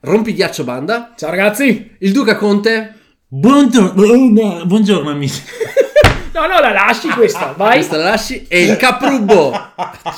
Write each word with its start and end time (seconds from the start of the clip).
Rompighiaccio 0.00 0.62
Banda, 0.62 1.12
Ciao 1.16 1.30
ragazzi! 1.30 1.96
il 1.98 2.12
Duca 2.12 2.36
Conte, 2.36 2.94
Buongiorno, 3.26 4.64
buongiorno 4.64 5.10
amici. 5.10 5.42
No, 6.30 6.46
no, 6.46 6.60
la 6.60 6.70
lasci 6.70 7.08
questa, 7.08 7.52
vai! 7.56 7.72
questa 7.78 7.96
la 7.96 8.10
lasci, 8.10 8.46
e 8.46 8.62
il 8.62 8.76
Caprubbo. 8.76 9.50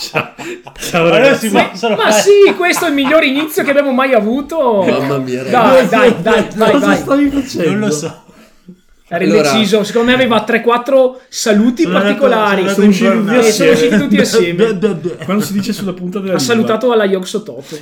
Ciao 0.79 1.09
ragazzi, 1.09 1.49
Ma, 1.49 1.71
ma 1.97 2.11
sì, 2.11 2.53
questo 2.59 2.85
è 2.85 2.89
il 2.89 2.95
miglior 2.95 3.25
inizio 3.25 3.65
che 3.65 3.71
abbiamo 3.71 3.93
mai 3.93 4.13
avuto! 4.13 4.85
Mamma 4.87 5.17
mia, 5.17 5.45
ragazzi. 5.45 5.89
Dai, 5.89 6.15
dai, 6.21 6.23
dai, 6.23 6.47
vai, 6.57 6.71
Cosa 6.73 6.87
vai! 6.87 6.97
stavi 6.99 7.31
facendo? 7.31 7.71
Non 7.71 7.79
lo 7.79 7.91
so. 7.91 8.25
Era 9.13 9.25
Allora- 9.25 9.51
indeciso, 9.51 9.83
secondo 9.83 10.09
me 10.11 10.15
aveva 10.15 10.45
3-4 10.47 11.17
saluti 11.29 11.83
Sono 11.83 11.95
particolari. 11.95 12.69
Sono 12.69 12.93
sono 12.93 13.41
usciti, 13.41 13.97
tutti 13.99 14.17
assieme. 14.21 14.79
Quando 15.25 15.43
si 15.43 15.53
dice 15.53 15.73
sulla 15.73 15.93
punta 15.93 16.21
della 16.21 16.35
Ha 16.35 16.37
lingua. 16.37 16.55
salutato 16.55 16.93
alla 16.93 17.05
Yog 17.07 17.25
Sototto 17.25 17.77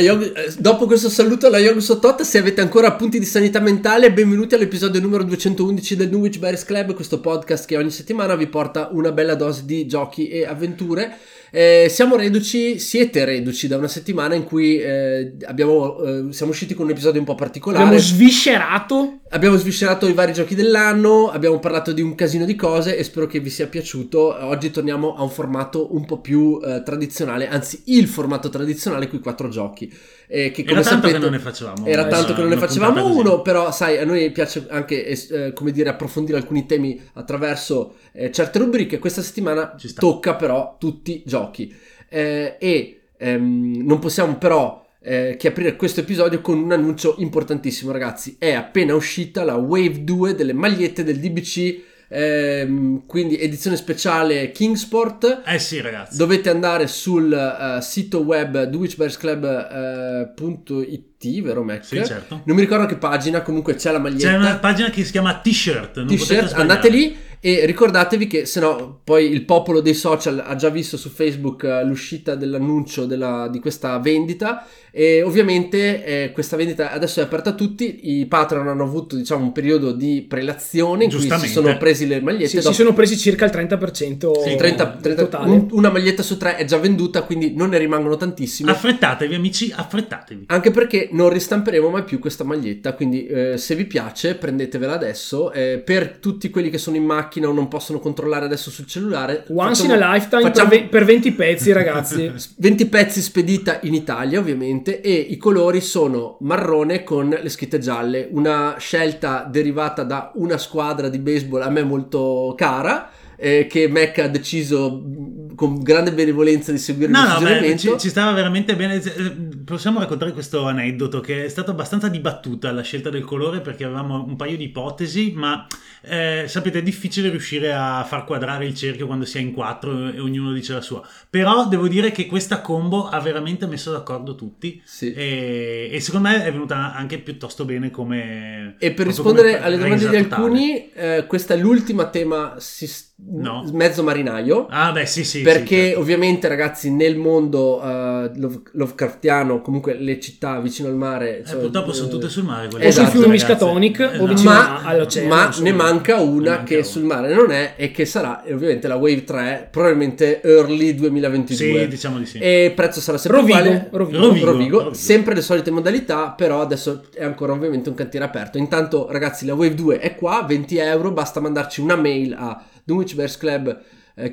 Yog- 0.00 0.32
eh, 0.34 0.54
dopo 0.58 0.86
questo 0.86 1.10
saluto 1.10 1.48
alla 1.48 1.58
Yog 1.58 1.76
Sottot, 1.76 2.22
se 2.22 2.38
avete 2.38 2.62
ancora 2.62 2.86
appunti 2.88 3.18
di 3.18 3.26
sanità 3.26 3.60
mentale, 3.60 4.10
benvenuti 4.12 4.54
all'episodio 4.54 4.98
numero 4.98 5.24
211 5.24 5.94
del 5.94 6.08
Dunwich 6.08 6.38
Bears 6.38 6.64
Club, 6.64 6.94
questo 6.94 7.20
podcast 7.20 7.66
che 7.66 7.76
ogni 7.76 7.90
settimana 7.90 8.34
vi 8.34 8.46
porta 8.46 8.88
una 8.92 9.12
bella 9.12 9.34
dose 9.34 9.62
di 9.66 9.86
giochi 9.86 10.28
e 10.28 10.46
avventure. 10.46 11.18
Eh, 11.58 11.88
siamo 11.88 12.16
reduci, 12.16 12.78
siete 12.78 13.24
reduci 13.24 13.66
da 13.66 13.78
una 13.78 13.88
settimana 13.88 14.34
in 14.34 14.44
cui 14.44 14.78
eh, 14.78 15.36
abbiamo, 15.46 16.02
eh, 16.02 16.26
siamo 16.28 16.52
usciti 16.52 16.74
con 16.74 16.84
un 16.84 16.90
episodio 16.90 17.18
un 17.18 17.24
po' 17.24 17.34
particolare. 17.34 17.82
Abbiamo 17.82 18.02
sviscerato. 18.02 19.20
Abbiamo 19.30 19.56
sviscerato 19.56 20.06
i 20.06 20.12
vari 20.12 20.34
giochi 20.34 20.54
dell'anno, 20.54 21.30
abbiamo 21.30 21.58
parlato 21.58 21.92
di 21.92 22.02
un 22.02 22.14
casino 22.14 22.44
di 22.44 22.54
cose 22.56 22.98
e 22.98 23.02
spero 23.02 23.26
che 23.26 23.40
vi 23.40 23.48
sia 23.48 23.68
piaciuto. 23.68 24.36
Oggi 24.44 24.70
torniamo 24.70 25.16
a 25.16 25.22
un 25.22 25.30
formato 25.30 25.94
un 25.94 26.04
po' 26.04 26.20
più 26.20 26.60
eh, 26.62 26.82
tradizionale, 26.84 27.48
anzi 27.48 27.84
il 27.86 28.06
formato 28.06 28.50
tradizionale 28.50 29.08
con 29.08 29.18
i 29.18 29.22
quattro 29.22 29.48
giochi. 29.48 29.90
Eh, 30.28 30.50
che 30.50 30.62
Era 30.62 30.74
tanto 30.74 30.88
sapete, 30.88 31.12
che 31.12 31.18
non 31.18 31.30
ne 31.30 31.38
facevamo. 31.38 31.86
Era 31.86 32.06
eh, 32.06 32.10
tanto 32.10 32.34
che 32.34 32.40
non 32.40 32.50
ne 32.50 32.56
facevamo 32.56 33.06
uno, 33.14 33.42
però 33.42 33.70
sai, 33.70 33.98
a 33.98 34.04
noi 34.04 34.30
piace 34.30 34.66
anche 34.68 35.06
eh, 35.06 35.52
come 35.52 35.70
dire 35.70 35.90
approfondire 35.90 36.36
alcuni 36.36 36.66
temi 36.66 37.00
attraverso 37.14 37.96
eh, 38.12 38.30
certe 38.30 38.58
rubriche. 38.58 38.98
Questa 38.98 39.22
settimana 39.22 39.74
tocca 39.94 40.34
però 40.34 40.76
tutti 40.78 41.16
i 41.16 41.22
giochi. 41.24 41.74
Eh, 42.08 42.56
e 42.58 43.00
ehm, 43.16 43.82
non 43.84 43.98
possiamo 43.98 44.36
però 44.36 44.84
eh, 45.00 45.36
che 45.38 45.48
aprire 45.48 45.76
questo 45.76 46.00
episodio 46.00 46.40
con 46.40 46.58
un 46.58 46.72
annuncio 46.72 47.14
importantissimo, 47.18 47.92
ragazzi. 47.92 48.36
È 48.38 48.52
appena 48.52 48.94
uscita 48.94 49.44
la 49.44 49.54
Wave 49.54 50.02
2 50.02 50.34
delle 50.34 50.52
magliette 50.52 51.04
del 51.04 51.20
DBC, 51.20 51.80
ehm, 52.08 53.06
quindi 53.06 53.38
edizione 53.38 53.76
speciale 53.76 54.50
Kingsport. 54.50 55.42
Eh 55.44 55.58
sì 55.58 55.80
ragazzi. 55.80 56.16
Dovete 56.16 56.50
andare 56.50 56.86
sul 56.86 57.32
eh, 57.32 57.82
sito 57.82 58.20
web 58.20 58.64
dwitchbearsclub.it, 58.64 61.42
vero 61.42 61.62
Mac? 61.62 61.84
Sì, 61.84 62.04
certo. 62.04 62.42
Non 62.44 62.56
mi 62.56 62.62
ricordo 62.62 62.86
che 62.86 62.96
pagina, 62.96 63.42
comunque 63.42 63.74
c'è 63.74 63.92
la 63.92 63.98
maglietta. 63.98 64.30
C'è 64.30 64.36
una 64.36 64.58
pagina 64.58 64.90
che 64.90 65.04
si 65.04 65.12
chiama 65.12 65.38
T-shirt. 65.38 66.04
T-shirt, 66.04 66.52
andate 66.52 66.88
lì 66.88 67.16
e 67.46 67.64
ricordatevi 67.64 68.26
che 68.26 68.44
se 68.44 68.58
no 68.58 69.00
poi 69.04 69.30
il 69.30 69.44
popolo 69.44 69.80
dei 69.80 69.94
social 69.94 70.42
ha 70.44 70.56
già 70.56 70.68
visto 70.68 70.96
su 70.96 71.08
Facebook 71.10 71.62
eh, 71.62 71.84
l'uscita 71.84 72.34
dell'annuncio 72.34 73.06
della- 73.06 73.46
di 73.48 73.60
questa 73.60 73.96
vendita 74.00 74.66
e 74.90 75.22
ovviamente 75.22 76.04
eh, 76.04 76.32
questa 76.32 76.56
vendita 76.56 76.90
adesso 76.90 77.20
è 77.20 77.22
aperta 77.22 77.50
a 77.50 77.52
tutti, 77.52 78.18
i 78.18 78.26
patron 78.26 78.66
hanno 78.66 78.82
avuto 78.82 79.14
diciamo 79.14 79.44
un 79.44 79.52
periodo 79.52 79.92
di 79.92 80.24
prelazione 80.26 81.04
in 81.04 81.10
cui 81.10 81.20
si 81.30 81.48
sono 81.48 81.76
presi 81.76 82.06
le 82.06 82.20
magliette. 82.20 82.48
Sì, 82.48 82.56
si 82.56 82.62
dopo- 82.62 82.74
sono 82.74 82.92
presi 82.94 83.16
circa 83.16 83.44
il 83.44 83.50
30% 83.52 84.42
sì, 84.42 84.56
30 84.56 84.86
30 85.00 85.22
totale. 85.22 85.50
un- 85.50 85.68
una 85.72 85.90
maglietta 85.90 86.22
su 86.24 86.36
tre 86.38 86.56
è 86.56 86.64
già 86.64 86.78
venduta 86.78 87.22
quindi 87.22 87.52
non 87.54 87.68
ne 87.68 87.78
rimangono 87.78 88.16
tantissime. 88.16 88.70
Affrettatevi 88.72 89.34
amici, 89.34 89.70
affrettatevi. 89.72 90.44
Anche 90.48 90.70
perché 90.72 91.10
non 91.12 91.28
ristamperemo 91.28 91.90
mai 91.90 92.04
più 92.04 92.18
questa 92.18 92.42
maglietta, 92.42 92.94
quindi 92.94 93.26
eh, 93.26 93.56
se 93.58 93.74
vi 93.76 93.84
piace 93.84 94.34
prendetevela 94.34 94.94
adesso. 94.94 95.52
Eh, 95.52 95.80
per 95.84 96.16
tutti 96.18 96.48
quelli 96.48 96.70
che 96.70 96.78
sono 96.78 96.96
in 96.96 97.04
macchina 97.04 97.34
o 97.44 97.52
non 97.52 97.68
possono 97.68 97.98
controllare 97.98 98.46
adesso 98.46 98.70
sul 98.70 98.86
cellulare, 98.86 99.44
Once 99.48 99.82
facciamo- 99.82 99.94
in 99.94 100.02
a 100.02 100.14
lifetime 100.14 100.42
facciamo 100.42 100.68
per, 100.70 100.80
ve- 100.80 100.86
per 100.88 101.04
20 101.04 101.32
pezzi, 101.32 101.72
ragazzi. 101.72 102.32
20 102.56 102.86
pezzi 102.86 103.20
spedita 103.20 103.80
in 103.82 103.92
Italia 103.94 104.38
ovviamente 104.38 105.00
e 105.00 105.12
i 105.12 105.36
colori 105.36 105.80
sono 105.80 106.38
marrone 106.40 107.02
con 107.04 107.28
le 107.28 107.48
scritte 107.48 107.78
gialle, 107.78 108.28
una 108.30 108.76
scelta 108.78 109.46
derivata 109.50 110.02
da 110.02 110.30
una 110.36 110.56
squadra 110.58 111.08
di 111.08 111.18
baseball 111.18 111.62
a 111.62 111.68
me 111.70 111.82
molto 111.82 112.54
cara. 112.56 113.10
Eh, 113.36 113.66
che 113.68 113.88
Mac 113.88 114.18
ha 114.18 114.28
deciso 114.28 114.90
mh, 114.90 115.54
con 115.54 115.80
grande 115.82 116.12
benevolenza 116.12 116.70
di 116.72 116.78
seguire 116.78 117.10
No, 117.10 117.22
il 117.22 117.28
no, 117.28 117.40
beh, 117.40 117.76
ci, 117.78 117.92
ci 117.98 118.08
stava 118.08 118.32
veramente 118.32 118.76
bene. 118.76 118.96
Eh, 118.96 119.54
Possiamo 119.66 119.98
raccontare 119.98 120.32
questo 120.32 120.64
aneddoto 120.66 121.18
che 121.20 121.44
è 121.44 121.48
stata 121.48 121.72
abbastanza 121.72 122.06
dibattuta 122.08 122.70
la 122.70 122.82
scelta 122.82 123.10
del 123.10 123.24
colore 123.24 123.60
perché 123.60 123.82
avevamo 123.82 124.22
un 124.24 124.36
paio 124.36 124.56
di 124.56 124.64
ipotesi, 124.64 125.32
ma 125.34 125.66
eh, 126.02 126.44
sapete 126.46 126.78
è 126.78 126.82
difficile 126.84 127.30
riuscire 127.30 127.72
a 127.72 128.04
far 128.04 128.24
quadrare 128.24 128.64
il 128.64 128.74
cerchio 128.76 129.06
quando 129.06 129.24
si 129.24 129.38
è 129.38 129.40
in 129.40 129.52
quattro 129.52 130.12
e 130.12 130.20
ognuno 130.20 130.52
dice 130.52 130.72
la 130.72 130.80
sua. 130.80 131.02
Però 131.28 131.66
devo 131.66 131.88
dire 131.88 132.12
che 132.12 132.26
questa 132.26 132.60
combo 132.60 133.08
ha 133.08 133.18
veramente 133.20 133.66
messo 133.66 133.90
d'accordo 133.90 134.36
tutti 134.36 134.80
Sì. 134.84 135.12
e, 135.12 135.88
e 135.90 136.00
secondo 136.00 136.28
me 136.28 136.44
è 136.44 136.52
venuta 136.52 136.94
anche 136.94 137.18
piuttosto 137.18 137.64
bene 137.64 137.90
come... 137.90 138.76
E 138.78 138.92
per 138.92 139.06
rispondere 139.06 139.60
alle 139.60 139.78
domande 139.78 140.08
di 140.08 140.16
alcuni, 140.16 140.92
eh, 140.92 141.24
questa 141.26 141.54
è 141.54 141.56
l'ultima 141.56 142.08
tema 142.08 142.54
sis- 142.58 143.14
No. 143.28 143.68
mezzo 143.72 144.02
marinaio. 144.04 144.66
Ah 144.70 144.92
beh 144.92 145.04
sì 145.06 145.24
sì. 145.24 145.42
perché 145.42 145.76
sì, 145.76 145.84
certo. 145.86 146.00
ovviamente 146.00 146.46
ragazzi 146.48 146.90
nel 146.92 147.16
mondo 147.16 147.82
eh, 147.82 148.30
Love- 148.36 148.60
Lovecraftiano 148.72 149.60
comunque 149.62 149.94
le 149.98 150.20
città 150.20 150.60
vicino 150.60 150.88
al 150.88 150.94
mare 150.94 151.40
Eh, 151.40 151.44
cioè, 151.44 151.56
purtroppo 151.58 151.92
sono 151.92 152.08
eh, 152.08 152.10
tutte 152.10 152.28
sul 152.28 152.44
mare. 152.44 152.68
quelle 152.68 152.84
Esatto, 152.84 153.10
fiume 153.10 153.26
ragazzi. 153.26 153.44
Miskatonic 153.46 153.98
o 154.00 154.04
Esatto. 154.04 154.26
vicino 154.26 154.50
ma, 154.50 154.82
all'oceano, 154.84 155.28
ma 155.34 155.46
insomma. 155.46 155.68
ne 155.68 155.72
manca 155.76 156.14
una 156.20 156.40
Ne 156.40 156.48
manca 156.50 156.62
che 156.64 156.74
una. 156.76 156.84
sul 156.84 157.02
mare 157.02 157.34
non 157.34 157.50
è 157.50 157.74
e 157.76 157.90
che 157.90 158.04
sarà 158.04 158.44
eh, 158.44 158.54
ovviamente 158.54 158.86
la 158.88 158.94
Wave 158.96 159.24
3 159.24 159.68
probabilmente 159.70 160.40
early 160.42 160.94
2022 160.94 161.80
Sì, 161.82 161.88
diciamo 161.88 162.18
di 162.18 162.26
sì. 162.26 162.38
e 162.38 162.64
il 162.66 162.72
prezzo 162.74 163.00
sarà 163.00 163.18
sempre 163.18 163.40
Rovigo, 163.40 163.58
uguale 163.58 163.88
Rovigo. 163.90 164.18
Rovigo, 164.26 164.46
Rovigo. 164.52 164.92
sempre 164.94 165.34
le 165.34 165.40
solite 165.40 165.70
modalità 165.70 166.30
però 166.30 166.60
adesso 166.60 167.02
è 167.12 167.24
ancora 167.24 167.52
ovviamente 167.52 167.88
un 167.88 167.94
cantiere 167.96 168.24
aperto 168.24 168.56
intanto 168.58 169.08
ragazzi 169.10 169.44
la 169.46 169.54
Wave 169.54 169.74
2 169.74 169.98
è 169.98 170.14
qua 170.14 170.44
20 170.46 170.76
euro 170.76 171.10
basta 171.10 171.40
mandarci 171.40 171.80
una 171.80 171.96
mail 171.96 172.34
a 172.38 172.62
dunwichbearsclub 172.86 173.82
eh, 174.14 174.32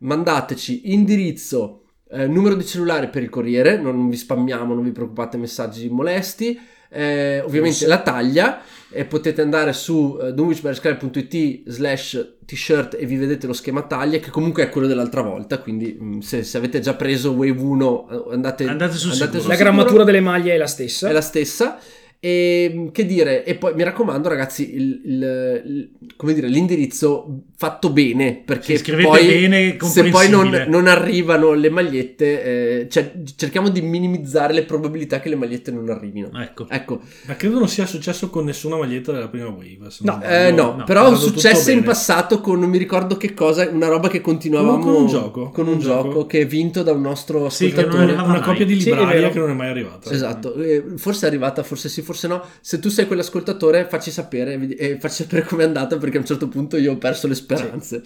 mandateci 0.00 0.92
indirizzo 0.92 1.82
eh, 2.10 2.26
numero 2.26 2.54
di 2.54 2.64
cellulare 2.64 3.08
per 3.08 3.22
il 3.22 3.28
corriere 3.28 3.78
non 3.78 4.08
vi 4.08 4.16
spammiamo 4.16 4.74
non 4.74 4.84
vi 4.84 4.92
preoccupate 4.92 5.36
messaggi 5.36 5.88
molesti 5.88 6.58
eh, 6.90 7.40
ovviamente 7.40 7.86
la 7.86 8.00
taglia 8.00 8.62
e 8.90 9.04
potete 9.04 9.42
andare 9.42 9.74
su 9.74 10.18
eh, 10.22 10.32
dunwichbearsclub.it 10.32 11.68
slash 11.68 12.36
t-shirt 12.46 12.96
e 12.98 13.04
vi 13.04 13.16
vedete 13.16 13.46
lo 13.46 13.52
schema 13.52 13.82
taglia 13.82 14.18
che 14.18 14.30
comunque 14.30 14.62
è 14.62 14.70
quello 14.70 14.86
dell'altra 14.86 15.20
volta 15.20 15.58
quindi 15.58 15.94
mh, 16.00 16.20
se, 16.20 16.42
se 16.44 16.56
avete 16.56 16.80
già 16.80 16.94
preso 16.94 17.32
Wave 17.32 17.60
1 17.60 18.08
eh, 18.08 18.34
andate, 18.34 18.64
Andate 18.66 18.96
sul 18.96 19.12
sicuro. 19.12 19.32
La 19.32 19.40
sicuro. 19.40 19.56
grammatura 19.56 20.04
delle 20.04 20.20
maglie 20.20 20.54
è 20.54 20.56
la 20.56 20.66
stessa. 20.66 21.08
è 21.08 21.12
la 21.12 21.20
stessa 21.20 21.78
e 22.20 22.72
mh, 22.74 22.90
che 22.92 23.04
dire? 23.06 23.44
E 23.44 23.56
poi 23.56 23.74
mi 23.74 23.82
raccomando 23.82 24.28
ragazzi 24.28 24.74
il, 24.74 25.00
il- 25.04 25.62
il- 25.66 26.16
dire 26.34 26.48
l'indirizzo 26.48 27.44
fatto 27.60 27.90
bene 27.90 28.40
perché 28.44 28.76
Sì, 28.76 28.84
scrivete 28.84 29.08
poi 29.08 29.26
bene, 29.26 29.76
se 29.82 30.04
poi 30.10 30.28
non, 30.30 30.66
non 30.68 30.86
arrivano 30.86 31.54
le 31.54 31.68
magliette 31.70 32.44
eh, 32.82 32.88
cioè 32.88 33.14
cerchiamo 33.34 33.68
di 33.68 33.80
minimizzare 33.82 34.52
le 34.52 34.62
probabilità 34.62 35.18
che 35.18 35.28
le 35.28 35.34
magliette 35.34 35.72
non 35.72 35.90
arrivino 35.90 36.30
Ecco. 36.40 36.68
ecco 36.70 37.00
Ma 37.26 37.34
credo 37.34 37.58
non 37.58 37.66
sia 37.66 37.84
successo 37.84 38.30
con 38.30 38.44
nessuna 38.44 38.76
maglietta 38.76 39.10
della 39.10 39.26
prima 39.26 39.48
wave. 39.48 39.90
se 39.90 40.04
No, 40.04 40.22
Eh, 40.22 40.52
no, 40.52 40.76
no, 40.76 40.84
però 40.84 41.10
è 41.12 41.16
successe 41.16 41.72
in 41.72 41.82
passato 41.82 42.40
con 42.40 42.60
non 42.60 42.70
mi 42.70 42.78
ricordo 42.78 43.16
che 43.16 43.34
cosa, 43.34 43.68
una 43.68 43.88
roba 43.88 44.08
che 44.08 44.20
continuavamo 44.20 44.78
Con 44.84 44.94
un 44.94 45.06
gioco, 45.08 45.50
con 45.50 45.66
un 45.66 45.72
un 45.74 45.78
gioco 45.80 46.08
gioco. 46.10 46.26
che 46.26 46.40
è 46.42 46.46
vinto 46.46 46.84
da 46.84 46.92
un 46.92 47.00
nostro 47.00 47.48
Sì, 47.48 47.72
che 47.72 47.80
ascoltatore. 47.80 48.12
Una 48.12 48.24
mai. 48.24 48.40
copia 48.40 48.64
di 48.66 48.80
Sì, 48.80 48.90
è 48.90 48.94
libraria 48.94 49.20
vero. 49.20 49.32
che 49.32 49.38
non 49.40 49.50
è 49.50 49.54
mai 49.54 49.68
arrivata. 49.68 50.10
Esatto, 50.12 50.54
eh, 50.54 50.84
forse 50.96 51.26
è 51.26 51.28
arrivata, 51.28 51.64
forse 51.64 51.88
sì, 51.88 52.02
forse 52.02 52.28
no. 52.28 52.40
Se 52.60 52.78
tu 52.78 52.88
sei 52.88 53.06
quell'ascoltatore, 53.08 53.86
facci 53.90 54.12
sapere 54.12 54.76
e 54.76 54.98
facci 55.00 55.22
sapere 55.24 55.42
com'è 55.44 55.64
andata 55.64 55.96
perché 55.98 56.18
a 56.18 56.20
un 56.20 56.26
certo 56.26 56.46
punto 56.48 56.76
io 56.76 56.92
ho 56.92 56.96
perso 56.98 57.26
le 57.26 57.34
speranze. 57.56 58.02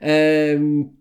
Ehm, 0.00 0.94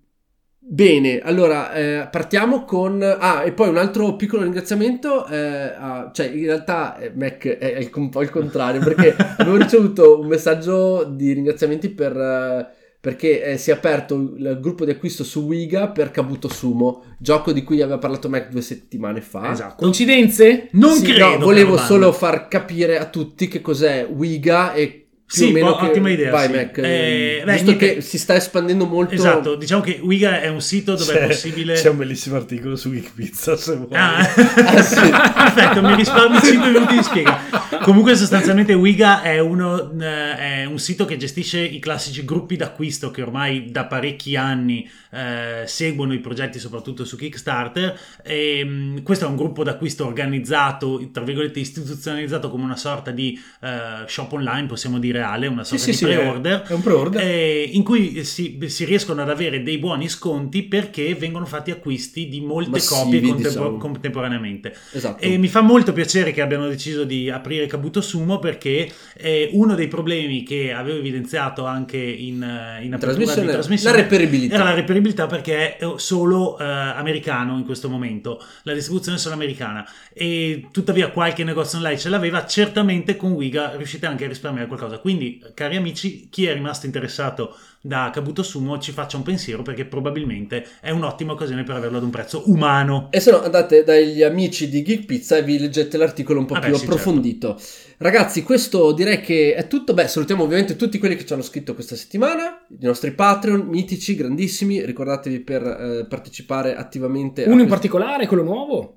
Bene, 0.71 1.19
allora 1.21 1.73
eh, 1.73 2.07
partiamo 2.11 2.63
con... 2.63 3.01
Ah, 3.01 3.43
e 3.43 3.53
poi 3.53 3.69
un 3.69 3.77
altro 3.77 4.15
piccolo 4.15 4.43
ringraziamento, 4.43 5.25
eh, 5.25 5.35
a- 5.75 6.11
cioè 6.13 6.27
in 6.27 6.45
realtà 6.45 6.99
eh, 6.99 7.11
Mac 7.15 7.47
è, 7.47 7.77
il- 7.79 7.89
un 7.95 8.09
po' 8.09 8.21
il 8.21 8.29
contrario, 8.29 8.79
perché 8.79 9.15
abbiamo 9.17 9.57
ricevuto 9.57 10.19
un 10.19 10.27
messaggio 10.27 11.05
di 11.05 11.33
ringraziamenti 11.33 11.89
per, 11.89 12.15
eh, 12.15 12.67
perché 12.99 13.41
eh, 13.43 13.57
si 13.57 13.71
è 13.71 13.73
aperto 13.73 14.13
il 14.13 14.59
gruppo 14.61 14.85
di 14.85 14.91
acquisto 14.91 15.23
su 15.23 15.41
Wiga 15.47 15.87
per 15.89 16.11
Kabuto 16.11 16.47
Sumo, 16.49 17.03
gioco 17.17 17.51
di 17.51 17.63
cui 17.63 17.81
aveva 17.81 17.97
parlato 17.97 18.29
Mac 18.29 18.49
due 18.49 18.61
settimane 18.61 19.21
fa. 19.21 19.49
Esatto. 19.51 19.75
Coincidenze? 19.75 20.67
Non 20.73 20.97
Sì, 20.97 21.05
credo. 21.05 21.29
no, 21.29 21.37
volevo 21.45 21.77
solo 21.77 22.11
far 22.11 22.47
capire 22.47 22.99
a 22.99 23.05
tutti 23.05 23.47
che 23.47 23.61
cos'è 23.61 24.05
Wiga 24.07 24.73
e 24.73 25.07
Sì, 25.31 25.53
o 25.59 25.75
ottima 25.79 26.09
idea, 26.09 26.31
Vai 26.31 26.47
sì. 26.47 26.53
Mac, 26.53 26.77
Eh, 26.79 27.41
beh, 27.45 27.51
visto 27.51 27.65
niente. 27.67 27.93
che 27.95 28.01
si 28.01 28.17
sta 28.17 28.35
espandendo 28.35 28.87
molto... 28.87 29.13
Esatto, 29.13 29.53
diciamo 29.55 29.81
che 29.81 29.99
Wiga 30.01 30.41
è 30.41 30.47
un 30.47 30.59
sito 30.59 30.95
dove 30.95 31.13
è 31.13 31.17
C'è- 31.19 31.27
possibile... 31.27 31.73
C'è 31.75 31.89
un 31.89 31.97
bellissimo 31.97 32.35
articolo 32.35 32.75
su 32.75 32.89
Wikipizza 32.89 33.55
se 33.55 33.75
vuoi. 33.75 33.89
Ah, 33.91 34.23
sì. 34.81 34.99
perfetto, 35.09 35.81
mi 35.83 35.93
risparmi 35.95 36.39
5 36.41 36.71
minuti 36.71 36.95
di 36.95 37.03
spiega. 37.03 37.41
Comunque, 37.83 38.15
sostanzialmente, 38.15 38.73
Wiga 38.73 39.21
è, 39.21 39.37
uno, 39.37 39.91
eh, 40.01 40.37
è 40.37 40.65
un 40.65 40.79
sito 40.79 41.05
che 41.05 41.15
gestisce 41.17 41.59
i 41.59 41.77
classici 41.79 42.25
gruppi 42.25 42.55
d'acquisto 42.55 43.11
che 43.11 43.21
ormai 43.21 43.69
da 43.69 43.85
parecchi 43.85 44.35
anni 44.35 44.89
eh, 45.11 45.63
seguono 45.65 46.13
i 46.13 46.19
progetti, 46.19 46.59
soprattutto 46.59 47.05
su 47.05 47.15
Kickstarter. 47.17 47.97
E, 48.23 48.63
mh, 48.63 49.03
questo 49.03 49.25
è 49.25 49.27
un 49.27 49.35
gruppo 49.35 49.63
d'acquisto 49.63 50.05
organizzato, 50.05 51.09
tra 51.11 51.23
virgolette, 51.23 51.59
istituzionalizzato 51.59 52.49
come 52.49 52.63
una 52.63 52.75
sorta 52.75 53.11
di 53.11 53.39
eh, 53.61 54.05
shop 54.07 54.31
online, 54.33 54.67
possiamo 54.67 54.99
dire, 54.99 55.21
Ale, 55.21 55.47
una 55.47 55.63
Sì, 55.63 55.77
sorta 55.77 55.83
sì, 55.83 55.89
di 55.91 55.95
sì, 55.97 56.05
è- 56.05 56.15
pre-order. 56.17 56.61
è 56.63 56.73
un 56.73 56.81
pre-order. 56.81 57.21
eh, 57.21 57.69
in 57.73 57.83
cui 57.83 58.23
si, 58.23 58.57
si 58.65 58.85
riescono 58.85 59.21
ad 59.21 59.29
avere 59.29 59.63
dei 59.63 59.77
buoni 59.77 60.09
sconti 60.09 60.63
perché 60.63 61.15
vengono 61.15 61.45
fatti 61.45 61.71
acquisti 61.71 62.27
di 62.27 62.41
molte 62.41 62.69
Massivi, 62.71 63.01
copie 63.01 63.21
contempor- 63.21 63.47
diciamo. 63.51 63.77
contemporaneamente. 63.77 64.75
Esatto. 64.93 65.23
E 65.23 65.37
mi 65.37 65.47
fa 65.47 65.61
molto 65.61 65.93
piacere 65.93 66.31
che 66.31 66.41
abbiano 66.41 66.67
deciso 66.67 67.03
di 67.03 67.29
aprire 67.29 67.65
Kabuto 67.65 68.01
Sumo 68.01 68.39
perché 68.39 68.89
eh, 69.17 69.49
uno 69.53 69.75
dei 69.75 69.87
problemi 69.87 70.43
che 70.43 70.71
avevo 70.73 70.97
evidenziato 70.99 71.65
anche 71.65 71.97
in, 71.97 72.41
eh, 72.43 72.83
in 72.83 72.93
apertura 72.93 72.97
trasmissione, 73.13 73.47
di 73.47 73.53
trasmissione 73.53 73.95
la 73.97 74.01
reperibilità. 74.03 74.53
era 74.55 74.63
la 74.63 74.69
reperibilità 74.73 74.97
perché 75.01 75.77
è 75.77 75.93
solo 75.97 76.57
eh, 76.57 76.63
americano 76.63 77.57
in 77.57 77.65
questo 77.65 77.89
momento, 77.89 78.43
la 78.63 78.73
distribuzione 78.73 79.17
è 79.17 79.19
solo 79.19 79.35
americana 79.35 79.87
e 80.13 80.67
tuttavia 80.71 81.09
qualche 81.09 81.43
negozio 81.43 81.77
online 81.77 81.97
ce 81.97 82.09
l'aveva, 82.09 82.45
certamente 82.45 83.15
con 83.15 83.31
Wiga 83.31 83.75
riuscite 83.75 84.05
anche 84.05 84.25
a 84.25 84.27
risparmiare 84.27 84.67
qualcosa. 84.67 84.99
Quindi 84.99 85.43
cari 85.53 85.75
amici, 85.75 86.27
chi 86.29 86.45
è 86.45 86.53
rimasto 86.53 86.85
interessato 86.85 87.55
da 87.81 88.09
Kabuto 88.11 88.43
Sumo 88.43 88.77
ci 88.77 88.91
faccia 88.91 89.15
un 89.15 89.23
pensiero 89.23 89.61
perché 89.61 89.85
probabilmente 89.85 90.65
è 90.81 90.89
un'ottima 90.89 91.31
occasione 91.31 91.63
per 91.63 91.75
averlo 91.75 91.97
ad 91.97 92.03
un 92.03 92.09
prezzo 92.09 92.43
umano. 92.49 93.07
E 93.11 93.19
se 93.19 93.31
no 93.31 93.41
andate 93.41 93.83
dagli 93.83 94.21
amici 94.21 94.69
di 94.69 94.81
Geek 94.81 95.05
Pizza 95.05 95.37
e 95.37 95.43
vi 95.43 95.57
leggete 95.59 95.97
l'articolo 95.97 96.39
un 96.39 96.45
po' 96.45 96.55
Vabbè, 96.55 96.67
più 96.67 96.75
sì, 96.75 96.85
approfondito. 96.85 97.59
Ragazzi, 98.01 98.43
questo 98.43 98.93
direi 98.93 99.19
che 99.19 99.53
è 99.55 99.67
tutto. 99.67 99.93
Beh, 99.93 100.07
salutiamo 100.07 100.43
ovviamente 100.43 100.77
tutti 100.77 100.97
quelli 100.99 101.17
che 101.17 101.25
ci 101.25 101.33
hanno 101.33 101.41
scritto 101.41 101.73
questa 101.73 101.97
settimana, 101.97 102.65
i 102.69 102.85
nostri 102.85 103.11
Patreon, 103.11 103.67
mitici, 103.67 104.15
grandissimi. 104.15 104.85
Ricordatevi 104.85 105.39
per 105.41 105.63
eh, 105.67 106.05
partecipare 106.07 106.75
attivamente. 106.77 107.41
a 107.43 107.45
Uno 107.49 107.61
in 107.61 107.67
questo- 107.67 107.75
particolare, 107.75 108.25
quello 108.27 108.43
nuovo? 108.43 108.93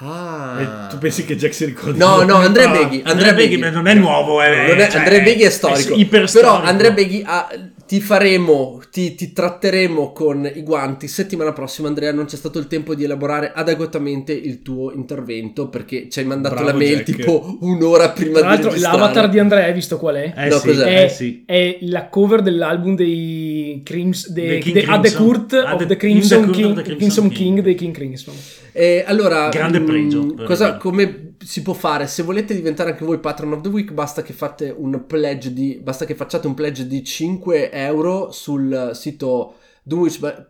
Ah. 0.00 0.86
E 0.88 0.90
tu 0.90 0.98
pensi 0.98 1.24
che 1.24 1.34
Jack 1.34 1.54
si 1.54 1.64
ricorda? 1.64 2.04
No, 2.04 2.22
no, 2.24 2.34
Andrea 2.36 2.68
Ah, 2.68 2.72
Beghi. 2.72 3.02
Andrea 3.06 3.32
Beghi 3.32 3.56
non 3.56 3.86
è 3.88 3.94
nuovo, 3.94 4.42
eh, 4.42 4.66
Non 4.68 4.78
è- 4.80 4.88
cioè, 4.90 5.00
Andrea 5.00 5.22
Beghi 5.22 5.42
è 5.44 5.50
storico. 5.50 5.94
iperstorico. 5.94 6.52
Però 6.52 6.62
Andrea 6.68 6.90
Beghi 6.90 7.22
ha- 7.24 7.48
ti 7.88 8.00
faremo, 8.02 8.82
ti, 8.92 9.14
ti 9.14 9.32
tratteremo 9.32 10.12
con 10.12 10.48
i 10.54 10.62
guanti. 10.62 11.08
Settimana 11.08 11.54
prossima, 11.54 11.88
Andrea, 11.88 12.12
non 12.12 12.26
c'è 12.26 12.36
stato 12.36 12.58
il 12.58 12.66
tempo 12.66 12.94
di 12.94 13.04
elaborare 13.04 13.50
adeguatamente 13.54 14.32
il 14.34 14.60
tuo 14.60 14.92
intervento 14.92 15.68
perché 15.70 16.10
ci 16.10 16.18
hai 16.18 16.26
mandato 16.26 16.56
Bravo, 16.56 16.70
la 16.70 16.76
mail 16.76 16.98
Jack. 17.02 17.16
tipo 17.16 17.56
un'ora 17.60 18.10
prima 18.10 18.40
Tra 18.40 18.40
di 18.42 18.46
l'altro, 18.48 18.68
registrare. 18.72 18.98
l'avatar 18.98 19.28
di 19.30 19.38
Andrea, 19.38 19.64
hai 19.64 19.72
visto 19.72 19.96
qual 19.96 20.16
è? 20.16 20.34
Eh 20.36 20.48
No, 20.48 20.58
sì, 20.58 20.66
cos'è? 20.66 20.84
è, 20.84 21.02
eh 21.04 21.08
sì. 21.08 21.42
è 21.46 21.78
la 21.80 22.08
cover 22.08 22.42
dell'album 22.42 22.94
dei 22.94 23.80
Crims, 23.82 24.28
de- 24.32 24.58
the 24.62 24.82
Crimson. 24.82 25.24
Court 25.24 25.52
A 25.54 25.72
of 25.72 25.78
the- 25.78 25.86
the 25.86 25.96
Crimson 25.96 26.44
the 26.44 26.50
King, 26.50 26.74
the 26.74 26.82
Crimson 26.94 27.28
King. 27.28 27.34
King 27.38 27.60
dei 27.62 27.74
King 27.74 27.94
Crimson. 27.94 28.34
Eh, 28.72 29.02
allora, 29.06 29.48
Grande 29.48 29.80
mm, 29.80 29.86
pregio, 29.86 30.34
cosa, 30.44 30.76
come 30.76 31.27
si 31.44 31.62
può 31.62 31.74
fare? 31.74 32.06
Se 32.06 32.22
volete 32.22 32.54
diventare 32.54 32.90
anche 32.90 33.04
voi 33.04 33.18
patron 33.18 33.52
of 33.52 33.60
the 33.60 33.68
week, 33.68 33.92
basta 33.92 34.22
che 34.22 34.32
fate 34.32 34.74
un 34.76 35.06
pledge 35.06 35.52
di, 35.52 35.80
basta 35.82 36.04
che 36.04 36.14
facciate 36.14 36.46
un 36.46 36.54
pledge 36.54 36.86
di 36.86 37.04
5 37.04 37.70
euro 37.70 38.30
sul 38.30 38.90
sito 38.94 39.54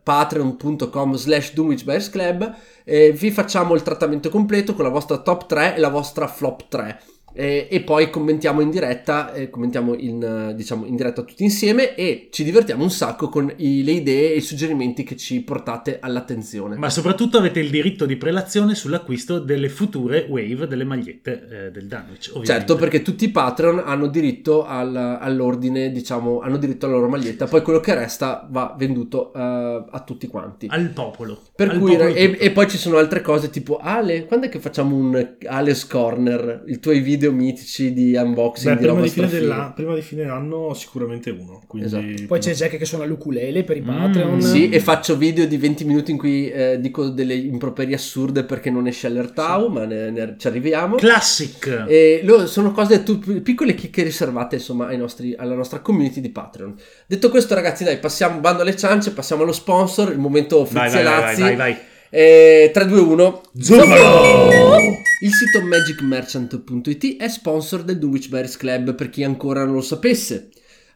patreon.com 0.02 1.14
slash 1.14 1.52
Club 2.10 2.54
e 2.84 3.12
vi 3.12 3.30
facciamo 3.30 3.74
il 3.74 3.82
trattamento 3.82 4.30
completo 4.30 4.74
con 4.74 4.84
la 4.84 4.90
vostra 4.90 5.18
top 5.18 5.46
3 5.46 5.76
e 5.76 5.78
la 5.78 5.90
vostra 5.90 6.26
flop 6.26 6.66
3 6.68 7.00
e, 7.38 7.68
e 7.70 7.80
poi 7.82 8.10
commentiamo 8.10 8.60
in 8.60 8.68
diretta 8.70 9.32
eh, 9.32 9.48
commentiamo 9.48 9.94
in, 9.94 10.20
eh, 10.50 10.54
diciamo, 10.56 10.86
in 10.86 10.96
diretta 10.96 11.22
tutti 11.22 11.44
insieme 11.44 11.94
e 11.94 12.30
ci 12.32 12.42
divertiamo 12.42 12.82
un 12.82 12.90
sacco 12.90 13.28
con 13.28 13.52
i- 13.58 13.84
le 13.84 13.92
idee 13.92 14.32
e 14.32 14.38
i 14.38 14.40
suggerimenti 14.40 15.04
che 15.04 15.14
ci 15.16 15.40
portate 15.42 15.98
all'attenzione 16.00 16.76
Ma 16.76 16.90
soprattutto 16.90 17.38
avete 17.38 17.60
il 17.60 17.70
diritto 17.70 18.06
di 18.06 18.16
prelazione 18.16 18.74
sull'acquisto 18.74 19.38
delle 19.38 19.68
future 19.68 20.26
wave 20.28 20.66
delle 20.66 20.82
magliette 20.82 21.66
eh, 21.66 21.70
del 21.70 21.86
Danwich. 21.86 22.26
ovviamente. 22.30 22.52
Certo, 22.52 22.74
perché 22.74 23.02
tutti 23.02 23.26
i 23.26 23.30
patron 23.30 23.80
hanno 23.84 24.08
diritto 24.08 24.64
al- 24.66 24.96
all'ordine, 24.96 25.92
diciamo, 25.92 26.40
hanno 26.40 26.56
diritto 26.56 26.86
alla 26.86 26.96
loro 26.96 27.08
maglietta, 27.08 27.46
poi 27.46 27.62
quello 27.62 27.78
che 27.78 27.94
resta 27.94 28.48
va 28.50 28.74
venduto 28.76 29.32
eh, 29.32 29.38
a 29.40 30.02
tutti 30.04 30.26
quanti. 30.26 30.66
Al 30.68 30.88
popolo. 30.88 31.40
Per 31.54 31.68
al 31.70 31.78
cui, 31.78 31.92
popolo 31.92 32.14
e, 32.14 32.36
e 32.36 32.50
poi 32.50 32.68
ci 32.68 32.78
sono 32.78 32.96
altre 32.96 33.20
cose 33.20 33.48
tipo 33.48 33.78
Ale, 33.78 34.24
quando 34.24 34.46
è 34.46 34.48
che 34.48 34.58
facciamo 34.58 34.96
un 34.96 35.36
Ale's 35.46 35.86
Corner, 35.86 36.64
i 36.66 36.80
tuoi 36.80 36.98
video 36.98 37.26
mitici 37.32 37.92
di 37.92 38.14
unboxing 38.14 38.74
Beh, 38.74 38.80
di 38.80 38.86
prima, 38.86 39.00
di 39.02 39.08
fine 39.08 39.28
della- 39.28 39.72
prima 39.74 39.94
di 39.94 40.02
fine 40.02 40.24
anno 40.28 40.74
sicuramente 40.74 41.30
uno. 41.30 41.62
Quindi 41.66 41.86
Esatto. 41.88 42.26
Poi 42.26 42.38
c'è 42.40 42.52
Jack 42.52 42.76
che 42.76 42.84
suona 42.84 43.04
l'ukulele 43.04 43.64
per 43.64 43.76
i 43.76 43.80
Mm, 43.82 43.86
Patreon. 43.86 44.40
Sì, 44.42 44.68
e 44.70 44.80
faccio 44.80 45.16
video 45.16 45.46
di 45.46 45.56
20 45.56 45.84
minuti 45.84 46.10
in 46.10 46.16
cui 46.18 46.50
eh, 46.50 46.78
dico 46.80 47.08
delle 47.08 47.34
improperie 47.34 47.94
assurde 47.94 48.44
perché 48.44 48.70
non 48.70 48.86
esce 48.86 49.08
l'Ertau, 49.08 49.68
ma 49.68 49.84
ne- 49.84 50.10
ne- 50.10 50.34
ci 50.38 50.46
arriviamo. 50.46 50.96
Classic. 50.96 51.84
E 51.88 52.20
lo- 52.24 52.46
sono 52.46 52.72
cose 52.72 53.02
tu- 53.02 53.18
piccole 53.42 53.74
chicche 53.74 54.02
riservate 54.02 54.56
insomma 54.56 54.86
ai 54.86 54.96
nostri- 54.96 55.34
alla 55.36 55.54
nostra 55.54 55.80
community 55.80 56.20
di 56.20 56.30
Patreon. 56.30 56.74
Detto 57.06 57.30
questo, 57.30 57.54
ragazzi, 57.54 57.84
dai, 57.84 57.98
passiamo 57.98 58.40
bando 58.40 58.62
alle 58.62 58.76
ciance, 58.76 59.12
passiamo 59.12 59.42
allo 59.42 59.52
sponsor. 59.52 60.10
Il 60.12 60.18
momento 60.18 60.64
vai, 60.70 60.88
Frizzi 60.90 60.94
vai, 60.96 61.00
e 61.00 61.04
vai, 61.04 61.20
Lazzi. 61.20 61.40
vai, 61.40 61.56
vai. 61.56 61.76
Eh, 62.10 62.70
3, 62.72 62.86
2, 62.86 63.00
1. 63.00 63.40
Zucchero! 63.58 65.06
Il 65.20 65.32
sito 65.32 65.60
magicmerchant.it 65.60 67.16
è 67.16 67.28
sponsor 67.28 67.82
del 67.82 67.98
Dunwich 67.98 68.28
Bears 68.28 68.56
Club 68.56 68.94
per 68.94 69.10
chi 69.10 69.24
ancora 69.24 69.64
non 69.64 69.74
lo 69.74 69.80
sapesse. 69.80 70.50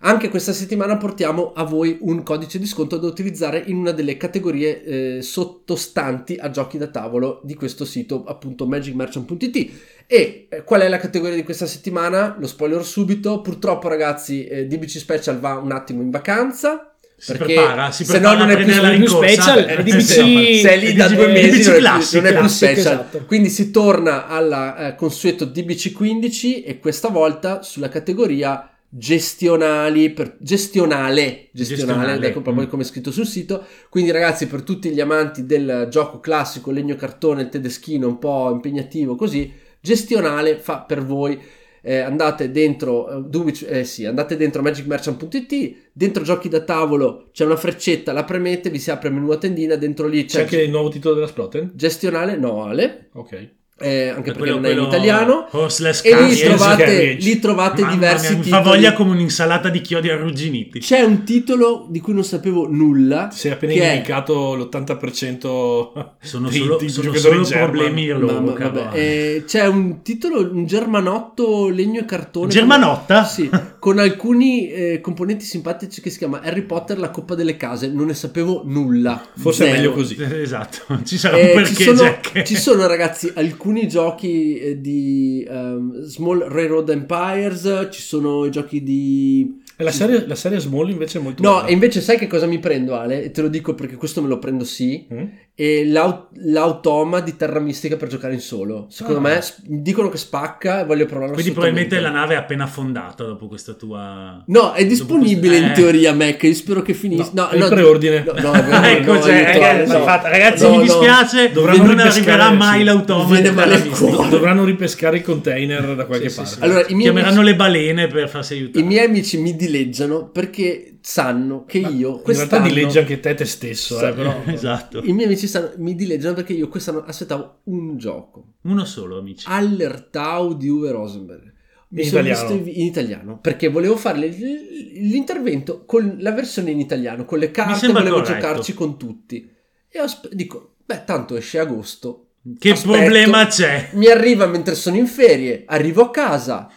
Anche 0.04 0.28
questa 0.28 0.52
settimana 0.52 0.96
portiamo 0.96 1.52
a 1.52 1.64
voi 1.64 1.98
un 2.02 2.22
codice 2.22 2.60
di 2.60 2.66
sconto 2.66 2.98
da 2.98 3.08
utilizzare 3.08 3.64
in 3.66 3.76
una 3.76 3.90
delle 3.90 4.16
categorie 4.16 4.84
eh, 4.84 5.22
sottostanti 5.22 6.36
a 6.36 6.50
giochi 6.50 6.78
da 6.78 6.86
tavolo 6.86 7.40
di 7.42 7.54
questo 7.54 7.84
sito, 7.84 8.22
appunto 8.24 8.64
magicmerchant.it. 8.64 9.70
E 10.06 10.46
eh, 10.48 10.62
qual 10.62 10.82
è 10.82 10.88
la 10.88 10.98
categoria 10.98 11.34
di 11.34 11.42
questa 11.42 11.66
settimana? 11.66 12.36
Lo 12.38 12.46
spoiler 12.46 12.84
subito. 12.84 13.40
Purtroppo, 13.40 13.88
ragazzi, 13.88 14.46
eh, 14.46 14.68
DBC 14.68 14.98
Special 14.98 15.40
va 15.40 15.56
un 15.56 15.72
attimo 15.72 16.00
in 16.00 16.10
vacanza. 16.10 16.91
Si 17.22 17.30
perché 17.30 17.54
prepara, 17.54 17.92
si 17.92 18.04
se 18.04 18.18
no 18.18 18.30
prepara 18.30 18.38
non 18.38 18.50
è 18.50 18.64
più 18.64 18.82
la 18.82 18.90
più 18.90 19.06
special, 19.06 19.58
Eh, 19.58 19.66
è 19.66 19.82
DBC 19.84 20.00
sì, 20.00 20.34
no, 20.34 20.68
sei 20.68 20.80
lì 20.80 20.92
da 20.92 21.06
DBC 21.06 21.16
due 21.16 21.26
mesi 21.28 21.48
DBC 21.50 21.66
non 21.66 21.74
è 21.74 21.78
più, 21.78 21.78
classic, 21.78 22.14
non 22.20 22.26
è 22.26 22.36
più 22.36 22.48
special 22.48 22.78
esatto. 22.78 23.24
quindi 23.26 23.48
si 23.48 23.70
torna 23.70 24.26
alla 24.26 24.88
eh, 24.88 24.94
consueto 24.96 25.44
DBC15 25.44 26.64
e 26.66 26.80
questa 26.80 27.10
volta 27.10 27.62
sulla 27.62 27.88
categoria 27.88 28.68
gestionali 28.88 30.10
per, 30.10 30.36
gestionale 30.40 31.50
gestionale, 31.52 31.52
Gestionale, 31.52 32.26
ecco 32.26 32.40
proprio 32.40 32.66
mm. 32.66 32.68
come 32.68 32.82
è 32.82 32.86
scritto 32.86 33.12
sul 33.12 33.26
sito 33.26 33.66
quindi 33.88 34.10
ragazzi 34.10 34.48
per 34.48 34.62
tutti 34.62 34.90
gli 34.90 35.00
amanti 35.00 35.46
del 35.46 35.86
gioco 35.88 36.18
classico 36.18 36.72
legno 36.72 36.96
cartone 36.96 37.42
il 37.42 37.48
tedeschino 37.50 38.08
un 38.08 38.18
po' 38.18 38.50
impegnativo 38.50 39.14
così 39.14 39.48
gestionale 39.80 40.58
fa 40.58 40.80
per 40.80 41.04
voi 41.04 41.40
eh, 41.82 41.98
andate 41.98 42.50
dentro 42.50 43.08
eh, 43.10 43.22
Dunwich- 43.28 43.66
eh, 43.68 43.84
sì, 43.84 44.04
andate 44.06 44.36
dentro 44.36 44.62
magicmerchant.it 44.62 45.74
dentro 45.92 46.22
giochi 46.22 46.48
da 46.48 46.60
tavolo 46.62 47.28
c'è 47.32 47.44
una 47.44 47.56
freccetta 47.56 48.12
la 48.12 48.24
premete 48.24 48.70
vi 48.70 48.78
si 48.78 48.90
apre 48.90 49.08
il 49.08 49.14
menu 49.14 49.30
a 49.30 49.36
tendina 49.38 49.76
dentro 49.76 50.06
lì 50.06 50.24
C'è 50.24 50.36
c'è, 50.36 50.40
anche 50.42 50.62
il 50.62 50.70
nuovo 50.70 50.88
titolo 50.88 51.14
della 51.14 51.26
Sploten? 51.26 51.72
gestionale 51.74 52.36
no 52.36 52.64
Ale 52.64 53.08
Ok. 53.14 53.50
Eh, 53.82 54.08
anche 54.08 54.22
perché 54.32 54.38
Quello- 54.38 54.54
non 54.56 54.64
è 54.66 54.72
in 54.72 54.80
italiano. 54.82 55.48
E 55.50 56.14
lì 56.24 56.36
trovate, 56.40 57.16
lì 57.20 57.38
trovate 57.38 57.86
diversi 57.86 58.28
mia, 58.28 58.36
mi 58.38 58.42
titoli. 58.44 58.62
fa 58.62 58.68
voglia 58.70 58.92
come 58.92 59.10
un'insalata 59.10 59.68
di 59.68 59.80
chiodi 59.80 60.08
arrugginiti. 60.08 60.78
C'è 60.80 61.00
un 61.02 61.24
titolo 61.24 61.86
di 61.90 62.00
cui 62.00 62.14
non 62.14 62.24
sapevo 62.24 62.66
nulla. 62.70 63.30
Si 63.32 63.48
è 63.48 63.52
appena 63.52 63.72
che 63.72 63.82
è- 63.82 63.92
indicato 63.94 64.54
l'80% 64.54 66.16
Sono 66.20 66.48
dei- 66.48 66.58
solo, 66.58 66.78
sono 66.88 67.14
solo 67.44 67.44
problemi 67.48 68.08
Ma- 68.08 68.18
loro, 68.18 68.40
ma- 68.40 68.52
cavolo. 68.52 68.84
vabbè, 68.84 68.98
eh, 68.98 69.44
c'è 69.46 69.66
un 69.66 70.02
titolo, 70.02 70.40
un 70.52 70.66
germanotto 70.66 71.68
legno 71.68 72.00
e 72.00 72.04
cartone. 72.04 72.48
Germanotta? 72.48 73.24
Sì, 73.24 73.48
con 73.78 73.98
alcuni 73.98 74.70
eh, 74.70 75.00
componenti 75.00 75.44
simpatici 75.44 76.00
che 76.00 76.10
si 76.10 76.18
chiama 76.18 76.40
Harry 76.42 76.62
Potter, 76.62 76.98
la 76.98 77.10
coppa 77.10 77.34
delle 77.34 77.56
case. 77.56 77.88
Non 77.88 78.06
ne 78.06 78.14
sapevo 78.14 78.62
nulla. 78.64 79.22
Forse 79.36 79.64
è 79.64 79.66
Zero. 79.68 79.76
meglio 79.78 79.92
così. 79.92 80.16
Esatto, 80.20 81.00
ci 81.04 81.16
sarà 81.18 81.36
Eh, 81.36 81.56
un 81.56 81.64
ci, 81.64 81.74
perché, 81.74 81.84
sono, 81.84 82.08
Jack. 82.08 82.42
ci 82.42 82.56
sono, 82.56 82.86
ragazzi 82.86 83.30
alcuni 83.34 83.71
giochi 83.86 84.58
eh, 84.58 84.80
di 84.80 85.46
ehm, 85.48 86.02
Small 86.02 86.46
Railroad 86.48 86.88
Empires, 86.88 87.88
ci 87.90 88.00
sono 88.00 88.44
i 88.44 88.50
giochi 88.50 88.82
di... 88.82 89.61
La 89.82 89.90
serie, 89.90 90.24
la 90.26 90.34
serie 90.34 90.58
Small 90.58 90.88
invece 90.90 91.18
è 91.18 91.22
molto 91.22 91.42
No, 91.42 91.56
bella. 91.56 91.66
e 91.66 91.72
invece 91.72 92.00
sai 92.00 92.18
che 92.18 92.26
cosa 92.26 92.46
mi 92.46 92.58
prendo 92.58 92.94
Ale? 92.96 93.22
E 93.24 93.30
te 93.30 93.40
lo 93.42 93.48
dico 93.48 93.74
perché 93.74 93.96
questo 93.96 94.22
me 94.22 94.28
lo 94.28 94.38
prendo 94.38 94.64
sì. 94.64 95.06
Mm? 95.12 95.24
E 95.54 95.86
l'au- 95.86 96.28
l'automa 96.46 97.20
di 97.20 97.36
Terra 97.36 97.60
Mistica 97.60 97.96
per 97.96 98.08
giocare 98.08 98.32
in 98.32 98.40
solo. 98.40 98.86
Secondo 98.88 99.18
Ah. 99.18 99.22
me 99.32 99.40
dicono 99.66 100.08
che 100.08 100.16
spacca 100.16 100.80
e 100.80 100.84
voglio 100.86 101.04
provarlo 101.06 101.34
Quindi 101.34 101.52
probabilmente 101.52 102.00
la 102.00 102.10
nave 102.10 102.34
è 102.34 102.36
appena 102.38 102.64
affondata 102.64 103.24
dopo 103.24 103.48
questa 103.48 103.74
tua... 103.74 104.42
No, 104.46 104.72
è 104.72 104.86
disponibile 104.86 105.54
Dopo 105.56 105.66
in 105.66 105.72
questo- 105.72 105.82
teoria 105.82 106.14
Mac, 106.14 106.42
io 106.42 106.54
spero 106.54 106.80
che 106.82 106.94
finisca. 106.94 107.30
No, 107.34 107.48
è 107.50 107.56
il 107.56 107.68
preordine. 107.68 108.24
No, 108.24 108.32
no, 108.40 108.52
vero, 108.62 108.82
ecco, 108.86 109.12
no, 109.12 109.20
cioè, 109.22 109.34
aiuto, 109.44 109.98
no. 109.98 110.04
ragazzi, 110.06 110.62
No, 110.64 110.70
mi 110.70 110.76
no. 110.76 110.82
dispiace, 110.84 111.52
Dovranno 111.52 111.84
non 111.84 111.98
arriverà 111.98 112.50
mai 112.50 112.78
sì. 112.78 112.84
l'automa 112.84 113.36
di 113.36 113.42
Terra 113.42 113.66
Mistica. 113.78 114.26
Dovranno 114.28 114.64
ripescare 114.64 115.16
i 115.18 115.22
container 115.22 115.94
da 115.94 116.04
qualche 116.06 116.28
Sì, 116.30 116.36
parte. 116.36 116.50
sì. 116.54 116.58
Allora, 116.60 116.82
Chiameranno 116.84 117.42
le 117.42 117.54
balene 117.54 118.06
per 118.06 118.28
farsi 118.28 118.54
aiutare. 118.54 118.82
i 118.84 118.86
miei 118.88 119.04
amici 119.06 119.36
mi 119.38 119.54
dileggiano 119.72 120.28
perché 120.30 120.98
sanno 121.00 121.64
che 121.64 121.78
io 121.78 121.86
in 121.88 121.96
realtà 122.02 122.22
quest'anno... 122.22 122.66
dileggi 122.68 122.98
anche 122.98 123.20
te 123.20 123.34
te 123.34 123.44
stesso, 123.44 124.06
eh, 124.06 124.12
però. 124.12 124.42
Esatto. 124.46 125.00
I 125.02 125.12
miei 125.12 125.26
amici 125.26 125.46
sanno- 125.46 125.72
mi 125.78 125.94
dileggiano 125.94 126.34
perché 126.34 126.52
io 126.52 126.68
quest'anno 126.68 127.02
aspettavo 127.04 127.60
un 127.64 127.96
gioco. 127.96 128.54
Uno 128.62 128.84
solo, 128.84 129.18
amici. 129.18 129.46
Allertau 129.48 130.54
di 130.56 130.68
Uwe 130.68 130.90
Rosenberg. 130.90 131.50
Mi 131.88 132.02
In 132.02 132.08
sono 132.08 132.20
italiano. 132.26 132.54
visto 132.54 132.70
in 132.80 132.86
italiano 132.86 133.38
perché 133.38 133.68
volevo 133.68 133.96
fare 133.96 134.26
l'intervento 134.26 135.84
con 135.84 136.16
la 136.20 136.32
versione 136.32 136.70
in 136.70 136.80
italiano, 136.80 137.24
con 137.24 137.38
le 137.38 137.50
carte, 137.50 137.88
volevo 137.92 138.20
corretto. 138.20 138.32
giocarci 138.40 138.72
con 138.74 138.98
tutti. 138.98 139.50
E 139.88 140.00
ho 140.00 140.06
sp- 140.06 140.32
dico, 140.32 140.76
beh, 140.84 141.04
tanto 141.04 141.36
esce 141.36 141.58
agosto. 141.58 142.28
Che 142.58 142.70
Aspetto. 142.70 142.96
problema 142.96 143.46
c'è? 143.46 143.90
Mi 143.92 144.06
arriva 144.06 144.46
mentre 144.46 144.74
sono 144.74 144.96
in 144.96 145.06
ferie, 145.06 145.64
arrivo 145.66 146.02
a 146.04 146.10
casa, 146.10 146.70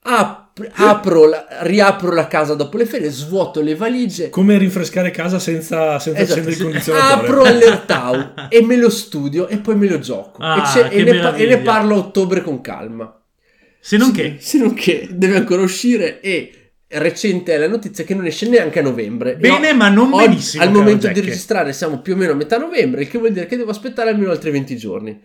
ap- 0.00 0.47
apro 0.72 1.26
la- 1.26 1.46
riapro 1.62 2.12
la 2.12 2.26
casa 2.26 2.54
dopo 2.54 2.76
le 2.76 2.86
ferie, 2.86 3.10
svuoto 3.10 3.60
le 3.60 3.74
valigie, 3.74 4.30
Come 4.30 4.58
rinfrescare 4.58 5.10
casa 5.10 5.38
senza, 5.38 5.98
senza 5.98 6.20
Esatto, 6.22 6.40
accendere 6.40 6.56
il 6.56 6.62
condizionatore. 6.62 7.26
apro 7.26 7.42
Allertau 7.48 8.32
e 8.48 8.62
me 8.64 8.76
lo 8.76 8.90
studio 8.90 9.48
e 9.48 9.58
poi 9.58 9.76
me 9.76 9.88
lo 9.88 9.98
gioco. 9.98 10.42
Ah, 10.42 10.72
e, 10.90 10.98
e 11.00 11.02
ne, 11.04 11.36
e 11.36 11.46
ne 11.46 11.58
parlo 11.58 11.94
a 11.94 11.98
ottobre 11.98 12.42
con 12.42 12.60
calma. 12.60 13.12
Se 13.80 13.96
non 13.96 14.10
che... 14.12 14.36
Se 14.40 14.58
non 14.58 14.74
che 14.74 15.08
deve 15.10 15.36
ancora 15.36 15.62
uscire 15.62 16.20
e 16.20 16.52
recente 16.88 17.52
è 17.54 17.58
la 17.58 17.68
notizia 17.68 18.02
che 18.04 18.14
non 18.14 18.26
esce 18.26 18.48
neanche 18.48 18.78
a 18.78 18.82
novembre. 18.82 19.36
Bene, 19.36 19.70
ho- 19.70 19.74
ma 19.74 19.88
non 19.88 20.12
oggi- 20.12 20.26
benissimo, 20.26 20.62
Al 20.62 20.68
caro 20.70 20.80
momento 20.80 21.06
Jack. 21.06 21.20
di 21.20 21.26
registrare 21.26 21.72
siamo 21.72 22.00
più 22.00 22.14
o 22.14 22.16
meno 22.16 22.32
a 22.32 22.34
metà 22.34 22.56
novembre, 22.58 23.02
il 23.02 23.08
che 23.08 23.18
vuol 23.18 23.32
dire 23.32 23.46
che 23.46 23.56
devo 23.56 23.70
aspettare 23.70 24.10
almeno 24.10 24.30
altri 24.30 24.50
20 24.50 24.76
giorni. 24.76 25.20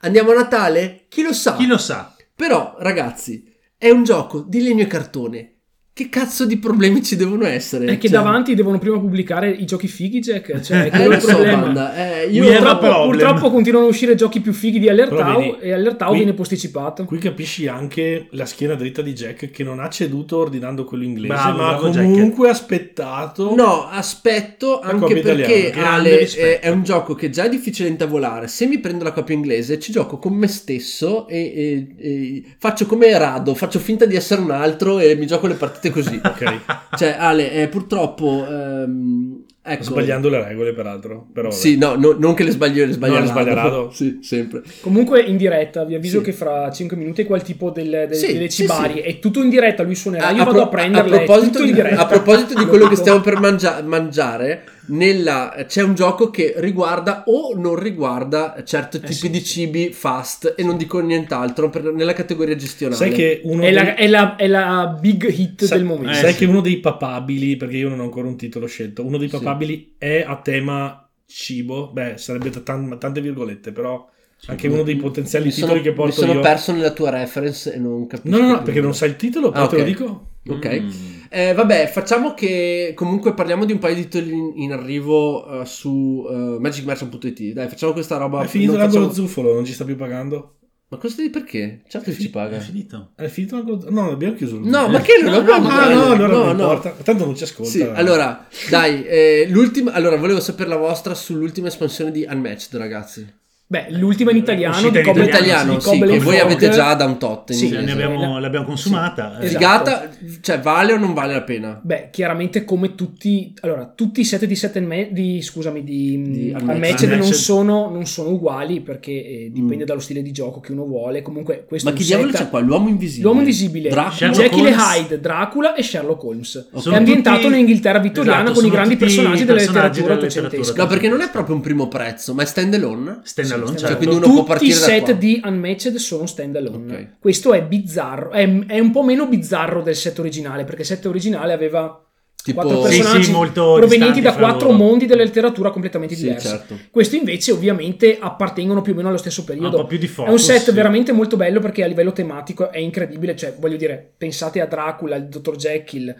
Andiamo 0.00 0.32
a 0.32 0.34
Natale? 0.34 1.02
Chi 1.08 1.22
lo 1.22 1.32
sa? 1.32 1.54
Chi 1.54 1.66
lo 1.66 1.78
sa? 1.78 2.14
Però, 2.34 2.76
ragazzi, 2.80 3.51
è 3.82 3.90
un 3.90 4.04
gioco 4.04 4.42
di 4.42 4.62
legno 4.62 4.84
e 4.84 4.86
cartone. 4.86 5.51
Che 5.94 6.08
cazzo 6.08 6.46
di 6.46 6.56
problemi 6.56 7.02
ci 7.02 7.16
devono 7.16 7.44
essere? 7.44 7.84
È 7.84 7.98
che 7.98 8.08
Cioè, 8.08 8.16
davanti 8.16 8.54
devono 8.54 8.78
prima 8.78 8.98
pubblicare 8.98 9.50
i 9.50 9.66
giochi 9.66 9.88
fighi, 9.88 10.20
Jack. 10.20 10.58
Cioè, 10.64 10.84
è 10.84 10.86
Eh, 10.86 10.88
quello 10.90 11.08
lo 11.10 11.14
il 11.16 11.20
so, 11.20 11.36
banda, 11.42 11.94
eh, 12.22 12.28
io 12.30 12.44
Purtroppo, 12.46 12.78
problem. 12.78 13.10
purtroppo 13.10 13.50
continuano 13.50 13.84
a 13.86 13.88
uscire 13.90 14.14
giochi 14.14 14.40
più 14.40 14.54
fighi 14.54 14.78
di 14.78 14.86
vedi, 14.86 15.56
e 15.60 15.72
Allertau 15.74 16.08
qui- 16.08 16.16
viene 16.16 16.32
posticipato. 16.32 17.04
Qui 17.04 17.18
capisci 17.18 17.66
anche 17.66 18.26
la 18.30 18.46
schiena 18.46 18.74
dritta 18.74 19.02
di 19.02 19.12
Jack 19.12 19.50
che 19.50 19.62
non 19.64 19.80
ha 19.80 19.90
ceduto 19.90 20.38
ordinando 20.38 20.84
quello 20.84 21.04
inglese, 21.04 21.34
Bravo, 21.34 21.58
ma 21.58 21.68
bravo, 21.72 21.88
Jack. 21.90 22.04
comunque 22.10 22.48
aspettato. 22.48 23.54
No, 23.54 23.86
aspetto 23.86 24.80
anche 24.80 25.20
perché 25.20 25.72
Ale, 25.72 26.20
è, 26.26 26.60
è 26.60 26.68
un 26.70 26.84
gioco 26.84 27.14
che 27.14 27.28
già 27.28 27.44
è 27.44 27.48
difficile 27.50 27.90
intavolare. 27.90 28.48
Se 28.48 28.66
mi 28.66 28.78
prendo 28.78 29.04
la 29.04 29.12
copia 29.12 29.34
inglese, 29.34 29.78
ci 29.78 29.92
gioco 29.92 30.16
con 30.16 30.32
me 30.32 30.46
stesso 30.48 31.28
e, 31.28 31.36
e- 31.38 31.86
e 31.98 32.42
faccio 32.56 32.86
come 32.86 33.16
Rado, 33.18 33.54
faccio 33.54 33.78
finta 33.78 34.06
di 34.06 34.16
essere 34.16 34.40
un 34.40 34.52
altro 34.52 34.98
e 34.98 35.14
mi 35.16 35.26
gioco 35.26 35.46
le 35.46 35.52
partite 35.54 35.80
così. 35.92 36.20
Ok, 36.22 36.60
cioè, 36.96 37.16
Ale, 37.18 37.52
eh, 37.52 37.68
purtroppo. 37.68 38.44
ehm, 38.48 39.44
ecco, 39.64 39.82
sbagliando 39.84 40.28
le 40.28 40.42
regole 40.44 40.72
peraltro. 40.72 41.26
Però. 41.32 41.50
Sì, 41.50 41.76
no, 41.78 41.94
no, 41.94 42.16
non 42.18 42.34
che 42.34 42.42
le 42.44 42.50
sbaglio, 42.50 42.84
le 42.84 42.92
sbaglio 42.92 43.20
No, 43.20 43.42
le 43.44 43.54
Rado. 43.54 43.90
Sì, 43.94 44.18
sempre. 44.22 44.62
Comunque 44.80 45.20
in 45.20 45.36
diretta, 45.36 45.84
vi 45.84 45.94
avviso 45.94 46.18
Sì. 46.18 46.24
che 46.24 46.32
fra 46.32 46.70
5 46.70 46.96
minuti 46.96 47.24
qua 47.24 47.36
il 47.36 47.42
tipo 47.42 47.70
del, 47.70 47.88
del, 48.08 48.14
Sì, 48.14 48.32
delle 48.32 48.48
cibari 48.48 48.94
sì. 48.94 48.98
è 49.00 49.18
tutto 49.20 49.40
in 49.42 49.48
diretta, 49.50 49.82
lui 49.84 49.94
suonerà, 49.94 50.30
io 50.30 50.42
a, 50.42 50.44
vado 50.44 50.58
pro- 50.58 50.62
a 50.62 50.68
prenderle, 50.68 51.14
a 51.16 51.18
proposito, 51.22 51.50
tutto 51.52 51.62
in 51.62 51.66
di, 51.68 51.72
diretta. 51.74 52.00
a 52.02 52.06
proposito 52.06 52.54
di 52.54 52.66
quello 52.66 52.88
che 52.88 52.96
stiamo 52.96 53.20
per 53.20 53.38
mangia- 53.38 53.80
mangiare, 53.82 54.64
nella- 54.86 55.64
c'è 55.66 55.82
un 55.82 55.94
gioco 55.94 56.30
che 56.30 56.54
riguarda 56.56 57.24
o 57.26 57.54
non 57.56 57.76
riguarda 57.78 58.62
certi 58.64 58.98
tipi 58.98 59.12
Eh 59.12 59.14
sì, 59.14 59.30
di 59.30 59.38
sì. 59.38 59.44
cibi 59.44 59.92
fast 59.92 60.54
e 60.56 60.62
non 60.64 60.76
dico 60.76 60.98
nient'altro 61.00 61.70
per- 61.70 61.92
nella 61.92 62.12
categoria 62.12 62.56
gestionale. 62.56 62.96
Sai 62.98 63.12
che 63.12 63.40
uno 63.44 63.62
È 63.62 63.66
dei- 63.66 63.74
la, 63.74 63.94
è 63.94 64.06
la- 64.08 64.36
è 64.36 64.46
la 64.48 64.96
big 65.00 65.28
hit 65.28 65.64
Sai- 65.64 65.78
del 65.78 65.86
momento. 65.86 66.10
Eh, 66.10 66.14
sai 66.14 66.32
sì. 66.32 66.38
che 66.38 66.44
uno 66.46 66.60
dei 66.60 66.80
papabili, 66.80 67.56
perché 67.56 67.76
io 67.76 67.88
non 67.88 68.00
ho 68.00 68.04
ancora 68.04 68.26
un 68.28 68.36
titolo 68.36 68.66
scelto, 68.66 69.04
uno 69.04 69.18
dei 69.18 69.28
Sì. 69.28 69.36
papabili 69.38 69.94
è 69.98 70.24
a 70.26 70.36
tema 70.40 71.08
cibo, 71.26 71.90
beh, 71.92 72.18
sarebbe 72.18 72.50
t- 72.50 72.62
tan- 72.62 72.98
tante 72.98 73.20
virgolette, 73.20 73.72
però 73.72 74.08
anche 74.46 74.66
uno 74.68 74.82
dei 74.82 74.96
potenziali 74.96 75.46
mi 75.46 75.50
titoli 75.52 75.70
sono, 75.72 75.82
che 75.82 75.88
mi 75.90 75.94
porto 75.94 76.12
sono 76.20 76.32
io. 76.32 76.40
perso 76.40 76.72
nella 76.72 76.90
tua 76.90 77.10
reference 77.10 77.72
e 77.72 77.78
non 77.78 78.06
capisco. 78.06 78.36
No, 78.36 78.42
no, 78.44 78.52
no, 78.54 78.62
perché 78.62 78.80
non 78.80 78.94
sai 78.94 79.10
il 79.10 79.16
titolo, 79.16 79.50
però 79.50 79.64
Ah, 79.64 79.68
te 79.68 79.76
lo 79.78 79.84
dico. 79.84 80.26
Ok. 80.48 80.80
Mm. 80.80 80.90
Eh, 81.28 81.54
vabbè, 81.54 81.86
facciamo 81.92 82.34
che 82.34 82.92
comunque 82.96 83.32
parliamo 83.34 83.64
di 83.64 83.72
un 83.72 83.78
paio 83.78 83.94
di 83.94 84.08
titoli 84.08 84.32
in, 84.32 84.52
in 84.56 84.72
arrivo 84.72 85.60
eh, 85.60 85.64
su 85.64 86.24
uh, 86.28 86.58
magicmerchant.it. 86.58 87.52
Dai, 87.52 87.68
facciamo 87.68 87.92
questa 87.92 88.16
roba. 88.16 88.42
È 88.42 88.46
finito 88.48 88.76
l'angolo 88.76 89.06
facciamo- 89.08 89.26
zufolo, 89.26 89.54
non 89.54 89.64
ci 89.64 89.72
sta 89.72 89.84
più 89.84 89.96
pagando. 89.96 90.56
Ma 90.88 90.98
questo 90.98 91.22
di 91.22 91.30
perché? 91.30 91.84
Certo 91.88 92.10
che 92.10 92.18
ci 92.18 92.28
paga. 92.28 92.56
È 92.56 92.60
finito. 92.60 93.12
È 93.16 93.26
finito 93.28 93.54
l'angolo 93.54 93.80
zufolo? 93.80 94.00
No, 94.02 94.10
abbiamo 94.10 94.34
chiuso 94.34 94.56
il 94.56 94.62
No, 94.62 94.70
zufolo. 94.80 94.90
ma 94.90 95.00
che 95.00 95.12
non 95.22 95.32
No, 95.32 95.38
abbiamo 95.38 95.68
Ah, 95.68 95.88
no, 95.94 96.04
allora 96.10 96.26
no, 96.32 96.44
non 96.44 96.56
no. 96.56 96.62
importa. 96.64 96.90
Tanto 97.02 97.24
non 97.24 97.34
ci 97.36 97.44
ascolta. 97.44 97.70
Sì, 97.70 97.80
allora, 97.82 98.46
dai, 98.68 99.02
eh, 99.06 99.46
l'ultima, 99.48 99.92
allora 99.92 100.16
volevo 100.16 100.40
sapere 100.40 100.68
la 100.68 100.76
vostra 100.76 101.14
sull'ultima 101.14 101.68
espansione 101.68 102.10
di 102.10 102.26
Unmatched, 102.28 102.78
ragazzi. 102.78 103.40
Beh, 103.72 103.86
l'ultima 103.88 104.32
in 104.32 104.36
italiano 104.36 104.74
Uscita 104.76 104.98
di 104.98 105.04
Cobble 105.06 105.22
In 105.22 105.28
Italiano, 105.28 105.80
sì, 105.80 105.98
che 105.98 106.18
voi 106.18 106.38
avete 106.38 106.68
già 106.68 106.92
da 106.92 107.06
un 107.06 107.16
tot 107.16 107.52
Sì, 107.52 107.74
abbiamo- 107.74 108.38
l'abbiamo 108.38 108.66
consumata. 108.66 109.38
eh. 109.38 109.46
Esatto. 109.46 110.10
Cioè 110.42 110.60
vale 110.60 110.92
o 110.92 110.98
non 110.98 111.14
vale 111.14 111.32
la 111.32 111.40
pena? 111.40 111.80
Beh, 111.82 112.08
chiaramente 112.10 112.66
come 112.66 112.94
tutti, 112.94 113.54
allora, 113.60 113.90
tutti 113.94 114.20
i 114.20 114.24
set 114.26 114.44
di 114.44 114.54
set 114.56 114.78
ma- 114.80 115.06
di, 115.10 115.40
scusami, 115.40 115.82
di, 115.84 116.20
Di 116.22 116.30
di 116.32 116.54
Unmatched. 116.60 117.08
Non 117.12 117.66
non 117.92 118.04
sono 118.04 118.28
uguali 118.28 118.80
perché 118.82 119.10
eh, 119.12 119.50
dipende 119.50 119.84
Mm. 119.84 119.86
dallo 119.86 120.00
stile 120.00 120.20
di 120.20 120.32
gioco 120.32 120.60
che 120.60 120.72
uno 120.72 120.84
vuole. 120.84 121.22
Comunque, 121.22 121.64
questo 121.66 121.88
Ma 121.88 121.94
chi 121.96 122.04
diavolo 122.04 122.30
set- 122.30 122.42
c'è 122.42 122.48
qua? 122.50 122.60
L'uomo 122.60 122.88
invisibile. 122.90 123.22
L'uomo 123.24 123.38
invisibile, 123.40 123.88
Dracula. 123.88 124.30
Jekyll 124.32 124.66
e. 124.66 124.74
Hyde, 124.76 125.18
Dracula 125.18 125.74
e 125.74 125.82
Sherlock 125.82 126.22
Holmes. 126.24 126.68
Sono 126.74 126.94
è 126.94 126.98
ambientato 126.98 127.40
tutti- 127.40 127.52
in 127.54 127.58
Inghilterra 127.60 128.00
vittoriana 128.00 128.42
Esatto, 128.42 128.52
con 128.58 128.66
i 128.66 128.70
grandi 128.70 128.96
personaggi 128.96 129.44
della 129.46 129.56
personaggi 129.58 130.00
letteratura 130.00 130.14
della 130.16 130.26
ottocentesca. 130.26 130.82
No, 130.82 130.88
perché 130.88 131.08
non 131.08 131.22
è 131.22 131.30
proprio 131.30 131.54
un 131.54 131.62
primo 131.62 131.88
prezzo, 131.88 132.34
ma 132.34 132.42
è 132.42 132.44
stand 132.44 132.74
alone. 132.74 133.20
Stand 133.22 133.50
alone, 133.50 133.60
Sì, 133.66 133.76
certo. 133.78 133.96
quindi 133.96 134.16
uno 134.16 134.42
può 134.42 134.44
Tutti 134.54 134.66
i 134.66 134.72
set 134.72 135.04
qua. 135.04 135.12
di 135.14 135.40
Unmatched 135.44 135.96
sono 135.96 136.26
stand 136.26 136.56
alone. 136.56 136.92
Ok. 136.94 137.08
Questo 137.18 137.52
è 137.52 137.62
bizzarro, 137.62 138.30
è, 138.30 138.66
è 138.66 138.78
un 138.78 138.90
po' 138.90 139.02
meno 139.02 139.26
bizzarro 139.26 139.82
del 139.82 139.96
set 139.96 140.18
originale, 140.18 140.64
perché 140.64 140.80
il 140.82 140.86
set 140.86 141.04
originale 141.06 141.52
aveva 141.52 142.04
Tipo- 142.42 142.60
quattro 142.60 142.86
Sì, 142.90 142.96
personaggi 142.98 143.24
sì, 143.24 143.30
molto 143.30 143.74
provenienti 143.74 144.20
da 144.20 144.34
quattro 144.34 144.66
loro. 144.72 144.78
mondi 144.78 145.06
della 145.06 145.22
letteratura 145.22 145.70
completamente 145.70 146.16
Sì, 146.16 146.22
diversi. 146.22 146.48
certo. 146.48 146.76
Questo 146.90 147.14
invece 147.14 147.52
ovviamente 147.52 148.18
appartengono 148.20 148.82
più 148.82 148.94
o 148.94 148.96
meno 148.96 149.08
allo 149.08 149.16
stesso 149.16 149.44
periodo. 149.44 149.76
Un 149.76 149.82
po' 149.82 149.88
più 149.88 149.98
di 149.98 150.06
è 150.06 150.08
focus, 150.08 150.32
un 150.32 150.38
set 150.40 150.62
sì. 150.62 150.72
veramente 150.72 151.12
molto 151.12 151.36
bello 151.36 151.60
perché 151.60 151.84
a 151.84 151.86
livello 151.86 152.10
tematico 152.10 152.70
è 152.72 152.78
incredibile, 152.78 153.36
cioè 153.36 153.54
voglio 153.60 153.76
dire, 153.76 154.12
pensate 154.18 154.60
a 154.60 154.66
Dracula, 154.66 155.14
il 155.14 155.28
dottor 155.28 155.54
Jekyll, 155.54 156.12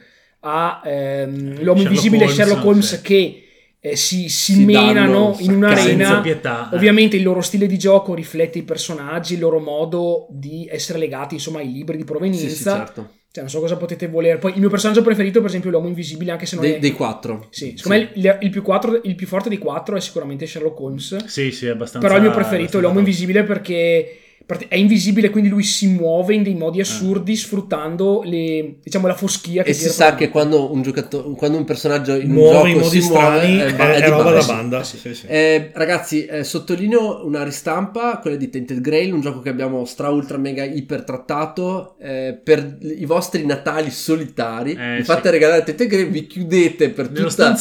a 0.44 0.80
ehm, 0.84 1.60
l'uomo 1.62 1.80
Sherlock 1.80 1.80
invisibile 1.82 2.22
Holmes, 2.24 2.36
Sherlock 2.36 2.64
Holmes 2.64 2.88
sì. 2.96 3.00
che 3.02 3.41
eh, 3.84 3.96
si, 3.96 4.28
si, 4.28 4.52
Si 4.52 4.64
menano 4.64 5.34
in 5.40 5.54
un'arena. 5.54 5.80
Senza 6.06 6.20
pietà. 6.20 6.70
eh. 6.70 6.76
Ovviamente 6.76 7.16
il 7.16 7.24
loro 7.24 7.40
stile 7.40 7.66
di 7.66 7.76
gioco 7.78 8.14
riflette 8.14 8.58
i 8.58 8.62
personaggi, 8.62 9.34
il 9.34 9.40
loro 9.40 9.58
modo 9.58 10.28
di 10.30 10.68
essere 10.70 11.00
legati 11.00 11.34
insomma 11.34 11.58
ai 11.58 11.72
libri 11.72 11.96
di 11.96 12.02
Sì, 12.02 12.08
provenienza. 12.08 12.48
sì, 12.48 12.62
certo. 12.62 13.10
Cioè, 13.32 13.42
non 13.44 13.50
so 13.50 13.60
cosa 13.60 13.76
potete 13.78 14.08
volere. 14.08 14.36
Poi 14.38 14.52
il 14.52 14.60
mio 14.60 14.68
personaggio 14.68 15.00
preferito, 15.02 15.40
per 15.40 15.48
esempio, 15.48 15.70
è 15.70 15.72
l'uomo 15.72 15.88
invisibile, 15.88 16.30
anche 16.32 16.44
se 16.46 16.54
non 16.54 16.64
Dei, 16.64 16.74
è. 16.74 16.78
dei 16.78 16.92
quattro. 16.92 17.46
Sì, 17.50 17.72
secondo 17.76 17.98
me 17.98 18.10
il, 18.14 18.38
il 18.42 18.50
più 18.50 18.62
quattro- 18.62 19.00
il 19.02 19.14
più 19.14 19.26
forte 19.26 19.48
dei 19.48 19.56
quattro 19.58 19.96
è 19.96 20.00
sicuramente 20.00 20.46
Sherlock 20.46 20.78
Holmes. 20.78 21.24
Sì, 21.24 21.50
sì, 21.50 21.66
abbastanza. 21.66 22.06
Però 22.06 22.18
il 22.20 22.26
mio 22.26 22.30
preferito 22.32 22.76
è 22.78 22.80
l'uomo 22.82 22.98
invisibile 22.98 23.42
perché 23.42 24.18
È 24.68 24.76
invisibile, 24.76 25.30
quindi 25.30 25.48
lui 25.48 25.62
si 25.62 25.88
muove 25.88 26.34
in 26.34 26.42
dei 26.42 26.54
modi 26.54 26.80
assurdi 26.80 27.36
sfruttando 27.36 28.22
le, 28.24 28.76
diciamo, 28.82 29.06
la 29.06 29.14
foschia 29.14 29.62
che 29.62 29.70
E 29.70 29.72
si 29.72 29.88
sa 29.88 30.14
che 30.14 30.28
quando 30.28 30.72
un, 30.72 30.82
giocato- 30.82 31.32
quando 31.32 31.58
un 31.58 31.64
personaggio 31.64 32.14
in 32.14 32.30
un 32.30 32.36
Muove 32.36 32.68
in 32.70 32.74
gioco 32.74 32.86
modi 32.86 33.00
si 33.00 33.08
muove, 33.08 33.24
strani, 33.24 33.56
è, 33.56 33.64
è, 33.64 33.74
ba- 33.74 33.92
è 33.92 33.96
è 33.96 34.04
di 34.04 34.10
roba 34.10 34.30
da 34.32 34.44
banda. 34.44 34.82
Sì, 34.84 34.98
sì. 34.98 35.26
Eh, 35.26 35.70
ragazzi, 35.74 36.24
eh, 36.26 36.44
sottolineo 36.44 37.24
una 37.24 37.42
ristampa, 37.44 38.18
quella 38.18 38.36
di 38.36 38.50
Tainted 38.50 38.80
Grail, 38.80 39.12
un 39.12 39.20
gioco 39.20 39.40
che 39.40 39.48
abbiamo 39.48 39.84
stra 39.84 40.08
ultra 40.08 40.38
mega 40.38 40.64
iper 40.64 41.04
trattato 41.04 41.96
eh, 42.00 42.38
per 42.42 42.78
i 42.80 43.04
vostri 43.04 43.44
natali 43.46 43.90
solitari. 43.90 44.72
Eh, 44.72 44.96
vi 44.98 45.04
fate 45.04 45.28
sì. 45.28 45.30
regalare 45.30 45.62
Tainted 45.62 45.88
Grail, 45.88 46.08
vi 46.08 46.26
chiudete 46.26 46.90
per 46.90 47.08
tutta, 47.08 47.56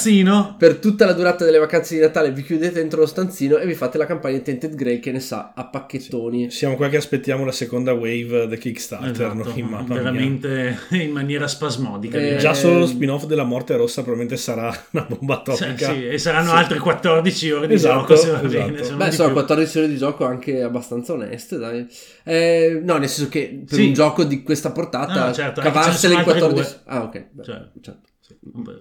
per 0.57 0.75
tutta 0.77 1.05
la 1.05 1.13
durata 1.13 1.45
delle 1.45 1.59
vacanze 1.59 1.95
di 1.95 2.01
Natale, 2.01 2.31
vi 2.31 2.43
chiudete 2.43 2.73
dentro 2.73 3.01
lo 3.01 3.05
stanzino 3.05 3.57
e 3.57 3.65
vi 3.65 3.73
fate 3.73 3.97
la 3.97 4.05
campagna 4.05 4.38
di 4.38 4.43
Tainted 4.43 4.75
Grail 4.75 5.00
che 5.00 5.11
ne 5.11 5.19
sa 5.19 5.53
a 5.55 5.65
pacchettoni. 5.65 6.50
Siamo 6.50 6.70
qua 6.75 6.89
che 6.89 6.97
aspettiamo 6.97 7.45
la 7.45 7.51
seconda 7.51 7.93
wave 7.93 8.47
del 8.47 8.57
Kickstarter. 8.57 9.09
Esatto, 9.11 9.33
no? 9.59 9.65
Mamma 9.67 9.81
mia. 9.81 9.93
veramente 9.93 10.77
in 10.91 11.11
maniera 11.11 11.47
spasmodica. 11.47 12.17
Eh. 12.17 12.37
Già 12.37 12.53
solo 12.53 12.79
lo 12.79 12.85
spin-off 12.85 13.25
della 13.25 13.43
morte 13.43 13.75
rossa 13.75 14.01
probabilmente 14.01 14.37
sarà 14.41 14.69
una 14.91 15.05
bomba 15.09 15.41
Sì, 15.53 15.63
atomica. 15.63 15.93
sì, 15.93 16.07
e 16.07 16.17
saranno 16.17 16.51
altre 16.51 16.79
14 16.79 17.51
ore 17.51 17.67
di 17.67 17.73
Esatto, 17.73 17.99
gioco 17.99 18.15
se 18.15 18.31
va 18.31 18.37
esatto. 18.41 18.47
bene. 18.71 18.83
se 18.83 18.93
Beh, 18.95 19.11
sono 19.11 19.27
più. 19.27 19.37
14 19.37 19.77
ore 19.77 19.87
di 19.87 19.97
gioco 19.97 20.25
anche 20.25 20.61
abbastanza 20.61 21.13
oneste, 21.13 21.57
dai. 21.57 21.87
Eh, 22.23 22.79
no, 22.83 22.97
nel 22.97 23.09
senso 23.09 23.29
che 23.29 23.63
per 23.67 23.77
Sì. 23.77 23.87
un 23.87 23.93
gioco 23.93 24.23
di 24.23 24.43
questa 24.43 24.71
portata, 24.71 25.13
No, 25.19 25.25
no, 25.27 25.33
certo, 25.33 25.61
ce 25.99 26.07
in 26.07 26.13
ne 26.13 26.23
sono 26.23 26.23
14... 26.23 26.59
altre 26.75 26.81
Ah, 26.85 27.03
ok. 27.03 27.25
beh, 27.31 27.43
Cioè, 27.43 27.61
certo. 27.81 28.09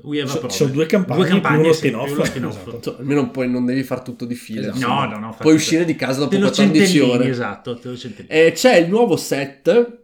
We 0.02 0.26
So- 0.26 0.48
sono 0.48 0.70
due 0.70 0.86
campagne, 0.86 1.20
Due 1.20 1.28
campagne, 1.28 1.54
più 1.56 1.64
uno 1.64 1.72
sì, 1.72 1.78
spin-off. 1.78 2.04
più 2.06 2.14
uno 2.14 2.24
spin-off. 2.24 2.56
Esatto. 2.56 2.76
Insomma, 2.76 2.96
almeno 2.98 3.30
poi 3.30 3.50
non 3.50 3.64
devi 3.66 3.82
fare 3.82 4.02
tutto 4.02 4.24
di 4.24 4.34
fila. 4.34 4.72
Esatto. 4.72 4.86
No, 4.86 5.04
no, 5.06 5.18
no. 5.18 5.36
Puoi 5.38 5.54
uscire 5.54 5.84
di 5.84 5.96
casa 5.96 6.18
dopo 6.20 6.30
te 6.30 6.38
lo 6.38 6.46
14 6.48 6.84
centellini, 6.86 7.14
ore. 7.14 7.28
Esatto. 7.28 7.80
Eh, 8.26 8.52
c'è 8.54 8.76
il 8.76 8.88
nuovo 8.88 9.16
set 9.16 9.98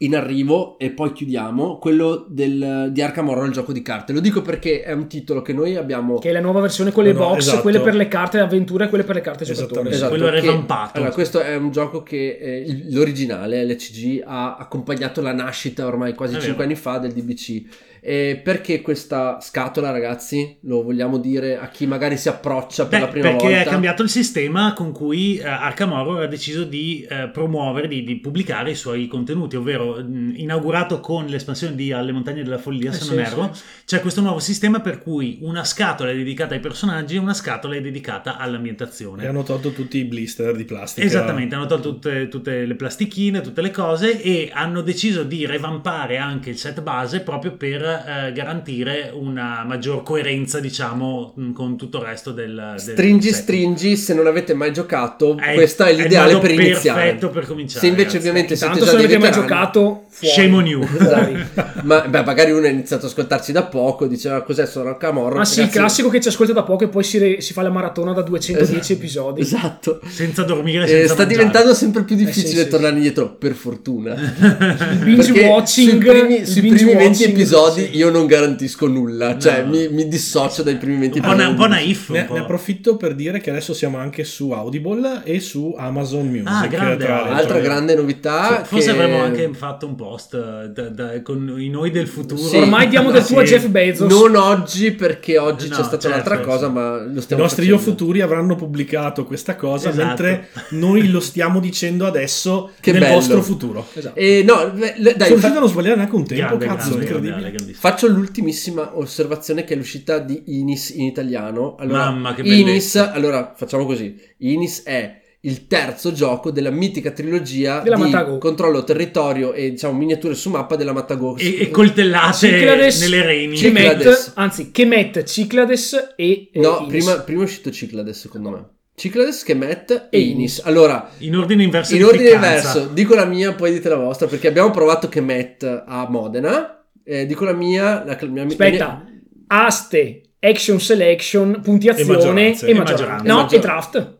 in 0.00 0.14
arrivo 0.14 0.76
e 0.78 0.90
poi 0.90 1.10
chiudiamo, 1.12 1.78
quello 1.78 2.26
del, 2.28 2.90
di 2.92 3.00
Arkham 3.00 3.30
Horror, 3.30 3.46
il 3.46 3.52
gioco 3.52 3.72
di 3.72 3.80
carte. 3.80 4.12
Lo 4.12 4.20
dico 4.20 4.42
perché 4.42 4.82
è 4.82 4.92
un 4.92 5.06
titolo 5.06 5.40
che 5.40 5.54
noi 5.54 5.74
abbiamo... 5.74 6.18
Che 6.18 6.28
è 6.28 6.32
la 6.32 6.40
nuova 6.40 6.60
versione 6.60 6.92
con 6.92 7.02
le 7.02 7.14
No, 7.14 7.20
box, 7.20 7.38
esatto. 7.38 7.62
quelle 7.62 7.80
per 7.80 7.94
le 7.94 8.06
carte 8.06 8.36
d'avventura 8.36 8.84
e 8.84 8.88
quelle 8.90 9.04
per 9.04 9.14
le 9.14 9.20
carte 9.22 9.46
giocatore. 9.46 9.88
Esattamente. 9.88 9.96
Esatto, 9.96 10.14
Quello 10.14 10.26
che- 10.30 10.40
revampato. 10.40 10.96
Allora, 10.98 11.12
questo 11.12 11.40
è 11.40 11.56
un 11.56 11.70
gioco 11.70 12.02
che 12.02 12.36
eh, 12.38 12.82
l'originale, 12.90 13.64
LCG, 13.64 14.22
ha 14.26 14.56
accompagnato 14.56 15.22
la 15.22 15.32
nascita 15.32 15.86
ormai 15.86 16.12
quasi 16.14 16.34
È 16.34 16.40
5 16.40 16.52
vero. 16.52 16.64
anni 16.68 16.74
fa 16.78 16.98
del 16.98 17.12
DBC. 17.14 17.62
E 18.08 18.40
perché 18.40 18.82
questa 18.82 19.40
scatola, 19.40 19.90
ragazzi? 19.90 20.58
Lo 20.60 20.84
vogliamo 20.84 21.18
dire 21.18 21.58
a 21.58 21.68
chi 21.70 21.88
magari 21.88 22.16
si 22.16 22.28
approccia 22.28 22.86
per 22.86 23.00
Beh, 23.00 23.04
la 23.04 23.10
prima 23.10 23.28
perché 23.30 23.46
volta? 23.48 23.60
è 23.62 23.64
cambiato 23.64 24.04
il 24.04 24.08
sistema 24.08 24.74
con 24.74 24.92
cui 24.92 25.38
eh, 25.38 25.44
Arkham 25.44 25.90
Horror 25.90 26.22
ha 26.22 26.26
deciso 26.28 26.62
di 26.62 27.04
eh, 27.10 27.28
promuovere, 27.30 27.88
di, 27.88 28.04
di 28.04 28.14
pubblicare 28.20 28.70
i 28.70 28.74
suoi 28.76 29.08
contenuti, 29.08 29.56
ovvero 29.56 29.96
mh, 30.00 30.34
inaugurato 30.36 31.00
con 31.00 31.26
l'espansione 31.26 31.74
di 31.74 31.90
Alle 31.90 32.12
Montagne 32.12 32.44
della 32.44 32.58
Follia, 32.58 32.90
Eh, 32.90 32.94
se 32.94 33.02
sì, 33.02 33.08
non 33.10 33.18
erro, 33.18 33.56
c'è 33.84 34.00
questo 34.00 34.20
nuovo 34.20 34.38
sistema 34.38 34.78
per 34.78 35.02
cui 35.02 35.38
una 35.40 35.64
scatola 35.64 36.12
è 36.12 36.14
dedicata 36.14 36.54
ai 36.54 36.60
personaggi 36.60 37.16
e 37.16 37.18
una 37.18 37.34
scatola 37.34 37.74
è 37.74 37.80
dedicata 37.80 38.36
all'ambientazione. 38.36 39.24
E 39.24 39.26
hanno 39.26 39.42
tolto 39.42 39.72
tutti 39.72 39.98
i 39.98 40.04
blister 40.04 40.54
di 40.54 40.64
plastica. 40.64 41.04
Esattamente, 41.04 41.56
hanno 41.56 41.66
tolto 41.66 41.94
tutte, 41.94 42.28
tutte 42.28 42.66
le 42.66 42.74
plastichine, 42.76 43.40
tutte 43.40 43.62
le 43.62 43.72
cose 43.72 44.22
e 44.22 44.48
hanno 44.52 44.80
deciso 44.82 45.24
di 45.24 45.44
revampare 45.44 46.18
anche 46.18 46.50
il 46.50 46.56
set 46.56 46.82
base 46.82 47.18
proprio 47.18 47.56
per 47.56 47.94
eh, 48.04 48.32
garantire 48.32 49.10
una 49.14 49.64
maggior 49.64 50.02
coerenza, 50.02 50.58
diciamo, 50.60 51.32
mh, 51.34 51.52
con 51.52 51.76
tutto 51.76 51.98
il 51.98 52.04
resto 52.04 52.32
del, 52.32 52.54
del 52.72 52.80
Stringi, 52.80 53.28
set. 53.30 53.42
stringi, 53.42 53.96
se 53.96 54.14
non 54.14 54.26
avete 54.26 54.54
mai 54.54 54.72
giocato, 54.72 55.36
È- 55.38 55.54
questa 55.54 55.86
è 55.86 55.90
il 55.90 55.98
l'ideale 55.98 56.32
modo 56.34 56.46
per 56.46 56.50
iniziare. 56.58 57.00
perfetto 57.02 57.30
per 57.30 57.46
cominciare, 57.46 57.80
Se 57.80 57.86
invece 57.86 58.04
ragazzi. 58.08 58.16
ovviamente 58.28 58.56
siete 58.56 58.78
già 58.80 58.84
se 58.86 58.96
avete 58.96 59.18
mai 59.18 59.30
giocato, 59.32 60.04
fuori. 60.18 60.34
Shame 60.34 60.54
on 60.56 60.66
you. 60.66 60.82
Fuori. 60.86 61.44
Ma 61.82 62.00
beh, 62.02 62.24
magari 62.24 62.50
uno 62.52 62.66
ha 62.66 62.70
iniziato 62.70 63.04
ad 63.04 63.10
ascoltarci 63.10 63.52
da 63.52 63.64
poco, 63.64 64.06
diceva 64.06 64.42
cos'è 64.42 64.64
sono 64.66 64.96
Horror. 64.98 65.34
Ma 65.36 65.44
sì, 65.44 65.60
il 65.60 65.68
classico 65.68 66.08
che 66.08 66.20
ci 66.20 66.28
ascolta 66.28 66.52
da 66.54 66.62
poco 66.62 66.84
e 66.84 66.88
poi 66.88 67.04
si, 67.04 67.18
re- 67.18 67.40
si 67.40 67.52
fa 67.52 67.62
la 67.62 67.70
maratona 67.70 68.12
da 68.12 68.22
210 68.22 68.92
episodi. 68.94 69.40
Esatto. 69.42 70.00
senza 70.08 70.42
dormire, 70.44 70.84
Eh, 70.84 70.88
senza 70.88 71.12
sta 71.14 71.22
mangiare. 71.22 71.28
diventando 71.36 71.74
sempre 71.74 72.02
più 72.04 72.16
difficile 72.16 72.46
Eh, 72.46 72.56
sì, 72.56 72.62
sì. 72.62 72.68
tornare 72.68 72.94
indietro, 72.94 73.28
per 73.34 73.52
fortuna. 73.52 74.14
Il 74.16 74.98
binge 75.04 75.32
Perché 75.32 75.46
watching, 75.48 75.88
sui 75.90 75.98
primi, 75.98 76.46
sui 76.46 76.60
binge 76.62 76.84
primi 76.84 76.92
20 76.94 77.04
watching, 77.08 77.36
episodi 77.36 77.84
sì. 77.84 77.96
io 77.96 78.10
non 78.10 78.26
garantisco 78.26 78.86
nulla, 78.86 79.38
cioè 79.38 79.62
No. 79.62 79.70
mi, 79.70 79.88
mi 79.88 80.08
dissocio 80.08 80.62
dai 80.62 80.76
primi 80.76 80.98
20 80.98 81.18
un 81.18 81.24
po', 81.24 81.28
na- 81.30 81.34
episodi. 81.34 81.50
un 81.52 81.56
po' 81.60 81.66
naif. 81.66 82.08
Ne, 82.10 82.24
po'. 82.24 82.34
ne 82.34 82.40
approfitto 82.40 82.96
per 82.96 83.14
dire 83.14 83.40
che 83.40 83.50
adesso 83.50 83.74
siamo 83.74 83.98
anche 83.98 84.24
su 84.24 84.50
Audible 84.50 85.20
e 85.24 85.40
su 85.40 85.74
Amazon 85.76 86.26
Music. 86.26 86.46
Ah, 86.48 86.66
grande. 86.66 87.06
Altra 87.06 87.58
grande 87.60 87.94
novità. 87.94 88.62
Forse 88.64 88.86
che- 88.86 88.90
avremmo 88.92 89.22
anche 89.22 89.50
fatto 89.52 89.86
un 89.86 89.94
post 90.06 90.34
eh, 90.34 90.68
da- 90.70 90.88
da- 90.88 91.22
con 91.22 91.54
i 91.58 91.68
noi 91.68 91.90
del 91.90 92.06
futuro. 92.06 92.40
Sì. 92.40 92.56
Ormai 92.56 92.88
diamo 92.88 93.10
del 93.10 93.22
Sì. 93.22 93.32
tuo 93.32 93.40
a 93.42 93.44
Jeff 93.44 93.66
Bezos. 93.66 94.08
Non 94.10 94.36
oggi 94.36 94.92
perché 94.92 95.38
oggi 95.38 95.68
No, 95.68 95.76
c'è 95.76 95.82
stata 95.82 95.98
certo, 95.98 96.08
un'altra 96.08 96.40
cosa, 96.40 96.66
sì. 96.66 96.72
ma 96.72 96.96
lo 97.04 97.18
I 97.18 97.22
stiamo 97.22 97.42
nostri 97.42 97.66
io 97.66 97.76
facendo. 97.76 97.98
futuri 97.98 98.20
avranno 98.20 98.54
pubblicato 98.54 99.24
questa 99.24 99.56
cosa 99.56 99.88
Esatto. 99.90 100.06
mentre 100.06 100.48
noi 100.70 101.08
lo 101.10 101.20
stiamo 101.20 101.58
dicendo 101.60 102.06
adesso 102.06 102.70
Che 102.80 102.92
nel 102.92 103.00
bello. 103.00 103.14
vostro 103.14 103.42
futuro. 103.42 103.86
Esatto. 103.92 104.18
E 104.18 104.44
no, 104.46 104.70
beh, 104.70 105.14
dai, 105.16 105.28
Sono 105.28 105.40
fa- 105.40 105.48
a 105.56 105.58
non 105.58 105.68
sbagliare 105.68 105.96
neanche 105.96 106.14
un 106.14 106.24
tempo, 106.26 106.56
Grande, 106.56 106.66
cazzo, 106.66 106.88
grande, 106.96 107.04
incredibile. 107.04 107.50
grande. 107.50 107.72
Faccio 107.72 108.06
l'ultimissima 108.08 108.96
osservazione 108.96 109.64
che 109.64 109.74
è 109.74 109.76
l'uscita 109.76 110.18
di 110.18 110.42
Inis 110.46 110.90
in 110.90 111.04
italiano. 111.06 111.74
Allora, 111.78 112.10
Mamma, 112.10 112.34
che 112.34 112.42
Inis, 112.42 112.62
bellezza. 112.64 113.12
allora 113.12 113.54
facciamo 113.56 113.84
così. 113.86 114.16
Inis 114.38 114.82
è 114.84 115.20
il 115.46 115.66
terzo 115.68 116.12
gioco 116.12 116.50
della 116.50 116.70
mitica 116.70 117.10
trilogia 117.12 117.80
Della 117.80 117.96
di 117.96 118.02
Matago. 118.02 118.38
controllo 118.38 118.82
territorio 118.84 119.52
e 119.52 119.70
diciamo 119.70 119.96
miniature 119.96 120.34
su 120.34 120.50
mappa 120.50 120.74
della 120.76 120.92
Matago. 120.92 121.36
E, 121.36 121.60
e 121.60 121.70
coltellate 121.70 122.34
Ciclades, 122.48 123.00
nelle 123.00 123.22
reni. 123.24 123.56
Kemet, 123.56 124.32
anzi, 124.34 124.70
Kemet, 124.72 125.22
Cyclades 125.22 126.14
e 126.16 126.50
e 126.52 126.60
No, 126.60 126.86
prima, 126.86 127.14
prima 127.20 127.42
è 127.42 127.44
uscito 127.44 127.70
Ciclades 127.70 128.18
secondo 128.18 128.50
me. 128.50 128.64
Ciclades, 128.96 129.42
Kemet 129.44 130.08
e 130.10 130.16
E 130.18 130.20
Inis. 130.20 130.62
Allora, 130.64 131.10
In 131.18 131.36
ordine 131.36 131.62
inverso 131.62 131.92
in 131.92 131.98
di 131.98 132.04
ordine 132.04 132.30
inverso, 132.30 132.86
dico 132.92 133.14
la 133.14 133.26
mia, 133.26 133.52
poi 133.52 133.70
dite 133.72 133.88
la 133.90 133.96
vostra, 133.96 134.26
perché 134.26 134.48
abbiamo 134.48 134.70
provato 134.70 135.08
Kemet 135.08 135.84
a 135.86 136.06
Modena. 136.08 136.84
Eh, 137.04 137.24
dico 137.26 137.44
la 137.44 137.52
mia, 137.52 138.02
la, 138.04 138.16
la 138.18 138.26
mia 138.28 138.44
Aspetta, 138.46 139.04
aste, 139.48 140.22
action 140.40 140.80
selection, 140.80 141.60
puntiazione 141.62 142.58
e 142.58 142.70
E 142.70 142.74
maggioranza. 142.74 142.74
maggioranza. 142.74 143.32
No, 143.32 143.48
E 143.50 143.54
e 143.56 143.58
draft. 143.60 144.15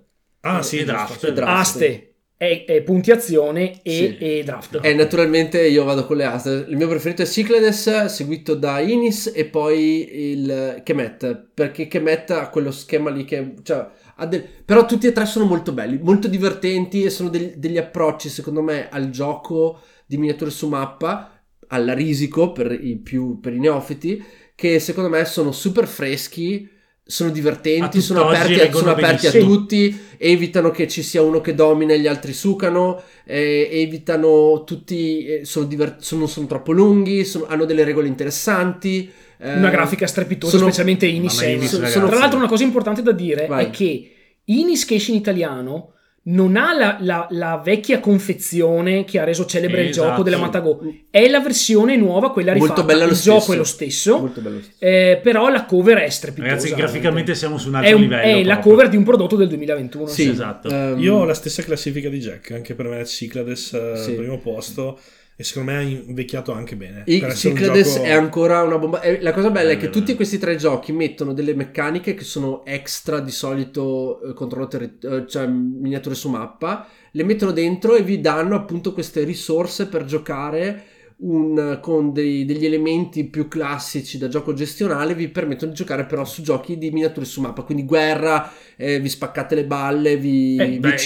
Ah, 0.47 0.63
sì, 0.63 0.77
E 0.77 0.85
giusto. 0.85 0.93
draft. 0.93 1.25
E 1.25 1.33
draft. 1.33 1.59
Aste, 1.61 2.15
e, 2.39 2.65
e 2.69 2.83
puntiazione 2.83 3.81
e, 3.83 3.91
Sì. 3.91 4.17
e 4.19 4.43
draft. 4.45 4.79
E 4.83 4.95
naturalmente 4.95 5.67
io 5.67 5.85
vado 5.85 6.05
con 6.07 6.17
le 6.17 6.25
aste. 6.25 6.67
Il 6.69 6.77
mio 6.77 6.89
preferito 6.89 7.23
è 7.23 7.25
Cyclades, 7.27 8.05
seguito 8.07 8.55
da 8.55 8.79
Inis 8.81 9.33
e 9.35 9.47
poi 9.47 10.31
il 10.33 10.81
Kemet. 10.85 11.49
Perché 11.55 11.89
Kemet 11.89 12.31
ha 12.31 12.49
quello 12.51 12.71
schema 12.71 13.11
lì 13.11 13.25
che. 13.25 13.55
Cioè, 13.63 13.87
ha 14.17 14.27
del- 14.27 14.45
Però 14.65 14.85
tutti 14.87 15.07
e 15.07 15.13
tre 15.13 15.25
sono 15.27 15.45
molto 15.47 15.73
belli, 15.73 15.99
molto 16.03 16.29
divertenti 16.29 17.03
e 17.05 17.11
sono 17.11 17.29
del- 17.29 17.55
degli 17.57 17.79
approcci, 17.79 18.29
secondo 18.29 18.63
me, 18.63 18.89
al 18.91 19.11
gioco 19.11 19.81
di 20.07 20.17
miniature 20.19 20.51
su 20.51 20.69
mappa, 20.69 21.31
alla 21.69 21.95
risico 21.95 22.53
per 22.53 22.71
i, 22.73 22.97
più, 22.97 23.41
per 23.41 23.53
i 23.55 23.59
neofiti, 23.59 24.23
che 24.55 24.79
secondo 24.79 25.09
me 25.11 25.25
sono 25.25 25.53
super 25.53 25.87
freschi. 25.87 26.69
Sono 27.09 27.31
divertenti, 27.31 28.01
sono 28.01 28.27
aperti, 28.29 28.55
a, 28.61 28.73
sono 28.73 28.91
aperti 28.91 29.27
a 29.29 29.31
tutti, 29.31 29.97
evitano 30.19 30.73
che 30.73 30.89
ci 30.89 31.05
sia 31.05 31.23
uno 31.23 31.41
che 31.41 31.55
domina 31.55 31.93
e 31.93 32.01
gli 32.01 32.09
altri 32.09 32.33
sucano, 32.33 33.01
eh, 33.25 33.69
evitano 33.71 34.65
tutti, 34.65 35.25
eh, 35.25 35.45
sono, 35.45 35.67
diver- 35.67 36.01
sono- 36.01 36.23
non 36.23 36.29
sono 36.29 36.47
troppo 36.49 36.73
lunghi, 36.73 37.25
sono- 37.25 37.47
hanno 37.47 37.65
delle 37.65 37.85
regole 37.85 38.09
interessanti. 38.09 39.09
eh, 39.39 39.55
Una 39.57 39.69
grafica 39.71 40.07
strepitosa, 40.07 40.57
sono- 40.57 40.65
specialmente 40.71 41.07
Inis. 41.07 41.41
Inis, 41.43 41.67
sono- 41.69 41.83
ragazzi. 41.83 41.93
sono- 41.99 42.09
Tra 42.09 42.19
l'altro, 42.19 42.39
una 42.39 42.49
cosa 42.49 42.65
importante 42.65 43.03
da 43.03 43.13
dire 43.13 43.47
Vai. 43.47 43.67
è 43.67 43.71
che 43.71 44.11
Inis 44.45 44.85
che 44.87 44.95
esce 44.95 45.11
in 45.13 45.19
italiano 45.19 45.93
non 46.29 46.57
ha 46.57 46.77
la, 46.77 46.97
la- 47.01 47.27
la 47.31 47.61
vecchia 47.65 48.01
confezione 48.01 49.05
che 49.05 49.19
ha 49.21 49.25
reso 49.25 49.45
celebre 49.47 49.83
il 49.83 49.91
Esatto. 49.91 50.09
gioco 50.09 50.23
della 50.25 50.39
Matago, 50.39 50.81
è 51.11 51.29
la 51.29 51.41
versione 51.41 51.97
nuova, 51.97 52.33
quella 52.33 52.53
rifatta. 52.53 52.73
Molto 52.75 52.85
bella 52.87 53.05
lo 53.05 53.11
il 53.11 53.17
stesso. 53.17 53.39
gioco 53.39 53.53
è 53.53 53.57
lo 53.57 53.65
stesso, 53.65 54.19
Molto 54.19 54.41
bello. 54.41 54.61
eh, 54.79 55.21
però 55.23 55.49
la 55.51 55.65
cover 55.65 55.99
è 55.99 56.09
strepitosa. 56.09 56.49
Ragazzi, 56.51 56.71
veramente. 56.71 56.99
graficamente 57.01 57.35
siamo 57.37 57.59
su 57.59 57.69
un 57.69 57.75
è, 57.75 57.79
altro 57.79 57.97
un- 57.97 58.03
livello. 58.03 58.23
è 58.23 58.43
la 58.45 58.53
proprio. 58.55 58.73
cover 58.73 58.89
di 58.89 58.97
un 58.97 59.05
prodotto 59.05 59.37
del 59.37 59.49
2021. 59.49 60.07
Sì, 60.09 60.29
esatto. 60.29 60.69
ehm, 60.69 60.99
Io 61.01 61.15
ho 61.15 61.25
la 61.25 61.35
stessa 61.35 61.63
classifica 61.63 62.09
di 62.09 62.19
Jack, 62.19 62.51
anche 62.51 62.75
per 62.75 62.87
me 62.89 63.03
Cyclades 63.05 63.73
eh, 63.75 63.93
Sì. 63.97 64.11
al 64.11 64.17
primo 64.17 64.39
posto 64.41 64.99
e 65.39 65.45
secondo 65.45 65.71
me 65.71 65.77
ha 65.77 65.83
invecchiato 65.83 66.53
anche 66.53 66.77
bene. 66.77 67.03
I 67.07 67.21
un 67.23 67.29
Cyclades 67.29 67.95
gioco- 67.95 68.05
è 68.05 68.11
ancora 68.13 68.63
una 68.63 68.79
bomba. 68.79 69.03
e 69.03 69.21
La 69.21 69.33
cosa 69.35 69.51
bella 69.51 69.71
è 69.73 69.77
che 69.77 69.91
tutti 69.91 70.15
questi 70.15 70.39
tre 70.39 70.57
giochi 70.57 70.93
mettono 70.93 71.35
delle 71.35 71.55
meccaniche 71.55 72.15
che 72.15 72.25
sono 72.25 72.65
extra 72.65 73.21
di 73.21 73.31
solito 73.31 74.23
eh, 74.23 74.33
controllo 74.33 74.67
terri- 74.67 74.97
eh, 75.03 75.27
cioè 75.29 75.47
miniature 75.47 76.15
su 76.15 76.31
mappa, 76.31 76.89
le 77.11 77.23
mettono 77.25 77.53
dentro 77.53 77.95
e 77.97 78.03
vi 78.03 78.21
danno 78.21 78.55
appunto 78.57 78.95
queste 78.95 79.25
risorse 79.25 79.89
per 79.89 80.05
giocare 80.07 80.85
un- 81.19 81.79
con 81.81 82.13
dei- 82.13 82.45
degli 82.45 82.67
elementi 82.67 83.25
più 83.25 83.49
classici 83.49 84.19
da 84.19 84.29
gioco 84.29 84.53
gestionale 84.53 85.15
vi 85.15 85.29
permettono 85.29 85.71
di 85.71 85.77
giocare 85.77 86.05
però 86.05 86.27
su 86.27 86.43
giochi 86.43 86.77
di 86.77 86.91
miniature 86.91 87.25
su 87.25 87.41
mappa, 87.41 87.63
quindi 87.63 87.85
guerra, 87.87 88.53
eh, 88.77 89.01
vi 89.01 89.09
spaccate 89.09 89.55
le 89.55 89.65
balle, 89.65 90.19
vi, 90.19 90.57
Eh, 90.57 90.67
vi 90.67 90.79
beh, 90.79 90.97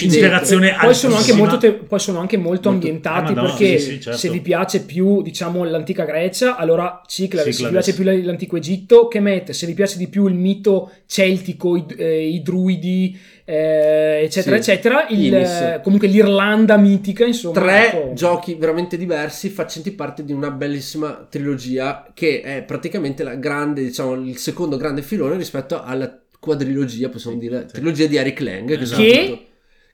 Poi 0.81 0.93
sono, 0.93 1.15
anche 1.15 1.33
molto 1.33 1.57
te- 1.57 1.73
poi 1.73 1.99
sono 1.99 2.19
anche 2.19 2.35
molto 2.35 2.69
Molto- 2.69 2.69
ambientati 2.87 3.31
ah, 3.31 3.35
Madonna, 3.35 3.55
perché 3.55 3.79
sì, 3.79 3.91
sì, 3.91 4.01
certo. 4.01 4.19
se 4.19 4.29
vi 4.29 4.41
piace 4.41 4.83
più 4.83 5.21
diciamo 5.21 5.63
l'antica 5.63 6.03
Grecia 6.03 6.57
allora 6.57 7.01
Ciclades, 7.07 7.55
se 7.55 7.63
vi 7.65 7.69
piace 7.71 7.93
più 7.93 8.03
l'antico 8.03 8.57
Egitto 8.57 9.07
che 9.07 9.21
mette, 9.21 9.53
se 9.53 9.65
vi 9.65 9.73
piace 9.73 9.97
di 9.97 10.07
più 10.09 10.27
il 10.27 10.35
mito 10.35 10.91
celtico, 11.05 11.77
i, 11.77 11.85
eh, 11.97 12.27
i 12.27 12.41
druidi 12.41 13.17
eh, 13.51 14.21
eccetera 14.23 14.61
Sì. 14.61 14.71
eccetera, 14.71 15.07
il, 15.09 15.81
comunque 15.83 16.07
l'Irlanda 16.07 16.77
mitica 16.77 17.25
insomma. 17.25 17.59
tre 17.59 17.87
ecco. 17.87 18.13
giochi 18.13 18.55
veramente 18.55 18.95
diversi 18.97 19.49
facenti 19.49 19.91
parte 19.91 20.23
di 20.23 20.31
una 20.31 20.51
bellissima 20.51 21.27
trilogia 21.29 22.07
che 22.13 22.41
è 22.41 22.63
praticamente 22.63 23.23
la 23.23 23.35
grande, 23.35 23.81
diciamo, 23.83 24.13
il 24.13 24.37
secondo 24.37 24.77
grande 24.77 25.01
filone 25.01 25.35
rispetto 25.35 25.81
alla 25.83 26.17
quadrilogia, 26.39 27.09
possiamo 27.09 27.37
dire, 27.37 27.65
sì. 27.67 27.73
trilogia 27.73 28.07
di 28.07 28.15
Eric 28.15 28.39
Lang, 28.39 28.67
che, 28.75 28.81
Esatto. 28.81 29.01
Che- 29.01 29.19
appunto- 29.21 29.49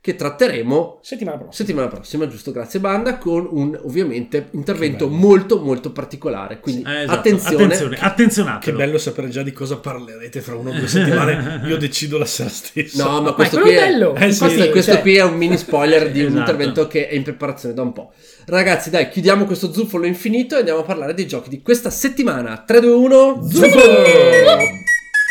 che 0.08 0.16
tratteremo 0.16 1.00
Settimana 1.02 1.36
prossima. 1.38 1.54
settimana 1.54 1.88
prossima, 1.90 2.28
giusto? 2.30 2.54
Grazie 2.54 2.80
Banda, 2.80 3.18
con 3.18 3.46
un 3.52 3.78
ovviamente 3.84 4.48
intervento 4.52 5.10
Che 5.10 5.14
molto 5.14 5.60
molto 5.60 5.92
particolare. 5.92 6.62
Quindi 6.62 6.84
Eh, 6.88 7.02
esatto. 7.02 7.12
attenzione. 7.20 7.64
attenzione, 7.66 7.96
Che 7.98 8.02
attenzionatelo. 8.06 8.78
bello 8.78 8.98
sapere 8.98 9.28
già 9.28 9.44
di 9.44 9.52
cosa 9.52 9.76
parlerete 9.80 10.40
fra 10.40 10.56
una 10.56 10.70
o 10.70 10.74
due 10.74 10.88
settimane. 10.88 11.64
Io 11.68 11.76
decido 11.76 12.18
la 12.18 12.24
sera 12.24 12.48
stessa. 12.48 13.04
No, 13.04 13.12
ma 13.16 13.20
Ma 13.22 13.34
questo 13.34 13.60
quello 13.60 13.76
qui 13.76 13.76
è 13.86 13.90
bello. 13.90 14.16
Eh, 14.16 14.20
sì, 14.32 14.40
questo, 14.40 14.46
Infatti, 14.46 14.70
questo 14.72 14.92
cioè, 14.94 15.02
qui 15.02 15.16
è 15.18 15.24
un 15.24 15.36
mini 15.36 15.58
spoiler 15.58 16.10
di 16.10 16.20
un 16.22 16.26
Esatto. 16.28 16.40
intervento 16.40 16.88
che 16.88 17.10
è 17.10 17.14
in 17.16 17.24
preparazione 17.24 17.76
da 17.76 17.82
un 17.82 17.92
po'. 17.92 18.14
Ragazzi, 18.46 18.90
dai, 18.90 19.10
chiudiamo 19.10 19.44
questo 19.44 19.74
zuffolo 19.74 20.06
infinito 20.06 20.56
e 20.56 20.60
andiamo 20.60 20.80
a 20.80 20.84
parlare 20.84 21.14
dei 21.14 21.28
giochi 21.28 21.50
di 21.50 21.62
questa 21.62 21.90
settimana. 21.90 22.64
3, 22.66 22.80
2, 22.80 22.92
1, 22.94 23.48
zuffolo! 23.52 24.04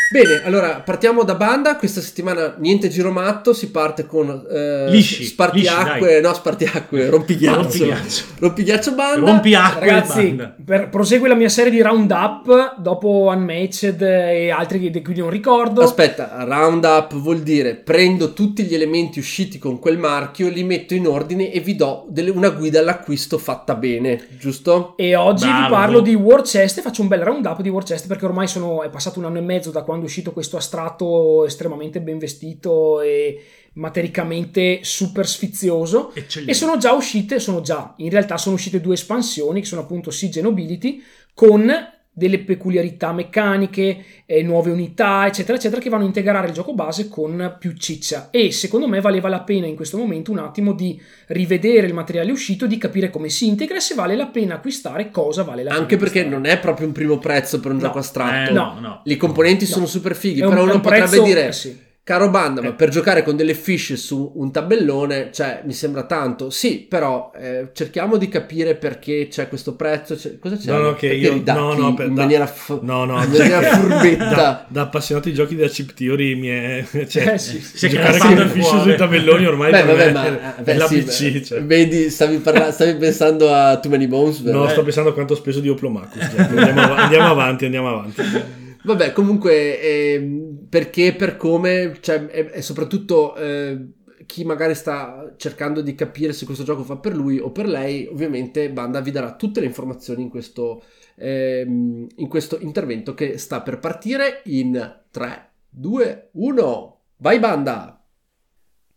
Bene, 0.09 0.41
allora 0.45 0.81
partiamo 0.85 1.23
da 1.23 1.35
banda. 1.35 1.75
Questa 1.75 1.99
settimana 1.99 2.55
niente 2.59 2.87
giro 2.87 3.11
matto, 3.11 3.51
si 3.53 3.71
parte 3.71 4.05
con 4.05 4.45
eh, 4.49 4.85
Lisci, 4.89 5.25
spartiacque, 5.25 6.07
lisci, 6.09 6.21
no, 6.21 6.33
spartiacque, 6.33 7.09
rompighiaccio. 7.09 7.61
Rompighiaccio. 7.61 8.23
Rompighiaccio 8.39 8.93
banda. 8.93 9.31
Rompiacque 9.31 9.79
Ragazzi, 9.85 10.27
banda. 10.27 10.55
per- 10.63 10.89
prosegue 10.89 11.27
la 11.27 11.35
mia 11.35 11.49
serie 11.49 11.71
di 11.71 11.81
roundup 11.81 12.79
dopo 12.79 13.29
Unmatched 13.33 14.01
e 14.01 14.49
altri 14.49 14.89
di 14.89 15.01
cui 15.01 15.15
non 15.15 15.29
ricordo. 15.29 15.81
Aspetta, 15.81 16.43
roundup 16.45 17.13
vuol 17.15 17.39
dire 17.41 17.75
prendo 17.75 18.31
tutti 18.31 18.63
gli 18.63 18.73
elementi 18.73 19.19
usciti 19.19 19.57
con 19.57 19.77
quel 19.77 19.97
marchio, 19.97 20.47
li 20.47 20.63
metto 20.63 20.93
in 20.93 21.05
ordine 21.07 21.51
e 21.51 21.59
vi 21.59 21.75
do 21.75 22.05
delle- 22.09 22.29
una 22.29 22.49
guida 22.51 22.79
all'acquisto 22.79 23.37
fatta 23.37 23.75
bene, 23.75 24.25
giusto? 24.37 24.93
E 24.95 25.15
oggi 25.15 25.45
vi 25.45 25.51
Bravo. 25.51 25.73
parlo 25.73 25.99
di 25.99 26.15
War 26.15 26.43
Chest 26.43 26.77
e 26.77 26.81
faccio 26.81 27.01
un 27.01 27.09
bel 27.09 27.21
roundup 27.23 27.61
di 27.61 27.67
War 27.69 27.83
Chest 27.83 28.07
perché 28.07 28.23
ormai 28.23 28.47
sono, 28.47 28.83
è 28.83 28.89
passato 28.89 29.19
un 29.19 29.25
anno 29.25 29.39
e 29.39 29.41
mezzo 29.41 29.69
da 29.69 29.81
quando 29.81 29.95
è 30.03 30.07
uscito 30.07 30.33
questo 30.33 30.57
astratto 30.57 31.45
estremamente 31.45 32.01
ben 32.01 32.17
vestito 32.17 33.01
e 33.01 33.43
matericamente 33.73 34.79
super 34.83 35.27
sfizioso. 35.27 36.13
Eccellente. 36.13 36.51
E 36.51 36.55
sono 36.55 36.77
già 36.77 36.93
uscite, 36.93 37.39
sono 37.39 37.61
già, 37.61 37.93
in 37.97 38.09
realtà 38.09 38.37
sono 38.37 38.55
uscite 38.55 38.81
due 38.81 38.95
espansioni 38.95 39.61
che 39.61 39.67
sono 39.67 39.81
appunto 39.81 40.11
Siege 40.11 40.39
e 40.39 40.43
Nobility 40.43 41.03
con 41.33 41.71
delle 42.17 42.39
peculiarità 42.39 43.13
meccaniche, 43.13 44.03
eh, 44.25 44.41
nuove 44.41 44.71
unità, 44.71 45.27
eccetera, 45.27 45.55
eccetera, 45.55 45.79
che 45.79 45.89
vanno 45.89 46.01
a 46.03 46.07
integrare 46.07 46.47
il 46.47 46.53
gioco 46.53 46.73
base 46.73 47.07
con 47.09 47.57
più 47.59 47.73
ciccia. 47.73 48.29
E 48.31 48.51
secondo 48.51 48.87
me 48.87 48.99
valeva 49.01 49.29
la 49.29 49.41
pena 49.41 49.67
in 49.67 49.75
questo 49.75 49.97
momento 49.97 50.31
un 50.31 50.39
attimo 50.39 50.73
di 50.73 50.99
rivedere 51.27 51.85
il 51.85 51.93
materiale 51.93 52.31
uscito, 52.31 52.65
di 52.65 52.79
capire 52.79 53.11
come 53.11 53.29
si 53.29 53.45
integra 53.47 53.77
e 53.77 53.81
se 53.81 53.93
vale 53.93 54.15
la 54.15 54.25
pena 54.25 54.55
acquistare, 54.55 55.11
cosa 55.11 55.43
vale 55.43 55.61
la 55.61 55.69
pena. 55.69 55.81
Anche 55.81 55.95
perché 55.97 56.21
acquistare. 56.21 56.43
non 56.43 56.51
è 56.51 56.59
proprio 56.59 56.87
un 56.87 56.93
primo 56.93 57.19
prezzo 57.19 57.59
per 57.59 57.69
un 57.69 57.77
No. 57.77 57.83
gioco 57.83 57.99
astratto. 57.99 58.49
Eh, 58.49 58.53
No. 58.53 58.73
no, 58.73 58.79
no. 58.79 59.01
I 59.03 59.15
componenti 59.15 59.65
No. 59.65 59.71
sono 59.71 59.85
super 59.85 60.15
fighi, 60.15 60.41
un- 60.41 60.49
però 60.49 60.61
è 60.61 60.63
uno 60.63 60.73
un 60.73 60.81
potrebbe 60.81 61.05
prezzo- 61.07 61.23
dire 61.23 61.47
eh 61.49 61.51
sì. 61.53 61.85
Caro 62.07 62.29
Banda, 62.29 62.61
ma 62.61 62.69
Eh. 62.69 62.73
per 62.73 62.87
giocare 62.87 63.21
con 63.21 63.35
delle 63.35 63.53
fish 63.53 63.95
su 63.95 64.31
un 64.35 64.49
tabellone, 64.49 65.27
cioè, 65.33 65.63
mi 65.65 65.73
sembra 65.73 66.03
tanto. 66.03 66.49
Sì, 66.49 66.85
però 66.87 67.33
eh, 67.37 67.67
cerchiamo 67.73 68.15
di 68.15 68.29
capire 68.29 68.75
perché 68.75 69.27
c'è 69.29 69.49
questo 69.49 69.75
prezzo. 69.75 70.15
c'è- 70.15 70.39
cosa 70.39 70.55
c'è? 70.55 70.71
No, 70.71 70.77
no, 70.79 70.93
che 70.93 71.07
io- 71.13 71.41
no, 71.45 71.73
no, 71.73 71.93
per- 71.95 72.07
in 72.07 72.13
da- 72.15 72.21
maniera, 72.21 72.47
fu- 72.47 72.79
No, 72.81 73.03
no, 73.03 73.21
in 73.21 73.29
maniera 73.29 73.59
furbetta. 73.75 74.29
Da, 74.33 74.65
da 74.69 74.81
appassionato 74.83 75.27
di 75.27 75.35
giochi 75.35 75.57
da 75.57 75.67
chip 75.67 75.91
theory 75.93 76.35
mi 76.35 76.47
è... 76.47 76.85
Cioè, 77.09 77.33
Eh 77.33 77.37
sì. 77.37 77.57
È 77.57 77.89
giocare 77.89 78.17
con 78.19 78.31
il 78.37 78.49
fish 78.51 78.81
sui 78.83 78.95
tabelloni 78.95 79.45
ormai 79.45 79.71
Beh, 79.71 79.83
vabbè, 79.83 80.11
ma 80.13 80.25
è, 80.55 80.59
eh, 80.59 80.61
beh, 80.63 80.73
l'ABC. 80.75 81.11
sì, 81.11 81.43
cioè. 81.43 81.61
vedi, 81.61 82.09
stavi, 82.09 82.37
parla- 82.37 82.71
stavi 82.71 82.95
pensando 82.95 83.53
a 83.53 83.77
Too 83.79 83.91
Many 83.91 84.07
Bones? 84.07 84.39
No, 84.43 84.65
sto 84.69 84.81
pensando 84.81 85.09
a 85.09 85.13
quanto 85.13 85.33
ho 85.33 85.35
speso 85.35 85.59
di 85.59 85.67
Oplomacus. 85.67 86.21
cioè, 86.21 86.39
andiamo, 86.39 86.81
av- 86.83 86.97
andiamo 86.99 87.27
avanti, 87.31 87.65
andiamo 87.65 87.89
avanti. 87.89 88.65
Vabbè, 88.83 89.11
comunque, 89.11 89.81
ehm, 89.81 90.67
perché, 90.69 91.13
per 91.13 91.37
come, 91.37 91.97
cioè, 91.99 92.25
è, 92.27 92.45
è 92.45 92.61
soprattutto 92.61 93.35
eh, 93.35 93.93
chi 94.25 94.43
magari 94.43 94.75
sta 94.75 95.33
cercando 95.37 95.81
di 95.81 95.95
capire 95.95 96.33
se 96.33 96.45
questo 96.45 96.63
gioco 96.63 96.83
fa 96.83 96.97
per 96.97 97.15
lui 97.15 97.39
o 97.39 97.51
per 97.51 97.67
lei, 97.67 98.05
ovviamente 98.05 98.69
Banda 98.69 98.99
vi 98.99 99.11
darà 99.11 99.35
tutte 99.35 99.59
le 99.59 99.65
informazioni 99.65 100.21
in 100.21 100.29
questo, 100.29 100.83
ehm, 101.15 102.07
in 102.15 102.27
questo 102.27 102.59
intervento 102.59 103.13
che 103.13 103.37
sta 103.37 103.61
per 103.61 103.79
partire 103.79 104.41
in 104.45 105.01
3, 105.09 105.49
2, 105.69 106.29
1. 106.33 106.99
Vai 107.17 107.39
Banda! 107.39 108.01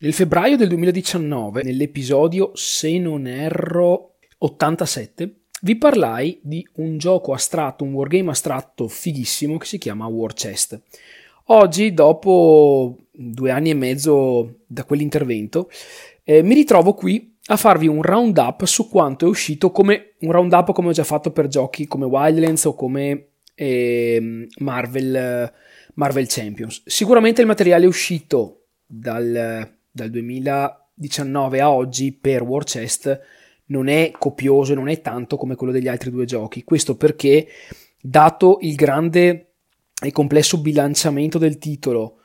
Nel 0.03 0.15
febbraio 0.15 0.57
del 0.57 0.69
2019, 0.69 1.63
nell'episodio, 1.63 2.53
se 2.55 2.99
non 2.99 3.27
erro, 3.27 4.17
87, 4.39 5.40
vi 5.63 5.77
parlai 5.77 6.39
di 6.43 6.67
un 6.75 6.99
gioco 6.99 7.33
astratto, 7.33 7.85
un 7.85 7.93
wargame 7.93 8.31
astratto 8.31 8.89
fighissimo 8.89 9.59
che 9.59 9.67
si 9.67 9.79
chiama 9.79 10.07
War 10.07 10.33
Chest. 10.33 10.81
Oggi, 11.47 11.93
dopo 11.93 12.97
due 13.11 13.51
anni 13.51 13.71
e 13.71 13.75
mezzo 13.75 14.61
da 14.67 14.85
quell'intervento, 14.85 15.71
eh, 16.25 16.43
mi 16.43 16.55
ritrovo 16.55 16.95
qui 16.95 17.37
a 17.47 17.57
farvi 17.57 17.89
un 17.89 18.03
roundup 18.03 18.65
su 18.65 18.89
quanto 18.89 19.27
è 19.27 19.29
uscito 19.29 19.73
come 19.73 20.13
un 20.21 20.31
roundup 20.31 20.73
come 20.73 20.89
ho 20.89 20.93
già 20.93 21.05
fatto 21.05 21.33
per 21.33 21.49
giochi 21.49 21.87
come 21.87 22.05
Wildlands 22.05 22.65
o 22.67 22.75
come 22.75 23.27
ehm, 23.55 24.47
Marvel, 24.59 25.53
Marvel 25.95 26.27
Champions. 26.29 26.83
Sicuramente 26.87 27.41
il 27.41 27.49
materiale 27.49 27.87
uscito 27.87 28.67
dal, 28.87 29.69
dal 29.91 30.11
2019 30.11 31.61
a 31.61 31.71
oggi 31.73 32.13
per 32.13 32.43
War 32.43 32.63
Chest 32.65 33.21
non 33.71 33.89
è 33.89 34.13
copioso, 34.17 34.75
non 34.75 34.89
è 34.89 35.01
tanto 35.01 35.37
come 35.37 35.57
quello 35.57 35.73
degli 35.73 35.89
altri 35.89 36.11
due 36.11 36.25
giochi. 36.25 36.65
Questo 36.65 36.97
perché, 36.97 37.47
dato 38.01 38.59
il 38.61 38.75
grande 38.75 39.53
e 40.03 40.13
complesso 40.13 40.61
bilanciamento 40.61 41.39
del 41.39 41.59
titolo, 41.59 42.19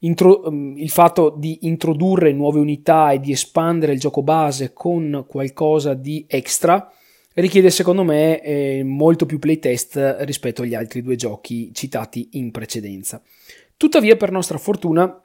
intro- 0.00 0.42
um, 0.46 0.74
il 0.76 0.90
fatto 0.90 1.34
di 1.36 1.58
introdurre 1.62 2.32
nuove 2.32 2.60
unità 2.60 3.12
e 3.12 3.20
di 3.20 3.32
espandere 3.32 3.92
il 3.92 4.00
gioco 4.00 4.22
base 4.22 4.72
con 4.72 5.24
qualcosa 5.26 5.94
di 5.94 6.24
extra, 6.28 6.90
richiede 7.34 7.70
secondo 7.70 8.02
me 8.02 8.42
eh, 8.42 8.82
molto 8.84 9.24
più 9.24 9.38
playtest 9.38 10.16
rispetto 10.20 10.62
agli 10.62 10.74
altri 10.74 11.02
due 11.02 11.16
giochi 11.16 11.70
citati 11.72 12.30
in 12.32 12.50
precedenza. 12.50 13.22
Tuttavia, 13.76 14.16
per 14.16 14.30
nostra 14.30 14.58
fortuna, 14.58 15.22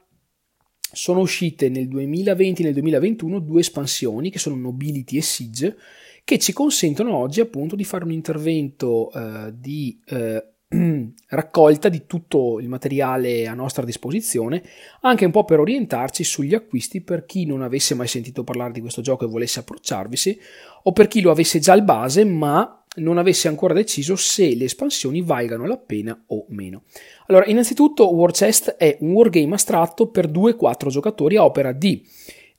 sono 0.96 1.20
uscite 1.20 1.68
nel 1.68 1.88
2020 1.88 2.62
e 2.62 2.64
nel 2.64 2.72
2021 2.72 3.38
due 3.40 3.60
espansioni 3.60 4.30
che 4.30 4.38
sono 4.38 4.56
Nobility 4.56 5.18
e 5.18 5.22
Siege 5.22 5.76
che 6.24 6.38
ci 6.38 6.54
consentono 6.54 7.14
oggi 7.14 7.40
appunto 7.40 7.76
di 7.76 7.84
fare 7.84 8.04
un 8.04 8.12
intervento 8.12 9.12
eh, 9.12 9.52
di 9.54 10.00
eh, 10.06 10.52
raccolta 11.28 11.90
di 11.90 12.06
tutto 12.06 12.58
il 12.60 12.68
materiale 12.68 13.46
a 13.46 13.52
nostra 13.52 13.84
disposizione 13.84 14.62
anche 15.02 15.26
un 15.26 15.32
po' 15.32 15.44
per 15.44 15.60
orientarci 15.60 16.24
sugli 16.24 16.54
acquisti 16.54 17.02
per 17.02 17.26
chi 17.26 17.44
non 17.44 17.60
avesse 17.60 17.94
mai 17.94 18.08
sentito 18.08 18.42
parlare 18.42 18.72
di 18.72 18.80
questo 18.80 19.02
gioco 19.02 19.26
e 19.26 19.28
volesse 19.28 19.60
approcciarvisi 19.60 20.40
o 20.84 20.92
per 20.92 21.08
chi 21.08 21.20
lo 21.20 21.30
avesse 21.30 21.58
già 21.58 21.74
al 21.74 21.84
base 21.84 22.24
ma 22.24 22.85
non 22.96 23.18
avesse 23.18 23.48
ancora 23.48 23.74
deciso 23.74 24.16
se 24.16 24.54
le 24.54 24.64
espansioni 24.64 25.22
valgano 25.22 25.66
la 25.66 25.76
pena 25.76 26.24
o 26.28 26.46
meno. 26.48 26.84
Allora, 27.26 27.46
innanzitutto 27.46 28.14
War 28.14 28.30
Chest 28.30 28.76
è 28.76 28.96
un 29.00 29.12
wargame 29.12 29.54
astratto 29.54 30.08
per 30.08 30.30
2-4 30.30 30.88
giocatori 30.88 31.36
a 31.36 31.44
opera 31.44 31.72
di 31.72 32.04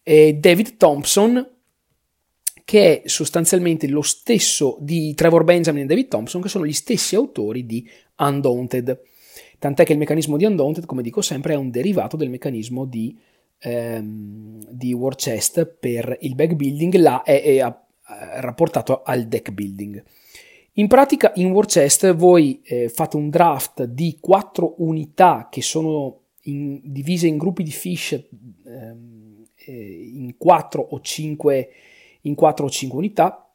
eh, 0.04 0.34
David 0.34 0.78
Thompson, 0.78 1.56
che 2.64 3.02
è 3.02 3.08
sostanzialmente 3.08 3.88
lo 3.88 4.02
stesso 4.02 4.78
di 4.82 5.14
Trevor 5.14 5.44
Benjamin 5.44 5.84
e 5.84 5.86
David 5.86 6.08
Thompson, 6.08 6.42
che 6.42 6.50
sono 6.50 6.66
gli 6.66 6.74
stessi 6.74 7.16
autori 7.16 7.66
di 7.66 7.90
Undaunted. 8.18 9.02
Tant'è 9.60 9.86
che 9.86 9.94
il 9.94 9.98
meccanismo 9.98 10.38
di 10.38 10.46
Undaunted, 10.46 10.86
come 10.86 11.02
dico 11.02 11.22
sempre, 11.22 11.54
è 11.54 11.58
un 11.58 11.72
derivato 11.72 12.16
del 12.16 12.30
meccanismo 12.30 12.86
di, 12.86 13.18
ehm, 13.60 14.66
di 14.70 14.94
War 14.94 15.16
Chest 15.16 15.66
per 15.66 16.18
il 16.22 16.36
backbuilding, 16.36 16.96
là 16.96 17.24
è, 17.24 17.42
è, 17.42 17.58
è 17.58 18.40
rapportato 18.40 19.02
al 19.02 19.28
deck 19.28 19.52
building. 19.52 20.04
In 20.80 20.88
pratica 20.88 21.32
in 21.36 21.52
War 21.52 21.66
Chest 21.66 22.14
voi 22.14 22.62
eh, 22.64 22.88
fate 22.90 23.18
un 23.18 23.30
draft 23.30 23.84
di 23.86 24.18
quattro 24.20 24.76
unità 24.78 25.48
che 25.50 25.64
sono 25.64 26.20
in, 26.44 26.80
divise 26.84 27.26
in 27.26 27.38
gruppi 27.38 27.64
di 27.64 27.72
fish 27.72 28.12
ehm, 28.12 29.44
eh, 29.56 30.12
in 30.14 30.36
4 30.38 30.88
o 30.92 31.02
5 31.02 31.70
in 32.22 32.36
4 32.36 32.66
o 32.66 32.70
5 32.70 32.98
unità 32.98 33.52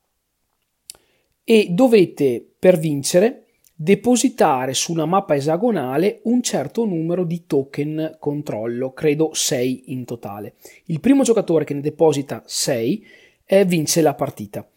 e 1.45 1.69
dovete 1.71 2.45
per 2.59 2.77
vincere 2.77 3.47
depositare 3.73 4.75
su 4.75 4.91
una 4.91 5.07
mappa 5.07 5.37
esagonale 5.37 6.23
un 6.25 6.43
certo 6.43 6.85
numero 6.85 7.25
di 7.25 7.47
token 7.47 8.17
controllo, 8.19 8.93
credo 8.93 9.31
6 9.33 9.93
in 9.93 10.05
totale. 10.05 10.55
Il 10.87 10.99
primo 10.99 11.23
giocatore 11.23 11.65
che 11.65 11.75
ne 11.75 11.81
deposita 11.81 12.43
6 12.45 13.07
eh, 13.45 13.65
vince 13.65 14.03
la 14.03 14.15
partita. 14.15 14.69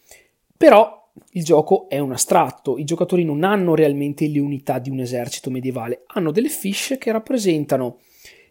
Però 0.58 1.05
il 1.32 1.43
gioco 1.43 1.88
è 1.89 1.99
un 1.99 2.12
astratto, 2.12 2.78
i 2.78 2.84
giocatori 2.84 3.23
non 3.23 3.43
hanno 3.43 3.75
realmente 3.75 4.28
le 4.28 4.39
unità 4.39 4.80
di 4.80 4.89
un 4.89 4.99
esercito 4.99 5.49
medievale, 5.49 6.04
hanno 6.08 6.32
delle 6.32 6.49
fiche 6.49 6.97
che 6.97 7.12
rappresentano 7.12 7.99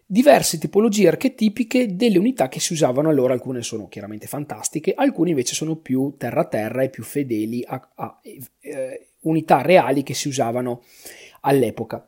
diverse 0.05 0.59
tipologie 0.59 1.07
archetipiche 1.07 1.95
delle 1.95 2.19
unità 2.19 2.47
che 2.47 2.59
si 2.59 2.73
usavano 2.73 3.09
allora, 3.09 3.33
alcune 3.33 3.63
sono 3.63 3.87
chiaramente 3.87 4.27
fantastiche, 4.27 4.93
alcune 4.95 5.29
invece 5.29 5.55
sono 5.55 5.75
più 5.75 6.15
terra-terra 6.17 6.83
e 6.83 6.89
più 6.89 7.03
fedeli 7.03 7.63
a, 7.65 7.89
a 7.95 8.19
eh, 8.59 9.07
unità 9.21 9.61
reali 9.61 10.03
che 10.03 10.13
si 10.13 10.27
usavano 10.27 10.83
all'epoca. 11.41 12.07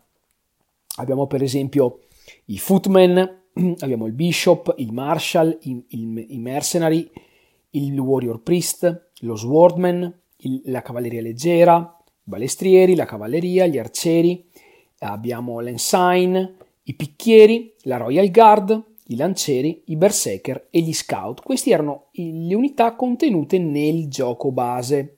Abbiamo 0.97 1.27
per 1.27 1.41
esempio 1.41 2.01
i 2.45 2.57
footmen, 2.57 3.45
abbiamo 3.79 4.05
il 4.05 4.13
bishop, 4.13 4.75
il 4.77 4.91
marshal, 4.91 5.57
i, 5.61 5.83
il, 5.89 6.25
i 6.29 6.37
mercenary, 6.37 7.09
il 7.71 7.97
warrior 7.99 8.41
priest, 8.41 9.09
lo 9.21 9.35
swordman, 9.35 10.25
il, 10.37 10.61
la 10.65 10.81
cavalleria 10.81 11.21
leggera, 11.21 11.97
i 12.05 12.29
balestrieri, 12.29 12.95
la 12.95 13.05
cavalleria, 13.05 13.65
gli 13.65 13.77
arcieri, 13.77 14.45
abbiamo 14.99 15.59
l'ensign, 15.59 16.37
i 16.83 16.93
picchieri, 16.93 17.73
la 17.83 17.97
royal 17.97 18.29
guard, 18.31 18.83
i 19.07 19.15
lancieri, 19.15 19.83
i 19.85 19.95
berserker 19.95 20.67
e 20.69 20.81
gli 20.81 20.93
scout. 20.93 21.41
Queste 21.41 21.69
erano 21.69 22.07
le 22.13 22.53
unità 22.53 22.95
contenute 22.95 23.57
nel 23.57 24.07
gioco 24.07 24.51
base. 24.51 25.17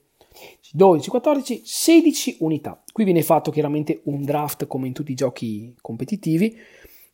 12, 0.71 1.09
14, 1.09 1.61
16 1.63 2.37
unità. 2.39 2.81
Qui 2.91 3.03
viene 3.03 3.23
fatto 3.23 3.49
chiaramente 3.51 4.01
un 4.03 4.23
draft 4.23 4.67
come 4.67 4.87
in 4.87 4.93
tutti 4.93 5.11
i 5.11 5.15
giochi 5.15 5.73
competitivi, 5.81 6.55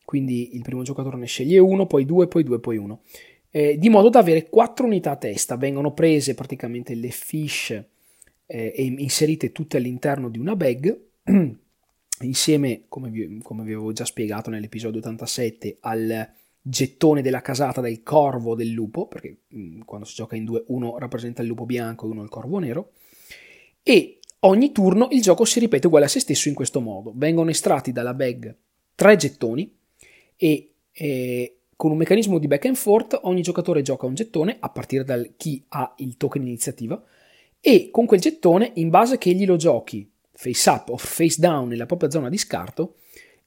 quindi 0.04 0.56
il 0.56 0.62
primo 0.62 0.84
giocatore 0.84 1.18
ne 1.18 1.26
sceglie 1.26 1.58
uno, 1.60 1.86
poi 1.86 2.06
due, 2.06 2.28
poi 2.28 2.44
due, 2.44 2.60
poi 2.60 2.78
uno. 2.78 3.02
Eh, 3.50 3.78
di 3.78 3.90
modo 3.90 4.10
da 4.10 4.20
avere 4.20 4.50
4 4.50 4.86
unità 4.86 5.12
a 5.12 5.16
testa. 5.16 5.56
Vengono 5.56 5.94
prese 5.94 6.36
praticamente 6.36 6.94
le 6.94 7.10
fish 7.10 7.82
eh, 8.46 8.74
e 8.76 8.84
inserite 8.84 9.52
tutte 9.52 9.78
all'interno 9.78 10.30
di 10.30 10.40
una 10.40 10.56
bag, 10.56 10.98
insieme, 12.22 12.84
come 12.88 13.10
vi, 13.10 13.40
come 13.42 13.64
vi 13.64 13.74
avevo 13.74 13.92
già 13.92 14.06
spiegato 14.06 14.50
nell'episodio 14.50 15.00
87, 15.00 15.78
al 15.82 16.30
gettone 16.62 17.22
della 17.22 17.42
casata 17.42 17.82
del 17.82 18.02
corvo 18.02 18.56
del 18.56 18.70
lupo, 18.70 19.08
perché 19.08 19.38
mh, 19.48 19.60
mm, 19.60 19.82
quando 19.82 20.06
si 20.06 20.16
gioca 20.16 20.36
in 20.36 20.46
due 20.46 20.64
uno 20.68 20.98
rappresenta 20.98 21.42
il 21.42 21.48
lupo 21.48 21.66
bianco 21.66 22.06
e 22.06 22.10
uno 22.10 22.24
il 22.24 22.30
corvo 22.30 22.60
nero, 22.60 22.92
e 23.84 24.20
ogni 24.42 24.72
turno 24.72 25.08
il 25.12 25.22
gioco 25.22 25.46
si 25.46 25.60
ripete 25.60 25.88
uguale 25.88 26.06
a 26.06 26.10
se 26.10 26.20
stesso 26.20 26.50
in 26.50 26.56
questo 26.56 26.82
modo. 26.82 27.14
Vengono 27.16 27.50
estratti 27.50 27.92
dalla 27.92 28.14
bag 28.14 28.56
tre 28.96 29.16
gettoni 29.16 29.72
e 30.36 30.74
eh, 30.92 31.58
con 31.76 31.92
un 31.92 31.98
meccanismo 31.98 32.40
di 32.40 32.48
back 32.48 32.66
and 32.66 32.76
forth 32.76 33.20
ogni 33.24 33.42
giocatore 33.42 33.82
gioca 33.82 34.06
un 34.06 34.16
gettone 34.16 34.58
a 34.60 34.70
partire 34.70 35.04
da 35.04 35.22
chi 35.36 35.64
ha 35.70 35.94
il 35.98 36.16
token 36.16 36.42
iniziativa 36.42 37.04
e 37.68 37.90
con 37.90 38.06
quel 38.06 38.20
gettone 38.20 38.74
in 38.76 38.90
base 38.90 39.18
che 39.18 39.32
egli 39.32 39.48
lo 39.48 39.56
giochi 39.56 40.08
face 40.32 40.70
up 40.70 40.90
o 40.90 40.98
face 40.98 41.40
down 41.40 41.68
nella 41.68 41.88
propria 41.88 42.12
zona 42.12 42.30
di 42.30 42.38
scarto 42.38 42.98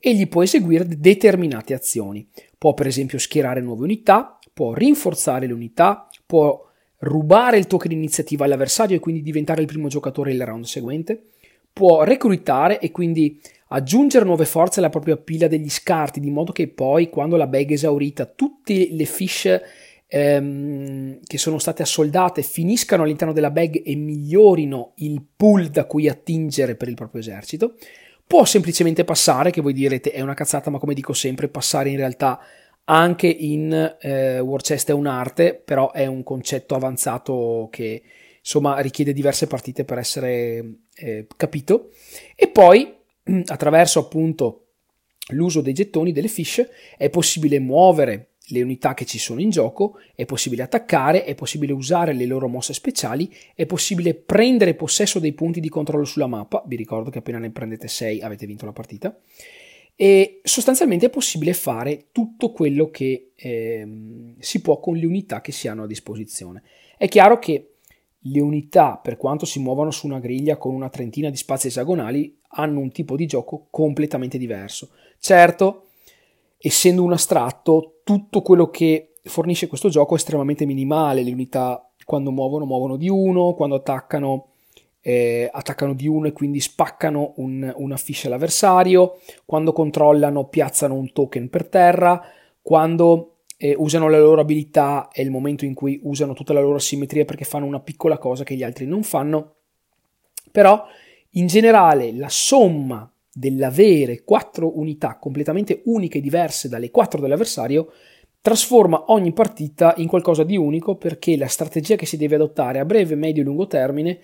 egli 0.01 0.29
può 0.29 0.43
eseguire 0.43 0.87
determinate 0.87 1.75
azioni. 1.75 2.27
Può 2.57 2.75
per 2.75 2.87
esempio 2.87 3.19
schierare 3.19 3.61
nuove 3.61 3.85
unità, 3.85 4.39
può 4.53 4.75
rinforzare 4.75 5.47
le 5.47 5.53
unità, 5.53 6.09
può 6.27 6.67
rubare 6.99 7.59
il 7.59 7.67
token 7.67 7.93
iniziativa 7.93 8.45
all'avversario 8.45 8.97
e 8.97 9.01
quindi 9.01 9.23
diventare 9.23 9.61
il 9.61 9.67
primo 9.67 9.89
giocatore 9.89 10.33
il 10.33 10.45
round 10.45 10.65
seguente, 10.65 11.27
può 11.73 12.03
reclutare 12.03 12.81
e 12.81 12.91
quindi 12.91 13.41
aggiungere 13.69 14.25
nuove 14.25 14.47
forze 14.47 14.81
alla 14.81 14.89
propria 14.89 15.17
pila 15.17 15.47
degli 15.47 15.71
scarti, 15.71 16.21
di 16.21 16.31
modo 16.31 16.53
che 16.53 16.69
poi 16.69 17.09
quando 17.09 17.37
la 17.37 17.47
bag 17.47 17.69
è 17.69 17.75
esaurita 17.75 18.25
tutte 18.25 18.89
le 18.91 19.05
fish 19.05 19.61
ehm, 20.09 21.21
che 21.25 21.39
sono 21.39 21.59
state 21.59 21.83
assoldate 21.83 22.43
finiscano 22.43 23.03
all'interno 23.03 23.35
della 23.35 23.51
bag 23.51 23.83
e 23.85 23.95
migliorino 23.95 24.93
il 24.97 25.23
pool 25.37 25.69
da 25.69 25.85
cui 25.85 26.09
attingere 26.09 26.75
per 26.75 26.89
il 26.89 26.95
proprio 26.95 27.21
esercito. 27.21 27.77
Può 28.27 28.45
semplicemente 28.45 29.05
passare, 29.05 29.51
che 29.51 29.61
voi 29.61 29.73
direte 29.73 30.11
è 30.11 30.21
una 30.21 30.35
cazzata, 30.35 30.71
ma 30.71 30.79
come 30.79 30.95
dico 30.95 31.13
sempre, 31.13 31.49
passare 31.49 31.91
in 31.91 31.97
realtà 31.97 32.41
anche 32.91 33.27
in 33.27 33.97
eh, 34.01 34.41
War 34.41 34.63
è 34.63 34.91
un'arte, 34.93 35.55
però 35.55 35.93
è 35.93 36.07
un 36.07 36.23
concetto 36.23 36.75
avanzato 36.75 37.69
che 37.71 38.03
insomma 38.39 38.79
richiede 38.81 39.13
diverse 39.13 39.47
partite 39.47 39.85
per 39.85 39.99
essere 39.99 40.81
eh, 40.95 41.27
capito. 41.37 41.91
E 42.35 42.49
poi 42.49 42.95
attraverso 43.47 44.01
appunto 44.01 44.65
l'uso 45.33 45.61
dei 45.61 45.75
gettoni, 45.75 46.13
delle 46.13 46.29
fish, 46.29 46.67
è 46.97 47.11
possibile 47.11 47.59
muovere 47.59 48.31
le 48.49 48.63
unità 48.63 48.95
che 48.95 49.05
ci 49.05 49.19
sono 49.19 49.41
in 49.41 49.51
gioco, 49.51 49.99
è 50.15 50.25
possibile 50.25 50.63
attaccare, 50.63 51.25
è 51.25 51.35
possibile 51.35 51.73
usare 51.73 52.13
le 52.13 52.27
loro 52.27 52.49
mosse 52.49 52.73
speciali, 52.73 53.33
è 53.55 53.67
possibile 53.67 54.15
prendere 54.15 54.75
possesso 54.75 55.19
dei 55.19 55.33
punti 55.33 55.61
di 55.61 55.69
controllo 55.69 56.05
sulla 56.05 56.27
mappa, 56.27 56.63
vi 56.67 56.77
ricordo 56.77 57.11
che 57.11 57.19
appena 57.19 57.39
ne 57.39 57.51
prendete 57.51 57.89
6 57.89 58.21
avete 58.21 58.47
vinto 58.47 58.65
la 58.65 58.73
partita, 58.73 59.17
e 60.01 60.41
sostanzialmente 60.45 61.07
è 61.07 61.11
possibile 61.11 61.53
fare 61.53 62.07
tutto 62.13 62.53
quello 62.53 62.89
che 62.89 63.33
eh, 63.35 64.35
si 64.39 64.61
può 64.61 64.79
con 64.79 64.97
le 64.97 65.07
unità 65.07 65.41
che 65.41 65.51
si 65.51 65.67
hanno 65.67 65.83
a 65.83 65.89
disposizione. 65.89 66.63
È 66.97 67.09
chiaro 67.09 67.39
che 67.39 67.73
le 68.23 68.41
unità, 68.41 68.97
per 68.97 69.17
quanto 69.17 69.45
si 69.45 69.59
muovano 69.59 69.91
su 69.91 70.07
una 70.07 70.21
griglia 70.21 70.57
con 70.57 70.75
una 70.75 70.89
trentina 70.89 71.31
di 71.31 71.37
spazi 71.37 71.67
esagonali, 71.69 72.39
hanno 72.51 72.81
un 72.81 72.91
tipo 72.91 73.17
di 73.17 73.27
gioco 73.27 73.67
completamente 73.71 74.39
diverso. 74.39 74.91
Certo, 75.19 75.89
essendo 76.59 77.03
un 77.03 77.13
astratto, 77.13 77.98
tutto 78.09 78.41
quello 78.41 78.71
che 78.71 79.17
fornisce 79.25 79.67
questo 79.67 79.91
gioco 79.91 80.15
è 80.15 80.17
estremamente 80.17 80.65
minimale. 80.65 81.23
Le 81.23 81.31
unità 81.31 81.91
quando 82.07 82.31
muovono, 82.31 82.65
muovono 82.65 82.97
di 82.97 83.07
uno, 83.11 83.53
quando 83.53 83.75
attaccano 83.75 84.47
eh, 85.03 85.47
attaccano 85.53 85.93
di 85.93 86.09
uno 86.09 86.27
e 86.27 86.33
quindi 86.33 86.59
spaccano 86.59 87.35
un, 87.37 87.71
una 87.77 87.99
fish 87.99 88.25
all'avversario, 88.25 89.19
quando 89.45 89.73
controllano 89.73 90.47
piazzano 90.47 90.95
un 90.95 91.13
token 91.13 91.51
per 91.51 91.67
terra, 91.67 92.23
quando 92.63 93.41
eh, 93.59 93.75
usano 93.77 94.09
la 94.09 94.19
loro 94.19 94.41
abilità 94.41 95.11
è 95.13 95.21
il 95.21 95.31
momento 95.31 95.67
in 95.67 95.75
cui 95.75 96.01
usano 96.05 96.33
tutta 96.33 96.55
la 96.55 96.63
loro 96.63 96.79
simmetria 96.79 97.27
perché 97.27 97.45
fanno 97.45 97.67
una 97.67 97.81
piccola 97.81 98.17
cosa 98.17 98.43
che 98.43 98.55
gli 98.55 98.63
altri 98.63 98.87
non 98.87 99.03
fanno, 99.03 99.57
però 100.51 100.83
in 101.33 101.47
generale 101.47 102.11
la 102.15 102.31
somma 102.31 103.13
dell'avere 103.39 104.25
quattro 104.25 104.79
unità 104.79 105.17
completamente 105.17 105.83
uniche 105.85 106.19
e 106.19 106.21
diverse 106.21 106.69
dalle 106.69 106.91
quattro 106.91 107.21
dell'avversario 107.21 107.93
trasforma 108.41 109.05
ogni 109.09 109.33
partita 109.33 109.95
in 109.99 110.09
qualcosa 110.09 110.43
di 110.43 110.57
unico 110.57 110.97
perché 110.97 111.37
la 111.37 111.47
strategia 111.47 111.97
che 111.97 112.07
si 112.07 112.17
deve 112.17 112.35
adottare 112.35 112.81
a 112.81 112.85
breve, 112.85 113.15
medio 113.15 113.43
e 113.43 113.45
lungo 113.45 113.67
termine 113.67 114.19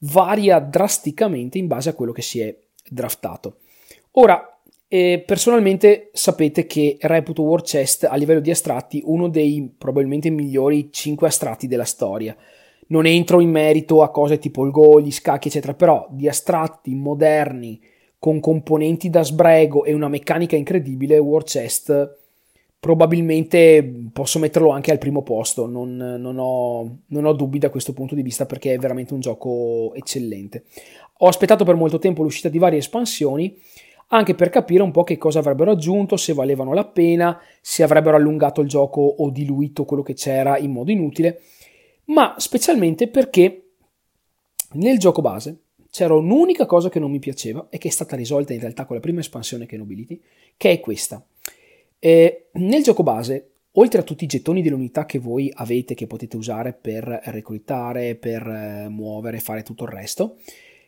varia 0.00 0.58
drasticamente 0.58 1.58
in 1.58 1.66
base 1.66 1.88
a 1.88 1.94
quello 1.94 2.12
che 2.12 2.22
si 2.22 2.40
è 2.40 2.54
draftato. 2.88 3.58
Ora, 4.12 4.58
eh, 4.86 5.22
personalmente 5.24 6.10
sapete 6.12 6.66
che 6.66 6.96
reputo 7.00 7.42
War 7.42 7.62
Chest 7.62 8.04
a 8.04 8.16
livello 8.16 8.40
di 8.40 8.50
astratti 8.50 9.02
uno 9.04 9.28
dei 9.28 9.72
probabilmente 9.76 10.30
migliori 10.30 10.90
5 10.92 11.26
astratti 11.26 11.66
della 11.66 11.84
storia. 11.84 12.36
Non 12.88 13.06
entro 13.06 13.40
in 13.40 13.50
merito 13.50 14.02
a 14.02 14.10
cose 14.10 14.38
tipo 14.38 14.64
il 14.64 14.70
Go, 14.70 15.00
gli 15.00 15.12
scacchi, 15.12 15.48
eccetera, 15.48 15.74
però 15.74 16.06
di 16.10 16.26
astratti 16.26 16.94
moderni 16.94 17.78
con 18.18 18.40
componenti 18.40 19.10
da 19.10 19.22
sbrego 19.22 19.84
e 19.84 19.92
una 19.92 20.08
meccanica 20.08 20.56
incredibile, 20.56 21.18
War 21.18 21.44
Chest 21.44 22.16
probabilmente 22.80 24.08
posso 24.12 24.38
metterlo 24.38 24.70
anche 24.70 24.92
al 24.92 24.98
primo 24.98 25.22
posto, 25.22 25.66
non, 25.66 25.96
non, 25.96 26.38
ho, 26.38 26.98
non, 27.06 27.24
ho, 27.24 27.32
dubbi 27.32 27.58
da 27.58 27.70
questo 27.70 27.92
punto 27.92 28.14
di 28.14 28.22
vista 28.22 28.46
perché 28.46 28.74
è 28.74 28.78
veramente 28.78 29.14
un 29.14 29.20
gioco 29.20 29.92
eccellente. 29.94 30.64
Ho 31.18 31.26
aspettato 31.26 31.64
per 31.64 31.74
molto 31.74 31.98
tempo 31.98 32.22
l'uscita 32.22 32.48
di 32.48 32.58
varie 32.58 32.78
espansioni 32.78 33.56
anche 34.08 34.34
per 34.34 34.48
capire 34.48 34.82
un 34.82 34.90
po' 34.90 35.04
che 35.04 35.18
cosa 35.18 35.40
avrebbero 35.40 35.72
aggiunto, 35.72 36.16
se 36.16 36.32
valevano 36.32 36.72
la 36.72 36.86
pena, 36.86 37.38
se 37.60 37.82
avrebbero 37.82 38.16
allungato 38.16 38.60
il 38.60 38.68
gioco 38.68 39.00
o 39.00 39.28
diluito 39.30 39.84
quello 39.84 40.02
che 40.02 40.14
c'era 40.14 40.56
in 40.56 40.70
modo 40.72 40.90
inutile, 40.90 41.42
ma 42.04 42.34
specialmente 42.38 43.08
perché 43.08 43.72
nel 44.72 44.98
gioco 44.98 45.20
base 45.20 45.64
c'era 45.90 46.14
un'unica 46.14 46.66
cosa 46.66 46.88
che 46.88 46.98
non 46.98 47.10
mi 47.10 47.18
piaceva 47.18 47.66
e 47.70 47.78
che 47.78 47.88
è 47.88 47.90
stata 47.90 48.16
risolta 48.16 48.52
in 48.52 48.60
realtà 48.60 48.84
con 48.84 48.96
la 48.96 49.02
prima 49.02 49.20
espansione 49.20 49.66
che 49.66 49.76
è 49.76 49.78
Nobility, 49.78 50.20
che 50.56 50.70
è 50.70 50.80
questa. 50.80 51.24
E 51.98 52.48
nel 52.52 52.82
gioco 52.82 53.02
base, 53.02 53.50
oltre 53.72 54.00
a 54.00 54.04
tutti 54.04 54.24
i 54.24 54.28
gettoni 54.28 54.62
dell'unità 54.62 55.06
che 55.06 55.18
voi 55.18 55.50
avete, 55.54 55.94
che 55.94 56.06
potete 56.06 56.36
usare 56.36 56.72
per 56.72 57.04
reclutare, 57.24 58.14
per 58.14 58.46
eh, 58.46 58.88
muovere, 58.88 59.40
fare 59.40 59.62
tutto 59.62 59.84
il 59.84 59.90
resto, 59.90 60.36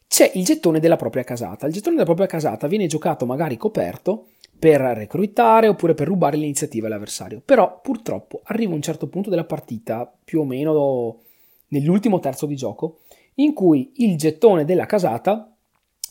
c'è 0.06 0.30
il 0.34 0.44
gettone 0.44 0.80
della 0.80 0.96
propria 0.96 1.22
casata. 1.22 1.66
Il 1.66 1.72
gettone 1.72 1.94
della 1.94 2.06
propria 2.06 2.26
casata 2.26 2.66
viene 2.66 2.86
giocato 2.86 3.26
magari 3.26 3.56
coperto 3.56 4.26
per 4.58 4.80
reclutare 4.80 5.68
oppure 5.68 5.94
per 5.94 6.06
rubare 6.06 6.36
l'iniziativa 6.36 6.86
all'avversario. 6.86 7.40
Però 7.44 7.80
purtroppo 7.80 8.40
arriva 8.44 8.74
un 8.74 8.82
certo 8.82 9.08
punto 9.08 9.30
della 9.30 9.44
partita, 9.44 10.12
più 10.22 10.40
o 10.40 10.44
meno 10.44 11.20
nell'ultimo 11.68 12.18
terzo 12.18 12.46
di 12.46 12.56
gioco, 12.56 12.98
in 13.42 13.52
cui 13.52 13.92
il 13.96 14.16
gettone 14.16 14.64
della 14.64 14.86
casata, 14.86 15.54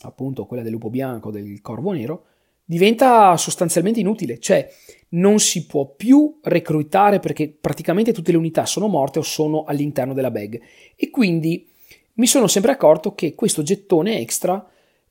appunto 0.02 0.46
quella 0.46 0.62
del 0.62 0.72
lupo 0.72 0.90
bianco, 0.90 1.30
del 1.30 1.60
corvo 1.60 1.92
nero, 1.92 2.24
diventa 2.64 3.36
sostanzialmente 3.36 3.98
inutile, 3.98 4.38
cioè 4.38 4.68
non 5.10 5.40
si 5.40 5.66
può 5.66 5.92
più 5.96 6.38
reclutare 6.42 7.18
perché 7.18 7.48
praticamente 7.48 8.12
tutte 8.12 8.30
le 8.30 8.36
unità 8.36 8.64
sono 8.64 8.86
morte 8.86 9.18
o 9.18 9.22
sono 9.22 9.64
all'interno 9.64 10.14
della 10.14 10.30
bag. 10.30 10.60
E 10.94 11.10
quindi 11.10 11.68
mi 12.14 12.26
sono 12.26 12.46
sempre 12.46 12.72
accorto 12.72 13.14
che 13.14 13.34
questo 13.34 13.62
gettone 13.62 14.20
extra 14.20 14.64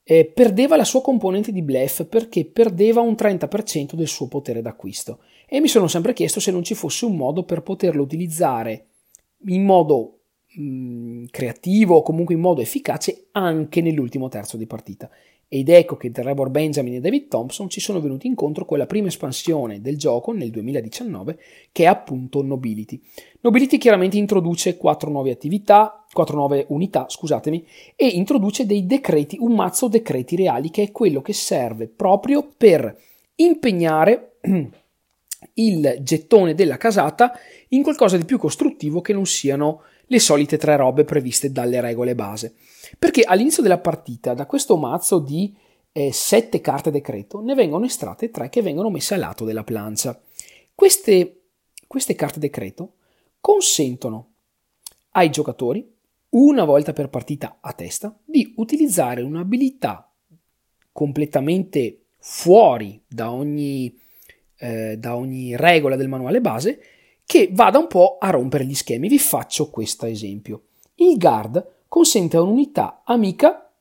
eh, 0.03 0.25
perdeva 0.25 0.75
la 0.75 0.85
sua 0.85 1.01
componente 1.01 1.51
di 1.51 1.61
bluff 1.61 2.03
perché 2.05 2.45
perdeva 2.45 3.01
un 3.01 3.13
30% 3.13 3.93
del 3.93 4.07
suo 4.07 4.27
potere 4.27 4.61
d'acquisto. 4.61 5.19
E 5.47 5.59
mi 5.59 5.67
sono 5.67 5.87
sempre 5.87 6.13
chiesto 6.13 6.39
se 6.39 6.51
non 6.51 6.63
ci 6.63 6.75
fosse 6.75 7.05
un 7.05 7.15
modo 7.15 7.43
per 7.43 7.61
poterlo 7.61 8.01
utilizzare 8.01 8.85
in 9.47 9.63
modo 9.63 10.18
mm, 10.57 11.25
creativo 11.31 11.95
o 11.95 12.01
comunque 12.01 12.35
in 12.35 12.39
modo 12.39 12.61
efficace 12.61 13.27
anche 13.31 13.81
nell'ultimo 13.81 14.29
terzo 14.29 14.55
di 14.55 14.65
partita 14.65 15.09
ed 15.51 15.67
ecco 15.67 15.97
che 15.97 16.11
Trevor 16.11 16.51
Benjamin 16.51 16.93
e 16.93 16.99
David 16.99 17.27
Thompson 17.27 17.69
ci 17.69 17.79
sono 17.79 17.99
venuti 17.99 18.27
incontro 18.27 18.65
con 18.65 18.77
la 18.77 18.85
prima 18.85 19.07
espansione 19.07 19.81
del 19.81 19.97
gioco 19.97 20.31
nel 20.31 20.51
2019 20.51 21.39
che 21.71 21.83
è 21.83 21.87
appunto 21.87 22.43
Nobility. 22.43 23.01
Nobility 23.41 23.79
chiaramente 23.79 24.19
introduce 24.19 24.77
quattro 24.77 25.09
nuove 25.09 25.31
attività, 25.31 26.05
quattro 26.11 26.35
nuove 26.35 26.67
unità, 26.69 27.07
scusatemi, 27.09 27.65
e 27.95 28.05
introduce 28.09 28.67
dei 28.67 28.85
decreti, 28.85 29.37
un 29.39 29.55
mazzo 29.55 29.87
decreti 29.87 30.35
reali 30.35 30.69
che 30.69 30.83
è 30.83 30.91
quello 30.91 31.23
che 31.23 31.33
serve 31.33 31.87
proprio 31.87 32.47
per 32.55 32.95
impegnare 33.33 34.37
il 35.55 35.97
gettone 36.01 36.53
della 36.53 36.77
casata 36.77 37.31
in 37.69 37.81
qualcosa 37.81 38.17
di 38.17 38.25
più 38.25 38.37
costruttivo 38.37 39.01
che 39.01 39.13
non 39.13 39.25
siano 39.25 39.81
le 40.11 40.19
solite 40.19 40.57
tre 40.57 40.75
robe 40.75 41.03
previste 41.03 41.51
dalle 41.51 41.81
regole 41.81 42.15
base. 42.15 42.55
Perché 42.97 43.21
all'inizio 43.21 43.61
della 43.61 43.77
partita, 43.77 44.33
da 44.33 44.45
questo 44.45 44.75
mazzo 44.75 45.19
di 45.19 45.55
eh, 45.91 46.11
sette 46.11 46.61
carte 46.61 46.91
decreto, 46.91 47.41
ne 47.41 47.53
vengono 47.53 47.85
estratte 47.85 48.31
tre 48.31 48.49
che 48.49 48.61
vengono 48.61 48.89
messe 48.89 49.13
a 49.13 49.17
lato 49.17 49.45
della 49.45 49.63
plancia. 49.63 50.19
Queste, 50.73 51.41
queste 51.87 52.15
carte 52.15 52.39
decreto 52.39 52.93
consentono 53.39 54.27
ai 55.11 55.29
giocatori, 55.29 55.87
una 56.29 56.63
volta 56.63 56.93
per 56.93 57.09
partita 57.09 57.57
a 57.61 57.73
testa, 57.73 58.15
di 58.23 58.53
utilizzare 58.57 59.21
un'abilità 59.21 60.11
completamente 60.91 62.05
fuori 62.17 63.01
da 63.07 63.31
ogni, 63.31 63.95
eh, 64.57 64.97
da 64.97 65.15
ogni 65.15 65.55
regola 65.55 65.95
del 65.95 66.07
manuale 66.07 66.41
base 66.41 66.79
che 67.29 67.49
vada 67.51 67.77
un 67.77 67.85
po' 67.85 68.17
a 68.19 68.31
rompere 68.31 68.65
gli 68.65 68.73
schemi. 68.73 69.07
Vi 69.07 69.19
faccio 69.19 69.69
questo 69.69 70.07
esempio. 70.07 70.63
Il 70.95 71.15
guard 71.19 71.83
consente 71.87 72.37
a 72.37 72.41
un'unità 72.41 73.03
amica 73.05 73.71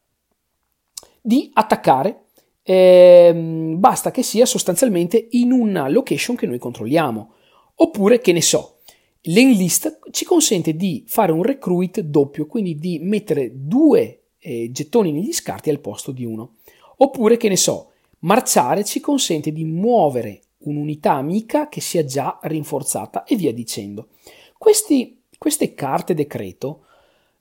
di 1.19 1.49
attaccare, 1.55 2.25
ehm, 2.63 3.81
basta 3.81 4.11
che 4.11 4.23
sia 4.23 4.45
sostanzialmente 4.45 5.29
in 5.31 5.53
una 5.53 5.89
location 5.89 6.37
che 6.37 6.45
noi 6.45 6.59
controlliamo. 6.59 7.33
Oppure, 7.77 8.19
che 8.19 8.33
ne 8.33 8.43
so, 8.43 8.81
l'enlist 9.23 10.01
ci 10.11 10.27
consente 10.27 10.75
di 10.75 11.05
fare 11.07 11.33
un 11.33 11.43
recruit 11.43 12.01
doppio, 12.01 12.47
quindi 12.47 12.75
di 12.75 12.99
mettere 12.99 13.51
due 13.55 14.25
eh, 14.41 14.69
gettoni 14.71 15.11
negli 15.11 15.33
scarti 15.33 15.71
al 15.71 15.81
posto 15.81 16.13
di 16.13 16.27
uno. 16.27 16.57
Oppure, 16.99 17.39
che 17.39 17.49
ne 17.49 17.57
so, 17.57 17.93
marciare 18.19 18.85
ci 18.85 19.01
consente 19.01 19.53
di 19.53 19.65
muovere 19.65 20.43
un'unità 20.61 21.13
amica 21.13 21.69
che 21.69 21.81
sia 21.81 22.05
già 22.05 22.39
rinforzata 22.43 23.25
e 23.25 23.37
via 23.37 23.53
dicendo. 23.53 24.09
Questi, 24.57 25.23
queste 25.39 25.75
carte 25.75 26.15
decreto 26.15 26.85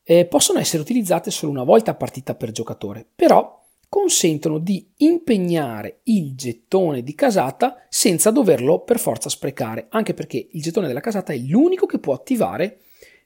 eh, 0.04 0.26
possono 0.26 0.60
essere 0.60 0.82
utilizzate 0.82 1.32
solo 1.32 1.52
una 1.52 1.64
volta 1.64 1.92
a 1.92 1.96
partita 1.96 2.36
per 2.36 2.52
giocatore, 2.52 3.06
però 3.14 3.56
consentono 3.90 4.58
di 4.60 4.86
impegnare 4.98 6.00
il 6.04 6.36
gettone 6.36 7.04
di 7.04 7.16
casata 7.16 7.86
senza 7.90 8.32
doverlo 8.32 8.80
per 8.80 9.00
forza 9.00 9.30
sprecare, 9.30 9.88
anche 9.90 10.14
perché 10.14 10.48
il 10.52 10.62
gettone 10.62 10.88
della 10.88 11.00
casata 11.00 11.34
è 11.34 11.38
l'unico 11.38 11.86
che 11.86 12.00
può 12.00 12.14
attivare 12.14 12.80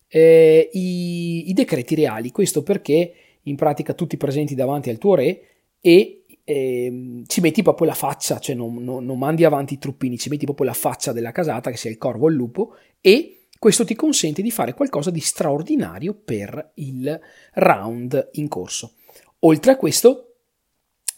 eh, 0.07 0.69
i, 0.73 1.49
i, 1.49 1.53
decreti 1.53 1.95
reali. 1.95 2.31
Questo 2.31 2.63
perché 2.63 3.13
in 3.43 3.55
pratica 3.55 3.93
tutti 3.93 4.17
presenti 4.17 4.53
davanti 4.53 4.89
al 4.89 4.97
tuo 4.97 5.15
re 5.15 5.41
e 5.79 6.20
eh, 6.43 7.23
ci 7.27 7.41
metti 7.41 7.61
proprio 7.61 7.87
la 7.87 7.93
faccia, 7.93 8.39
cioè 8.39 8.55
non, 8.55 8.83
non, 8.83 9.05
non 9.05 9.17
mandi 9.17 9.43
avanti 9.43 9.75
i 9.75 9.79
truppini, 9.79 10.17
ci 10.17 10.29
metti 10.29 10.45
proprio 10.45 10.67
la 10.67 10.73
faccia 10.73 11.11
della 11.11 11.31
casata, 11.31 11.71
che 11.71 11.77
sia 11.77 11.89
il 11.89 11.97
corvo 11.97 12.25
o 12.25 12.29
il 12.29 12.35
lupo, 12.35 12.75
e 12.99 13.45
questo 13.57 13.85
ti 13.85 13.95
consente 13.95 14.41
di 14.41 14.49
fare 14.49 14.73
qualcosa 14.73 15.11
di 15.11 15.19
straordinario 15.19 16.13
per 16.13 16.71
il 16.75 17.19
round 17.53 18.29
in 18.33 18.47
corso. 18.47 18.93
Oltre 19.39 19.71
a 19.71 19.77
questo, 19.77 20.35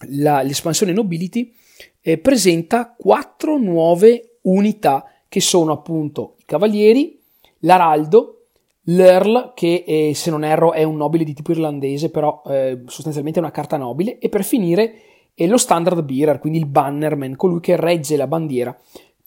la, 0.09 0.41
l'espansione 0.41 0.91
Nobility 0.91 1.53
eh, 2.01 2.17
presenta 2.17 2.95
quattro 2.97 3.57
nuove 3.57 4.39
unità 4.41 5.05
che 5.29 5.39
sono 5.39 5.71
appunto 5.71 6.35
i 6.39 6.43
cavalieri, 6.45 7.17
l'araldo, 7.59 8.47
l'Earl, 8.87 9.53
che 9.55 9.85
eh, 9.87 10.13
se 10.13 10.29
non 10.29 10.43
erro 10.43 10.73
è 10.73 10.83
un 10.83 10.97
nobile 10.97 11.23
di 11.23 11.33
tipo 11.33 11.51
irlandese, 11.51 12.09
però 12.09 12.41
eh, 12.45 12.81
sostanzialmente 12.87 13.39
è 13.39 13.41
una 13.41 13.51
carta 13.51 13.77
nobile, 13.77 14.19
e 14.19 14.27
per 14.27 14.43
finire 14.43 14.93
è 15.33 15.47
lo 15.47 15.57
standard 15.57 16.03
bearer, 16.03 16.39
quindi 16.39 16.59
il 16.59 16.67
bannerman, 16.67 17.35
colui 17.35 17.59
che 17.59 17.75
regge 17.75 18.15
la 18.15 18.27
bandiera. 18.27 18.77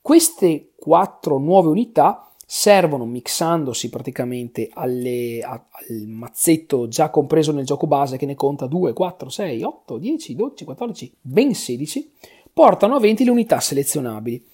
Queste 0.00 0.72
quattro 0.76 1.38
nuove 1.38 1.68
unità 1.68 2.30
servono 2.48 3.04
mixandosi 3.06 3.90
praticamente 3.90 4.70
alle, 4.72 5.40
a, 5.40 5.52
al 5.52 6.06
mazzetto 6.06 6.86
già 6.86 7.10
compreso 7.10 7.50
nel 7.50 7.64
gioco 7.64 7.88
base 7.88 8.16
che 8.16 8.26
ne 8.26 8.36
conta 8.36 8.66
2, 8.66 8.92
4, 8.92 9.28
6, 9.28 9.62
8, 9.64 9.98
10, 9.98 10.34
12, 10.36 10.64
14, 10.64 11.16
ben 11.20 11.54
16, 11.54 12.12
portano 12.52 12.94
a 12.94 13.00
20 13.00 13.24
le 13.24 13.30
unità 13.30 13.58
selezionabili. 13.58 14.44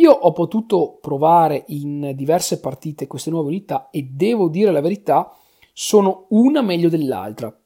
Io 0.00 0.10
ho 0.10 0.32
potuto 0.32 0.98
provare 1.00 1.64
in 1.68 2.12
diverse 2.14 2.58
partite 2.60 3.06
queste 3.06 3.30
nuove 3.30 3.48
unità 3.48 3.88
e 3.90 4.08
devo 4.10 4.48
dire 4.48 4.72
la 4.72 4.80
verità, 4.80 5.32
sono 5.72 6.26
una 6.30 6.60
meglio 6.60 6.88
dell'altra. 6.88 7.56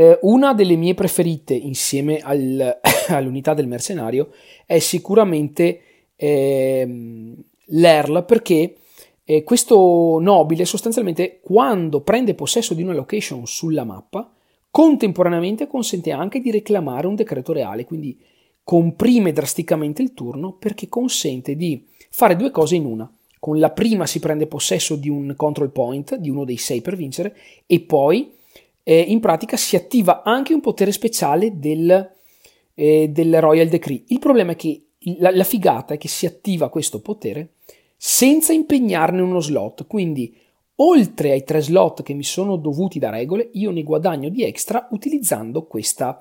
Eh, 0.00 0.18
una 0.22 0.54
delle 0.54 0.76
mie 0.76 0.94
preferite 0.94 1.52
insieme 1.52 2.20
al, 2.20 2.80
all'unità 3.08 3.52
del 3.52 3.66
mercenario 3.66 4.30
è 4.64 4.78
sicuramente 4.78 5.80
eh, 6.16 7.34
l'Earl 7.66 8.24
perché 8.24 8.76
eh, 9.22 9.44
questo 9.44 10.16
nobile 10.18 10.64
sostanzialmente 10.64 11.40
quando 11.42 12.00
prende 12.00 12.34
possesso 12.34 12.72
di 12.72 12.82
una 12.82 12.94
location 12.94 13.46
sulla 13.46 13.84
mappa 13.84 14.32
contemporaneamente 14.70 15.66
consente 15.66 16.12
anche 16.12 16.40
di 16.40 16.50
reclamare 16.50 17.06
un 17.06 17.14
decreto 17.14 17.52
reale, 17.52 17.84
quindi 17.84 18.18
comprime 18.64 19.32
drasticamente 19.32 20.00
il 20.00 20.14
turno 20.14 20.54
perché 20.54 20.88
consente 20.88 21.56
di 21.56 21.86
fare 22.08 22.36
due 22.36 22.50
cose 22.50 22.74
in 22.74 22.86
una. 22.86 23.12
Con 23.38 23.58
la 23.58 23.70
prima 23.70 24.06
si 24.06 24.18
prende 24.18 24.46
possesso 24.46 24.96
di 24.96 25.10
un 25.10 25.34
control 25.36 25.72
point, 25.72 26.16
di 26.16 26.30
uno 26.30 26.44
dei 26.44 26.56
sei 26.56 26.80
per 26.80 26.96
vincere, 26.96 27.36
e 27.66 27.80
poi 27.80 28.38
eh, 28.90 28.98
in 28.98 29.20
pratica 29.20 29.56
si 29.56 29.76
attiva 29.76 30.24
anche 30.24 30.52
un 30.52 30.60
potere 30.60 30.90
speciale 30.90 31.60
del, 31.60 32.12
eh, 32.74 33.08
del 33.08 33.40
Royal 33.40 33.68
Decree. 33.68 34.02
Il 34.08 34.18
problema 34.18 34.50
è 34.50 34.56
che 34.56 34.86
la, 35.18 35.30
la 35.30 35.44
figata 35.44 35.94
è 35.94 35.96
che 35.96 36.08
si 36.08 36.26
attiva 36.26 36.68
questo 36.70 37.00
potere 37.00 37.52
senza 37.96 38.52
impegnarne 38.52 39.20
uno 39.20 39.38
slot, 39.38 39.86
quindi 39.86 40.36
oltre 40.76 41.30
ai 41.30 41.44
tre 41.44 41.60
slot 41.60 42.02
che 42.02 42.14
mi 42.14 42.24
sono 42.24 42.56
dovuti 42.56 42.98
da 42.98 43.10
regole, 43.10 43.50
io 43.52 43.70
ne 43.70 43.84
guadagno 43.84 44.28
di 44.28 44.42
extra 44.42 44.88
utilizzando 44.90 45.66
questa, 45.66 46.20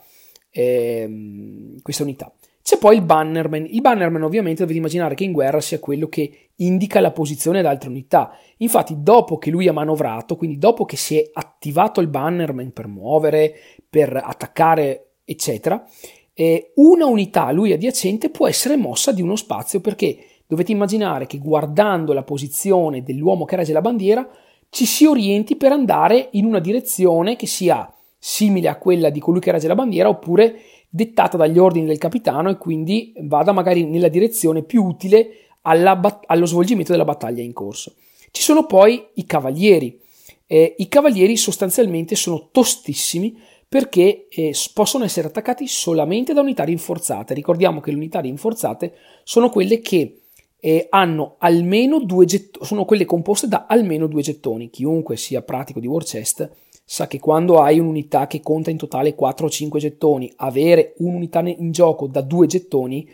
eh, 0.52 1.76
questa 1.82 2.04
unità. 2.04 2.32
C'è 2.70 2.78
poi 2.78 2.98
il 2.98 3.02
bannerman. 3.02 3.66
Il 3.68 3.82
bannerman 3.82 4.22
ovviamente 4.22 4.62
dovete 4.62 4.78
immaginare 4.78 5.16
che 5.16 5.24
in 5.24 5.32
guerra 5.32 5.60
sia 5.60 5.80
quello 5.80 6.08
che 6.08 6.50
indica 6.58 7.00
la 7.00 7.10
posizione 7.10 7.58
ad 7.58 7.66
altre 7.66 7.90
unità. 7.90 8.38
Infatti 8.58 8.98
dopo 9.00 9.40
che 9.40 9.50
lui 9.50 9.68
ha 9.68 9.74
manovrato, 9.74 10.36
quindi 10.36 10.60
dopo 10.60 10.86
che 10.86 10.96
si 10.96 11.18
è 11.18 11.28
attivato 11.34 12.00
il 12.00 12.10
bannerman 12.10 12.72
per 12.72 12.86
muovere, 12.86 13.56
per 13.90 14.16
attaccare, 14.16 15.14
eccetera, 15.26 15.84
eh, 16.32 16.74
una 16.76 17.08
unità 17.08 17.48
a 17.48 17.52
lui 17.52 17.72
adiacente 17.72 18.30
può 18.30 18.48
essere 18.48 18.78
mossa 18.78 19.12
di 19.12 19.24
uno 19.24 19.36
spazio 19.36 19.82
perché 19.82 20.18
Dovete 20.50 20.72
immaginare 20.72 21.28
che 21.28 21.38
guardando 21.38 22.12
la 22.12 22.24
posizione 22.24 23.04
dell'uomo 23.04 23.46
che 23.46 23.56
regge 23.56 23.72
la 23.72 23.82
bandiera 23.82 24.28
ci 24.72 24.88
si 24.88 25.06
orienti 25.06 25.56
per 25.56 25.72
andare 25.72 26.30
in 26.32 26.46
una 26.46 26.58
direzione 26.58 27.36
che 27.36 27.46
sia 27.46 27.88
simile 28.18 28.68
a 28.68 28.78
quella 28.78 29.12
di 29.12 29.20
colui 29.20 29.42
che 29.42 29.52
regge 29.52 29.68
la 29.68 29.76
bandiera 29.76 30.10
oppure 30.10 30.56
dettata 30.90 31.38
dagli 31.38 31.60
ordini 31.60 31.86
del 31.86 31.98
capitano 31.98 32.50
e 32.50 32.58
quindi 32.58 33.14
vada 33.22 33.52
magari 33.52 33.86
nella 33.86 34.08
direzione 34.08 34.64
più 34.64 34.84
utile 34.84 35.30
bat- 35.62 36.24
allo 36.26 36.46
svolgimento 36.46 36.92
della 36.92 37.06
battaglia 37.06 37.44
in 37.44 37.54
corso. 37.54 37.94
Ci 38.32 38.42
sono 38.42 38.66
poi 38.66 39.06
i 39.14 39.26
cavalieri. 39.26 40.00
Eh, 40.48 40.76
I 40.78 40.88
cavalieri 40.88 41.38
sostanzialmente 41.38 42.16
sono 42.16 42.50
tostissimi 42.52 43.38
perché 43.68 44.28
eh, 44.30 44.56
possono 44.74 45.04
essere 45.04 45.28
attaccati 45.28 45.68
solamente 45.68 46.34
da 46.34 46.42
unità 46.42 46.64
rinforzate. 46.64 47.36
Ricordiamo 47.36 47.82
che 47.82 47.92
le 47.92 47.98
unità 47.98 48.20
rinforzate 48.20 48.94
sono 49.24 49.50
quelle 49.50 49.80
che 49.80 50.16
e 50.62 50.88
hanno 50.90 51.36
almeno 51.38 52.02
due 52.02 52.26
gettoni, 52.26 52.66
sono 52.66 52.84
quelle 52.84 53.06
composte 53.06 53.48
da 53.48 53.66
almeno 53.68 54.08
due 54.08 54.22
gettoni. 54.22 54.70
Chiunque 54.70 55.16
sia 55.16 55.42
pratico 55.42 55.80
di 55.80 55.88
war 55.88 56.04
chest 56.04 56.50
sa 56.92 57.06
che 57.06 57.20
quando 57.20 57.60
hai 57.62 57.78
un'unità 57.78 58.26
che 58.26 58.42
conta 58.42 58.72
in 58.72 58.78
totale 58.78 59.14
4 59.14 59.46
o 59.46 59.50
5 59.50 59.80
gettoni, 59.80 60.34
avere 60.38 60.96
un'unità 60.98 61.40
in 61.42 61.70
gioco 61.70 62.08
da 62.08 62.22
2 62.22 62.48
gettoni 62.48 63.08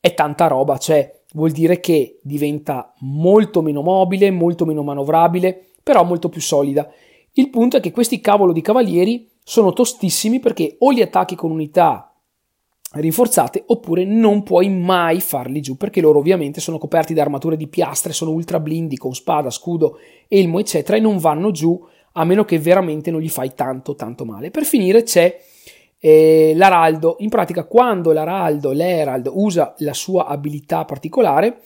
è 0.00 0.14
tanta 0.14 0.46
roba, 0.46 0.78
cioè 0.78 1.24
vuol 1.34 1.50
dire 1.50 1.78
che 1.78 2.20
diventa 2.22 2.94
molto 3.00 3.60
meno 3.60 3.82
mobile, 3.82 4.30
molto 4.30 4.64
meno 4.64 4.82
manovrabile, 4.82 5.72
però 5.82 6.04
molto 6.04 6.30
più 6.30 6.40
solida. 6.40 6.90
Il 7.32 7.50
punto 7.50 7.76
è 7.76 7.80
che 7.80 7.90
questi 7.90 8.18
cavolo 8.22 8.54
di 8.54 8.62
cavalieri 8.62 9.28
sono 9.44 9.74
tostissimi 9.74 10.40
perché 10.40 10.76
o 10.78 10.90
li 10.90 11.02
attacchi 11.02 11.34
con 11.34 11.50
unità 11.50 12.10
rinforzate 12.92 13.64
oppure 13.66 14.06
non 14.06 14.42
puoi 14.42 14.70
mai 14.70 15.20
farli 15.20 15.60
giù 15.60 15.76
perché 15.76 16.00
loro 16.00 16.20
ovviamente 16.20 16.60
sono 16.62 16.78
coperti 16.78 17.12
da 17.12 17.20
armature 17.20 17.58
di 17.58 17.66
piastre, 17.66 18.14
sono 18.14 18.30
ultra 18.30 18.58
blindi 18.58 18.96
con 18.96 19.14
spada, 19.14 19.50
scudo, 19.50 19.98
elmo 20.28 20.58
eccetera 20.60 20.96
e 20.96 21.00
non 21.00 21.18
vanno 21.18 21.50
giù 21.50 21.78
a 22.18 22.24
meno 22.24 22.44
che 22.44 22.58
veramente 22.58 23.10
non 23.10 23.20
gli 23.20 23.28
fai 23.28 23.52
tanto 23.54 23.94
tanto 23.94 24.24
male. 24.24 24.50
Per 24.50 24.64
finire 24.64 25.02
c'è 25.02 25.38
eh, 25.98 26.52
l'araldo, 26.54 27.16
in 27.20 27.28
pratica 27.28 27.64
quando 27.64 28.12
l'araldo, 28.12 28.72
l'herald 28.72 29.30
usa 29.32 29.74
la 29.78 29.94
sua 29.94 30.26
abilità 30.26 30.84
particolare 30.84 31.60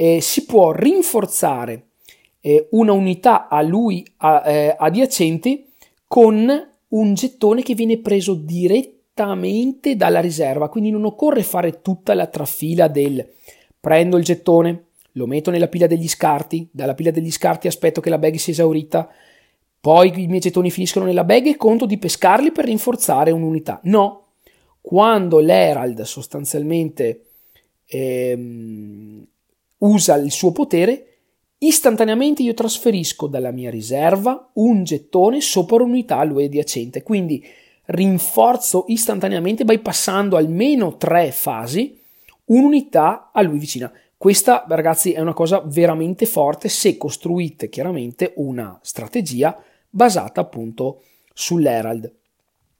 eh, 0.00 0.20
si 0.22 0.46
può 0.46 0.72
rinforzare 0.72 1.88
eh, 2.40 2.68
una 2.70 2.92
unità 2.92 3.48
a 3.48 3.60
lui 3.60 4.02
a, 4.18 4.42
eh, 4.46 4.74
adiacente 4.78 5.64
con 6.06 6.68
un 6.88 7.14
gettone 7.14 7.62
che 7.62 7.74
viene 7.74 7.98
preso 7.98 8.34
direttamente 8.34 9.96
dalla 9.96 10.20
riserva, 10.20 10.70
quindi 10.70 10.90
non 10.90 11.04
occorre 11.04 11.42
fare 11.42 11.82
tutta 11.82 12.14
la 12.14 12.26
trafila 12.26 12.88
del 12.88 13.28
prendo 13.78 14.16
il 14.16 14.24
gettone, 14.24 14.84
lo 15.12 15.26
metto 15.26 15.50
nella 15.50 15.68
pila 15.68 15.86
degli 15.86 16.08
scarti, 16.08 16.66
dalla 16.72 16.94
pila 16.94 17.10
degli 17.10 17.30
scarti 17.30 17.66
aspetto 17.66 18.00
che 18.00 18.10
la 18.10 18.18
bag 18.18 18.36
sia 18.36 18.52
esaurita, 18.54 19.08
poi 19.80 20.12
i 20.22 20.26
miei 20.26 20.40
gettoni 20.40 20.70
finiscono 20.70 21.06
nella 21.06 21.24
bag 21.24 21.46
e 21.46 21.56
conto 21.56 21.86
di 21.86 21.96
pescarli 21.96 22.52
per 22.52 22.66
rinforzare 22.66 23.30
un'unità. 23.30 23.80
No, 23.84 24.26
quando 24.82 25.38
l'Herald 25.38 26.02
sostanzialmente 26.02 27.24
ehm, 27.86 29.26
usa 29.78 30.16
il 30.16 30.30
suo 30.30 30.52
potere, 30.52 31.06
istantaneamente 31.58 32.42
io 32.42 32.52
trasferisco 32.52 33.26
dalla 33.26 33.52
mia 33.52 33.70
riserva 33.70 34.50
un 34.54 34.84
gettone 34.84 35.40
sopra 35.40 35.82
un'unità 35.82 36.18
a 36.18 36.24
lui 36.24 36.44
adiacente. 36.44 37.02
Quindi 37.02 37.42
rinforzo 37.86 38.84
istantaneamente 38.88 39.64
bypassando 39.64 40.36
almeno 40.36 40.96
tre 40.98 41.32
fasi 41.32 41.98
un'unità 42.46 43.30
a 43.32 43.40
lui 43.40 43.58
vicina. 43.58 43.90
Questa, 44.16 44.66
ragazzi, 44.68 45.12
è 45.12 45.20
una 45.20 45.32
cosa 45.32 45.62
veramente 45.64 46.26
forte 46.26 46.68
se 46.68 46.98
costruite 46.98 47.70
chiaramente 47.70 48.34
una 48.36 48.78
strategia 48.82 49.58
basata 49.90 50.40
appunto 50.40 51.02
sull'Herald. 51.34 52.12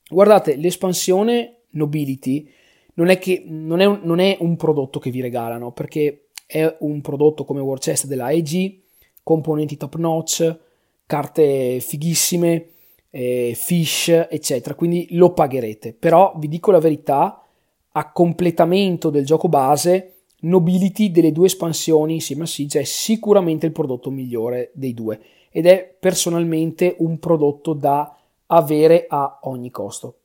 Guardate, 0.09 0.57
l'espansione 0.57 1.57
Nobility 1.71 2.49
non 2.95 3.09
è, 3.09 3.19
che, 3.19 3.45
non, 3.47 3.81
è 3.81 3.85
un, 3.85 4.01
non 4.03 4.19
è 4.19 4.37
un 4.41 4.57
prodotto 4.57 4.99
che 4.99 5.11
vi 5.11 5.21
regalano, 5.21 5.73
perché 5.73 6.27
è 6.47 6.77
un 6.81 7.01
prodotto 7.01 7.45
come 7.45 7.61
War 7.61 7.79
Chest 7.79 8.07
della 8.07 8.27
AEG, 8.27 8.79
componenti 9.23 9.77
top 9.77 9.97
notch, 9.97 10.59
carte 11.07 11.81
fighissime, 11.81 12.67
eh, 13.11 13.53
fish, 13.55 14.09
eccetera. 14.09 14.75
Quindi 14.75 15.09
lo 15.11 15.33
pagherete. 15.33 15.93
Però 15.93 16.35
vi 16.37 16.49
dico 16.49 16.71
la 16.71 16.79
verità, 16.79 17.45
a 17.93 18.13
completamento 18.13 19.11
del 19.11 19.25
gioco 19.25 19.49
base, 19.49 20.15
Nobility 20.43 21.11
delle 21.11 21.33
due 21.33 21.47
espansioni 21.47 22.15
insieme 22.15 22.45
a 22.45 22.47
Siege 22.47 22.81
è 22.81 22.85
sicuramente 22.85 23.67
il 23.67 23.73
prodotto 23.73 24.11
migliore 24.11 24.71
dei 24.73 24.95
due 24.95 25.21
ed 25.51 25.67
è 25.67 25.97
personalmente 25.99 26.97
un 26.99 27.19
prodotto 27.19 27.73
da 27.73 28.17
avere 28.47 29.07
a 29.09 29.41
ogni 29.43 29.71
costo. 29.71 30.17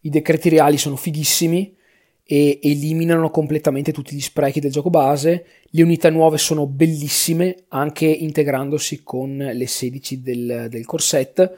I 0.00 0.10
decreti 0.10 0.48
reali 0.48 0.78
sono 0.78 0.96
fighissimi 0.96 1.74
e 2.28 2.58
eliminano 2.62 3.30
completamente 3.30 3.92
tutti 3.92 4.14
gli 4.14 4.20
sprechi 4.20 4.60
del 4.60 4.72
gioco 4.72 4.90
base. 4.90 5.46
Le 5.70 5.82
unità 5.82 6.10
nuove 6.10 6.38
sono 6.38 6.66
bellissime, 6.66 7.64
anche 7.68 8.06
integrandosi 8.06 9.02
con 9.02 9.36
le 9.36 9.66
16 9.66 10.22
del, 10.22 10.66
del 10.68 10.84
corset 10.84 11.54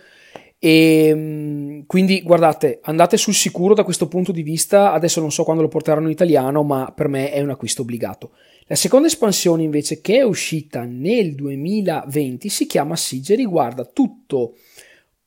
e 0.61 1.07
ehm, 1.07 1.87
quindi 1.87 2.21
guardate, 2.23 2.81
andate 2.83 3.17
sul 3.17 3.35
sicuro 3.35 3.75
da 3.75 3.85
questo 3.85 4.09
punto 4.09 4.33
di 4.33 4.43
vista. 4.43 4.93
Adesso 4.93 5.21
non 5.21 5.31
so 5.31 5.45
quando 5.45 5.63
lo 5.63 5.69
porteranno 5.69 6.07
in 6.07 6.13
italiano, 6.13 6.63
ma 6.63 6.93
per 6.95 7.09
me 7.09 7.31
è 7.31 7.41
un 7.41 7.51
acquisto 7.51 7.83
obbligato. 7.83 8.33
La 8.71 8.75
seconda 8.75 9.07
espansione, 9.07 9.63
invece, 9.63 10.03
che 10.03 10.19
è 10.19 10.23
uscita 10.23 10.85
nel 10.85 11.35
2020, 11.35 12.51
si 12.51 12.67
chiama 12.67 12.97
Siege 12.97 13.33
e 13.33 13.37
riguarda 13.37 13.87
tutto 13.87 14.57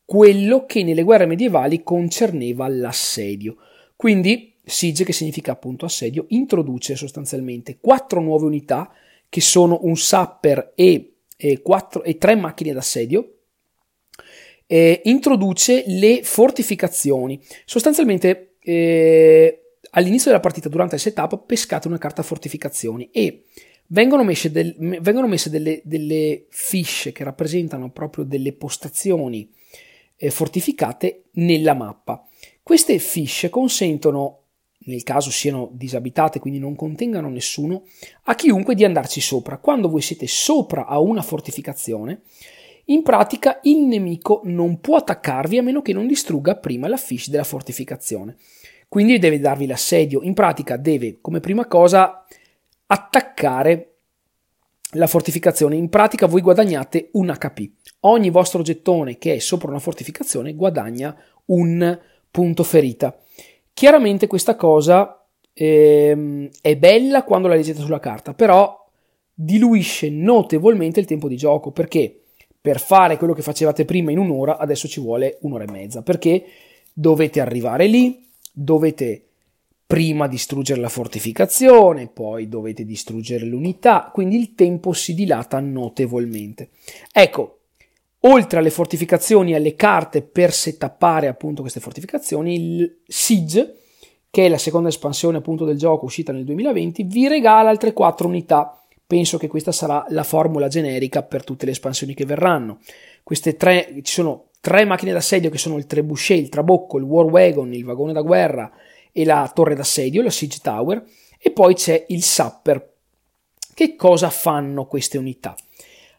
quello 0.06 0.68
che 0.68 0.84
nelle 0.84 1.02
guerre 1.02 1.26
medievali 1.26 1.82
concerneva 1.82 2.68
l'assedio. 2.68 3.56
Quindi, 3.96 4.54
Siege, 4.64 5.04
che 5.04 5.12
significa 5.12 5.54
appunto 5.54 5.86
assedio, 5.86 6.26
introduce 6.30 6.96
sostanzialmente 6.96 7.80
quattro 7.82 8.22
nuove 8.22 8.46
unità 8.46 8.92
che 9.28 9.42
sono 9.42 9.80
un 9.84 9.98
sapper 9.98 10.74
e, 10.76 11.14
e, 11.36 11.62
quattro, 11.64 12.04
e 12.04 12.20
tre 12.20 12.36
macchine 12.36 12.74
d'assedio 12.74 13.38
eh, 14.68 15.02
introduce 15.06 15.84
le 15.88 16.22
fortificazioni. 16.22 17.42
Sostanzialmente 17.66 18.58
eh, 18.62 19.61
all'inizio 19.92 20.30
della 20.30 20.42
partita, 20.42 20.70
durante 20.70 20.96
il 20.96 21.02
setup, 21.02 21.46
pescate 21.46 21.88
una 21.88 21.98
carta 21.98 22.24
fortificazioni 22.24 23.10
e 23.12 23.46
vengono 23.88 24.24
messe, 24.24 24.52
del, 24.52 24.76
vengono 25.02 25.28
messe 25.28 25.50
delle, 25.50 25.82
delle, 25.84 26.46
fish 26.50 27.12
che 27.14 27.24
rappresentano 27.24 27.92
proprio 27.92 28.24
delle 28.24 28.54
postazioni 28.54 29.50
eh, 30.16 30.30
fortificate 30.30 31.24
nella 31.34 31.74
mappa. 31.74 32.26
Queste 32.64 33.00
fish 33.00 33.48
consentono 33.50 34.38
nel 34.84 35.04
caso 35.04 35.30
siano 35.30 35.70
disabitate, 35.74 36.40
quindi 36.40 36.60
non 36.60 36.76
contengano 36.76 37.30
nessuno, 37.30 37.84
a 38.24 38.36
chiunque 38.36 38.74
di 38.74 38.84
andarci 38.84 39.22
sopra. 39.22 39.58
Quando 39.58 39.90
voi 39.90 40.02
siete 40.02 40.26
sopra 40.28 40.88
a 40.88 41.00
una 41.00 41.22
fortificazione, 41.22 42.22
in 42.86 43.04
pratica 43.04 43.60
il 43.64 43.84
nemico 43.84 44.42
non 44.46 44.80
può 44.80 44.98
attaccarvi 44.98 45.58
a 45.58 45.64
meno 45.64 45.82
che 45.82 45.94
non 45.94 46.08
distrugga 46.08 46.56
prima 46.56 46.88
la 46.88 46.98
fish 46.98 47.30
della 47.30 47.44
fortificazione. 47.44 48.38
Quindi 48.92 49.20
deve 49.20 49.40
darvi 49.40 49.68
l'assedio. 49.68 50.20
In 50.22 50.34
pratica 50.34 50.76
deve, 50.76 51.20
come 51.22 51.40
prima 51.40 51.66
cosa, 51.66 52.26
attaccare 52.88 53.94
la 54.96 55.08
fortificazione. 55.08 55.78
In 55.78 55.88
pratica 55.88 56.28
voi 56.28 56.42
guadagnate 56.42 57.08
un 57.14 57.34
HP. 57.34 57.70
Ogni 58.02 58.30
vostro 58.30 58.62
gettone 58.64 59.18
che 59.18 59.36
è 59.36 59.40
sopra 59.40 59.70
una 59.70 59.80
fortificazione 59.80 60.56
guadagna 60.56 61.16
un 61.46 61.98
punto 62.30 62.64
ferita. 62.64 63.18
Chiaramente 63.72 64.28
questa 64.28 64.58
cosa 64.58 65.26
ehm, 65.54 66.50
è 66.62 66.76
bella 66.76 67.24
quando 67.24 67.48
la 67.48 67.56
leggete 67.56 67.80
sulla 67.80 68.02
carta, 68.02 68.34
però 68.34 68.78
diluisce 69.34 70.10
notevolmente 70.10 71.00
il 71.00 71.06
tempo 71.06 71.30
di 71.30 71.38
gioco 71.38 71.72
perché 71.72 72.24
per 72.60 72.82
fare 72.82 73.16
quello 73.16 73.32
che 73.32 73.42
facevate 73.42 73.86
prima 73.86 74.12
in 74.12 74.18
un'ora, 74.18 74.58
adesso 74.58 74.90
ci 74.90 75.00
vuole 75.00 75.38
un'ora 75.44 75.64
e 75.64 75.72
mezza, 75.72 76.02
perché 76.02 76.44
dovete 76.92 77.40
arrivare 77.40 77.88
lì, 77.88 78.28
dovete 78.52 79.26
prima 79.86 80.28
distruggere 80.28 80.80
la 80.80 80.90
fortificazione, 80.90 82.08
poi 82.08 82.48
dovete 82.48 82.86
distruggere 82.86 83.46
l'unità, 83.46 84.10
quindi 84.14 84.38
il 84.38 84.56
tempo 84.56 84.94
si 84.94 85.14
dilata 85.14 85.60
notevolmente. 85.60 86.70
Ecco, 87.12 87.60
oltre 88.20 88.60
alle 88.60 88.70
fortificazioni 88.70 89.52
e 89.52 89.56
alle 89.56 89.76
carte 89.76 90.22
per 90.22 90.54
settappare 90.54 91.28
appunto 91.28 91.62
queste 91.62 91.82
fortificazioni, 91.82 92.56
il 92.56 93.00
Siege, 93.06 93.80
che 94.30 94.46
è 94.46 94.50
la 94.50 94.58
seconda 94.58 94.88
espansione 94.88 95.40
appunto 95.40 95.66
del 95.66 95.78
gioco 95.78 96.06
uscita 96.06 96.32
nel 96.32 96.46
2020, 96.46 97.04
vi 97.04 97.28
regala 97.28 97.70
altre 97.70 97.92
4 97.92 98.28
unità 98.28 98.82
penso 99.12 99.38
che 99.38 99.50
questa 99.50 99.74
sarà 99.74 100.06
la 100.08 100.24
formula 100.24 100.70
generica 100.70 101.22
per 101.22 101.44
tutte 101.44 101.66
le 101.66 101.72
espansioni 101.72 102.14
che 102.14 102.24
verranno. 102.24 102.80
Queste 103.24 103.58
tre, 103.58 103.94
ci 104.04 104.14
sono 104.14 104.51
tre 104.62 104.86
macchine 104.86 105.12
d'assedio 105.12 105.50
che 105.50 105.58
sono 105.58 105.78
il 105.78 105.88
trebuchet, 105.88 106.38
il 106.38 106.50
trabocco, 106.50 106.98
il 106.98 107.04
war 107.04 107.26
wagon, 107.26 107.74
il 107.74 107.84
vagone 107.84 108.14
da 108.14 108.22
guerra 108.22 108.72
e 109.12 109.26
la 109.26 109.52
torre 109.54 109.76
d'assedio, 109.76 110.22
la 110.22 110.30
siege 110.30 110.60
tower, 110.62 111.04
e 111.38 111.52
poi 111.52 111.74
c'è 111.74 112.06
il 112.10 112.22
sapper. 112.24 112.90
Che 113.74 113.96
cosa 113.96 114.30
fanno 114.30 114.86
queste 114.86 115.18
unità? 115.18 115.56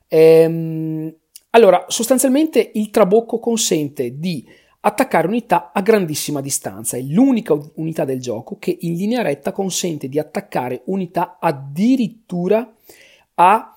Ehm, 0.08 1.14
allora, 1.50 1.84
sostanzialmente 1.88 2.72
il 2.74 2.90
trabocco 2.90 3.38
consente 3.38 4.18
di 4.18 4.44
attaccare 4.80 5.28
unità 5.28 5.70
a 5.72 5.80
grandissima 5.80 6.40
distanza. 6.40 6.96
È 6.96 7.00
l'unica 7.00 7.56
unità 7.74 8.04
del 8.04 8.20
gioco 8.20 8.56
che 8.58 8.76
in 8.80 8.94
linea 8.94 9.22
retta 9.22 9.52
consente 9.52 10.08
di 10.08 10.18
attaccare 10.18 10.82
unità 10.86 11.38
addirittura 11.40 12.74
a 13.34 13.71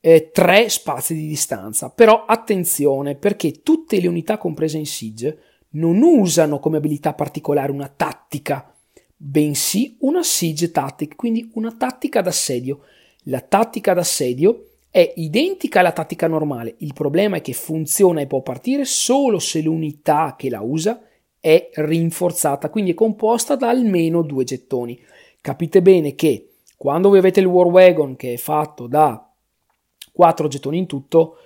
eh, 0.00 0.30
tre 0.30 0.68
spazi 0.68 1.14
di 1.14 1.26
distanza. 1.26 1.90
Però 1.90 2.24
attenzione 2.24 3.14
perché 3.14 3.62
tutte 3.62 4.00
le 4.00 4.08
unità 4.08 4.38
comprese 4.38 4.78
in 4.78 4.86
Siege 4.86 5.38
non 5.70 6.00
usano 6.02 6.58
come 6.58 6.78
abilità 6.78 7.14
particolare 7.14 7.72
una 7.72 7.92
tattica, 7.94 8.72
bensì 9.16 9.96
una 10.00 10.22
Siege 10.22 10.70
Tactic, 10.70 11.16
quindi 11.16 11.50
una 11.54 11.72
tattica 11.72 12.20
d'assedio. 12.20 12.80
La 13.24 13.40
tattica 13.40 13.92
d'assedio 13.92 14.64
è 14.90 15.12
identica 15.16 15.80
alla 15.80 15.92
tattica 15.92 16.26
normale, 16.26 16.76
il 16.78 16.94
problema 16.94 17.36
è 17.36 17.40
che 17.42 17.52
funziona 17.52 18.22
e 18.22 18.26
può 18.26 18.40
partire 18.40 18.84
solo 18.86 19.38
se 19.38 19.60
l'unità 19.60 20.34
che 20.38 20.48
la 20.48 20.62
usa 20.62 21.02
è 21.38 21.68
rinforzata, 21.74 22.70
quindi 22.70 22.92
è 22.92 22.94
composta 22.94 23.54
da 23.54 23.68
almeno 23.68 24.22
due 24.22 24.44
gettoni. 24.44 24.98
Capite 25.40 25.82
bene 25.82 26.14
che 26.14 26.48
quando 26.76 27.10
voi 27.10 27.18
avete 27.18 27.40
il 27.40 27.46
War 27.46 27.66
Wagon 27.66 28.16
che 28.16 28.32
è 28.32 28.36
fatto 28.36 28.86
da 28.86 29.27
4 30.18 30.48
gettoni 30.48 30.78
in 30.78 30.86
tutto, 30.86 31.36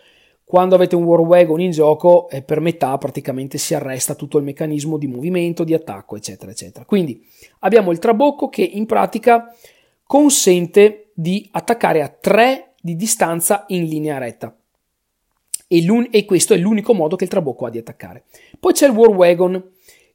quando 0.44 0.74
avete 0.74 0.96
un 0.96 1.04
War 1.04 1.20
Wagon 1.20 1.60
in 1.60 1.72
gioco, 1.72 2.30
eh, 2.30 2.40
per 2.40 2.60
metà 2.60 2.96
praticamente 2.96 3.58
si 3.58 3.74
arresta 3.74 4.14
tutto 4.14 4.38
il 4.38 4.44
meccanismo 4.44 4.96
di 4.96 5.06
movimento, 5.06 5.62
di 5.62 5.74
attacco, 5.74 6.16
eccetera, 6.16 6.50
eccetera. 6.50 6.86
Quindi 6.86 7.22
abbiamo 7.60 7.90
il 7.90 7.98
trabocco 7.98 8.48
che 8.48 8.62
in 8.62 8.86
pratica 8.86 9.54
consente 10.06 11.10
di 11.12 11.46
attaccare 11.52 12.00
a 12.00 12.08
3 12.08 12.72
di 12.80 12.96
distanza 12.96 13.66
in 13.68 13.84
linea 13.84 14.16
retta. 14.16 14.56
E, 15.68 16.08
e, 16.10 16.24
questo 16.24 16.54
è 16.54 16.56
l'unico 16.56 16.94
modo 16.94 17.14
che 17.14 17.24
il 17.24 17.30
trabocco 17.30 17.66
ha 17.66 17.70
di 17.70 17.78
attaccare. 17.78 18.24
Poi 18.58 18.72
c'è 18.72 18.86
il 18.86 18.96
War 18.96 19.10
Wagon 19.10 19.62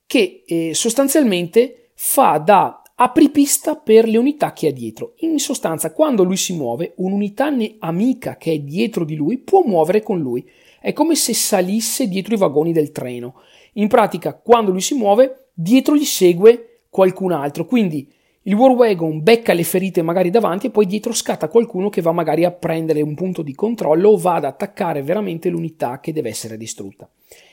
che 0.08 0.44
eh, 0.48 0.74
sostanzialmente 0.74 1.92
fa 1.94 2.40
da 2.40 2.82
apripista 3.00 3.76
per 3.76 4.08
le 4.08 4.18
unità 4.18 4.54
che 4.54 4.68
ha 4.68 4.72
dietro. 4.72 5.14
In 5.18 5.38
sostanza, 5.38 5.92
quando 5.92 6.24
lui 6.24 6.38
si 6.38 6.54
muove, 6.54 6.94
un'unità 6.98 7.52
amica 7.80 8.38
che 8.38 8.54
è 8.54 8.60
dietro 8.60 9.06
di 9.06 9.16
lui 9.16 9.38
può 9.38 9.62
muovere 9.64 10.02
con 10.02 10.20
lui. 10.20 10.48
È 10.80 10.94
come 10.94 11.16
se 11.16 11.34
salisse 11.34 12.08
dietro 12.08 12.34
i 12.34 12.38
vagoni 12.38 12.72
del 12.72 12.92
treno. 12.92 13.42
In 13.74 13.88
pratica, 13.88 14.34
quando 14.34 14.72
lui 14.72 14.82
si 14.82 14.96
muove, 14.96 15.50
dietro 15.54 15.96
gli 15.96 16.06
segue 16.06 16.82
qualcun 16.90 17.34
altro. 17.34 17.66
Quindi 17.66 18.12
il 18.44 18.56
War 18.56 18.72
Wagon 18.72 19.22
becca 19.22 19.54
le 19.54 19.64
ferite 19.64 20.02
magari 20.02 20.32
davanti 20.32 20.68
e 20.68 20.72
poi 20.72 20.88
dietro 20.88 21.14
scatta 21.14 21.50
qualcuno 21.50 21.90
che 21.90 22.02
va 22.02 22.12
magari 22.12 22.46
a 22.46 22.52
prendere 22.52 23.02
un 23.02 23.14
punto 23.14 23.44
di 23.44 23.54
controllo 23.54 24.10
o 24.10 24.18
va 24.18 24.36
ad 24.36 24.46
attaccare 24.46 25.04
veramente 25.04 25.50
l'unità 25.50 26.00
che 26.00 26.14
deve 26.14 26.30
essere 26.30 26.58
distrutta. 26.58 27.08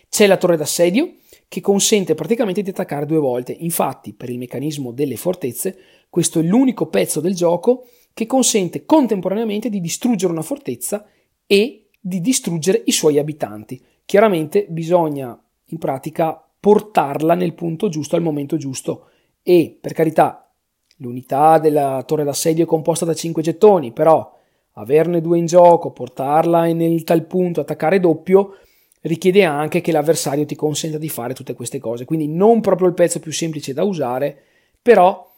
C'è 0.09 0.26
la 0.26 0.36
torre 0.36 0.57
d'assedio 0.57 1.16
che 1.55 1.61
consente 1.61 2.16
praticamente 2.16 2.62
di 2.62 2.70
attaccare 2.70 3.07
due 3.07 3.18
volte. 3.18 3.52
Infatti, 3.52 4.12
per 4.12 4.28
il 4.28 4.38
meccanismo 4.38 4.90
delle 4.90 5.14
fortezze, 5.14 5.78
questo 6.11 6.40
è 6.40 6.42
l'unico 6.42 6.88
pezzo 6.88 7.20
del 7.20 7.36
gioco 7.36 7.86
che 8.12 8.26
consente 8.26 8.84
contemporaneamente 8.84 9.68
di 9.68 9.80
distruggere 9.80 10.32
una 10.32 10.42
fortezza 10.42 11.07
e 11.46 11.90
di 12.00 12.20
distruggere 12.20 12.82
i 12.86 12.90
suoi 12.90 13.20
abitanti. 13.20 13.80
Chiaramente 14.05 14.66
bisogna 14.68 15.40
in 15.66 15.78
pratica 15.78 16.44
portarla 16.59 17.34
nel 17.36 17.55
punto 17.55 17.88
giusto 17.88 18.16
al 18.16 18.22
momento 18.22 18.57
giusto 18.57 19.11
e 19.40 19.78
per 19.80 19.92
carità 19.92 20.52
l'unità 20.96 21.61
della 21.61 22.02
torre 22.05 22.24
d'assedio 22.24 22.64
è 22.64 22.66
composta 22.66 23.05
da 23.05 23.14
5 23.14 23.42
gettoni, 23.42 23.92
però 23.92 24.28
averne 24.72 25.20
due 25.20 25.38
in 25.38 25.46
gioco, 25.46 25.92
portarla 25.92 26.64
nel 26.72 27.05
tal 27.05 27.26
punto, 27.26 27.61
attaccare 27.61 28.00
doppio 28.00 28.57
richiede 29.05 29.44
anche 29.44 29.80
che 29.80 29.92
l'avversario 29.92 30.44
ti 30.44 30.55
consenta 30.55 30.98
di 30.98 31.09
fare 31.09 31.34
tutte 31.34 31.55
queste 31.55 31.78
cose. 31.78 32.05
Quindi 32.05 32.28
non 32.28 32.61
proprio 32.61 32.88
il 32.88 32.94
pezzo 32.94 33.20
più 33.20 33.32
semplice 33.32 33.72
da 33.72 33.82
usare, 33.82 34.36
però 34.80 35.30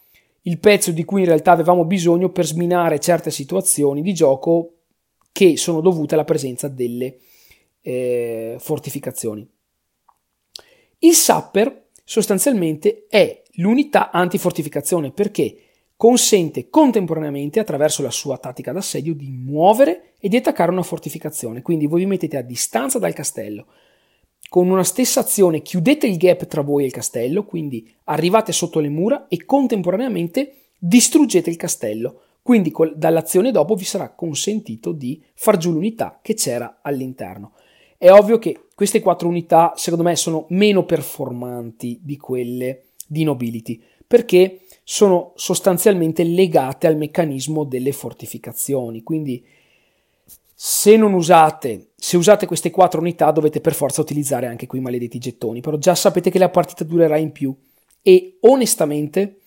il 0.42 0.58
pezzo 0.58 0.92
di 0.92 1.04
cui 1.04 1.20
in 1.20 1.26
realtà 1.26 1.52
avevamo 1.52 1.84
bisogno 1.84 2.30
per 2.30 2.46
sminare 2.46 3.00
certe 3.00 3.30
situazioni 3.30 4.02
di 4.02 4.14
gioco 4.14 4.72
che 5.32 5.56
sono 5.56 5.80
dovute 5.80 6.14
alla 6.14 6.24
presenza 6.24 6.68
delle 6.68 7.18
eh, 7.80 8.56
fortificazioni. 8.58 9.46
Il 10.98 11.14
sapper 11.14 11.88
sostanzialmente 12.04 13.06
è 13.08 13.42
l'unità 13.54 14.10
antifortificazione 14.12 15.10
perché 15.10 15.65
consente 15.96 16.68
contemporaneamente, 16.68 17.58
attraverso 17.58 18.02
la 18.02 18.10
sua 18.10 18.36
tattica 18.36 18.72
d'assedio, 18.72 19.14
di 19.14 19.30
muovere 19.30 20.12
e 20.18 20.28
di 20.28 20.36
attaccare 20.36 20.70
una 20.70 20.82
fortificazione. 20.82 21.62
Quindi 21.62 21.86
voi 21.86 22.00
vi 22.00 22.06
mettete 22.06 22.36
a 22.36 22.42
distanza 22.42 22.98
dal 22.98 23.14
castello. 23.14 23.66
Con 24.48 24.68
una 24.68 24.84
stessa 24.84 25.20
azione 25.20 25.62
chiudete 25.62 26.06
il 26.06 26.18
gap 26.18 26.46
tra 26.46 26.62
voi 26.62 26.84
e 26.84 26.86
il 26.86 26.92
castello, 26.92 27.44
quindi 27.44 27.90
arrivate 28.04 28.52
sotto 28.52 28.78
le 28.78 28.88
mura 28.88 29.26
e 29.28 29.44
contemporaneamente 29.44 30.68
distruggete 30.78 31.50
il 31.50 31.56
castello. 31.56 32.20
Quindi 32.42 32.72
dall'azione 32.94 33.50
dopo 33.50 33.74
vi 33.74 33.84
sarà 33.84 34.10
consentito 34.10 34.92
di 34.92 35.20
far 35.34 35.56
giù 35.56 35.72
l'unità 35.72 36.20
che 36.22 36.34
c'era 36.34 36.78
all'interno. 36.80 37.54
È 37.98 38.10
ovvio 38.10 38.38
che 38.38 38.68
queste 38.74 39.00
quattro 39.00 39.26
unità, 39.26 39.72
secondo 39.74 40.04
me, 40.04 40.14
sono 40.14 40.46
meno 40.50 40.84
performanti 40.84 41.98
di 42.02 42.16
quelle 42.16 42.88
di 43.04 43.24
Nobility, 43.24 43.82
perché 44.06 44.65
sono 44.88 45.32
sostanzialmente 45.34 46.22
legate 46.22 46.86
al 46.86 46.96
meccanismo 46.96 47.64
delle 47.64 47.90
fortificazioni. 47.90 49.02
Quindi 49.02 49.44
se 50.54 50.96
non 50.96 51.12
usate, 51.12 51.88
se 51.96 52.16
usate 52.16 52.46
queste 52.46 52.70
quattro 52.70 53.00
unità 53.00 53.32
dovete 53.32 53.60
per 53.60 53.74
forza 53.74 54.00
utilizzare 54.00 54.46
anche 54.46 54.68
quei 54.68 54.80
maledetti 54.80 55.18
gettoni, 55.18 55.60
però 55.60 55.76
già 55.76 55.96
sapete 55.96 56.30
che 56.30 56.38
la 56.38 56.50
partita 56.50 56.84
durerà 56.84 57.16
in 57.16 57.32
più 57.32 57.52
e 58.00 58.38
onestamente 58.42 59.40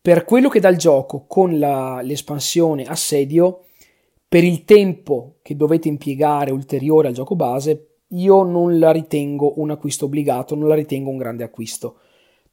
per 0.00 0.24
quello 0.24 0.48
che 0.48 0.60
dà 0.60 0.70
il 0.70 0.78
gioco 0.78 1.26
con 1.26 1.58
la, 1.58 2.00
l'espansione 2.00 2.84
assedio, 2.84 3.64
per 4.26 4.44
il 4.44 4.64
tempo 4.64 5.34
che 5.42 5.56
dovete 5.56 5.88
impiegare 5.88 6.52
ulteriore 6.52 7.08
al 7.08 7.14
gioco 7.14 7.36
base, 7.36 7.96
io 8.08 8.44
non 8.44 8.78
la 8.78 8.92
ritengo 8.92 9.60
un 9.60 9.72
acquisto 9.72 10.06
obbligato, 10.06 10.54
non 10.54 10.68
la 10.68 10.74
ritengo 10.74 11.10
un 11.10 11.18
grande 11.18 11.44
acquisto. 11.44 11.98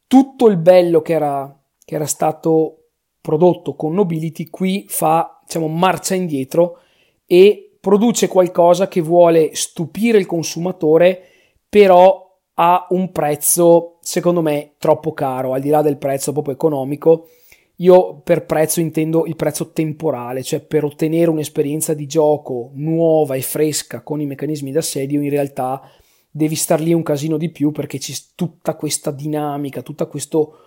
Tutto 0.08 0.50
il 0.50 0.58
bello 0.58 1.02
che 1.02 1.14
era 1.14 1.63
che 1.86 1.96
era 1.96 2.06
stato 2.06 2.78
prodotto 3.22 3.76
con 3.76 3.94
Nobility, 3.94 4.50
qui 4.50 4.86
fa 4.88 5.40
diciamo, 5.46 5.68
marcia 5.68 6.16
indietro 6.16 6.80
e 7.26 7.78
produce 7.80 8.28
qualcosa 8.28 8.88
che 8.88 9.02
vuole 9.02 9.56
stupire 9.56 10.18
il 10.18 10.26
consumatore, 10.26 11.22
però 11.68 12.24
a 12.56 12.86
un 12.92 13.12
prezzo, 13.12 13.98
secondo 14.02 14.42
me, 14.42 14.74
troppo 14.78 15.14
caro, 15.14 15.54
al 15.54 15.62
di 15.62 15.70
là 15.70 15.82
del 15.82 15.98
prezzo 15.98 16.32
proprio 16.32 16.54
economico. 16.54 17.30
Io 17.78 18.20
per 18.24 18.46
prezzo 18.46 18.80
intendo 18.80 19.26
il 19.26 19.36
prezzo 19.36 19.72
temporale, 19.72 20.44
cioè 20.44 20.60
per 20.60 20.84
ottenere 20.84 21.32
un'esperienza 21.32 21.94
di 21.94 22.06
gioco 22.06 22.72
nuova 22.76 23.36
e 23.36 23.42
fresca 23.42 24.02
con 24.02 24.22
i 24.22 24.26
meccanismi 24.26 24.72
d'assedio, 24.72 25.22
in 25.22 25.30
realtà 25.30 25.82
devi 26.30 26.56
star 26.56 26.80
lì 26.80 26.94
un 26.94 27.04
casino 27.04 27.38
di 27.38 27.50
più 27.50 27.72
perché 27.72 27.98
c'è 27.98 28.14
tutta 28.36 28.76
questa 28.76 29.12
dinamica, 29.12 29.82
tutto 29.82 30.08
questo 30.08 30.58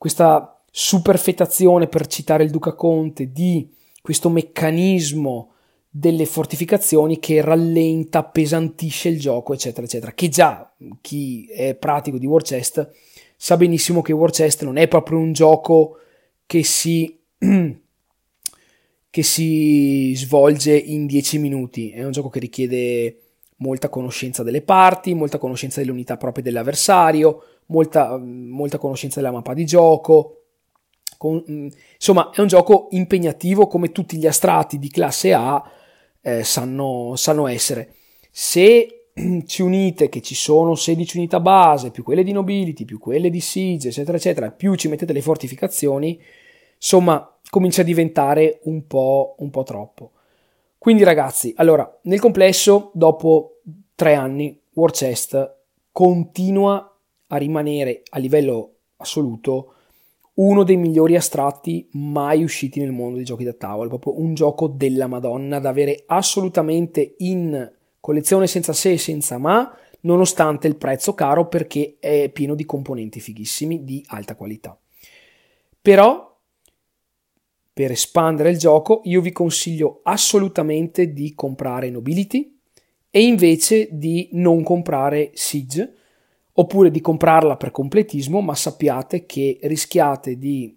questa 0.00 0.58
superfetazione, 0.70 1.86
per 1.86 2.06
citare 2.06 2.42
il 2.42 2.48
Duca 2.48 2.72
Conte, 2.72 3.32
di 3.32 3.68
questo 4.00 4.30
meccanismo 4.30 5.50
delle 5.90 6.24
fortificazioni 6.24 7.18
che 7.18 7.42
rallenta, 7.42 8.20
appesantisce 8.20 9.10
il 9.10 9.20
gioco, 9.20 9.52
eccetera, 9.52 9.84
eccetera. 9.84 10.12
Che 10.12 10.30
già 10.30 10.72
chi 11.02 11.44
è 11.48 11.74
pratico 11.74 12.16
di 12.16 12.24
War 12.24 12.40
Chest 12.40 12.90
sa 13.36 13.58
benissimo 13.58 14.00
che 14.00 14.14
War 14.14 14.30
Chest 14.30 14.62
non 14.62 14.78
è 14.78 14.88
proprio 14.88 15.18
un 15.18 15.34
gioco 15.34 15.98
che 16.46 16.64
si, 16.64 17.20
che 17.36 19.22
si 19.22 20.14
svolge 20.16 20.78
in 20.78 21.04
10 21.04 21.38
minuti, 21.38 21.90
è 21.90 22.02
un 22.06 22.12
gioco 22.12 22.30
che 22.30 22.38
richiede 22.38 23.20
molta 23.56 23.90
conoscenza 23.90 24.42
delle 24.42 24.62
parti, 24.62 25.12
molta 25.12 25.36
conoscenza 25.36 25.80
delle 25.80 25.92
unità 25.92 26.16
proprie 26.16 26.42
dell'avversario, 26.42 27.42
molta, 27.70 28.18
molta 28.18 28.78
conoscenza 28.78 29.20
della 29.20 29.32
mappa 29.32 29.54
di 29.54 29.64
gioco. 29.64 30.36
Con, 31.16 31.42
mm, 31.50 31.68
insomma, 31.94 32.30
è 32.30 32.40
un 32.40 32.46
gioco 32.46 32.88
impegnativo 32.90 33.66
come 33.66 33.92
tutti 33.92 34.16
gli 34.16 34.26
astratti 34.26 34.78
di 34.78 34.88
classe 34.88 35.32
A 35.32 35.62
eh, 36.22 36.44
sanno, 36.44 37.14
sanno 37.16 37.46
essere. 37.46 37.94
Se 38.30 39.06
ci 39.46 39.62
unite 39.62 40.08
che 40.08 40.20
ci 40.20 40.34
sono 40.34 40.74
16 40.74 41.18
unità 41.18 41.40
base, 41.40 41.90
più 41.90 42.02
quelle 42.02 42.22
di 42.22 42.32
nobility, 42.32 42.84
più 42.84 42.98
quelle 42.98 43.30
di 43.30 43.40
siege, 43.40 43.88
eccetera, 43.88 44.16
eccetera, 44.16 44.50
più 44.50 44.74
ci 44.74 44.88
mettete 44.88 45.12
le 45.12 45.22
fortificazioni, 45.22 46.20
insomma, 46.76 47.38
comincia 47.48 47.82
a 47.82 47.84
diventare 47.84 48.60
un 48.64 48.86
po', 48.86 49.34
un 49.38 49.50
po' 49.50 49.62
troppo. 49.62 50.12
Quindi, 50.78 51.04
ragazzi, 51.04 51.52
allora, 51.56 51.98
nel 52.04 52.20
complesso, 52.20 52.90
dopo 52.94 53.60
tre 53.94 54.14
anni, 54.14 54.58
War 54.74 54.92
Chest 54.92 55.58
continua 55.92 56.89
a 57.32 57.36
rimanere 57.36 58.02
a 58.10 58.18
livello 58.18 58.74
assoluto 58.96 59.74
uno 60.34 60.62
dei 60.62 60.76
migliori 60.76 61.16
astratti 61.16 61.88
mai 61.92 62.42
usciti 62.42 62.80
nel 62.80 62.92
mondo 62.92 63.16
dei 63.16 63.24
giochi 63.24 63.44
da 63.44 63.52
tavola, 63.52 63.88
proprio 63.88 64.20
un 64.20 64.34
gioco 64.34 64.68
della 64.68 65.06
Madonna 65.06 65.58
da 65.58 65.68
avere 65.68 66.04
assolutamente 66.06 67.16
in 67.18 67.70
collezione 68.00 68.46
senza 68.46 68.72
se 68.72 68.92
e 68.92 68.98
senza 68.98 69.36
ma, 69.36 69.76
nonostante 70.02 70.66
il 70.66 70.76
prezzo 70.76 71.14
caro 71.14 71.46
perché 71.48 71.96
è 72.00 72.30
pieno 72.32 72.54
di 72.54 72.64
componenti 72.64 73.20
fighissimi 73.20 73.84
di 73.84 74.02
alta 74.08 74.34
qualità. 74.34 74.78
Però 75.82 76.28
per 77.72 77.90
espandere 77.90 78.50
il 78.50 78.58
gioco 78.58 79.02
io 79.04 79.20
vi 79.20 79.32
consiglio 79.32 80.00
assolutamente 80.04 81.12
di 81.12 81.34
comprare 81.34 81.90
Nobility 81.90 82.58
e 83.10 83.22
invece 83.24 83.88
di 83.90 84.30
non 84.32 84.62
comprare 84.62 85.32
Siege 85.34 85.96
oppure 86.54 86.90
di 86.90 87.00
comprarla 87.00 87.56
per 87.56 87.70
completismo, 87.70 88.40
ma 88.40 88.54
sappiate 88.54 89.26
che 89.26 89.58
rischiate 89.62 90.38
di 90.38 90.76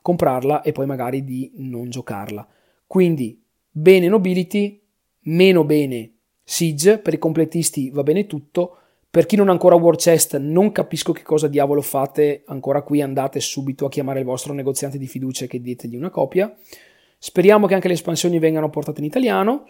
comprarla 0.00 0.62
e 0.62 0.72
poi 0.72 0.86
magari 0.86 1.24
di 1.24 1.52
non 1.56 1.88
giocarla. 1.88 2.46
Quindi 2.86 3.42
bene 3.70 4.08
nobility, 4.08 4.80
meno 5.22 5.64
bene 5.64 6.12
Siege, 6.42 6.98
per 6.98 7.14
i 7.14 7.18
completisti 7.18 7.90
va 7.90 8.02
bene 8.02 8.26
tutto. 8.26 8.76
Per 9.10 9.26
chi 9.26 9.36
non 9.36 9.48
ha 9.48 9.52
ancora 9.52 9.76
War 9.76 9.96
Chest, 9.96 10.36
non 10.38 10.72
capisco 10.72 11.12
che 11.12 11.22
cosa 11.22 11.48
diavolo 11.48 11.80
fate 11.80 12.42
ancora 12.46 12.82
qui, 12.82 13.00
andate 13.00 13.40
subito 13.40 13.86
a 13.86 13.88
chiamare 13.88 14.18
il 14.18 14.24
vostro 14.24 14.52
negoziante 14.52 14.98
di 14.98 15.06
fiducia 15.06 15.46
che 15.46 15.60
dietegli 15.60 15.96
una 15.96 16.10
copia. 16.10 16.54
Speriamo 17.16 17.66
che 17.66 17.74
anche 17.74 17.88
le 17.88 17.94
espansioni 17.94 18.38
vengano 18.38 18.68
portate 18.68 19.00
in 19.00 19.06
italiano 19.06 19.66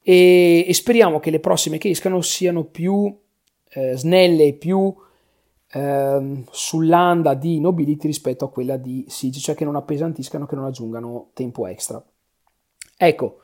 e, 0.00 0.64
e 0.68 0.74
speriamo 0.74 1.18
che 1.18 1.30
le 1.30 1.40
prossime 1.40 1.78
che 1.78 1.88
escano 1.88 2.20
siano 2.20 2.64
più 2.64 3.18
eh, 3.74 3.96
snelle 3.96 4.44
e 4.44 4.52
più 4.54 4.94
eh, 5.72 6.44
sull'anda 6.50 7.34
di 7.34 7.60
Nobility 7.60 8.06
rispetto 8.06 8.44
a 8.44 8.50
quella 8.50 8.76
di 8.76 9.04
Siege, 9.08 9.40
cioè 9.40 9.54
che 9.54 9.64
non 9.64 9.76
appesantiscano, 9.76 10.46
che 10.46 10.54
non 10.54 10.66
aggiungano 10.66 11.30
tempo 11.32 11.66
extra. 11.66 12.02
Ecco, 12.96 13.40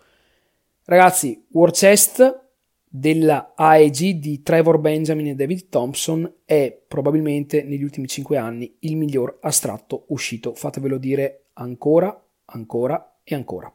ragazzi, 0.85 1.47
War 1.53 1.71
Chest 1.71 2.47
della 2.91 3.53
AEG 3.55 4.13
di 4.13 4.43
Trevor 4.43 4.79
Benjamin 4.79 5.29
e 5.29 5.35
David 5.35 5.69
Thompson 5.69 6.33
è 6.45 6.79
probabilmente 6.87 7.63
negli 7.63 7.83
ultimi 7.83 8.07
5 8.07 8.37
anni 8.37 8.77
il 8.81 8.97
miglior 8.97 9.39
astratto 9.41 10.05
uscito. 10.09 10.55
Fatevelo 10.55 10.97
dire 10.99 11.47
ancora, 11.55 12.25
ancora 12.47 13.21
e 13.25 13.35
ancora. 13.35 13.73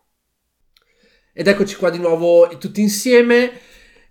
Ed 1.36 1.48
eccoci 1.48 1.76
qua 1.76 1.90
di 1.90 1.98
nuovo 1.98 2.48
tutti 2.60 2.82
insieme. 2.82 3.52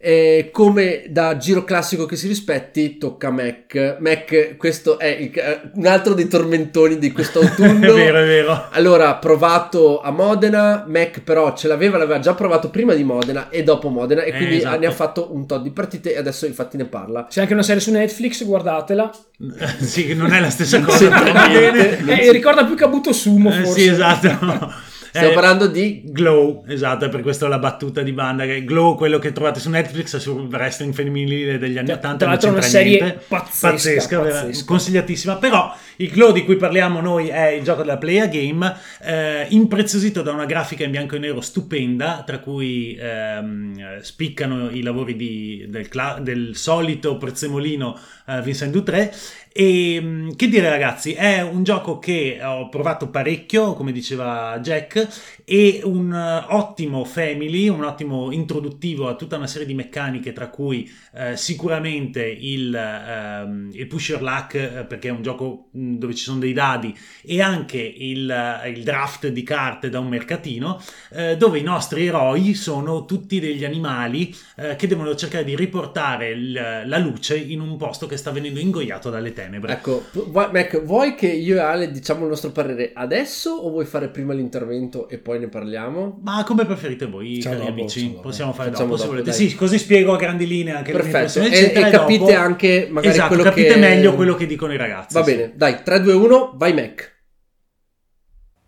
Eh, 0.04 0.48
come 0.50 1.04
da 1.10 1.36
giro 1.36 1.62
classico 1.62 2.06
che 2.06 2.16
si 2.16 2.26
rispetti, 2.26 2.98
tocca 2.98 3.28
a 3.28 3.30
Mac. 3.30 3.98
Mac, 4.00 4.56
questo 4.56 4.98
è 4.98 5.06
il, 5.06 5.30
un 5.74 5.86
altro 5.86 6.12
dei 6.14 6.26
tormentoni 6.26 6.98
di 6.98 7.12
questo 7.12 7.38
autunno. 7.38 7.86
è 7.92 7.94
vero, 7.94 8.18
è 8.18 8.26
vero. 8.26 8.66
Allora, 8.72 9.14
provato 9.14 10.00
a 10.00 10.10
Modena, 10.10 10.84
Mac 10.88 11.20
però 11.20 11.54
ce 11.54 11.68
l'aveva, 11.68 11.98
l'aveva 11.98 12.18
già 12.18 12.34
provato 12.34 12.68
prima 12.70 12.94
di 12.94 13.04
Modena 13.04 13.48
e 13.48 13.62
dopo 13.62 13.90
Modena, 13.90 14.22
e 14.24 14.30
Eh, 14.30 14.36
quindi 14.36 14.56
esatto. 14.56 14.78
ne 14.80 14.86
ha 14.86 14.90
fatto 14.90 15.32
un 15.32 15.46
tot 15.46 15.62
di 15.62 15.70
partite 15.70 16.14
e 16.14 16.18
adesso 16.18 16.46
infatti 16.46 16.76
ne 16.76 16.86
parla. 16.86 17.26
C'è 17.30 17.42
anche 17.42 17.52
una 17.52 17.62
serie 17.62 17.80
su 17.80 17.92
Netflix, 17.92 18.44
guardatela. 18.44 19.08
sì, 19.80 20.04
che 20.08 20.14
non 20.14 20.32
è 20.32 20.40
la 20.40 20.50
stessa 20.50 20.80
cosa, 20.80 21.10
però 21.10 21.32
bene. 21.46 22.22
Eh, 22.22 22.32
ricorda 22.32 22.64
più 22.64 22.74
Kabuto 22.74 23.12
Sumo, 23.12 23.50
Eh, 23.50 23.62
forse. 23.62 23.80
sì, 23.80 23.86
esatto. 23.86 24.90
Stiamo 25.14 25.28
Eh, 25.32 25.34
parlando 25.34 25.66
di 25.66 26.00
Glow, 26.06 26.64
esatto, 26.66 27.04
è 27.04 27.10
per 27.10 27.20
questo 27.20 27.46
la 27.46 27.58
battuta 27.58 28.00
di 28.00 28.12
banda. 28.12 28.46
Che 28.46 28.64
Glow, 28.64 28.96
quello 28.96 29.18
che 29.18 29.32
trovate 29.32 29.60
su 29.60 29.68
Netflix, 29.68 30.16
è 30.16 30.18
sul 30.20 30.48
wrestling 30.50 30.94
femminile 30.94 31.58
degli 31.58 31.76
anni 31.76 31.88
Tra- 31.88 31.96
80. 31.96 32.16
tra 32.16 32.26
non 32.28 32.28
l'altro 32.34 32.48
è 32.48 32.52
una 32.52 32.62
serie 32.62 32.98
niente. 32.98 33.24
pazzesca, 33.28 34.20
vera- 34.22 34.40
pazzesca. 34.40 34.64
consigliatissima. 34.64 35.36
Però 35.36 35.76
il 35.96 36.08
Glow 36.10 36.32
di 36.32 36.44
cui 36.46 36.56
parliamo 36.56 37.02
noi 37.02 37.28
è 37.28 37.48
il 37.48 37.62
gioco 37.62 37.82
della 37.82 37.98
Playa 37.98 38.26
Game, 38.26 38.74
eh, 39.04 39.46
impreziosito 39.50 40.22
da 40.22 40.32
una 40.32 40.46
grafica 40.46 40.82
in 40.84 40.90
bianco 40.90 41.16
e 41.16 41.18
nero 41.18 41.42
stupenda, 41.42 42.22
tra 42.24 42.38
cui 42.38 42.96
ehm, 42.98 44.00
spiccano 44.00 44.70
i 44.70 44.80
lavori 44.82 45.14
di- 45.14 45.66
del, 45.68 45.88
cla- 45.88 46.20
del 46.22 46.56
solito 46.56 47.18
prezzemolino 47.18 47.98
eh, 48.28 48.40
Vincent 48.40 48.72
Dutré. 48.72 49.12
E 49.54 50.00
mh, 50.00 50.34
che 50.36 50.48
dire 50.48 50.70
ragazzi, 50.70 51.12
è 51.12 51.42
un 51.42 51.62
gioco 51.62 51.98
che 51.98 52.38
ho 52.42 52.68
provato 52.70 53.08
parecchio, 53.10 53.74
come 53.74 53.92
diceva 53.92 54.58
Jack, 54.60 55.42
e 55.44 55.80
un 55.84 56.10
eh, 56.12 56.46
ottimo 56.54 57.04
family, 57.04 57.68
un 57.68 57.84
ottimo 57.84 58.30
introduttivo 58.32 59.08
a 59.08 59.14
tutta 59.14 59.36
una 59.36 59.46
serie 59.46 59.66
di 59.66 59.74
meccaniche, 59.74 60.32
tra 60.32 60.48
cui 60.48 60.90
eh, 61.14 61.36
sicuramente 61.36 62.24
il, 62.24 62.74
ehm, 62.74 63.70
il 63.74 63.86
pusher 63.86 64.22
luck, 64.22 64.54
eh, 64.54 64.84
perché 64.86 65.08
è 65.08 65.10
un 65.12 65.22
gioco 65.22 65.68
mh, 65.72 65.96
dove 65.96 66.14
ci 66.14 66.24
sono 66.24 66.38
dei 66.38 66.54
dadi, 66.54 66.96
e 67.22 67.42
anche 67.42 67.78
il, 67.78 68.30
eh, 68.30 68.70
il 68.70 68.82
draft 68.82 69.28
di 69.28 69.42
carte 69.42 69.90
da 69.90 69.98
un 69.98 70.08
mercatino, 70.08 70.80
eh, 71.10 71.36
dove 71.36 71.58
i 71.58 71.62
nostri 71.62 72.06
eroi 72.06 72.54
sono 72.54 73.04
tutti 73.04 73.38
degli 73.40 73.64
animali 73.64 74.34
eh, 74.56 74.76
che 74.76 74.86
devono 74.86 75.14
cercare 75.14 75.44
di 75.44 75.54
riportare 75.56 76.30
il- 76.30 76.82
la 76.86 76.98
luce 76.98 77.36
in 77.36 77.60
un 77.60 77.76
posto 77.76 78.06
che 78.06 78.16
sta 78.16 78.30
venendo 78.30 78.60
ingoiato 78.60 79.10
dalle 79.10 79.32
tenebre. 79.42 79.72
Ecco, 79.72 80.04
Mac, 80.32 80.82
vuoi 80.82 81.14
che 81.14 81.26
io 81.26 81.56
e 81.56 81.60
Ale 81.60 81.90
diciamo 81.90 82.22
il 82.22 82.28
nostro 82.28 82.50
parere 82.50 82.92
adesso 82.94 83.50
o 83.50 83.70
vuoi 83.70 83.84
fare 83.84 84.08
prima 84.08 84.32
l'intervento 84.32 85.08
e 85.08 85.18
poi 85.18 85.38
ne 85.38 85.48
parliamo? 85.48 86.20
Ma 86.22 86.44
come 86.44 86.64
preferite 86.64 87.06
voi, 87.06 87.36
Facciamo 87.36 87.54
cari 87.56 87.66
dopo, 87.68 87.80
amici? 87.80 88.18
Possiamo 88.20 88.52
fare 88.52 88.70
Facciamo 88.70 88.88
dopo, 88.90 88.98
se 88.98 89.04
dopo, 89.06 89.16
volete. 89.18 89.36
dai. 89.36 89.48
Sì, 89.48 89.54
così 89.56 89.78
spiego 89.78 90.12
a 90.12 90.16
grandi 90.16 90.46
linee 90.46 90.74
anche 90.74 90.92
le 90.92 91.02
mie 91.02 91.10
Perfetto, 91.10 91.38
impressioni, 91.38 91.48
e, 91.48 91.58
eccetera, 91.58 91.86
e 91.86 91.88
e 91.88 91.92
capite 91.92 92.18
dopo- 92.18 92.36
anche 92.36 92.88
magari 92.90 93.12
esatto, 93.14 93.28
quello 93.28 93.42
capite 93.42 93.72
che... 93.74 93.78
meglio 93.80 94.14
quello 94.14 94.34
che 94.34 94.46
dicono 94.46 94.72
i 94.72 94.76
ragazzi. 94.76 95.14
Va 95.14 95.24
sì. 95.24 95.30
bene, 95.34 95.52
dai, 95.56 95.82
3, 95.82 96.00
2, 96.00 96.12
1, 96.12 96.52
vai 96.56 96.74
Mac. 96.74 97.10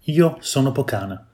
Io 0.09 0.37
sono 0.41 0.70
Pocana, 0.72 1.27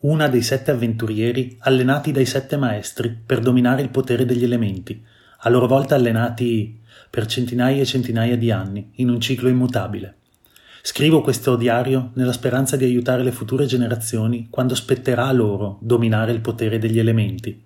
una 0.00 0.28
dei 0.28 0.42
sette 0.42 0.70
avventurieri 0.70 1.56
allenati 1.60 2.10
dai 2.12 2.24
sette 2.24 2.56
maestri 2.56 3.10
per 3.24 3.40
dominare 3.40 3.82
il 3.82 3.90
potere 3.90 4.24
degli 4.24 4.44
elementi, 4.44 5.02
a 5.40 5.48
loro 5.50 5.66
volta 5.66 5.94
allenati 5.94 6.80
per 7.14 7.26
centinaia 7.26 7.80
e 7.80 7.86
centinaia 7.86 8.36
di 8.36 8.50
anni, 8.50 8.90
in 8.94 9.08
un 9.08 9.20
ciclo 9.20 9.48
immutabile. 9.48 10.16
Scrivo 10.82 11.20
questo 11.20 11.54
diario 11.54 12.10
nella 12.14 12.32
speranza 12.32 12.74
di 12.74 12.82
aiutare 12.82 13.22
le 13.22 13.30
future 13.30 13.66
generazioni 13.66 14.48
quando 14.50 14.74
spetterà 14.74 15.28
a 15.28 15.32
loro 15.32 15.78
dominare 15.80 16.32
il 16.32 16.40
potere 16.40 16.80
degli 16.80 16.98
elementi. 16.98 17.64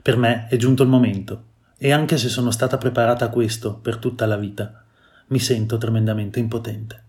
Per 0.00 0.16
me 0.16 0.46
è 0.48 0.56
giunto 0.56 0.84
il 0.84 0.88
momento, 0.88 1.42
e 1.76 1.92
anche 1.92 2.16
se 2.16 2.30
sono 2.30 2.50
stata 2.50 2.78
preparata 2.78 3.26
a 3.26 3.28
questo 3.28 3.74
per 3.74 3.98
tutta 3.98 4.24
la 4.24 4.38
vita, 4.38 4.82
mi 5.26 5.38
sento 5.38 5.76
tremendamente 5.76 6.38
impotente. 6.38 7.02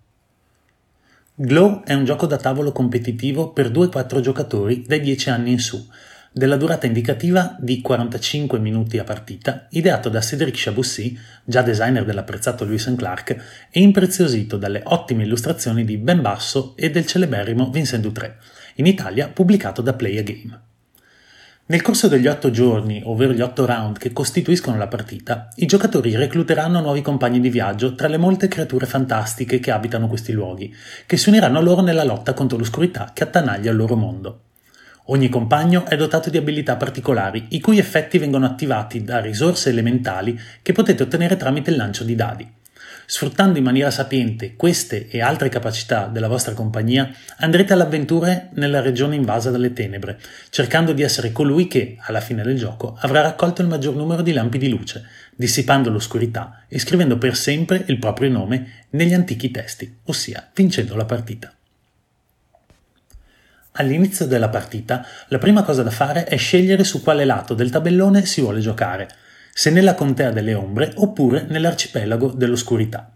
Glow 1.34 1.84
è 1.86 1.93
un 1.93 2.03
gioco 2.03 2.25
da 2.25 2.36
tavolo 2.36 2.73
competitivo 2.73 3.53
per 3.53 3.71
2-4 3.71 4.19
giocatori 4.19 4.84
dai 4.86 4.99
10 4.99 5.30
anni 5.30 5.51
in 5.51 5.59
su, 5.59 5.88
della 6.32 6.57
durata 6.57 6.86
indicativa 6.86 7.55
di 7.59 7.82
45 7.82 8.59
minuti 8.59 8.97
a 8.97 9.03
partita, 9.03 9.67
ideato 9.71 10.09
da 10.09 10.21
Cédric 10.21 10.55
Chaboussi, 10.57 11.17
già 11.43 11.61
designer 11.61 12.05
dell'apprezzato 12.05 12.65
Lewis 12.65 12.93
Clark, 12.95 13.67
e 13.71 13.80
impreziosito 13.80 14.57
dalle 14.57 14.82
ottime 14.86 15.23
illustrazioni 15.23 15.84
di 15.86 15.97
Ben 15.97 16.21
Basso 16.21 16.75
e 16.75 16.89
del 16.91 17.05
celeberrimo 17.05 17.69
Vincent 17.69 18.03
Dutré, 18.03 18.38
in 18.75 18.86
Italia 18.86 19.27
pubblicato 19.27 19.82
da 19.82 19.93
Play 19.93 20.17
a 20.17 20.23
Game. 20.23 20.61
Nel 21.69 21.84
corso 21.84 22.07
degli 22.07 22.25
otto 22.25 22.49
giorni, 22.49 22.99
ovvero 23.05 23.32
gli 23.32 23.41
otto 23.41 23.63
round 23.63 23.99
che 23.99 24.11
costituiscono 24.11 24.75
la 24.77 24.88
partita, 24.88 25.49
i 25.57 25.67
giocatori 25.67 26.15
recluteranno 26.15 26.82
nuovi 26.82 27.03
compagni 27.03 27.39
di 27.39 27.51
viaggio 27.51 27.93
tra 27.93 28.07
le 28.07 28.17
molte 28.17 28.47
creature 28.47 28.88
fantastiche 28.88 29.59
che 29.59 29.69
abitano 29.69 30.07
questi 30.07 30.32
luoghi, 30.32 30.73
che 31.05 31.15
si 31.15 31.30
uniranno 31.30 31.59
a 31.59 31.61
loro 31.61 31.82
nella 31.82 32.03
lotta 32.03 32.34
contro 32.34 32.57
l'oscurità 32.57 33.11
che 33.13 33.23
attanaglia 33.23 33.69
il 33.69 33.77
loro 33.77 33.95
mondo. 33.95 34.41
Ogni 35.12 35.28
compagno 35.28 35.86
è 35.86 35.95
dotato 35.95 36.30
di 36.30 36.38
abilità 36.38 36.76
particolari, 36.76 37.47
i 37.49 37.60
cui 37.60 37.80
effetti 37.80 38.20
vengono 38.20 38.45
attivati 38.45 39.03
da 39.03 39.20
risorse 39.20 39.70
elementali 39.70 40.39
che 40.62 40.72
potete 40.72 41.01
ottenere 41.01 41.36
tramite 41.36 41.72
il 41.72 41.78
lancio 41.78 42.03
di 42.03 42.14
dadi. 42.14 42.47
Sfruttando 43.07 43.57
in 43.57 43.64
maniera 43.64 43.89
sapiente 43.89 44.55
queste 44.55 45.07
e 45.07 45.20
altre 45.20 45.49
capacità 45.49 46.05
della 46.05 46.28
vostra 46.28 46.53
compagnia, 46.53 47.12
andrete 47.38 47.74
all'avventura 47.74 48.49
nella 48.53 48.82
regione 48.82 49.16
invasa 49.16 49.49
dalle 49.49 49.74
tenebre, 49.74 50.20
cercando 50.51 50.93
di 50.93 51.01
essere 51.01 51.32
colui 51.32 51.66
che, 51.66 51.97
alla 52.01 52.22
fine 52.22 52.43
del 52.43 52.55
gioco, 52.55 52.95
avrà 52.99 53.22
raccolto 53.22 53.64
il 53.64 53.68
maggior 53.68 53.95
numero 53.95 54.22
di 54.22 54.32
lampi 54.32 54.60
di 54.60 54.70
luce, 54.70 55.05
dissipando 55.36 55.89
l'oscurità 55.89 56.66
e 56.68 56.78
scrivendo 56.78 57.18
per 57.18 57.36
sempre 57.36 57.84
il 57.88 57.97
proprio 57.97 58.30
nome 58.30 58.86
negli 58.91 59.14
antichi 59.16 59.49
testi, 59.49 60.01
ossia 60.03 60.51
vincendo 60.53 60.95
la 60.95 61.05
partita. 61.05 61.51
All'inizio 63.80 64.25
della 64.25 64.49
partita, 64.49 65.05
la 65.30 65.38
prima 65.38 65.63
cosa 65.63 65.84
da 65.84 65.89
fare 65.89 66.25
è 66.25 66.36
scegliere 66.36 66.84
su 66.84 67.01
quale 67.01 67.23
lato 67.23 67.53
del 67.53 67.69
tabellone 67.69 68.25
si 68.25 68.41
vuole 68.41 68.59
giocare, 68.59 69.07
se 69.53 69.69
nella 69.69 69.93
contea 69.93 70.32
delle 70.32 70.53
ombre 70.53 70.91
oppure 70.95 71.45
nell'arcipelago 71.47 72.32
dell'oscurità. 72.32 73.13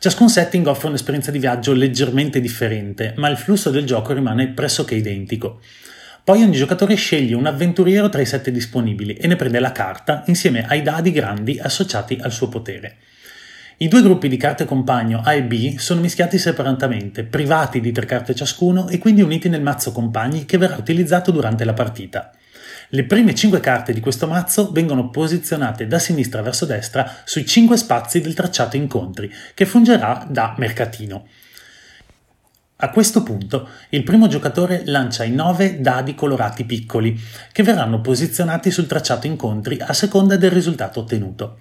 Ciascun 0.00 0.28
setting 0.28 0.66
offre 0.66 0.88
un'esperienza 0.88 1.30
di 1.30 1.38
viaggio 1.38 1.72
leggermente 1.72 2.40
differente, 2.40 3.14
ma 3.16 3.28
il 3.28 3.36
flusso 3.36 3.70
del 3.70 3.86
gioco 3.86 4.12
rimane 4.12 4.48
pressoché 4.48 4.96
identico. 4.96 5.60
Poi 6.24 6.42
ogni 6.42 6.56
giocatore 6.56 6.96
sceglie 6.96 7.36
un 7.36 7.46
avventuriero 7.46 8.08
tra 8.08 8.20
i 8.20 8.26
sette 8.26 8.50
disponibili 8.50 9.14
e 9.14 9.28
ne 9.28 9.36
prende 9.36 9.60
la 9.60 9.70
carta 9.70 10.24
insieme 10.26 10.66
ai 10.66 10.82
dadi 10.82 11.12
grandi 11.12 11.60
associati 11.60 12.18
al 12.20 12.32
suo 12.32 12.48
potere. 12.48 12.96
I 13.78 13.88
due 13.88 14.02
gruppi 14.02 14.28
di 14.28 14.36
carte 14.36 14.64
compagno 14.64 15.22
A 15.24 15.32
e 15.32 15.42
B 15.42 15.78
sono 15.78 16.00
mischiati 16.00 16.38
separatamente, 16.38 17.24
privati 17.24 17.80
di 17.80 17.90
tre 17.90 18.06
carte 18.06 18.34
ciascuno 18.34 18.88
e 18.88 18.98
quindi 18.98 19.22
uniti 19.22 19.48
nel 19.48 19.62
mazzo 19.62 19.92
compagni 19.92 20.44
che 20.44 20.58
verrà 20.58 20.76
utilizzato 20.76 21.30
durante 21.30 21.64
la 21.64 21.72
partita. 21.72 22.30
Le 22.90 23.04
prime 23.04 23.34
5 23.34 23.58
carte 23.60 23.94
di 23.94 24.00
questo 24.00 24.26
mazzo 24.26 24.70
vengono 24.70 25.08
posizionate 25.08 25.86
da 25.86 25.98
sinistra 25.98 26.42
verso 26.42 26.66
destra 26.66 27.10
sui 27.24 27.46
5 27.46 27.76
spazi 27.78 28.20
del 28.20 28.34
tracciato 28.34 28.76
incontri, 28.76 29.32
che 29.54 29.64
fungerà 29.64 30.26
da 30.28 30.54
mercatino. 30.58 31.26
A 32.76 32.90
questo 32.90 33.22
punto 33.22 33.68
il 33.88 34.02
primo 34.02 34.28
giocatore 34.28 34.82
lancia 34.84 35.24
i 35.24 35.30
9 35.30 35.80
dadi 35.80 36.14
colorati 36.14 36.64
piccoli, 36.64 37.18
che 37.50 37.62
verranno 37.62 38.02
posizionati 38.02 38.70
sul 38.70 38.86
tracciato 38.86 39.26
incontri 39.26 39.78
a 39.80 39.94
seconda 39.94 40.36
del 40.36 40.50
risultato 40.50 41.00
ottenuto. 41.00 41.58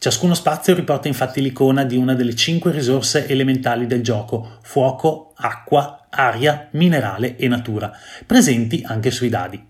Ciascuno 0.00 0.34
spazio 0.34 0.76
riporta 0.76 1.08
infatti 1.08 1.42
l'icona 1.42 1.82
di 1.82 1.96
una 1.96 2.14
delle 2.14 2.36
5 2.36 2.70
risorse 2.70 3.26
elementali 3.26 3.88
del 3.88 4.00
gioco, 4.00 4.58
fuoco, 4.62 5.32
acqua, 5.34 6.06
aria, 6.08 6.68
minerale 6.72 7.36
e 7.36 7.48
natura, 7.48 7.90
presenti 8.24 8.84
anche 8.86 9.10
sui 9.10 9.28
dadi. 9.28 9.60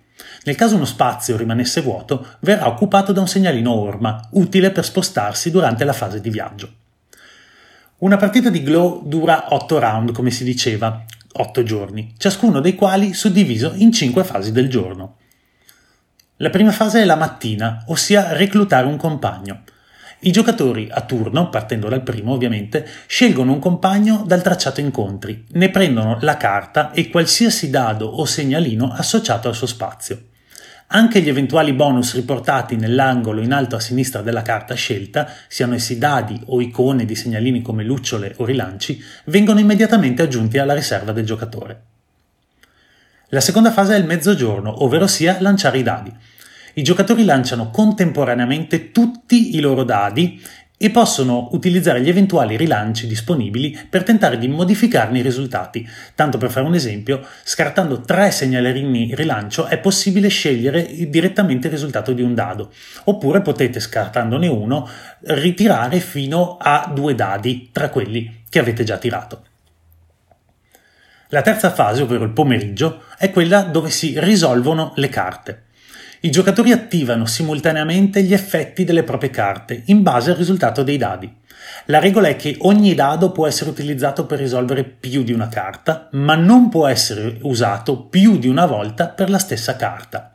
Nel 0.44 0.54
caso 0.54 0.76
uno 0.76 0.84
spazio 0.84 1.38
rimanesse 1.38 1.80
vuoto, 1.80 2.26
verrà 2.40 2.68
occupato 2.68 3.12
da 3.12 3.22
un 3.22 3.28
segnalino 3.28 3.72
orma, 3.72 4.28
utile 4.32 4.70
per 4.70 4.84
spostarsi 4.84 5.50
durante 5.50 5.84
la 5.84 5.94
fase 5.94 6.20
di 6.20 6.28
viaggio. 6.28 6.72
Una 8.00 8.18
partita 8.18 8.50
di 8.50 8.62
Glow 8.62 9.08
dura 9.08 9.54
8 9.54 9.78
round, 9.78 10.12
come 10.12 10.30
si 10.30 10.44
diceva, 10.44 11.04
8 11.32 11.62
giorni, 11.62 12.12
ciascuno 12.18 12.60
dei 12.60 12.74
quali 12.74 13.14
suddiviso 13.14 13.72
in 13.76 13.92
5 13.92 14.22
fasi 14.24 14.52
del 14.52 14.68
giorno. 14.68 15.16
La 16.36 16.50
prima 16.50 16.70
fase 16.70 17.00
è 17.00 17.04
la 17.06 17.16
mattina, 17.16 17.84
ossia 17.86 18.34
reclutare 18.34 18.86
un 18.86 18.96
compagno. 18.96 19.62
I 20.20 20.32
giocatori 20.32 20.88
a 20.90 21.02
turno, 21.02 21.48
partendo 21.48 21.88
dal 21.88 22.02
primo 22.02 22.32
ovviamente, 22.32 22.84
scelgono 23.06 23.52
un 23.52 23.60
compagno 23.60 24.24
dal 24.26 24.42
tracciato 24.42 24.80
incontri, 24.80 25.44
ne 25.52 25.70
prendono 25.70 26.18
la 26.22 26.36
carta 26.36 26.90
e 26.90 27.08
qualsiasi 27.08 27.70
dado 27.70 28.06
o 28.06 28.24
segnalino 28.24 28.92
associato 28.92 29.46
al 29.46 29.54
suo 29.54 29.68
spazio. 29.68 30.22
Anche 30.88 31.20
gli 31.20 31.28
eventuali 31.28 31.72
bonus 31.72 32.14
riportati 32.14 32.74
nell'angolo 32.74 33.42
in 33.42 33.52
alto 33.52 33.76
a 33.76 33.80
sinistra 33.80 34.20
della 34.20 34.42
carta 34.42 34.74
scelta, 34.74 35.30
siano 35.46 35.74
essi 35.74 35.98
dadi 35.98 36.40
o 36.46 36.60
icone 36.60 37.04
di 37.04 37.14
segnalini 37.14 37.62
come 37.62 37.84
lucciole 37.84 38.34
o 38.38 38.44
rilanci, 38.44 39.00
vengono 39.26 39.60
immediatamente 39.60 40.22
aggiunti 40.22 40.58
alla 40.58 40.74
riserva 40.74 41.12
del 41.12 41.26
giocatore. 41.26 41.82
La 43.28 43.40
seconda 43.40 43.70
fase 43.70 43.94
è 43.94 43.98
il 43.98 44.06
mezzogiorno, 44.06 44.82
ovvero 44.82 45.06
sia 45.06 45.36
lanciare 45.40 45.78
i 45.78 45.82
dadi. 45.82 46.12
I 46.78 46.82
giocatori 46.82 47.24
lanciano 47.24 47.70
contemporaneamente 47.70 48.92
tutti 48.92 49.56
i 49.56 49.60
loro 49.60 49.82
dadi 49.82 50.40
e 50.76 50.90
possono 50.90 51.48
utilizzare 51.50 52.00
gli 52.00 52.08
eventuali 52.08 52.56
rilanci 52.56 53.08
disponibili 53.08 53.76
per 53.90 54.04
tentare 54.04 54.38
di 54.38 54.46
modificarne 54.46 55.18
i 55.18 55.22
risultati. 55.22 55.84
Tanto 56.14 56.38
per 56.38 56.52
fare 56.52 56.64
un 56.64 56.76
esempio, 56.76 57.26
scartando 57.42 58.02
tre 58.02 58.30
segnalerini 58.30 59.12
rilancio 59.16 59.66
è 59.66 59.78
possibile 59.78 60.28
scegliere 60.28 60.86
direttamente 61.08 61.66
il 61.66 61.72
risultato 61.72 62.12
di 62.12 62.22
un 62.22 62.36
dado, 62.36 62.70
oppure 63.06 63.42
potete, 63.42 63.80
scartandone 63.80 64.46
uno, 64.46 64.88
ritirare 65.22 65.98
fino 65.98 66.58
a 66.60 66.92
due 66.94 67.16
dadi 67.16 67.70
tra 67.72 67.88
quelli 67.88 68.44
che 68.48 68.60
avete 68.60 68.84
già 68.84 68.98
tirato. 68.98 69.42
La 71.30 71.42
terza 71.42 71.72
fase, 71.72 72.02
ovvero 72.02 72.22
il 72.22 72.30
pomeriggio, 72.30 73.02
è 73.18 73.32
quella 73.32 73.62
dove 73.62 73.90
si 73.90 74.14
risolvono 74.20 74.92
le 74.94 75.08
carte. 75.08 75.62
I 76.20 76.30
giocatori 76.30 76.72
attivano 76.72 77.26
simultaneamente 77.26 78.22
gli 78.22 78.32
effetti 78.32 78.82
delle 78.82 79.04
proprie 79.04 79.30
carte 79.30 79.82
in 79.86 80.02
base 80.02 80.30
al 80.30 80.36
risultato 80.36 80.82
dei 80.82 80.96
dadi. 80.96 81.32
La 81.86 82.00
regola 82.00 82.26
è 82.26 82.34
che 82.34 82.56
ogni 82.60 82.94
dado 82.94 83.30
può 83.30 83.46
essere 83.46 83.70
utilizzato 83.70 84.26
per 84.26 84.40
risolvere 84.40 84.82
più 84.82 85.22
di 85.22 85.32
una 85.32 85.48
carta, 85.48 86.08
ma 86.12 86.34
non 86.34 86.70
può 86.70 86.88
essere 86.88 87.38
usato 87.42 88.02
più 88.02 88.36
di 88.38 88.48
una 88.48 88.66
volta 88.66 89.08
per 89.08 89.30
la 89.30 89.38
stessa 89.38 89.76
carta. 89.76 90.34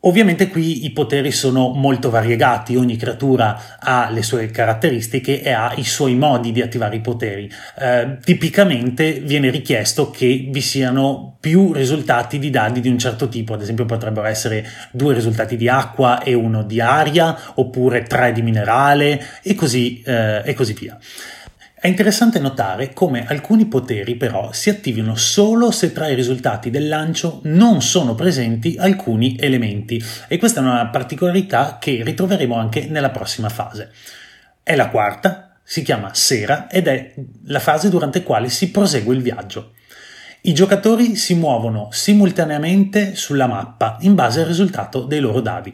Ovviamente 0.00 0.48
qui 0.48 0.84
i 0.84 0.92
poteri 0.92 1.32
sono 1.32 1.70
molto 1.70 2.10
variegati, 2.10 2.76
ogni 2.76 2.96
creatura 2.96 3.78
ha 3.80 4.08
le 4.10 4.22
sue 4.22 4.50
caratteristiche 4.50 5.42
e 5.42 5.50
ha 5.50 5.72
i 5.76 5.84
suoi 5.84 6.14
modi 6.14 6.52
di 6.52 6.62
attivare 6.62 6.96
i 6.96 7.00
poteri. 7.00 7.50
Eh, 7.78 8.18
tipicamente 8.22 9.14
viene 9.20 9.50
richiesto 9.50 10.10
che 10.10 10.48
vi 10.48 10.60
siano 10.60 11.36
più 11.40 11.72
risultati 11.72 12.38
di 12.38 12.50
dadi 12.50 12.80
di 12.80 12.88
un 12.88 12.98
certo 12.98 13.28
tipo, 13.28 13.54
ad 13.54 13.62
esempio 13.62 13.84
potrebbero 13.84 14.26
essere 14.26 14.68
due 14.92 15.14
risultati 15.14 15.56
di 15.56 15.68
acqua 15.68 16.22
e 16.22 16.34
uno 16.34 16.62
di 16.62 16.80
aria, 16.80 17.36
oppure 17.54 18.04
tre 18.04 18.32
di 18.32 18.42
minerale 18.42 19.20
e 19.42 19.54
così, 19.54 20.02
eh, 20.02 20.42
e 20.44 20.54
così 20.54 20.74
via. 20.74 20.96
È 21.86 21.88
interessante 21.88 22.40
notare 22.40 22.92
come 22.92 23.28
alcuni 23.28 23.66
poteri 23.66 24.16
però 24.16 24.50
si 24.50 24.70
attivino 24.70 25.14
solo 25.14 25.70
se 25.70 25.92
tra 25.92 26.08
i 26.08 26.16
risultati 26.16 26.68
del 26.68 26.88
lancio 26.88 27.38
non 27.44 27.80
sono 27.80 28.16
presenti 28.16 28.74
alcuni 28.76 29.36
elementi 29.38 30.02
e 30.26 30.36
questa 30.36 30.58
è 30.58 30.64
una 30.64 30.88
particolarità 30.88 31.78
che 31.80 32.02
ritroveremo 32.02 32.56
anche 32.56 32.88
nella 32.88 33.10
prossima 33.10 33.48
fase. 33.48 33.92
È 34.64 34.74
la 34.74 34.88
quarta, 34.88 35.58
si 35.62 35.82
chiama 35.82 36.12
sera 36.12 36.68
ed 36.68 36.88
è 36.88 37.14
la 37.44 37.60
fase 37.60 37.88
durante 37.88 38.18
la 38.18 38.24
quale 38.24 38.48
si 38.48 38.72
prosegue 38.72 39.14
il 39.14 39.22
viaggio. 39.22 39.74
I 40.40 40.52
giocatori 40.54 41.14
si 41.14 41.36
muovono 41.36 41.90
simultaneamente 41.92 43.14
sulla 43.14 43.46
mappa 43.46 43.98
in 44.00 44.16
base 44.16 44.40
al 44.40 44.46
risultato 44.46 45.04
dei 45.04 45.20
loro 45.20 45.40
dadi. 45.40 45.72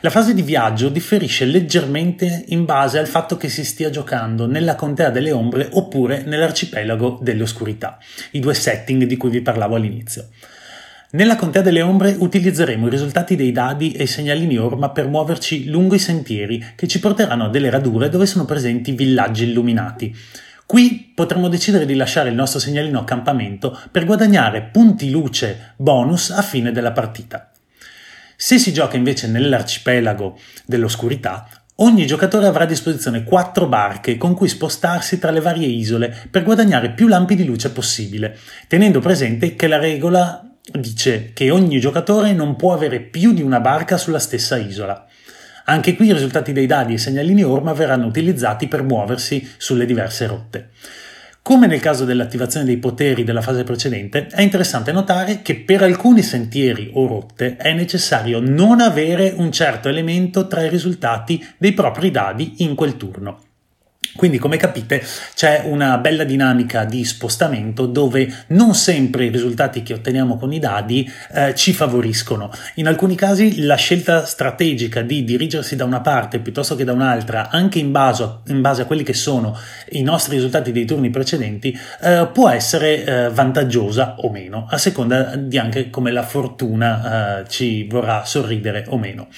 La 0.00 0.10
fase 0.10 0.32
di 0.32 0.42
viaggio 0.42 0.88
differisce 0.88 1.44
leggermente 1.44 2.44
in 2.48 2.64
base 2.64 2.98
al 2.98 3.06
fatto 3.06 3.36
che 3.36 3.48
si 3.48 3.64
stia 3.64 3.90
giocando 3.90 4.46
nella 4.46 4.76
contea 4.76 5.10
delle 5.10 5.32
ombre 5.32 5.68
oppure 5.72 6.22
nell'arcipelago 6.22 7.18
delle 7.20 7.42
oscurità, 7.42 7.98
i 8.32 8.40
due 8.40 8.54
setting 8.54 9.04
di 9.04 9.16
cui 9.16 9.30
vi 9.30 9.40
parlavo 9.40 9.74
all'inizio. 9.74 10.28
Nella 11.10 11.36
contea 11.36 11.62
delle 11.62 11.80
ombre 11.80 12.14
utilizzeremo 12.18 12.86
i 12.86 12.90
risultati 12.90 13.34
dei 13.34 13.50
dadi 13.50 13.92
e 13.92 14.02
i 14.02 14.06
segnalini 14.06 14.58
orma 14.58 14.90
per 14.90 15.08
muoverci 15.08 15.68
lungo 15.68 15.94
i 15.94 15.98
sentieri 15.98 16.62
che 16.76 16.86
ci 16.86 17.00
porteranno 17.00 17.46
a 17.46 17.48
delle 17.48 17.70
radure 17.70 18.10
dove 18.10 18.26
sono 18.26 18.44
presenti 18.44 18.92
villaggi 18.92 19.44
illuminati. 19.44 20.14
Qui 20.66 21.12
potremo 21.14 21.48
decidere 21.48 21.86
di 21.86 21.94
lasciare 21.94 22.28
il 22.28 22.34
nostro 22.34 22.60
segnalino 22.60 23.00
accampamento 23.00 23.76
per 23.90 24.04
guadagnare 24.04 24.68
punti 24.70 25.08
luce 25.08 25.72
bonus 25.76 26.28
a 26.28 26.42
fine 26.42 26.72
della 26.72 26.92
partita. 26.92 27.50
Se 28.40 28.56
si 28.56 28.72
gioca 28.72 28.96
invece 28.96 29.26
nell'arcipelago 29.26 30.38
dell'oscurità, 30.64 31.48
ogni 31.78 32.06
giocatore 32.06 32.46
avrà 32.46 32.62
a 32.62 32.68
disposizione 32.68 33.24
quattro 33.24 33.66
barche 33.66 34.16
con 34.16 34.34
cui 34.34 34.46
spostarsi 34.46 35.18
tra 35.18 35.32
le 35.32 35.40
varie 35.40 35.66
isole 35.66 36.16
per 36.30 36.44
guadagnare 36.44 36.92
più 36.92 37.08
lampi 37.08 37.34
di 37.34 37.44
luce 37.44 37.72
possibile, 37.72 38.38
tenendo 38.68 39.00
presente 39.00 39.56
che 39.56 39.66
la 39.66 39.78
regola 39.78 40.48
dice 40.72 41.32
che 41.32 41.50
ogni 41.50 41.80
giocatore 41.80 42.32
non 42.32 42.54
può 42.54 42.72
avere 42.72 43.00
più 43.00 43.32
di 43.32 43.42
una 43.42 43.58
barca 43.58 43.96
sulla 43.96 44.20
stessa 44.20 44.56
isola. 44.56 45.04
Anche 45.64 45.96
qui 45.96 46.06
i 46.06 46.12
risultati 46.12 46.52
dei 46.52 46.66
dadi 46.66 46.92
e 46.92 46.94
i 46.94 46.98
segnalini 46.98 47.42
orma 47.42 47.72
verranno 47.72 48.06
utilizzati 48.06 48.68
per 48.68 48.84
muoversi 48.84 49.52
sulle 49.56 49.84
diverse 49.84 50.28
rotte. 50.28 50.70
Come 51.48 51.66
nel 51.66 51.80
caso 51.80 52.04
dell'attivazione 52.04 52.66
dei 52.66 52.76
poteri 52.76 53.24
della 53.24 53.40
fase 53.40 53.64
precedente, 53.64 54.26
è 54.26 54.42
interessante 54.42 54.92
notare 54.92 55.40
che 55.40 55.56
per 55.56 55.82
alcuni 55.82 56.20
sentieri 56.20 56.90
o 56.92 57.06
rotte 57.06 57.56
è 57.56 57.72
necessario 57.72 58.38
non 58.38 58.82
avere 58.82 59.32
un 59.34 59.50
certo 59.50 59.88
elemento 59.88 60.46
tra 60.46 60.62
i 60.62 60.68
risultati 60.68 61.42
dei 61.56 61.72
propri 61.72 62.10
dadi 62.10 62.56
in 62.58 62.74
quel 62.74 62.98
turno. 62.98 63.47
Quindi, 64.18 64.38
come 64.38 64.56
capite, 64.56 65.00
c'è 65.36 65.62
una 65.64 65.96
bella 65.98 66.24
dinamica 66.24 66.82
di 66.84 67.04
spostamento 67.04 67.86
dove 67.86 68.28
non 68.48 68.74
sempre 68.74 69.26
i 69.26 69.28
risultati 69.28 69.84
che 69.84 69.94
otteniamo 69.94 70.36
con 70.36 70.52
i 70.52 70.58
dadi 70.58 71.08
eh, 71.32 71.54
ci 71.54 71.72
favoriscono. 71.72 72.50
In 72.74 72.88
alcuni 72.88 73.14
casi 73.14 73.62
la 73.62 73.76
scelta 73.76 74.24
strategica 74.24 75.02
di 75.02 75.22
dirigersi 75.22 75.76
da 75.76 75.84
una 75.84 76.00
parte 76.00 76.40
piuttosto 76.40 76.74
che 76.74 76.82
da 76.82 76.94
un'altra, 76.94 77.48
anche 77.48 77.78
in 77.78 77.92
base 77.92 78.22
a, 78.24 78.40
in 78.48 78.60
base 78.60 78.82
a 78.82 78.86
quelli 78.86 79.04
che 79.04 79.14
sono 79.14 79.56
i 79.90 80.02
nostri 80.02 80.34
risultati 80.34 80.72
dei 80.72 80.84
turni 80.84 81.10
precedenti, 81.10 81.78
eh, 82.00 82.28
può 82.32 82.48
essere 82.48 83.04
eh, 83.04 83.28
vantaggiosa 83.28 84.16
o 84.18 84.32
meno, 84.32 84.66
a 84.68 84.78
seconda 84.78 85.36
di 85.36 85.58
anche 85.58 85.90
come 85.90 86.10
la 86.10 86.24
fortuna 86.24 87.42
eh, 87.42 87.48
ci 87.48 87.86
vorrà 87.86 88.24
sorridere 88.24 88.84
o 88.88 88.98
meno. 88.98 89.28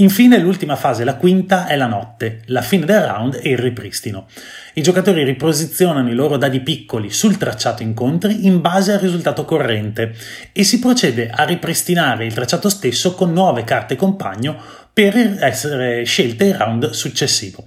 Infine 0.00 0.38
l'ultima 0.38 0.76
fase, 0.76 1.02
la 1.02 1.16
quinta, 1.16 1.66
è 1.66 1.74
la 1.74 1.86
notte, 1.86 2.42
la 2.46 2.62
fine 2.62 2.86
del 2.86 3.00
round 3.00 3.40
e 3.42 3.50
il 3.50 3.58
ripristino. 3.58 4.26
I 4.74 4.82
giocatori 4.82 5.24
riposizionano 5.24 6.08
i 6.08 6.14
loro 6.14 6.36
dadi 6.36 6.60
piccoli 6.60 7.10
sul 7.10 7.36
tracciato 7.36 7.82
incontri 7.82 8.46
in 8.46 8.60
base 8.60 8.92
al 8.92 9.00
risultato 9.00 9.44
corrente 9.44 10.14
e 10.52 10.62
si 10.62 10.78
procede 10.78 11.30
a 11.30 11.42
ripristinare 11.42 12.24
il 12.24 12.32
tracciato 12.32 12.68
stesso 12.68 13.14
con 13.14 13.32
nuove 13.32 13.64
carte 13.64 13.96
compagno 13.96 14.56
per 14.92 15.16
essere 15.40 16.04
scelte 16.04 16.44
il 16.44 16.54
round 16.54 16.90
successivo. 16.90 17.64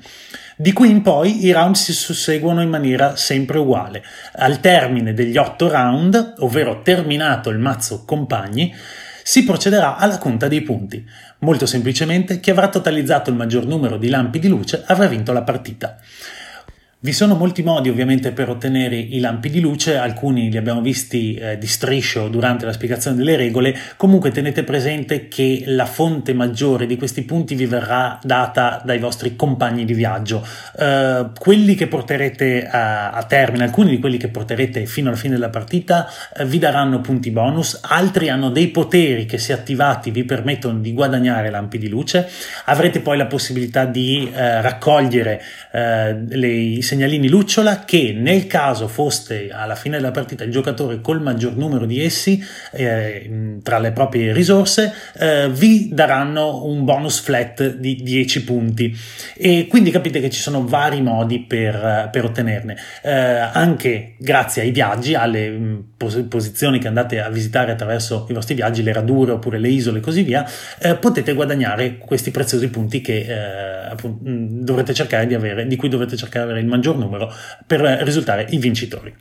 Di 0.55 0.73
qui 0.73 0.89
in 0.89 1.01
poi 1.01 1.45
i 1.45 1.51
round 1.51 1.75
si 1.75 1.91
susseguono 1.91 2.61
in 2.61 2.69
maniera 2.69 3.15
sempre 3.15 3.57
uguale. 3.57 4.03
Al 4.33 4.59
termine 4.59 5.13
degli 5.13 5.35
otto 5.35 5.67
round, 5.67 6.35
ovvero 6.39 6.81
terminato 6.81 7.49
il 7.49 7.57
mazzo 7.57 8.05
compagni, 8.05 8.73
si 9.23 9.43
procederà 9.43 9.97
alla 9.97 10.17
conta 10.17 10.47
dei 10.47 10.61
punti. 10.61 11.05
Molto 11.39 11.65
semplicemente, 11.65 12.39
chi 12.39 12.51
avrà 12.51 12.69
totalizzato 12.69 13.29
il 13.29 13.35
maggior 13.35 13.65
numero 13.65 13.97
di 13.97 14.09
lampi 14.09 14.39
di 14.39 14.47
luce 14.47 14.83
avrà 14.85 15.07
vinto 15.07 15.31
la 15.33 15.43
partita. 15.43 15.97
Vi 17.03 17.13
sono 17.13 17.33
molti 17.33 17.63
modi 17.63 17.89
ovviamente 17.89 18.31
per 18.31 18.47
ottenere 18.47 18.95
i 18.95 19.19
lampi 19.19 19.49
di 19.49 19.59
luce, 19.59 19.97
alcuni 19.97 20.51
li 20.51 20.57
abbiamo 20.57 20.81
visti 20.81 21.33
eh, 21.33 21.57
di 21.57 21.65
striscio 21.65 22.27
durante 22.27 22.63
la 22.63 22.73
spiegazione 22.73 23.17
delle 23.17 23.35
regole, 23.35 23.75
comunque 23.97 24.29
tenete 24.29 24.63
presente 24.63 25.27
che 25.27 25.63
la 25.65 25.87
fonte 25.87 26.35
maggiore 26.35 26.85
di 26.85 26.97
questi 26.97 27.23
punti 27.23 27.55
vi 27.55 27.65
verrà 27.65 28.19
data 28.21 28.83
dai 28.85 28.99
vostri 28.99 29.35
compagni 29.35 29.83
di 29.83 29.95
viaggio. 29.95 30.45
Eh, 30.77 31.25
quelli 31.39 31.73
che 31.73 31.87
porterete 31.87 32.67
a, 32.67 33.09
a, 33.09 33.23
termine, 33.23 33.63
alcuni 33.63 33.89
di 33.89 33.99
quelli 33.99 34.17
che 34.17 34.27
porterete 34.27 34.85
fino 34.85 35.09
alla 35.09 35.17
fine 35.17 35.33
della 35.33 35.49
partita 35.49 36.07
eh, 36.37 36.45
vi 36.45 36.59
daranno 36.59 37.01
punti 37.01 37.31
bonus, 37.31 37.79
altri 37.81 38.29
hanno 38.29 38.51
dei 38.51 38.67
poteri 38.67 39.25
che 39.25 39.39
se 39.39 39.53
attivati 39.53 40.11
vi 40.11 40.23
permettono 40.23 40.77
di 40.77 40.93
guadagnare 40.93 41.49
lampi 41.49 41.79
di 41.79 41.89
luce, 41.89 42.29
avrete 42.65 42.99
poi 42.99 43.17
la 43.17 43.25
possibilità 43.25 43.85
di 43.85 44.31
eh, 44.31 44.61
raccogliere 44.61 45.41
eh, 45.71 46.13
le, 46.29 46.79
segnalini 46.91 47.29
lucciola 47.29 47.85
che 47.85 48.13
nel 48.13 48.47
caso 48.47 48.89
foste 48.89 49.47
alla 49.49 49.75
fine 49.75 49.95
della 49.95 50.11
partita 50.11 50.43
il 50.43 50.51
giocatore 50.51 50.99
col 50.99 51.21
maggior 51.21 51.55
numero 51.55 51.85
di 51.85 52.03
essi 52.03 52.43
eh, 52.73 53.59
tra 53.63 53.79
le 53.79 53.93
proprie 53.93 54.33
risorse 54.33 54.93
eh, 55.17 55.47
vi 55.49 55.87
daranno 55.93 56.65
un 56.65 56.83
bonus 56.83 57.21
flat 57.21 57.75
di 57.75 58.01
10 58.03 58.43
punti. 58.43 58.93
E 59.37 59.67
quindi 59.69 59.89
capite 59.89 60.19
che 60.19 60.29
ci 60.29 60.41
sono 60.41 60.65
vari 60.65 61.01
modi 61.01 61.39
per, 61.39 62.09
per 62.11 62.25
ottenerne. 62.25 62.75
Eh, 63.01 63.09
anche 63.09 64.15
grazie 64.17 64.63
ai 64.63 64.71
viaggi 64.71 65.13
alle 65.13 65.49
mh, 65.49 65.83
pos- 65.95 66.25
posizioni 66.27 66.77
che 66.77 66.89
andate 66.89 67.21
a 67.21 67.29
visitare 67.29 67.71
attraverso 67.71 68.25
i 68.29 68.33
vostri 68.33 68.53
viaggi 68.53 68.83
le 68.83 68.91
radure 68.91 69.31
oppure 69.31 69.59
le 69.59 69.69
isole 69.69 69.99
e 69.99 70.01
così 70.01 70.23
via 70.23 70.45
eh, 70.79 70.95
potete 70.95 71.31
guadagnare 71.33 71.97
questi 71.97 72.31
preziosi 72.31 72.69
punti 72.69 72.99
che 72.99 73.19
eh, 73.19 73.91
appunto, 73.91 74.19
dovrete 74.25 74.93
cercare 74.93 75.25
di 75.25 75.35
avere 75.35 75.67
di 75.67 75.77
cui 75.77 75.87
dovrete 75.87 76.17
cercare 76.17 76.45
di 76.45 76.51
avere 76.51 76.65
il 76.65 76.69
maggior 76.69 76.80
numero 76.97 77.33
per 77.65 77.79
risultare 77.81 78.47
i 78.49 78.57
vincitori. 78.57 79.15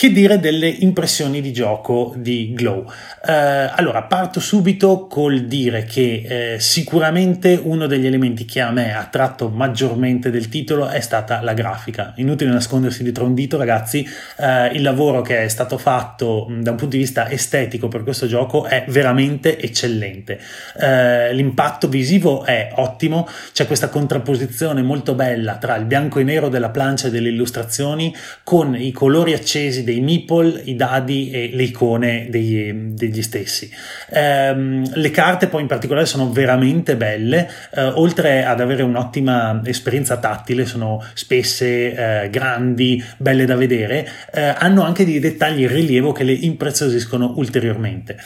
Che 0.00 0.12
dire 0.12 0.38
delle 0.38 0.68
impressioni 0.68 1.40
di 1.40 1.52
gioco 1.52 2.14
di 2.16 2.52
Glow? 2.54 2.88
Eh, 3.26 3.32
allora, 3.32 4.04
parto 4.04 4.38
subito 4.38 5.08
col 5.08 5.46
dire 5.46 5.82
che 5.86 6.52
eh, 6.54 6.60
sicuramente 6.60 7.60
uno 7.60 7.88
degli 7.88 8.06
elementi 8.06 8.44
che 8.44 8.60
a 8.60 8.70
me 8.70 8.94
ha 8.94 9.00
attratto 9.00 9.48
maggiormente 9.48 10.30
del 10.30 10.48
titolo 10.48 10.86
è 10.86 11.00
stata 11.00 11.42
la 11.42 11.52
grafica. 11.52 12.12
Inutile 12.18 12.52
nascondersi 12.52 13.02
dietro 13.02 13.24
un 13.24 13.34
dito, 13.34 13.58
ragazzi, 13.58 14.08
eh, 14.36 14.68
il 14.68 14.82
lavoro 14.82 15.20
che 15.20 15.42
è 15.42 15.48
stato 15.48 15.78
fatto 15.78 16.46
da 16.48 16.70
un 16.70 16.76
punto 16.76 16.94
di 16.94 16.98
vista 16.98 17.28
estetico 17.28 17.88
per 17.88 18.04
questo 18.04 18.28
gioco 18.28 18.66
è 18.66 18.84
veramente 18.86 19.58
eccellente. 19.58 20.38
Eh, 20.78 21.34
l'impatto 21.34 21.88
visivo 21.88 22.44
è 22.44 22.70
ottimo, 22.76 23.26
c'è 23.52 23.66
questa 23.66 23.88
contrapposizione 23.88 24.80
molto 24.80 25.16
bella 25.16 25.56
tra 25.56 25.74
il 25.74 25.86
bianco 25.86 26.20
e 26.20 26.22
nero 26.22 26.48
della 26.48 26.70
plancia 26.70 27.08
e 27.08 27.10
delle 27.10 27.30
illustrazioni 27.30 28.14
con 28.44 28.76
i 28.76 28.92
colori 28.92 29.32
accesi 29.32 29.86
dei 29.88 30.00
meeple, 30.00 30.60
i 30.64 30.76
dadi 30.76 31.30
e 31.30 31.50
le 31.52 31.62
icone 31.62 32.26
degli, 32.28 32.70
degli 32.72 33.22
stessi. 33.22 33.70
Ehm, 34.10 34.90
le 34.94 35.10
carte 35.10 35.46
poi 35.46 35.62
in 35.62 35.66
particolare 35.66 36.04
sono 36.04 36.30
veramente 36.30 36.96
belle, 36.96 37.48
eh, 37.74 37.82
oltre 37.82 38.44
ad 38.44 38.60
avere 38.60 38.82
un'ottima 38.82 39.62
esperienza 39.64 40.18
tattile, 40.18 40.66
sono 40.66 41.02
spesse, 41.14 42.24
eh, 42.24 42.30
grandi, 42.30 43.02
belle 43.16 43.46
da 43.46 43.56
vedere, 43.56 44.06
eh, 44.32 44.54
hanno 44.58 44.82
anche 44.82 45.06
dei 45.06 45.20
dettagli 45.20 45.62
in 45.62 45.68
rilievo 45.68 46.12
che 46.12 46.24
le 46.24 46.32
impreziosiscono 46.32 47.32
ulteriormente. 47.36 48.18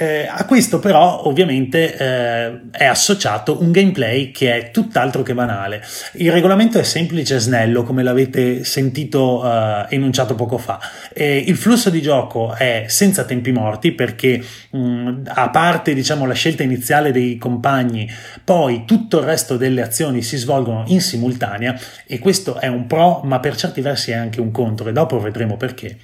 Eh, 0.00 0.28
a 0.30 0.44
questo 0.44 0.78
però 0.78 1.24
ovviamente 1.24 1.96
eh, 1.96 2.60
è 2.70 2.84
associato 2.84 3.60
un 3.60 3.72
gameplay 3.72 4.30
che 4.30 4.54
è 4.54 4.70
tutt'altro 4.70 5.24
che 5.24 5.34
banale. 5.34 5.82
Il 6.12 6.30
regolamento 6.30 6.78
è 6.78 6.84
semplice 6.84 7.34
e 7.34 7.38
snello 7.40 7.82
come 7.82 8.04
l'avete 8.04 8.62
sentito 8.62 9.44
eh, 9.44 9.86
enunciato 9.88 10.36
poco 10.36 10.56
fa. 10.56 10.78
il 11.16 11.56
flusso 11.56 11.90
di 11.90 12.00
gioco 12.00 12.54
è 12.54 12.84
senza 12.86 13.24
tempi 13.24 13.50
morti 13.50 13.90
perché 13.90 14.40
mh, 14.70 15.22
a 15.26 15.50
parte 15.50 15.94
diciamo 15.94 16.26
la 16.26 16.34
scelta 16.34 16.62
iniziale 16.62 17.10
dei 17.10 17.36
compagni 17.36 18.08
poi 18.44 18.84
tutto 18.84 19.18
il 19.18 19.24
resto 19.24 19.56
delle 19.56 19.82
azioni 19.82 20.22
si 20.22 20.36
svolgono 20.36 20.84
in 20.86 21.00
simultanea 21.00 21.76
e 22.06 22.20
questo 22.20 22.58
è 22.58 22.68
un 22.68 22.86
pro 22.86 23.22
ma 23.24 23.40
per 23.40 23.56
certi 23.56 23.80
versi 23.80 24.12
è 24.12 24.14
anche 24.14 24.40
un 24.40 24.52
contro 24.52 24.88
e 24.88 24.92
dopo 24.92 25.18
vedremo 25.18 25.56
perché 25.56 25.96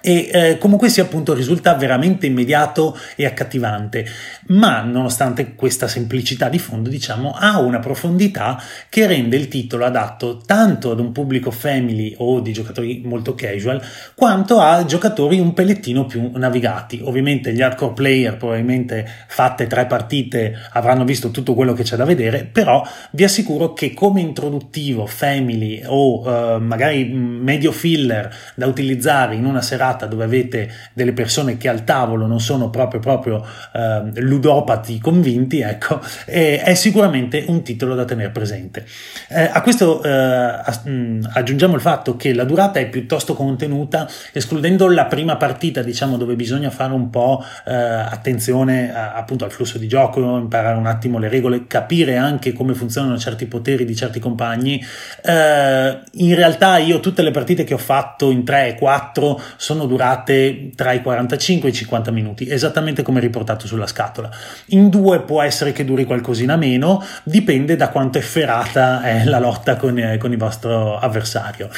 e 0.00 0.28
eh, 0.32 0.58
comunque 0.58 0.88
sia 0.88 1.04
appunto 1.04 1.34
risulta 1.34 1.74
veramente 1.74 2.26
immediato 2.26 2.96
e 3.14 3.26
accattivante, 3.26 4.06
ma 4.48 4.82
nonostante 4.82 5.54
questa 5.54 5.88
semplicità 5.88 6.48
di 6.48 6.58
fondo 6.58 6.88
diciamo 6.88 7.32
ha 7.32 7.58
una 7.60 7.78
profondità 7.78 8.60
che 8.88 9.06
rende 9.06 9.36
il 9.36 9.48
titolo 9.48 9.84
adatto 9.84 10.38
tanto 10.44 10.90
ad 10.90 11.00
un 11.00 11.12
pubblico 11.12 11.50
family 11.50 12.14
o 12.18 12.40
di 12.40 12.52
giocatori 12.52 13.02
molto 13.04 13.34
casual 13.34 13.82
quanto 14.14 14.60
a 14.60 14.84
giocatori 14.84 15.38
un 15.38 15.52
pellettino 15.52 16.06
più 16.06 16.30
navigati. 16.34 17.00
Ovviamente 17.02 17.52
gli 17.52 17.62
hardcore 17.62 17.94
player 17.94 18.36
probabilmente 18.36 19.06
fatte 19.26 19.66
tre 19.66 19.86
partite 19.86 20.54
avranno 20.72 21.04
visto 21.04 21.30
tutto 21.30 21.54
quello 21.54 21.72
che 21.72 21.82
c'è 21.82 21.96
da 21.96 22.04
vedere, 22.04 22.44
però 22.44 22.86
vi 23.12 23.24
assicuro 23.24 23.72
che 23.72 23.94
come 23.94 24.20
introduttivo 24.20 25.06
family 25.06 25.82
o 25.84 26.24
eh, 26.26 26.58
magari 26.58 27.04
medio 27.04 27.72
filler 27.72 28.34
da 28.54 28.66
utilizzare 28.66 29.34
in 29.34 29.44
una 29.44 29.62
serata 29.62 29.85
serata 29.86 30.06
dove 30.06 30.24
avete 30.24 30.70
delle 30.92 31.12
persone 31.12 31.56
che 31.56 31.68
al 31.68 31.84
tavolo 31.84 32.26
non 32.26 32.40
sono 32.40 32.70
proprio, 32.70 33.00
proprio 33.00 33.44
eh, 33.72 34.20
ludopati 34.20 34.98
convinti, 34.98 35.60
ecco, 35.60 36.00
è 36.24 36.74
sicuramente 36.74 37.44
un 37.48 37.62
titolo 37.62 37.94
da 37.94 38.04
tenere 38.04 38.30
presente. 38.30 38.84
Eh, 39.28 39.48
a 39.52 39.60
questo 39.62 40.02
eh, 40.02 40.60
mm, 40.88 41.24
aggiungiamo 41.32 41.74
il 41.74 41.80
fatto 41.80 42.16
che 42.16 42.34
la 42.34 42.44
durata 42.44 42.80
è 42.80 42.88
piuttosto 42.88 43.34
contenuta, 43.34 44.08
escludendo 44.32 44.88
la 44.88 45.06
prima 45.06 45.36
partita, 45.36 45.82
diciamo, 45.82 46.16
dove 46.16 46.34
bisogna 46.34 46.70
fare 46.70 46.92
un 46.92 47.10
po' 47.10 47.44
eh, 47.66 47.74
attenzione 47.74 48.94
a, 48.94 49.14
appunto 49.14 49.44
al 49.44 49.52
flusso 49.52 49.78
di 49.78 49.88
gioco, 49.88 50.20
imparare 50.36 50.76
un 50.76 50.86
attimo 50.86 51.18
le 51.18 51.28
regole, 51.28 51.66
capire 51.66 52.16
anche 52.16 52.52
come 52.52 52.74
funzionano 52.74 53.18
certi 53.18 53.46
poteri 53.46 53.84
di 53.84 53.94
certi 53.94 54.18
compagni. 54.18 54.82
Eh, 55.22 56.00
in 56.12 56.34
realtà 56.34 56.78
io 56.78 57.00
tutte 57.00 57.22
le 57.22 57.30
partite 57.30 57.64
che 57.64 57.74
ho 57.74 57.78
fatto 57.78 58.30
in 58.30 58.44
3 58.44 58.68
e 58.68 58.74
4 58.74 59.40
sono 59.56 59.75
durate 59.84 60.70
tra 60.74 60.92
i 60.92 61.02
45 61.02 61.68
e 61.68 61.72
i 61.72 61.74
50 61.74 62.10
minuti, 62.10 62.48
esattamente 62.48 63.02
come 63.02 63.20
riportato 63.20 63.66
sulla 63.66 63.86
scatola. 63.86 64.30
In 64.68 64.88
due 64.88 65.20
può 65.20 65.42
essere 65.42 65.72
che 65.72 65.84
duri 65.84 66.04
qualcosina 66.04 66.56
meno, 66.56 67.04
dipende 67.24 67.76
da 67.76 67.90
quanto 67.90 68.16
efferata 68.16 69.02
è 69.02 69.24
la 69.24 69.38
lotta 69.38 69.76
con, 69.76 69.98
eh, 69.98 70.16
con 70.16 70.32
il 70.32 70.38
vostro 70.38 70.96
avversario. 70.96 71.68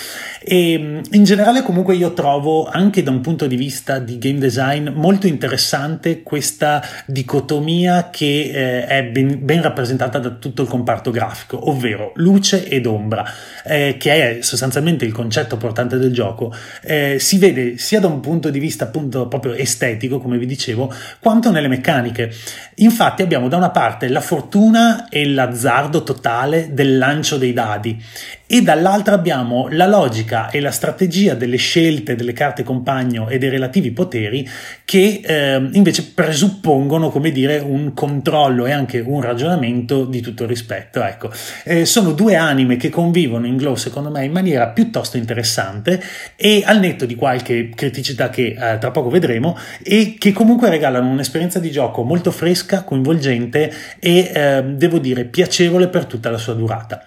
E 0.41 0.79
mm, 0.79 1.01
in 1.13 1.25
generale 1.25 1.63
comunque 1.63 1.97
io 1.97 2.15
trovo 2.15 2.67
anche 2.67 3.03
da 3.03 3.11
un 3.11 3.21
punto 3.21 3.47
di 3.47 3.57
vista 3.57 3.99
di 3.99 4.19
game 4.19 4.39
design 4.39 4.91
molto 4.91 5.27
interessante 5.27 6.23
questa 6.23 6.83
dicotomia 7.07 8.11
che 8.11 8.51
eh, 8.53 8.87
è 8.87 9.05
ben, 9.05 9.45
ben, 9.45 9.63
rappresentata 9.63 10.19
da 10.19 10.31
tutto 10.31 10.63
il 10.63 10.69
comparto 10.69 11.11
grafico, 11.11 11.69
ovvero 11.71 12.13
luce 12.17 12.69
ed 12.69 12.87
ombra, 12.87 13.25
eh, 13.65 13.97
che 13.99 14.39
è 14.39 14.43
sostanzialmente 14.43 15.05
il 15.05 15.13
concetto 15.13 15.57
portante 15.57 15.97
del 15.97 16.13
gioco. 16.13 16.55
Eh, 16.83 17.17
si 17.19 17.39
vede 17.39 17.78
sia 17.79 18.01
da 18.01 18.09
un 18.09 18.21
punto 18.21 18.51
di 18.51 18.59
vista 18.59 18.85
appunto 18.85 19.29
proprio 19.29 19.55
estetico, 19.55 20.19
come 20.19 20.37
vi 20.37 20.47
dicevo, 20.47 20.93
quanto 21.21 21.51
nelle 21.51 21.69
meccaniche. 21.69 22.31
Infatti 22.77 23.23
abbiamo 23.23 23.49
da 23.49 23.57
una 23.57 23.71
parte 23.71 24.09
la 24.09 24.21
fortuna 24.21 25.09
e 25.09 25.27
l'azzardo 25.27 26.03
totale 26.03 26.69
del 26.73 26.99
lancio 26.99 27.39
dei 27.39 27.53
dadi 27.53 28.03
e 28.51 28.63
dall'altra 28.63 29.15
abbiamo 29.15 29.69
la 29.71 29.87
logica 29.87 30.49
e 30.49 30.61
la 30.61 30.71
strategia 30.71 31.35
delle 31.35 31.59
scelte 31.59 32.17
delle 32.17 32.33
carte 32.33 32.63
compagno 32.63 33.29
e 33.29 33.37
dei 33.37 33.51
relativi 33.51 33.91
poteri 33.91 34.49
che 34.87 35.21
eh, 35.23 35.69
invece 35.73 36.13
presuppongono, 36.15 37.11
come 37.11 37.31
dire, 37.31 37.59
un 37.59 37.93
controllo 37.93 38.65
e 38.65 38.73
anche 38.73 39.01
un 39.01 39.21
ragionamento 39.21 40.07
di 40.07 40.23
tutto 40.23 40.47
rispetto. 40.47 41.03
Ecco, 41.03 41.31
eh, 41.65 41.85
sono 41.85 42.13
due 42.13 42.37
anime 42.37 42.79
che 42.79 42.89
convivono 42.89 43.47
in 43.47 43.57
Glow, 43.59 43.75
secondo 43.75 44.11
me, 44.11 44.25
in 44.25 44.33
maniera 44.33 44.69
piuttosto 44.69 45.19
interessante 45.19 46.03
e 46.35 46.63
al 46.65 46.79
netto 46.79 47.05
di 47.05 47.17
qualche 47.17 47.68
criticità 47.75 48.31
che 48.31 48.57
eh, 48.59 48.79
tra 48.79 48.91
poco 48.91 49.09
vedremo 49.09 49.57
e 49.83 50.17
che 50.19 50.33
comunque 50.33 50.71
regalano 50.71 51.11
un'esperienza 51.11 51.59
di 51.59 51.71
gioco 51.71 52.03
molto 52.03 52.31
fresca, 52.31 52.85
coinvolgente 52.85 53.73
e, 53.99 54.31
eh, 54.35 54.63
devo 54.65 54.99
dire, 54.99 55.25
piacevole 55.25 55.89
per 55.89 56.07
tutta 56.07 56.31
la 56.31 56.39
sua 56.39 56.55
durata. 56.55 57.05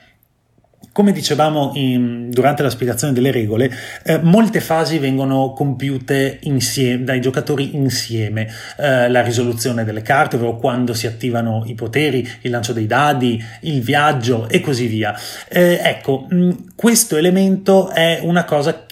Come 0.93 1.13
dicevamo 1.13 1.71
in, 1.75 2.29
durante 2.31 2.63
la 2.63 2.69
spiegazione 2.69 3.13
delle 3.13 3.31
regole, 3.31 3.71
eh, 4.03 4.19
molte 4.21 4.59
fasi 4.59 4.97
vengono 4.97 5.53
compiute 5.53 6.39
insieme, 6.41 7.05
dai 7.05 7.21
giocatori 7.21 7.77
insieme. 7.77 8.49
Eh, 8.77 9.07
la 9.09 9.21
risoluzione 9.21 9.85
delle 9.85 10.01
carte, 10.01 10.35
ovvero 10.35 10.57
quando 10.57 10.93
si 10.93 11.07
attivano 11.07 11.63
i 11.65 11.75
poteri, 11.75 12.29
il 12.41 12.51
lancio 12.51 12.73
dei 12.73 12.87
dadi, 12.87 13.41
il 13.61 13.81
viaggio 13.81 14.49
e 14.49 14.59
così 14.59 14.87
via. 14.87 15.17
Eh, 15.47 15.79
ecco, 15.81 16.25
mh, 16.27 16.73
questo 16.75 17.15
elemento 17.15 17.89
è 17.89 18.19
una 18.23 18.43
cosa 18.43 18.85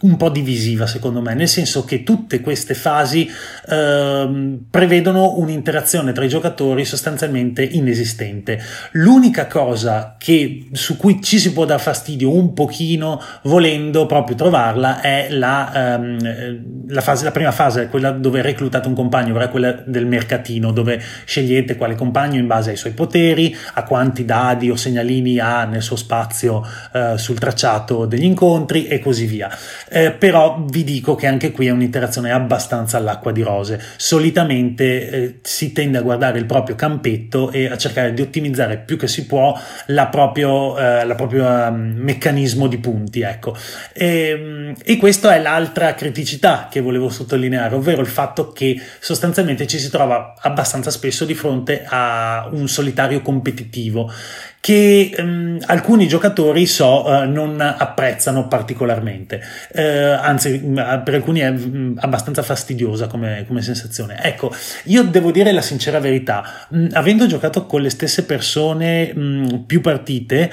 un 0.00 0.16
po' 0.16 0.28
divisiva 0.28 0.86
secondo 0.86 1.20
me, 1.20 1.34
nel 1.34 1.48
senso 1.48 1.84
che 1.84 2.02
tutte 2.02 2.40
queste 2.40 2.74
fasi 2.74 3.28
eh, 3.68 4.58
prevedono 4.70 5.38
un'interazione 5.38 6.12
tra 6.12 6.24
i 6.24 6.28
giocatori 6.28 6.84
sostanzialmente 6.84 7.62
inesistente. 7.62 8.60
L'unica 8.92 9.46
cosa 9.46 10.16
che, 10.18 10.68
su 10.72 10.96
cui 10.96 11.20
ci 11.22 11.38
si 11.38 11.52
può 11.52 11.64
dar 11.64 11.80
fastidio 11.80 12.32
un 12.32 12.52
pochino, 12.52 13.20
volendo 13.42 14.06
proprio 14.06 14.36
trovarla, 14.36 15.00
è 15.00 15.28
la, 15.30 15.94
ehm, 15.94 16.86
la, 16.88 17.00
fase, 17.00 17.24
la 17.24 17.32
prima 17.32 17.52
fase, 17.52 17.88
quella 17.88 18.10
dove 18.10 18.40
reclutate 18.42 18.86
un 18.86 18.94
compagno, 18.94 19.30
ovvero 19.34 19.50
quella 19.50 19.72
del 19.72 20.06
mercatino, 20.06 20.72
dove 20.72 21.02
scegliete 21.24 21.76
quale 21.76 21.94
compagno 21.94 22.38
in 22.38 22.46
base 22.46 22.70
ai 22.70 22.76
suoi 22.76 22.92
poteri, 22.92 23.54
a 23.74 23.82
quanti 23.82 24.24
dadi 24.24 24.70
o 24.70 24.76
segnalini 24.76 25.38
ha 25.38 25.64
nel 25.64 25.82
suo 25.82 25.96
spazio 25.96 26.64
eh, 26.92 27.14
sul 27.16 27.38
tracciato 27.38 28.06
degli 28.06 28.24
incontri 28.24 28.86
e 28.86 29.00
così 29.00 29.26
via. 29.26 29.50
Eh, 29.88 30.12
però 30.12 30.64
vi 30.68 30.84
dico 30.84 31.14
che 31.14 31.26
anche 31.26 31.52
qui 31.52 31.66
è 31.66 31.70
un'interazione 31.70 32.30
abbastanza 32.30 32.96
all'acqua 32.96 33.32
di 33.32 33.42
rose. 33.42 33.80
Solitamente 33.96 35.10
eh, 35.10 35.38
si 35.42 35.72
tende 35.72 35.98
a 35.98 36.02
guardare 36.02 36.38
il 36.38 36.46
proprio 36.46 36.74
campetto 36.74 37.50
e 37.50 37.66
a 37.66 37.76
cercare 37.76 38.12
di 38.14 38.22
ottimizzare 38.22 38.78
più 38.78 38.96
che 38.96 39.08
si 39.08 39.26
può 39.26 39.58
la 39.86 40.06
proprio, 40.06 40.78
eh, 40.78 41.04
la 41.04 41.14
proprio 41.14 41.44
um, 41.46 41.94
meccanismo 41.96 42.66
di 42.66 42.78
punti, 42.78 43.20
ecco. 43.22 43.56
E, 43.92 44.74
e 44.82 44.96
questa 44.96 45.34
è 45.34 45.40
l'altra 45.40 45.94
criticità 45.94 46.68
che 46.70 46.80
volevo 46.80 47.08
sottolineare, 47.08 47.74
ovvero 47.74 48.00
il 48.00 48.06
fatto 48.06 48.52
che 48.52 48.80
sostanzialmente 49.00 49.66
ci 49.66 49.78
si 49.78 49.90
trova 49.90 50.34
abbastanza 50.40 50.90
spesso 50.90 51.24
di 51.24 51.34
fronte 51.34 51.84
a 51.86 52.48
un 52.52 52.68
solitario 52.68 53.20
competitivo 53.22 54.10
che 54.62 55.12
um, 55.18 55.58
alcuni 55.66 56.06
giocatori 56.06 56.66
so 56.66 57.04
uh, 57.04 57.28
non 57.28 57.60
apprezzano 57.60 58.46
particolarmente, 58.46 59.42
uh, 59.74 59.80
anzi 60.20 60.56
per 60.56 61.14
alcuni 61.14 61.40
è 61.40 61.48
um, 61.48 61.96
abbastanza 61.98 62.44
fastidiosa 62.44 63.08
come, 63.08 63.44
come, 63.48 63.60
sensazione. 63.60 64.22
Ecco, 64.22 64.54
io 64.84 65.02
devo 65.02 65.32
dire 65.32 65.50
la 65.50 65.62
sincera 65.62 65.98
verità, 65.98 66.44
um, 66.68 66.88
avendo 66.92 67.26
giocato 67.26 67.66
con 67.66 67.80
le 67.80 67.90
stesse 67.90 68.24
persone 68.24 69.12
più 69.66 69.80
partite, 69.80 70.52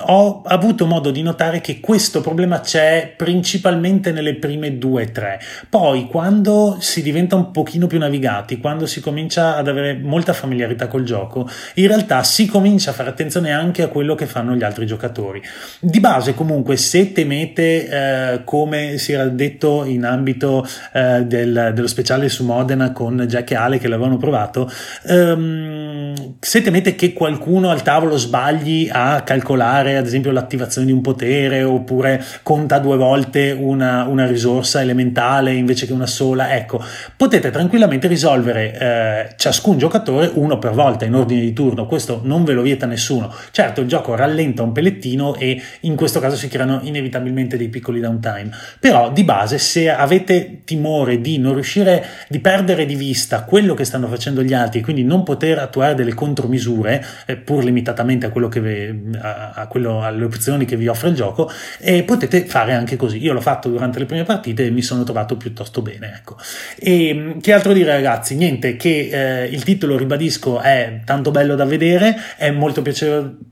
ho 0.00 0.42
avuto 0.42 0.84
modo 0.84 1.10
di 1.10 1.22
notare 1.22 1.62
che 1.62 1.80
questo 1.80 2.20
problema 2.20 2.60
c'è 2.60 3.14
principalmente 3.16 4.12
nelle 4.12 4.34
prime 4.34 4.76
due 4.76 5.04
o 5.04 5.10
tre. 5.12 5.40
Poi 5.66 6.08
quando 6.08 6.76
si 6.80 7.00
diventa 7.00 7.36
un 7.36 7.52
pochino 7.52 7.86
più 7.86 7.98
navigati, 7.98 8.60
quando 8.60 8.84
si 8.84 9.00
comincia 9.00 9.56
ad 9.56 9.66
avere 9.66 9.94
molta 9.94 10.34
familiarità 10.34 10.88
col 10.88 11.04
gioco, 11.04 11.48
in 11.76 11.86
realtà 11.86 12.22
si 12.22 12.44
comincia 12.44 12.90
a 12.90 12.92
fare 12.92 13.08
attenzione 13.08 13.28
attenzione 13.30 13.52
anche 13.52 13.82
a 13.82 13.88
quello 13.88 14.16
che 14.16 14.26
fanno 14.26 14.54
gli 14.56 14.64
altri 14.64 14.84
giocatori. 14.84 15.40
Di 15.78 16.00
base, 16.00 16.34
comunque, 16.34 16.76
se 16.76 17.12
temete, 17.12 17.88
eh, 17.88 18.44
come 18.44 18.98
si 18.98 19.12
era 19.12 19.26
detto 19.26 19.84
in 19.84 20.04
ambito 20.04 20.66
eh, 20.92 21.22
del, 21.24 21.70
dello 21.72 21.86
speciale 21.86 22.28
su 22.28 22.44
Modena 22.44 22.90
con 22.92 23.24
Jack 23.28 23.52
e 23.52 23.54
Ale 23.54 23.78
che 23.78 23.86
l'avevano 23.86 24.16
provato, 24.16 24.70
ehm, 25.06 26.34
se 26.40 26.62
temete 26.62 26.96
che 26.96 27.12
qualcuno 27.12 27.70
al 27.70 27.82
tavolo 27.82 28.16
sbagli 28.16 28.88
a 28.90 29.22
calcolare, 29.22 29.96
ad 29.96 30.06
esempio, 30.06 30.32
l'attivazione 30.32 30.88
di 30.88 30.92
un 30.92 31.00
potere 31.00 31.62
oppure 31.62 32.22
conta 32.42 32.78
due 32.78 32.96
volte 32.96 33.56
una, 33.56 34.04
una 34.04 34.26
risorsa 34.26 34.80
elementale 34.80 35.52
invece 35.54 35.86
che 35.86 35.92
una 35.92 36.06
sola, 36.06 36.54
ecco, 36.56 36.82
potete 37.16 37.50
tranquillamente 37.50 38.08
risolvere 38.08 38.78
eh, 38.78 39.34
ciascun 39.36 39.78
giocatore 39.78 40.30
uno 40.34 40.58
per 40.58 40.72
volta 40.72 41.04
in 41.04 41.14
ordine 41.14 41.40
di 41.40 41.52
turno. 41.52 41.86
Questo 41.86 42.20
non 42.24 42.42
ve 42.44 42.54
lo 42.54 42.62
vieta 42.62 42.86
nessuno 42.86 43.19
nessuno. 43.20 43.34
Certo, 43.50 43.80
il 43.80 43.88
gioco 43.88 44.14
rallenta 44.14 44.62
un 44.62 44.72
pellettino 44.72 45.34
e 45.36 45.60
in 45.80 45.96
questo 45.96 46.20
caso 46.20 46.36
si 46.36 46.48
creano 46.48 46.80
inevitabilmente 46.82 47.56
dei 47.56 47.68
piccoli 47.68 48.00
downtime, 48.00 48.50
però 48.78 49.12
di 49.12 49.24
base 49.24 49.58
se 49.58 49.90
avete 49.90 50.62
timore 50.64 51.20
di 51.20 51.38
non 51.38 51.54
riuscire, 51.54 52.04
di 52.28 52.40
perdere 52.40 52.86
di 52.86 52.94
vista 52.94 53.44
quello 53.44 53.74
che 53.74 53.84
stanno 53.84 54.08
facendo 54.08 54.42
gli 54.42 54.54
altri, 54.54 54.80
quindi 54.80 55.04
non 55.04 55.22
poter 55.22 55.58
attuare 55.58 55.94
delle 55.94 56.14
contromisure, 56.14 57.04
eh, 57.26 57.36
pur 57.36 57.64
limitatamente 57.64 58.26
a 58.26 58.30
quello 58.30 58.48
che 58.48 58.60
vi, 58.60 59.16
a, 59.18 59.52
a 59.54 59.66
quello, 59.66 60.02
alle 60.02 60.24
opzioni 60.24 60.64
che 60.64 60.76
vi 60.76 60.88
offre 60.88 61.08
il 61.08 61.14
gioco, 61.14 61.50
eh, 61.80 62.02
potete 62.02 62.44
fare 62.46 62.72
anche 62.72 62.96
così. 62.96 63.18
Io 63.22 63.32
l'ho 63.32 63.40
fatto 63.40 63.68
durante 63.68 63.98
le 63.98 64.06
prime 64.06 64.24
partite 64.24 64.64
e 64.66 64.70
mi 64.70 64.82
sono 64.82 65.04
trovato 65.04 65.36
piuttosto 65.36 65.82
bene. 65.82 66.12
Ecco. 66.16 66.36
E 66.78 67.36
che 67.40 67.52
altro 67.52 67.72
dire 67.72 67.92
ragazzi? 67.92 68.34
Niente, 68.34 68.76
che 68.76 69.08
eh, 69.10 69.44
il 69.46 69.62
titolo, 69.64 69.96
ribadisco, 69.96 70.60
è 70.60 71.00
tanto 71.04 71.30
bello 71.30 71.54
da 71.54 71.64
vedere, 71.64 72.16
è 72.36 72.50
molto 72.50 72.82
piacevole 72.82 73.09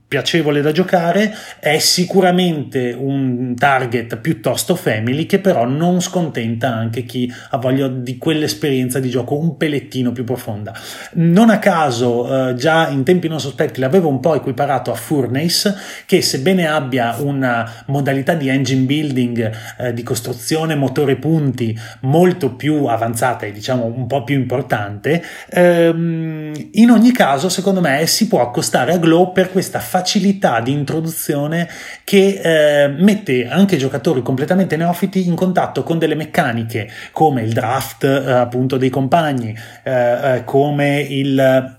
piacevole 0.09 0.61
da 0.61 0.71
giocare, 0.71 1.31
è 1.59 1.77
sicuramente 1.77 2.95
un 2.97 3.53
target 3.55 4.17
piuttosto 4.17 4.75
family 4.75 5.27
che 5.27 5.37
però 5.37 5.65
non 5.65 6.01
scontenta 6.01 6.73
anche 6.73 7.03
chi 7.03 7.31
ha 7.51 7.57
voglia 7.57 7.87
di 7.87 8.17
quell'esperienza 8.17 8.99
di 8.99 9.07
gioco 9.09 9.37
un 9.37 9.55
pelettino 9.55 10.11
più 10.11 10.23
profonda. 10.23 10.73
Non 11.13 11.51
a 11.51 11.59
caso, 11.59 12.49
eh, 12.49 12.55
già 12.55 12.89
in 12.89 13.03
tempi 13.03 13.27
non 13.27 13.39
sospetti 13.39 13.79
l'avevo 13.79 14.09
un 14.09 14.19
po' 14.19 14.33
equiparato 14.33 14.91
a 14.91 14.95
Furnace, 14.95 15.75
che 16.07 16.23
sebbene 16.23 16.67
abbia 16.67 17.17
una 17.19 17.83
modalità 17.85 18.33
di 18.33 18.49
engine 18.49 18.85
building, 18.85 19.51
eh, 19.77 19.93
di 19.93 20.01
costruzione 20.01 20.73
motore 20.73 21.17
punti 21.17 21.77
molto 22.01 22.55
più 22.55 22.85
avanzata 22.85 23.45
e 23.45 23.51
diciamo 23.51 23.85
un 23.85 24.07
po' 24.07 24.23
più 24.23 24.35
importante, 24.35 25.23
ehm, 25.51 26.69
in 26.71 26.89
ogni 26.89 27.11
caso 27.11 27.47
secondo 27.47 27.79
me 27.79 28.07
si 28.07 28.27
può 28.27 28.41
accostare 28.41 28.93
a 28.93 28.97
Glow 28.97 29.31
per 29.31 29.48
questa 29.49 29.79
facilità 29.79 30.59
di 30.61 30.71
introduzione 30.71 31.67
che 32.03 32.41
eh, 32.41 32.87
mette 32.87 33.47
anche 33.47 33.77
giocatori 33.77 34.21
completamente 34.21 34.75
neofiti 34.77 35.27
in 35.27 35.35
contatto 35.35 35.83
con 35.83 35.97
delle 35.97 36.15
meccaniche 36.15 36.89
come 37.11 37.41
il 37.41 37.53
draft 37.53 38.03
eh, 38.03 38.31
appunto 38.31 38.77
dei 38.77 38.89
compagni, 38.89 39.55
eh, 39.83 40.35
eh 40.35 40.43
come 40.43 41.01
il 41.01 41.77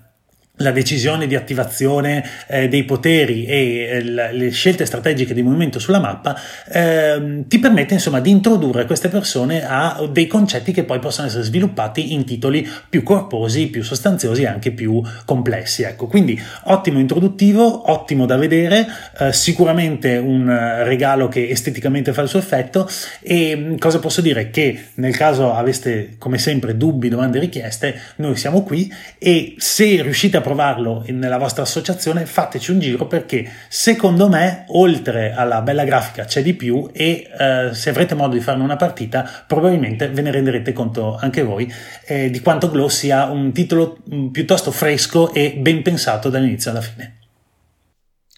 la 0.61 0.71
decisione 0.71 1.27
di 1.27 1.35
attivazione 1.35 2.23
eh, 2.47 2.67
dei 2.67 2.83
poteri 2.83 3.45
e 3.45 3.57
eh, 3.57 4.01
le 4.03 4.49
scelte 4.51 4.85
strategiche 4.85 5.33
di 5.33 5.41
movimento 5.41 5.79
sulla 5.79 5.99
mappa 5.99 6.39
eh, 6.71 7.43
ti 7.47 7.59
permette 7.59 7.95
insomma 7.95 8.19
di 8.19 8.29
introdurre 8.29 8.85
queste 8.85 9.09
persone 9.09 9.65
a 9.65 10.07
dei 10.09 10.27
concetti 10.27 10.71
che 10.71 10.83
poi 10.83 10.99
possono 10.99 11.27
essere 11.27 11.43
sviluppati 11.43 12.13
in 12.13 12.25
titoli 12.25 12.67
più 12.89 13.03
corposi, 13.03 13.67
più 13.67 13.83
sostanziosi 13.83 14.43
e 14.43 14.47
anche 14.47 14.71
più 14.71 15.01
complessi. 15.25 15.83
Ecco, 15.83 16.07
quindi 16.07 16.39
ottimo 16.65 16.99
introduttivo, 16.99 17.91
ottimo 17.91 18.25
da 18.25 18.37
vedere, 18.37 18.87
eh, 19.19 19.33
sicuramente 19.33 20.17
un 20.17 20.49
regalo 20.83 21.27
che 21.27 21.49
esteticamente 21.49 22.13
fa 22.13 22.21
il 22.21 22.29
suo 22.29 22.39
effetto 22.39 22.89
e 23.21 23.55
mm, 23.55 23.77
cosa 23.77 23.99
posso 23.99 24.21
dire? 24.21 24.49
Che 24.49 24.87
nel 24.95 25.15
caso 25.15 25.53
aveste 25.53 26.15
come 26.17 26.37
sempre 26.37 26.77
dubbi, 26.77 27.09
domande, 27.09 27.39
richieste, 27.39 27.99
noi 28.17 28.35
siamo 28.35 28.63
qui 28.63 28.91
e 29.17 29.55
se 29.57 30.01
riuscite 30.01 30.37
a 30.37 30.41
provarlo 30.51 31.03
nella 31.07 31.37
vostra 31.37 31.63
associazione, 31.63 32.25
fateci 32.25 32.71
un 32.71 32.79
giro 32.79 33.07
perché 33.07 33.49
secondo 33.69 34.27
me, 34.27 34.65
oltre 34.67 35.31
alla 35.31 35.61
bella 35.61 35.85
grafica, 35.85 36.25
c'è 36.25 36.43
di 36.43 36.53
più 36.53 36.89
e 36.91 37.29
eh, 37.39 37.73
se 37.73 37.89
avrete 37.89 38.15
modo 38.15 38.35
di 38.35 38.41
farne 38.41 38.63
una 38.63 38.75
partita, 38.75 39.45
probabilmente 39.47 40.09
ve 40.09 40.21
ne 40.21 40.31
renderete 40.31 40.73
conto 40.73 41.15
anche 41.15 41.41
voi 41.41 41.71
eh, 42.05 42.29
di 42.29 42.41
quanto 42.41 42.69
Glow 42.69 42.89
sia 42.89 43.25
un 43.25 43.53
titolo 43.53 43.99
mm, 44.13 44.27
piuttosto 44.27 44.71
fresco 44.71 45.33
e 45.33 45.55
ben 45.57 45.81
pensato 45.81 46.29
dall'inizio 46.29 46.71
alla 46.71 46.81
fine. 46.81 47.19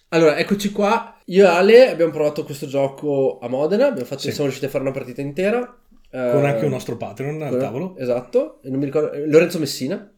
Allora, 0.09 0.37
eccoci 0.37 0.71
qua. 0.71 1.17
Io 1.27 1.45
e 1.45 1.47
Ale 1.47 1.89
abbiamo 1.89 2.11
provato 2.11 2.43
questo 2.43 2.67
gioco 2.67 3.39
a 3.41 3.47
Modena, 3.47 3.87
abbiamo 3.87 4.05
fatto, 4.05 4.21
sì. 4.21 4.27
siamo 4.27 4.43
riusciti 4.43 4.67
a 4.67 4.69
fare 4.69 4.83
una 4.83 4.93
partita 4.93 5.21
intera. 5.21 5.77
Con 6.11 6.45
anche 6.45 6.65
un 6.65 6.69
nostro 6.69 6.95
Patreon 6.95 7.41
al 7.41 7.57
tavolo. 7.57 7.97
Esatto, 7.97 8.59
non 8.65 8.77
mi 8.77 8.85
ricordo, 8.85 9.09
Lorenzo 9.25 9.57
Messina 9.57 10.12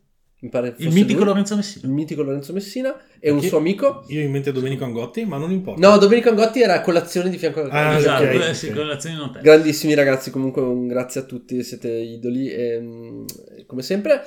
mi 0.46 0.52
pare 0.52 0.76
il 0.78 0.92
mitico 0.92 1.20
lui, 1.20 1.28
Lorenzo 1.30 1.56
Messina. 1.56 1.88
Il 1.88 1.94
mitico 1.94 2.22
Lorenzo 2.22 2.54
Messina 2.54 2.96
e 3.20 3.32
un 3.32 3.42
suo 3.42 3.58
amico. 3.58 4.04
Io 4.10 4.22
in 4.22 4.30
mente 4.30 4.52
Domenico 4.52 4.84
Angotti, 4.84 5.26
ma 5.26 5.38
non 5.38 5.52
importa. 5.52 5.88
No, 5.88 5.98
Domenico 5.98 6.30
Angotti 6.30 6.62
era 6.62 6.76
a 6.76 6.82
colazione 6.82 7.30
di 7.30 7.38
fianco 7.38 7.64
a 7.64 7.70
Ah, 7.70 7.98
esatto, 7.98 8.24
okay. 8.24 8.54
sì, 8.54 8.72
colazione 8.72 9.16
in 9.16 9.22
hotel. 9.22 9.42
Grandissimi 9.42 9.96
ragazzi, 9.96 10.30
comunque 10.30 10.62
un 10.62 10.88
grazie 10.88 11.22
a 11.22 11.24
tutti, 11.24 11.64
siete 11.64 11.90
idoli 11.92 12.50
e, 12.52 12.80
mm, 12.80 13.26
come 13.66 13.82
sempre. 13.82 14.24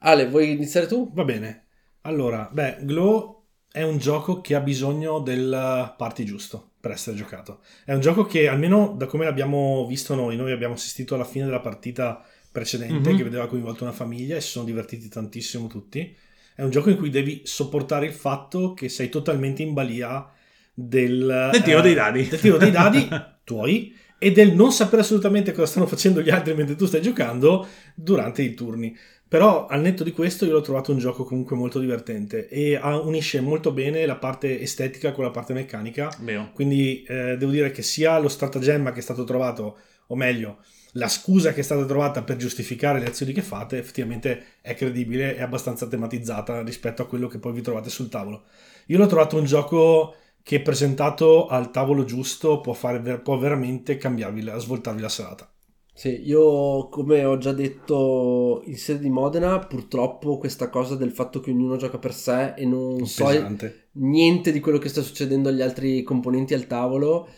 Ale, 0.00 0.26
vuoi 0.26 0.52
iniziare 0.52 0.86
tu? 0.86 1.10
Va 1.12 1.24
bene. 1.24 1.66
Allora, 2.02 2.48
beh, 2.50 2.78
Glow 2.80 3.44
è 3.70 3.82
un 3.82 3.98
gioco 3.98 4.40
che 4.40 4.54
ha 4.54 4.60
bisogno 4.60 5.18
del 5.18 5.94
party 5.96 6.24
giusto 6.24 6.70
per 6.80 6.92
essere 6.92 7.16
giocato. 7.16 7.60
È 7.84 7.92
un 7.92 8.00
gioco 8.00 8.24
che 8.24 8.48
almeno 8.48 8.94
da 8.96 9.06
come 9.06 9.24
l'abbiamo 9.24 9.86
visto 9.86 10.14
noi, 10.14 10.36
noi 10.36 10.52
abbiamo 10.52 10.74
assistito 10.74 11.14
alla 11.14 11.24
fine 11.24 11.44
della 11.44 11.60
partita 11.60 12.22
precedente 12.54 13.08
mm-hmm. 13.08 13.16
che 13.16 13.24
vedeva 13.24 13.48
coinvolto 13.48 13.82
una 13.82 13.92
famiglia 13.92 14.36
e 14.36 14.40
si 14.40 14.50
sono 14.50 14.64
divertiti 14.64 15.08
tantissimo 15.08 15.66
tutti. 15.66 16.16
È 16.54 16.62
un 16.62 16.70
gioco 16.70 16.88
in 16.88 16.96
cui 16.96 17.10
devi 17.10 17.40
sopportare 17.42 18.06
il 18.06 18.12
fatto 18.12 18.74
che 18.74 18.88
sei 18.88 19.08
totalmente 19.08 19.62
in 19.62 19.72
balia 19.72 20.24
del, 20.72 21.48
del 21.50 21.62
tiro 21.64 21.80
eh, 21.80 21.82
dei 21.82 21.94
dadi, 21.94 22.28
del 22.28 22.38
tiro 22.38 22.56
dei 22.56 22.70
dadi 22.70 23.08
tuoi 23.42 23.92
e 24.20 24.30
del 24.30 24.54
non 24.54 24.70
sapere 24.70 25.02
assolutamente 25.02 25.50
cosa 25.50 25.66
stanno 25.66 25.88
facendo 25.88 26.22
gli 26.22 26.30
altri 26.30 26.54
mentre 26.54 26.76
tu 26.76 26.86
stai 26.86 27.02
giocando 27.02 27.66
durante 27.96 28.42
i 28.42 28.54
turni. 28.54 28.96
Però 29.26 29.66
al 29.66 29.80
netto 29.80 30.04
di 30.04 30.12
questo 30.12 30.44
io 30.44 30.52
l'ho 30.52 30.60
trovato 30.60 30.92
un 30.92 30.98
gioco 30.98 31.24
comunque 31.24 31.56
molto 31.56 31.80
divertente 31.80 32.48
e 32.48 32.78
unisce 32.78 33.40
molto 33.40 33.72
bene 33.72 34.06
la 34.06 34.14
parte 34.14 34.60
estetica 34.60 35.10
con 35.10 35.24
la 35.24 35.30
parte 35.32 35.52
meccanica. 35.54 36.08
Beh. 36.20 36.50
Quindi 36.54 37.02
eh, 37.02 37.36
devo 37.36 37.50
dire 37.50 37.72
che 37.72 37.82
sia 37.82 38.16
lo 38.20 38.28
stratagemma 38.28 38.92
che 38.92 39.00
è 39.00 39.02
stato 39.02 39.24
trovato, 39.24 39.78
o 40.06 40.14
meglio, 40.14 40.58
la 40.96 41.08
scusa 41.08 41.52
che 41.52 41.60
è 41.60 41.64
stata 41.64 41.84
trovata 41.84 42.22
per 42.22 42.36
giustificare 42.36 43.00
le 43.00 43.06
azioni 43.06 43.32
che 43.32 43.42
fate 43.42 43.78
effettivamente 43.78 44.44
è 44.60 44.74
credibile 44.74 45.36
e 45.36 45.42
abbastanza 45.42 45.86
tematizzata 45.86 46.62
rispetto 46.62 47.02
a 47.02 47.06
quello 47.06 47.26
che 47.28 47.38
poi 47.38 47.52
vi 47.52 47.62
trovate 47.62 47.90
sul 47.90 48.08
tavolo. 48.08 48.44
Io 48.86 48.98
l'ho 48.98 49.06
trovato 49.06 49.36
un 49.36 49.44
gioco 49.44 50.14
che 50.42 50.60
presentato 50.60 51.46
al 51.46 51.70
tavolo 51.70 52.04
giusto 52.04 52.60
può, 52.60 52.74
fare, 52.74 53.18
può 53.20 53.38
veramente 53.38 53.96
cambiarvi, 53.96 54.52
svoltarvi 54.56 55.00
la 55.00 55.08
serata. 55.08 55.48
Sì, 55.96 56.22
io 56.26 56.88
come 56.88 57.24
ho 57.24 57.38
già 57.38 57.52
detto 57.52 58.62
in 58.66 58.76
sede 58.76 59.00
di 59.00 59.10
Modena, 59.10 59.60
purtroppo 59.60 60.38
questa 60.38 60.68
cosa 60.68 60.96
del 60.96 61.12
fatto 61.12 61.40
che 61.40 61.50
ognuno 61.50 61.76
gioca 61.76 61.98
per 61.98 62.12
sé 62.12 62.54
e 62.54 62.66
non 62.66 63.06
so 63.06 63.28
niente 63.92 64.50
di 64.52 64.60
quello 64.60 64.78
che 64.78 64.88
sta 64.88 65.02
succedendo 65.02 65.48
agli 65.48 65.62
altri 65.62 66.02
componenti 66.02 66.52
al 66.52 66.66
tavolo 66.66 67.28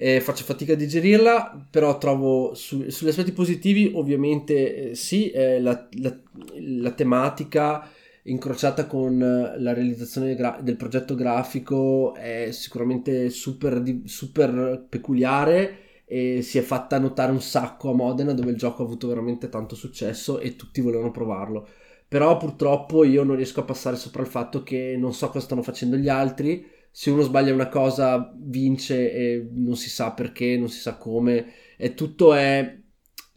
e 0.00 0.20
faccio 0.20 0.44
fatica 0.44 0.74
a 0.74 0.76
digerirla, 0.76 1.66
però 1.70 1.98
trovo 1.98 2.54
su- 2.54 2.88
sugli 2.88 3.08
aspetti 3.08 3.32
positivi 3.32 3.90
ovviamente 3.94 4.90
eh, 4.90 4.94
sì, 4.94 5.30
eh, 5.30 5.60
la, 5.60 5.88
la- 6.00 6.16
la 6.60 6.90
tematica 6.92 7.88
incrociata 8.24 8.86
con 8.86 9.20
eh, 9.20 9.58
la 9.60 9.72
realizzazione 9.72 10.34
gra- 10.34 10.58
del 10.62 10.76
progetto 10.76 11.14
grafico 11.14 12.14
è 12.14 12.50
sicuramente 12.52 13.30
super, 13.30 13.82
super 14.04 14.84
peculiare 14.88 15.86
e 16.04 16.42
si 16.42 16.58
è 16.58 16.62
fatta 16.62 16.98
notare 16.98 17.32
un 17.32 17.40
sacco 17.40 17.90
a 17.90 17.94
Modena 17.94 18.32
dove 18.32 18.50
il 18.50 18.56
gioco 18.56 18.82
ha 18.82 18.84
avuto 18.86 19.08
veramente 19.08 19.48
tanto 19.48 19.74
successo 19.74 20.38
e 20.38 20.56
tutti 20.56 20.80
volevano 20.80 21.10
provarlo. 21.10 21.66
Però 22.08 22.36
purtroppo 22.38 23.04
io 23.04 23.22
non 23.22 23.36
riesco 23.36 23.60
a 23.60 23.64
passare 23.64 23.96
sopra 23.96 24.22
il 24.22 24.28
fatto 24.28 24.62
che 24.62 24.96
non 24.98 25.12
so 25.12 25.26
cosa 25.28 25.40
stanno 25.40 25.62
facendo 25.62 25.96
gli 25.96 26.08
altri. 26.08 26.64
Se 26.98 27.10
uno 27.10 27.22
sbaglia 27.22 27.54
una 27.54 27.68
cosa 27.68 28.34
vince 28.34 29.12
e 29.12 29.48
non 29.52 29.76
si 29.76 29.88
sa 29.88 30.10
perché, 30.10 30.56
non 30.56 30.68
si 30.68 30.80
sa 30.80 30.96
come. 30.96 31.52
E 31.76 31.94
tutto 31.94 32.34
è, 32.34 32.76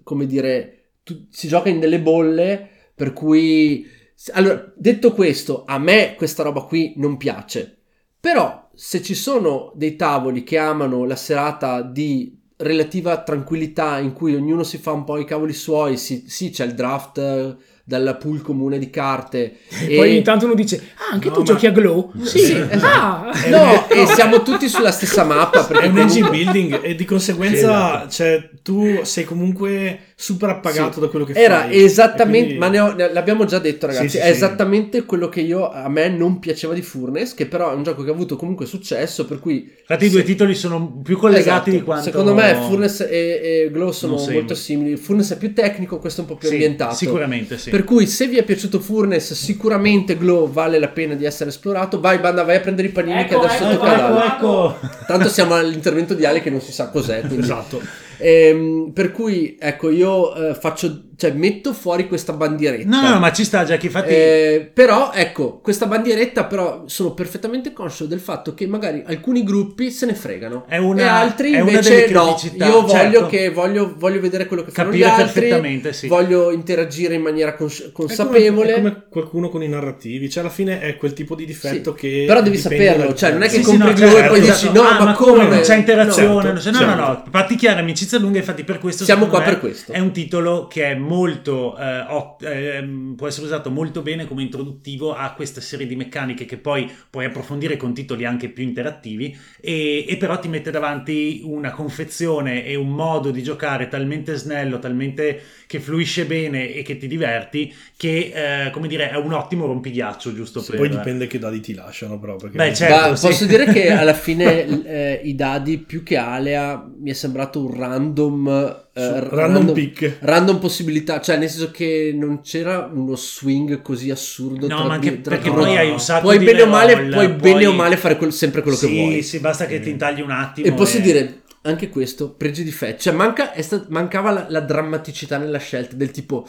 come 0.01 0.26
dire, 0.26 0.93
tu- 1.03 1.28
si 1.30 1.47
gioca 1.47 1.70
in 1.70 1.80
delle 1.80 2.01
bolle 2.01 2.68
per 2.95 3.14
cui... 3.14 3.86
Allora, 4.32 4.74
detto 4.76 5.14
questo, 5.14 5.64
a 5.64 5.78
me 5.78 6.16
questa 6.18 6.41
roba 6.41 6.64
qui 6.64 6.93
non 6.95 7.18
piace. 7.18 7.78
Però 8.20 8.68
se 8.74 9.03
ci 9.03 9.14
sono 9.14 9.72
dei 9.76 9.95
tavoli 9.95 10.41
che 10.41 10.57
amano 10.57 11.05
la 11.05 11.16
serata 11.16 11.84
di 11.84 12.36
relativa 12.55 13.22
tranquillità 13.22 13.99
in 13.99 14.14
cui 14.14 14.34
ognuno 14.34 14.64
si 14.64 14.80
fa 14.80 14.91
un 14.91 15.03
po' 15.03 15.20
i 15.20 15.26
cavoli 15.26 15.53
suoi, 15.53 15.97
sì, 15.97 16.24
sì 16.26 16.49
c'è 16.49 16.66
il 16.66 16.74
draft 16.74 17.57
eh, 17.84 17.89
dal 18.03 18.17
pool 18.19 18.41
comune 18.41 18.77
di 18.79 18.89
carte 18.89 19.57
e 19.88 19.95
Poi 19.95 20.09
ogni 20.09 20.21
tanto 20.21 20.45
uno 20.45 20.53
dice, 20.53 20.82
ah, 20.95 21.13
anche 21.13 21.27
No, 21.27 21.34
tu 21.34 21.39
ma- 21.39 21.45
giochi 21.45 21.65
a 21.67 21.71
Glow? 21.71 22.11
Sì, 22.21 22.39
Sì, 22.39 22.53
esatto. 22.69 22.86
ah, 22.88 23.32
No, 23.49 23.89
e 23.89 24.05
siamo 24.07 24.41
tutti 24.43 24.69
sulla 24.69 24.91
stessa 24.91 25.23
mappa 25.23 25.63
perché 25.65 25.86
È 25.86 25.88
un 25.89 25.97
engine 25.97 26.27
comunque- 26.27 26.51
building 26.53 26.84
e 26.84 26.95
di 26.95 27.05
conseguenza 27.05 28.07
cioè, 28.09 28.49
tu 28.63 29.01
sei 29.03 29.23
comunque 29.25 29.99
super 30.22 30.49
appagato 30.49 30.93
Sì. 30.93 30.99
da 30.99 31.07
quello 31.07 31.26
che 31.26 31.34
Era 31.34 31.61
fai. 31.61 31.84
esattamente, 31.84 32.38
E 32.38 32.43
quindi- 32.43 32.57
ma 32.59 32.67
ne 32.69 32.80
ho- 32.80 32.93
ne- 32.93 33.11
l'abbiamo 33.11 33.45
già 33.45 33.57
detto 33.57 33.88
ragazzi, 33.88 34.09
Sì, 34.09 34.17
sì, 34.17 34.17
è 34.19 34.26
sì. 34.26 34.30
esattamente 34.32 35.03
quello 35.03 35.30
che 35.30 35.41
io 35.41 35.72
a 35.72 35.89
me 35.89 36.09
non 36.09 36.38
piaceva 36.39 36.76
di 36.76 36.84
Furnace, 36.84 37.34
che 37.36 37.47
però 37.47 37.72
è 37.72 37.74
un 37.74 37.82
gioco 37.82 38.03
che 38.03 38.11
ha 38.11 38.13
avuto 38.13 38.36
comunque 38.36 38.67
successo, 38.67 39.26
per 39.26 39.39
cui 39.39 39.67
Infatti 39.80 40.05
i 40.05 40.09
due 40.09 40.24
titoli 40.24 40.53
sono 40.53 40.99
più 41.03 41.17
collegati 41.17 41.69
Esatto. 41.69 41.69
di 41.72 41.82
quanto... 41.82 42.03
Secondo 42.03 42.34
me 42.36 42.53
Furnace 42.55 43.09
e, 43.09 43.63
e 43.65 43.72
Glow 43.72 43.91
sono 43.91 44.11
Non 44.13 44.19
sembra. 44.22 44.38
molto 44.39 44.55
simili. 44.55 44.95
Furnace 44.95 45.34
è 45.34 45.38
più 45.38 45.53
tecnico, 45.53 45.97
questo 45.97 46.22
è 46.22 46.24
un 46.24 46.30
po' 46.30 46.36
più 46.38 46.47
Sì, 46.47 46.53
ambientato. 46.53 46.95
Sicuramente 46.95 47.57
sì. 47.57 47.69
Per 47.72 47.84
cui 47.84 48.05
se 48.05 48.28
vi 48.28 48.38
è 48.38 48.43
piaciuto 48.43 48.80
Furnace, 48.80 49.34
sicuramente 49.36 50.17
Glow 50.17 50.49
vale 50.51 50.78
la 50.80 50.89
pena 50.89 51.15
di 51.15 51.26
essere 51.26 51.49
esplorato. 51.49 51.99
Vai, 51.99 52.19
banda, 52.19 52.43
vai 52.43 52.57
a 52.57 52.59
prendere 52.59 52.88
i 52.88 52.91
panini 52.91 53.26
che 53.26 53.34
Ecco, 53.34 53.43
adesso 53.43 53.63
ecco, 53.63 53.74
tocca 53.78 54.26
ecco, 54.26 54.26
ecco. 54.26 54.80
Tanto 55.07 55.30
siamo 55.30 55.55
all'intervento 55.55 56.13
di 56.13 56.26
Ale 56.26 56.41
che 56.41 56.49
non 56.51 56.61
si 56.61 56.72
sa 56.72 56.89
cos'è. 56.89 57.22
quindi- 57.22 57.39
Esatto. 57.41 57.82
Ehm, 58.22 58.91
per 58.93 59.11
cui, 59.11 59.57
ecco, 59.59 59.89
io 59.89 60.34
eh, 60.36 60.53
faccio, 60.53 61.09
cioè, 61.22 61.32
metto 61.34 61.72
fuori 61.72 62.07
questa 62.07 62.34
bandieretta. 62.34 62.89
No, 62.89 63.09
no, 63.09 63.19
ma 63.19 63.32
ci 63.32 63.43
sta 63.43 63.63
Jack, 63.63 63.84
infatti... 63.84 64.09
Eh, 64.09 64.72
però 64.74 65.11
ecco, 65.13 65.59
questa 65.59 65.86
bandieretta 65.86 66.45
però 66.45 66.84
sono 66.88 67.11
perfettamente 67.13 67.74
conscio 67.74 68.05
del 68.07 68.19
fatto 68.19 68.55
che 68.55 68.65
magari 68.65 69.03
alcuni 69.05 69.43
gruppi 69.43 69.91
se 69.91 70.07
ne 70.07 70.15
fregano 70.15 70.65
È 70.67 70.78
una- 70.78 71.01
e 71.03 71.05
altri 71.05 71.51
è 71.53 71.59
una 71.61 71.69
invece 71.69 71.95
delle 72.07 72.11
no, 72.13 72.24
criticità, 72.34 72.65
io 72.65 72.82
voglio, 72.82 72.89
certo. 72.89 73.26
che, 73.28 73.49
voglio, 73.51 73.93
voglio 73.97 74.19
vedere 74.19 74.47
quello 74.47 74.63
che 74.63 74.72
fanno 74.72 74.91
gli 74.91 75.01
Capire 75.01 75.22
altri, 75.22 75.39
perfettamente, 75.41 75.93
sì. 75.93 76.07
voglio 76.07 76.49
interagire 76.51 77.13
in 77.13 77.22
maniera 77.22 77.53
cons- 77.53 77.80
È 77.88 77.91
come, 77.91 78.07
consapevole. 78.07 78.72
è 78.72 78.76
come 78.78 79.03
qualcuno 79.09 79.49
con 79.49 79.61
i 79.61 79.67
narrativi, 79.67 80.28
cioè 80.28 80.41
alla 80.41 80.51
fine 80.51 80.80
è 80.82 80.97
quel 80.97 81.13
tipo 81.13 81.36
di 81.36 81.45
difetto 81.45 81.93
Sì. 81.93 81.99
che... 81.99 82.24
Però 82.26 82.41
devi 82.41 82.57
saperlo, 82.57 83.03
dal- 83.05 83.15
cioè, 83.15 83.32
non 83.32 83.43
è 83.43 83.45
che 83.47 83.57
Sì, 83.57 83.63
sì, 83.63 83.69
compri 83.78 83.89
no, 83.89 83.93
Glow 83.95 84.07
e 84.09 84.11
certo, 84.13 84.30
poi 84.30 84.39
esatto. 84.39 84.59
dici, 84.59 84.74
no, 84.74 84.82
Ah, 84.88 85.03
ma 85.03 85.13
come 85.13 85.32
come? 85.34 85.47
non 85.49 85.59
c'è 85.61 85.76
interazione 85.76 86.41
Certo, 86.41 86.47
non 86.47 86.55
c'è- 86.57 86.72
no 86.72 86.78
certo. 86.80 86.95
no 86.95 87.07
no 87.07 87.24
fatti 87.30 87.55
chiara 87.55 87.80
amicizia 87.82 88.17
lunga 88.17 88.39
infatti 88.39 88.63
per 88.63 88.80
questo 88.80 89.03
Siamo 89.03 89.28
qua 89.28 89.41
per 89.41 89.59
questo. 89.59 89.91
è 89.91 89.99
un 89.99 90.11
titolo 90.11 90.67
che 90.67 90.86
è 90.86 90.95
molto 90.95 91.09
eh, 91.16 92.05
ot- 92.07 92.43
ehm, 92.43 93.16
può 93.16 93.28
essere 93.28 93.45
usato 93.45 93.70
molto 93.70 94.01
bene 94.01 94.26
come 94.26 94.41
introduttivo 94.41 95.14
a 95.14 95.34
questa 95.34 95.62
serie 95.62 95.88
di 95.88 95.95
meccaniche 95.95 96.45
che 96.45 96.57
poi 96.57 96.89
puoi 97.09 97.26
approfondire 97.26 97.78
con 97.78 97.93
titoli 97.93 98.26
anche 98.26 98.49
più 98.49 98.64
interattivi 98.64 99.38
e, 99.59 100.05
e 100.07 100.18
però 100.18 100.39
ti 100.39 100.47
mette 100.47 100.72
davanti 100.72 101.41
una 101.43 101.72
confezione 101.72 102.66
e 102.66 102.76
un 102.76 102.89
modo 102.89 103.32
di 103.32 103.43
giocare 103.43 103.88
talmente 103.88 104.36
snello 104.36 104.80
talmente 104.80 105.41
che 105.68 105.80
fluisce 105.80 106.26
bene 106.26 106.74
e 106.74 106.82
che 106.82 106.97
ti 106.97 107.07
diverti 107.07 107.74
che 107.95 108.66
eh, 108.66 108.70
come 108.72 108.88
dire 108.88 109.09
è 109.09 109.16
un 109.16 109.34
ottimo 109.34 109.66
rompighiaccio 109.66 110.34
giusto 110.34 110.59
Sì, 110.59 110.72
per 110.72 110.80
Poi 110.80 110.89
dipende 110.89 111.28
che 111.28 111.39
dadi 111.39 111.59
ti 111.59 111.74
lasciano 111.74 112.20
però. 112.20 112.36
Perché 112.36 112.57
Beh, 112.57 112.74
certo. 112.74 113.09
Ma 113.09 113.16
sì. 113.16 113.28
posso 113.28 113.45
dire 113.45 113.66
che 113.66 113.91
alla 113.91 114.14
fine 114.14 114.84
eh, 114.84 115.22
i 115.24 115.36
dadi 115.36 115.78
più 115.78 116.03
che 116.03 116.18
Alea 116.18 116.89
mi 116.99 117.09
è 117.09 117.14
sembrato 117.14 117.64
un 117.64 117.78
random 117.78 118.89
eh, 118.93 119.19
Random 119.29 119.71
pick. 119.73 120.17
random 120.19 120.59
possibilità, 120.59 121.21
cioè 121.21 121.37
nel 121.37 121.49
senso 121.49 121.71
che 121.71 122.13
non 122.13 122.41
c'era 122.41 122.89
uno 122.93 123.15
swing 123.15 123.81
così 123.81 124.09
assurdo. 124.09 124.67
No, 124.67 124.75
tra 124.77 124.85
ma 124.85 124.93
anche 124.95 125.21
tra 125.21 125.35
perché 125.35 125.49
turno- 125.49 125.63
poi 125.65 125.77
hai 125.77 125.89
un 125.89 125.99
sacco 125.99 126.21
puoi 126.23 126.37
di 126.39 126.45
bene 126.45 126.61
o 126.63 126.67
male, 126.67 126.93
reroll, 126.95 127.11
puoi 127.11 127.27
bene 127.29 127.53
poi- 127.53 127.65
o 127.65 127.73
male 127.73 127.97
fare 127.97 128.17
quel- 128.17 128.33
sempre 128.33 128.61
quello 128.61 128.77
che 128.77 128.87
sì, 128.87 128.93
vuoi. 128.99 129.23
sì, 129.23 129.39
basta 129.39 129.65
che 129.65 129.79
ti 129.79 129.89
intagli 129.89 130.19
un 130.21 130.31
attimo 130.31 130.67
E 130.67 130.73
posso 130.73 130.99
dire 130.99 131.41
anche 131.63 131.89
questo, 131.89 132.31
pregi 132.31 132.63
di 132.63 132.69
difetti, 132.69 133.03
cioè 133.03 133.13
manca, 133.13 133.53
è 133.53 133.61
sta- 133.61 133.85
mancava 133.89 134.31
la, 134.31 134.45
la 134.49 134.59
drammaticità 134.59 135.37
nella 135.37 135.59
scelta 135.59 135.95
del 135.95 136.11
tipo 136.11 136.45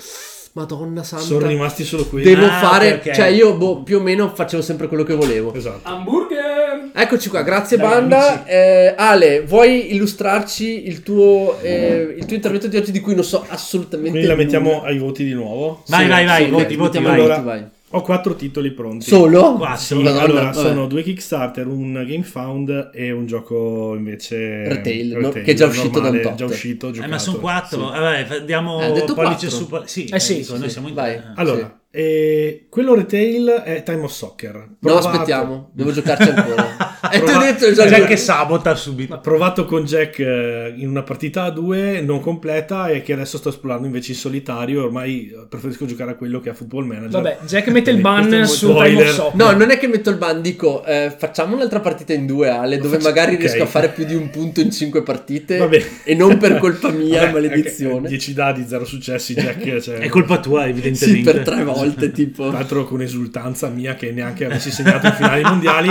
Madonna 0.55 1.03
santa. 1.03 1.25
Sono 1.25 1.47
rimasti 1.47 1.83
solo 1.83 2.05
quelli. 2.07 2.27
Devo 2.27 2.45
Ah, 2.45 2.59
fare, 2.59 2.93
ok, 2.95 3.07
ok. 3.07 3.13
cioè 3.15 3.27
io 3.29 3.55
boh, 3.57 3.83
più 3.83 3.99
o 3.99 4.03
meno 4.03 4.31
facevo 4.35 4.61
sempre 4.61 4.87
quello 4.87 5.03
che 5.03 5.15
volevo. 5.15 5.55
Esatto. 5.55 5.89
Hamburger! 5.89 6.52
Eccoci 6.95 7.29
qua, 7.31 7.43
grazie 7.43 7.77
Dai, 7.77 7.89
banda. 7.89 8.45
Eh, 8.45 8.95
Ale, 8.97 9.41
vuoi 9.43 9.95
illustrarci 9.95 10.87
il 10.87 11.03
tuo, 11.03 11.59
eh, 11.63 12.15
il 12.19 12.25
tuo 12.27 12.37
intervento 12.37 12.67
di 12.69 12.77
oggi 12.77 12.93
di 12.93 13.01
cui 13.01 13.15
non 13.15 13.25
so 13.25 13.45
assolutamente 13.49 14.11
Quindi 14.11 14.29
la 14.29 14.35
mettiamo 14.37 14.73
nulla? 14.73 14.87
ai 14.89 14.99
voti 14.99 15.25
di 15.25 15.33
nuovo. 15.33 15.83
Vai, 15.89 16.07
vai, 16.07 16.25
vai, 16.27 16.51
voti, 16.51 16.77
voti, 16.77 16.77
mettiamo 16.77 17.07
vai. 17.09 17.17
voti, 17.19 17.31
Allora, 17.33 17.41
vai. 17.43 17.65
Ho 17.95 18.01
quattro 18.01 18.35
titoli 18.35 18.71
pronti. 18.73 19.07
Solo? 19.07 19.55
Quattro. 19.57 19.77
Sì, 20.01 20.07
allora 20.07 20.45
vabbè. 20.45 20.55
sono 20.55 20.87
due 20.87 21.03
Kickstarter, 21.03 21.67
un 21.67 21.93
Game 22.07 22.23
Found 22.23 22.91
e 22.95 23.11
un 23.11 23.27
gioco 23.27 23.95
invece 23.95 24.67
Retail, 24.69 25.17
no? 25.19 25.29
Che 25.31 25.43
è 25.43 25.53
già 25.55 25.67
uscito 25.67 26.01
da 26.01 26.09
un 26.09 26.15
normale, 26.15 26.23
tot. 26.23 26.35
già 26.35 26.45
uscito, 26.47 26.89
Eh, 26.89 26.93
giocato. 26.93 27.11
ma 27.13 27.19
sono 27.19 27.39
quattro. 27.39 27.79
Sì. 27.93 27.99
Vabbè, 28.01 28.25
fa- 28.25 28.39
diamo 28.39 28.81
Eh, 28.81 28.85
ha 28.87 28.91
detto 28.93 29.13
pollice 29.15 29.49
quattro. 29.49 29.83
su 29.83 29.83
Sì, 29.87 30.05
Eh 30.07 30.21
sì, 30.21 30.35
dico, 30.37 30.53
sì, 30.55 30.59
noi 30.59 30.63
sì. 30.69 30.71
siamo 30.71 30.89
in 30.89 30.95
Vai. 30.95 31.15
eh. 31.15 31.21
Allora, 31.37 31.81
eh, 31.95 32.67
quello 32.71 32.95
retail 32.95 33.63
è 33.65 33.83
Time 33.83 34.03
of 34.05 34.13
Soccer. 34.13 34.55
No, 34.55 34.77
Provato- 34.81 35.09
aspettiamo, 35.09 35.71
devo 35.75 35.93
giocarci 35.93 36.31
ancora. 36.31 37.01
e 37.13 37.19
tu 37.19 37.25
hai 37.27 37.31
Prova- 37.31 37.45
detto 37.45 37.73
già 37.75 37.87
Già 37.87 38.05
che 38.07 38.17
sabota 38.17 38.75
subito. 38.75 39.21
Provato 39.21 39.67
con 39.67 39.85
Jack 39.85 40.19
eh, 40.21 40.73
in 40.75 40.89
una 40.89 41.03
partita 41.03 41.43
a 41.45 41.51
due 41.51 42.01
non 42.01 42.21
completa 42.21 42.89
e 42.89 43.03
che 43.03 43.13
adesso 43.13 43.37
sto 43.37 43.51
esplorando 43.51 43.87
invece 43.87 44.13
in 44.13 44.17
solitario. 44.19 44.85
Ormai 44.85 45.29
eh, 45.31 45.47
preferisco 45.47 45.85
giocare 45.85 46.13
a 46.13 46.15
quello 46.15 46.41
che 46.41 46.49
a 46.49 46.55
Football 46.55 46.87
Manager. 46.87 47.11
Vabbè, 47.11 47.39
Jack 47.47 47.69
mette 47.69 47.91
il 47.91 48.01
ban 48.01 48.47
su 48.47 48.69
Time 48.73 49.03
of. 49.03 49.11
Soccer. 49.11 49.35
No, 49.35 49.51
non 49.53 49.71
è 49.71 49.79
che 49.79 49.87
metto 49.87 50.09
il 50.09 50.17
ban, 50.17 50.41
dico 50.41 50.83
eh, 50.87 51.13
facciamo 51.15 51.55
un'altra 51.57 51.81
partita 51.81 52.15
in 52.15 52.25
due 52.25 52.49
Ale, 52.49 52.79
dove 52.79 52.97
faccio- 52.97 53.09
magari 53.09 53.35
ok. 53.35 53.41
riesco 53.41 53.65
a 53.65 53.67
fare 53.67 53.91
più 53.91 54.07
di 54.07 54.15
un 54.15 54.31
punto 54.31 54.63
in 54.63 54.71
cinque 54.71 55.03
partite 55.03 55.59
Vabbè. 55.59 55.85
e 56.05 56.15
non 56.15 56.39
per 56.39 56.57
colpa 56.59 56.89
mia, 56.89 57.21
Vabbè, 57.21 57.33
maledizione. 57.33 58.09
10 58.09 58.33
dadi, 58.33 58.65
0 58.67 58.85
successi, 58.87 59.35
Jack. 59.35 59.61
Cioè, 59.83 59.99
È 59.99 60.09
colpa 60.09 60.39
tua, 60.41 60.63
Sì, 60.63 60.69
evidentemente. 60.71 61.33
per 61.33 61.43
tre 61.43 61.65
volte 61.65 61.81
tipo. 62.13 62.49
Tra 62.49 62.59
l'altro 62.59 62.85
con 62.85 63.01
esultanza 63.03 63.69
mia 63.69 63.95
che 63.95 64.11
neanche 64.13 64.45
avessi 64.47 64.71
segnato 64.71 65.07
in 65.07 65.13
finali 65.15 65.43
mondiali. 65.43 65.89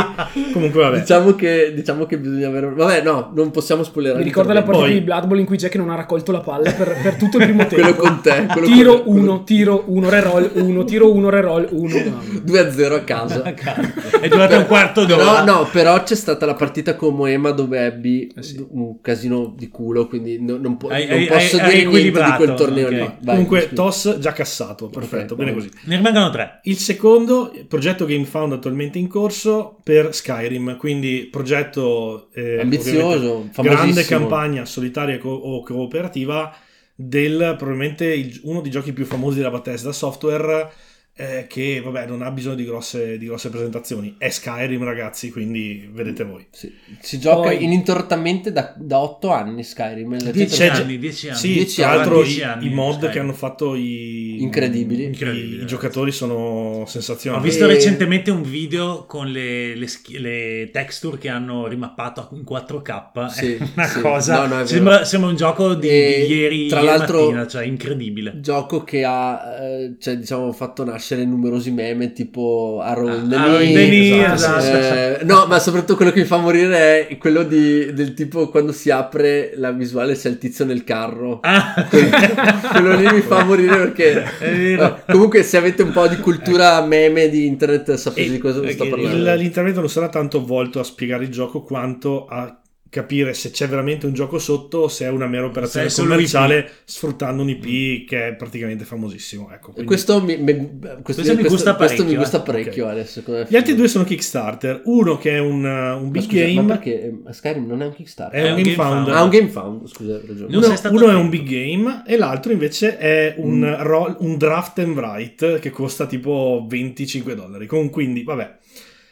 Comunque 0.53 0.81
vabbè. 0.81 0.99
Diciamo 0.99 1.35
che, 1.35 1.71
diciamo 1.75 2.05
che 2.05 2.17
bisogna 2.17 2.47
avere... 2.47 2.69
Vabbè, 2.73 3.01
no, 3.03 3.31
non 3.35 3.51
possiamo 3.51 3.83
spoilerare. 3.83 4.19
Mi 4.21 4.27
ricorda 4.27 4.53
la 4.53 4.63
partita 4.63 4.85
Poi- 4.85 4.93
di 4.93 5.01
Blood 5.01 5.25
Bowl 5.27 5.39
in 5.39 5.45
cui 5.45 5.57
Jack 5.57 5.75
non 5.75 5.89
ha 5.89 5.95
raccolto 5.95 6.31
la 6.31 6.39
palla 6.39 6.71
per, 6.71 6.97
per 7.01 7.15
tutto 7.15 7.37
il 7.37 7.43
primo 7.45 7.65
tempo. 7.67 7.75
Quello 7.75 7.95
con 7.95 8.19
te. 8.21 8.45
Quello 8.51 8.65
Tiro 8.67 9.03
con- 9.03 9.17
1, 9.17 9.43
tiro 9.43 9.83
1, 9.87 10.09
reroll 10.09 10.51
1, 10.55 10.83
tiro 10.85 11.11
1, 11.13 11.29
reroll 11.29 11.67
1. 11.71 12.21
2 12.43 12.59
a 12.59 12.71
0 12.71 12.95
a 12.95 12.99
casa. 13.01 13.43
È 13.43 14.27
durato 14.27 14.57
un 14.57 14.65
quarto 14.65 15.05
d'ora. 15.05 15.41
Però, 15.41 15.59
no, 15.59 15.67
però 15.71 16.01
c'è 16.03 16.15
stata 16.15 16.45
la 16.45 16.53
partita 16.55 16.95
con 16.95 17.15
Moema 17.15 17.51
dove 17.51 17.85
ebbi 17.85 18.31
Eh 18.35 18.43
sì. 18.43 18.65
un 18.71 18.99
casino 19.01 19.53
di 19.57 19.69
culo, 19.69 20.07
quindi 20.07 20.39
no- 20.41 20.57
non, 20.57 20.77
po- 20.77 20.87
Hai- 20.89 21.07
non 21.07 21.17
hai- 21.17 21.25
posso 21.27 21.57
hai- 21.57 21.61
hai 21.63 21.69
dire 21.69 21.85
niente 21.89 22.01
di 22.01 22.09
quel 22.11 22.23
equilibrato, 22.23 22.53
torneo 22.55 22.85
ok. 22.87 22.91
lì. 22.91 22.97
Vai, 22.99 23.15
Comunque, 23.35 23.69
toss 23.73 24.17
già 24.19 24.31
cassato. 24.33 24.87
Perfetto, 24.89 25.33
Ok, 25.33 25.39
bene 25.39 25.53
così. 25.53 25.69
Ne 25.83 25.95
rimangono 25.95 26.29
tre. 26.29 26.59
Il 26.63 26.77
secondo, 26.77 27.51
progetto 27.67 28.05
Game 28.05 28.25
Found 28.25 28.53
attualmente 28.53 28.99
in 28.99 29.07
corso 29.07 29.79
per 29.83 30.13
Skyrim, 30.13 30.77
quindi 30.77 31.27
progetto 31.31 32.29
eh, 32.33 32.59
Ambizioso, 32.59 33.49
grande 33.61 34.03
campagna 34.05 34.65
solitaria 34.65 35.17
co- 35.17 35.29
o 35.29 35.63
cooperativa 35.63 36.55
del 36.93 37.55
probabilmente 37.57 38.05
il- 38.13 38.39
uno 38.43 38.61
dei 38.61 38.69
giochi 38.69 38.93
più 38.93 39.05
famosi 39.05 39.37
della 39.37 39.49
Bethesda 39.49 39.91
Software 39.91 40.71
eh, 41.13 41.45
che 41.47 41.81
vabbè 41.83 42.07
non 42.07 42.21
ha 42.21 42.31
bisogno 42.31 42.55
di 42.55 42.65
grosse, 42.65 43.17
di 43.17 43.25
grosse 43.25 43.49
presentazioni. 43.49 44.15
È 44.17 44.29
Skyrim 44.29 44.83
ragazzi, 44.83 45.29
quindi 45.29 45.87
vedete 45.91 46.23
voi. 46.23 46.47
Sì. 46.51 46.73
Si 46.99 47.19
gioca 47.19 47.49
Poi- 47.49 47.63
ininterrottamente 47.63 48.51
da, 48.51 48.73
da 48.77 48.99
8 48.99 49.29
anni 49.31 49.63
Skyrim. 49.63 50.11
La 50.23 50.31
Dieci 50.31 50.55
gente- 50.55 50.75
C'è- 50.75 50.81
anni, 50.83 50.97
dieci 50.97 51.27
anni. 51.29 51.37
Sì, 51.37 51.53
Dieci 51.53 51.81
tra 51.81 51.95
l'altro 51.95 52.23
i, 52.23 52.41
anni, 52.41 52.65
i 52.67 52.73
mod 52.73 52.93
Skyrim. 52.95 53.11
che 53.11 53.19
hanno 53.19 53.33
fatto 53.33 53.75
i, 53.75 54.41
Incredibili. 54.41 55.03
i- 55.03 55.05
Incredibili, 55.07 55.61
i 55.61 55.65
giocatori 55.67 56.11
sono 56.11 56.85
sensazionali. 56.87 57.41
Ho 57.41 57.45
visto 57.45 57.65
E- 57.65 57.67
recentemente 57.67 58.31
un 58.31 58.41
video 58.43 59.05
con 59.05 59.27
le, 59.27 59.75
le 59.75 59.87
le 60.17 60.69
texture 60.71 61.17
che 61.17 61.27
hanno 61.29 61.67
rimappato 61.67 62.29
in 62.33 62.43
4K. 62.43 63.27
Sì, 63.27 63.53
è 63.55 63.57
una 63.75 63.85
sì. 63.85 63.99
cosa. 64.01 64.47
No, 64.47 64.55
no, 64.55 64.61
è 64.61 64.65
sembra, 64.67 65.03
sembra 65.03 65.29
un 65.29 65.35
gioco 65.35 65.73
di, 65.75 65.87
E 65.89 66.25
di 66.27 66.33
ieri, 66.35 66.67
tra 66.67 66.79
ieri 66.81 66.97
l'altro- 66.97 67.21
mattina, 67.25 67.47
cioè 67.47 67.65
incredibile. 67.65 68.39
Gioco 68.39 68.83
che 68.83 69.03
ha, 69.03 69.41
eh, 69.61 69.95
cioè, 69.99 70.17
diciamo, 70.17 70.51
fatto 70.53 70.83
nascere 70.83 70.99
numerosi 71.25 71.71
meme 71.71 72.13
tipo 72.13 72.81
the 72.81 73.35
Ah, 73.35 73.57
the 73.57 73.65
Knee, 73.67 74.33
esatto, 74.33 74.65
Eh, 74.65 75.19
no, 75.23 75.45
ma 75.47 75.59
soprattutto 75.59 75.95
quello 75.95 76.11
che 76.11 76.21
mi 76.21 76.25
fa 76.25 76.37
morire 76.37 77.07
è 77.07 77.17
quello 77.17 77.43
di, 77.43 77.93
del 77.93 78.13
tipo 78.13 78.49
quando 78.49 78.71
si 78.71 78.89
apre 78.89 79.53
la 79.55 79.71
visuale 79.71 80.15
c'è 80.15 80.29
il 80.29 80.37
tizio 80.37 80.65
nel 80.65 80.83
carro. 80.83 81.39
Ah. 81.41 81.87
quello 81.89 82.95
lì 82.95 83.07
mi 83.11 83.21
fa 83.21 83.43
morire 83.43 83.77
perché 83.77 84.23
vero. 84.39 84.97
Eh, 85.05 85.11
comunque 85.11 85.43
se 85.43 85.57
avete 85.57 85.83
un 85.83 85.91
po' 85.91 86.07
di 86.07 86.17
cultura 86.17 86.81
meme 86.85 87.29
di 87.29 87.45
internet 87.45 87.93
sapete 87.95 88.29
di 88.31 88.37
cosa 88.37 88.67
sto 88.69 88.87
parlando 88.87 89.33
l'intervento 89.35 89.79
non 89.79 89.89
sarà 89.89 90.09
tanto 90.09 90.45
volto 90.45 90.79
a 90.79 90.83
spiegare 90.83 91.23
il 91.23 91.29
gioco 91.29 91.61
quanto 91.63 92.25
a 92.27 92.60
capire 92.91 93.33
se 93.33 93.51
c'è 93.51 93.69
veramente 93.69 94.05
un 94.05 94.13
gioco 94.13 94.37
sotto 94.37 94.79
o 94.79 94.87
se 94.89 95.05
è 95.05 95.09
una 95.09 95.25
mera 95.25 95.45
operazione 95.45 95.89
commerciale 95.89 96.69
sfruttando 96.83 97.41
un 97.41 97.47
IP 97.49 98.05
che 98.05 98.27
è 98.27 98.33
praticamente 98.35 98.83
famosissimo. 98.83 99.49
Ecco, 99.49 99.71
quindi- 99.71 99.85
questo 99.85 100.21
mi, 100.21 100.35
mi- 100.35 100.77
questo, 101.01 101.21
Questo 101.23 101.35
mi 101.35 101.43
gusta 101.47 101.75
questo 101.75 102.03
mi 102.03 102.15
parecchio, 102.15 102.17
gusta 102.17 102.37
eh. 102.37 102.41
parecchio 102.41 102.83
Ok. 102.85 102.91
Adesso, 102.91 103.23
come 103.23 103.45
Gli 103.47 103.55
altri 103.55 103.75
due 103.75 103.87
sono 103.87 104.03
Kickstarter. 104.03 104.81
Uno 104.83 105.17
che 105.17 105.31
è 105.31 105.39
un, 105.39 105.63
uh, 105.63 106.03
un 106.03 106.11
big 106.11 106.23
scusa, 106.23 106.39
game. 106.41 106.61
ma 106.61 106.73
perché 106.75 107.01
eh, 107.25 107.33
Skyrim 107.33 107.65
non 107.65 107.81
è 107.81 107.85
un 107.85 107.93
Kickstarter? 107.93 108.39
È 108.39 108.43
È 108.43 108.51
un 108.51 108.57
un 108.57 108.61
game 108.63 108.75
founder. 108.75 109.13
Ah, 109.15 109.23
un 109.23 109.29
game 109.29 109.47
found, 109.47 109.87
scusa, 109.87 110.19
ragione. 110.27 110.51
Non 110.51 110.63
Uno, 110.63 110.89
uno 110.89 111.09
è 111.09 111.13
un 111.15 111.29
big 111.29 111.47
game 111.47 112.03
e 112.05 112.17
l'altro 112.17 112.51
invece 112.51 112.97
è 112.97 113.35
un, 113.37 113.59
Mm. 113.59 113.81
roll- 113.83 114.17
un 114.19 114.37
draft 114.37 114.79
and 114.79 114.97
write 114.97 115.59
che 115.59 115.69
costa 115.69 116.05
tipo 116.07 116.65
25 116.67 117.35
dollari. 117.35 117.67
Con 117.67 117.89
quindi, 117.89 118.23
vabbè. 118.23 118.57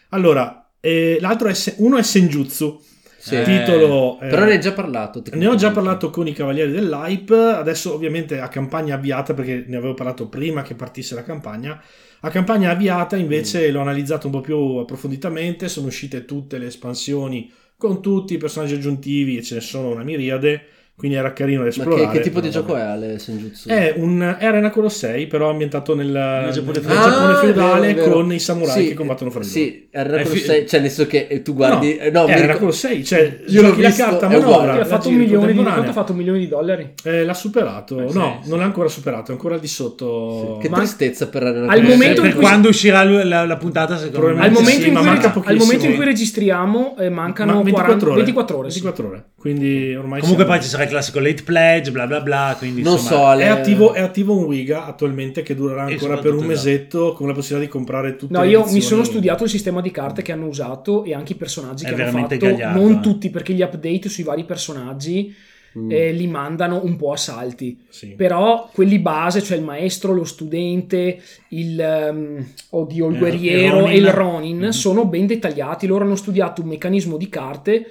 Allora, 0.10 0.70
eh, 0.82 1.18
l'altro 1.22 1.48
è 1.48 1.54
uno 1.78 1.98
è 1.98 2.04
Senjutsu, 2.04 2.82
Sì. 3.30 3.36
Eh, 3.36 3.44
titolo... 3.44 4.20
eh, 4.22 4.28
Però 4.28 4.44
ne 4.46 4.52
hai 4.52 4.60
già 4.60 4.74
parlato. 4.74 5.22
ne 5.32 5.48
ho 5.48 5.56
già 5.56 5.72
parlato 5.72 6.10
con 6.10 6.28
i 6.28 6.34
Cavalieri 6.34 6.72
dell'Hype, 6.72 7.36
adesso 7.36 7.94
ovviamente 7.94 8.40
a 8.40 8.48
campagna 8.48 8.96
avviata 8.96 9.34
perché 9.34 9.64
ne 9.68 9.78
avevo 9.78 9.94
parlato 9.94 10.28
prima 10.28 10.62
che 10.62 10.76
partisse 10.76 11.16
la 11.16 11.24
campagna. 11.24 11.82
A 12.22 12.30
campagna 12.30 12.72
avviata 12.72 13.16
invece 13.16 13.72
l'ho 13.72 13.80
analizzato 13.82 14.28
un 14.28 14.34
po' 14.34 14.42
più 14.42 14.58
approfonditamente, 14.78 15.70
sono 15.70 15.88
uscite 15.88 16.26
tutte 16.26 16.58
le 16.58 16.66
espansioni 16.66 17.50
con 17.78 18.02
tutti 18.02 18.34
i 18.34 18.38
personaggi 18.38 18.74
aggiuntivi 18.74 19.38
e 19.38 19.44
ce 19.44 19.56
ne 19.56 19.62
sono 19.62 19.90
una 19.92 20.04
miriade, 20.04 20.62
quindi 21.00 21.16
era 21.16 21.32
carino 21.32 21.60
da 21.60 21.64
Ma 21.64 21.70
esplorare. 21.70 22.08
che, 22.08 22.18
che 22.18 22.20
tipo 22.20 22.42
di 22.42 22.50
gioco 22.50 22.76
è 22.76 22.82
Ale 22.82 23.18
Senjutsu? 23.20 23.70
È 23.70 23.94
un 23.96 24.36
è 24.38 24.46
Arena 24.46 24.70
Colossei, 24.70 25.28
però 25.28 25.50
ambientato 25.50 25.96
nel, 25.96 26.08
nel 26.10 26.52
Giappone 26.52 26.74
nel 26.80 26.84
feudale. 26.84 27.10
Giappone 27.12 27.32
Ah, 27.32 27.36
feudale 27.38 27.94
vero, 27.94 28.06
vero. 28.06 28.14
con 28.16 28.34
i 28.34 28.40
samurai 28.40 28.82
Sì, 28.82 28.88
che 28.90 28.94
combattono 28.96 29.30
fra 29.30 29.40
di 29.40 29.46
loro. 29.48 29.58
Sì, 29.60 29.88
Arena 29.94 30.18
fi- 30.18 30.28
Colossei, 30.28 30.68
cioè 30.68 30.80
nel 30.82 30.90
senso 30.92 31.10
che 31.10 31.28
eh, 31.30 31.42
tu 31.42 31.54
guardi... 31.54 31.96
no, 31.98 32.02
eh, 32.04 32.12
no, 32.12 32.20
è 32.24 32.26
mi 32.26 32.32
Arena 32.32 32.36
ricordo- 32.42 32.60
Colossei, 32.60 33.04
cioè 33.06 33.40
Io 33.48 33.62
l'ho 33.62 33.70
la 33.70 33.76
visto, 33.88 34.04
carta 34.04 34.28
è 34.30 34.38
manovra. 34.40 34.74
ha 34.82 34.86
fatto 34.86 35.08
un 35.10 35.16
milione 35.16 35.54
di, 35.54 35.60
ha 35.60 35.92
fatto 35.94 36.12
un 36.12 36.18
milione 36.18 36.40
di 36.40 36.48
dollari? 36.50 36.94
Eh, 37.04 37.24
l'ha 37.24 37.34
superato, 37.34 38.02
Eh, 38.02 38.10
sì, 38.10 38.18
no, 38.18 38.40
sì. 38.44 38.50
non 38.50 38.60
l'ha 38.60 38.66
ancora 38.66 38.90
superato, 38.90 39.32
è 39.32 39.34
ancora 39.34 39.54
al 39.56 39.62
di 39.62 39.68
sotto. 39.68 40.58
Che 40.62 40.68
Ma- 40.70 40.78
tristezza 40.78 41.28
per 41.30 41.44
Arena 41.44 41.62
Al 41.72 41.76
Colossei. 41.80 41.90
momento 41.92 42.22
per 42.22 42.30
in 42.32 42.36
cui- 42.36 42.46
quando 42.46 42.68
uscirà 42.70 43.04
la, 43.04 43.24
la- 43.24 43.46
la 43.46 43.58
puntata, 43.58 43.98
secondo 43.98 44.36
me. 44.36 44.42
Al 44.42 44.52
momento, 44.52 44.86
in 44.86 44.94
ma 44.94 45.00
cui, 45.00 45.10
al 45.46 45.96
cui 45.96 46.04
registriamo 46.06 46.98
eh, 46.98 47.10
mancano 47.10 47.64
Ma 47.64 47.70
40 47.72 48.06
ore. 48.06 48.16
24 48.16 48.58
ore. 48.58 48.70
sì. 48.70 48.80
24 48.82 49.08
ore. 49.08 49.24
Quindi 49.40 49.95
ormai 49.95 50.20
Comunque 50.20 50.44
siamo- 50.44 50.57
poi 50.60 50.61
ci 50.61 50.68
sarà 50.70 50.84
il 50.84 50.90
classico 50.90 51.20
late 51.20 51.44
pledge, 51.44 51.91
bla 51.91 52.06
bla 52.06 52.20
bla, 52.20 52.56
quindi 52.57 52.82
Non 52.82 52.94
insomma... 52.95 53.10
so, 53.10 53.26
Ale... 53.26 53.44
è 53.45 53.48
attivo, 53.48 53.94
è 53.94 54.02
attivo 54.02 54.38
un 54.38 54.44
Wiga 54.44 54.86
attualmente 54.86 55.44
che 55.44 55.56
durerà 55.56 55.88
E 55.88 55.94
ancora 55.94 56.18
per 56.18 56.34
un 56.34 56.40
soprattutto, 56.41 56.45
mesetto 56.48 57.14
con 57.14 57.28
la 57.28 57.34
possibilità 57.34 57.66
di 57.66 57.72
comprare 57.72 58.16
tutte 58.18 58.34
No, 58.34 58.41
le 58.44 58.49
io 58.49 58.66
mi 58.70 58.82
sono 58.82 59.03
studiato 59.06 59.45
il 59.45 59.49
sistema 59.49 59.80
di 59.80 59.91
carte 59.91 60.22
che 60.24 60.34
hanno 60.34 60.48
usato 60.48 61.06
e 61.06 61.14
anche 61.14 61.32
i 61.32 61.36
personaggi 61.36 61.86
È 61.86 61.88
che 61.88 61.94
hanno 61.94 62.03
veramente 62.03 62.36
fatto. 62.38 62.52
gagliardo, 62.52 62.80
non 62.82 62.91
eh. 62.98 62.99
tutti, 62.99 63.30
perché 63.30 63.53
gli 63.53 63.61
update 63.61 64.10
sui 64.10 64.24
vari 64.24 64.44
personaggi 64.44 65.34
Mm. 65.78 65.91
eh, 65.91 66.11
li 66.14 66.26
mandano 66.26 66.82
un 66.84 66.95
po' 66.95 67.11
a 67.11 67.16
salti. 67.16 67.78
Sì. 67.90 68.07
Però 68.18 68.68
quelli 68.74 68.98
base, 68.98 69.44
cioè 69.44 69.56
il 69.56 69.64
maestro, 69.64 70.14
lo 70.14 70.24
studente, 70.24 71.22
il, 71.49 71.80
ehm, 71.80 72.45
oddio, 72.72 73.07
il 73.10 73.16
Eh, 73.16 73.20
guerriero 73.20 73.78
il 73.78 73.82
Ronin. 73.84 73.91
e 73.91 73.98
il 73.99 74.07
Ronin 74.07 74.57
Mhm. 74.64 74.70
sono 74.70 75.06
ben 75.06 75.28
dettagliati. 75.28 75.86
Loro 75.86 76.06
hanno 76.06 76.16
studiato 76.16 76.64
un 76.64 76.70
meccanismo 76.70 77.18
di 77.18 77.30
carte 77.30 77.86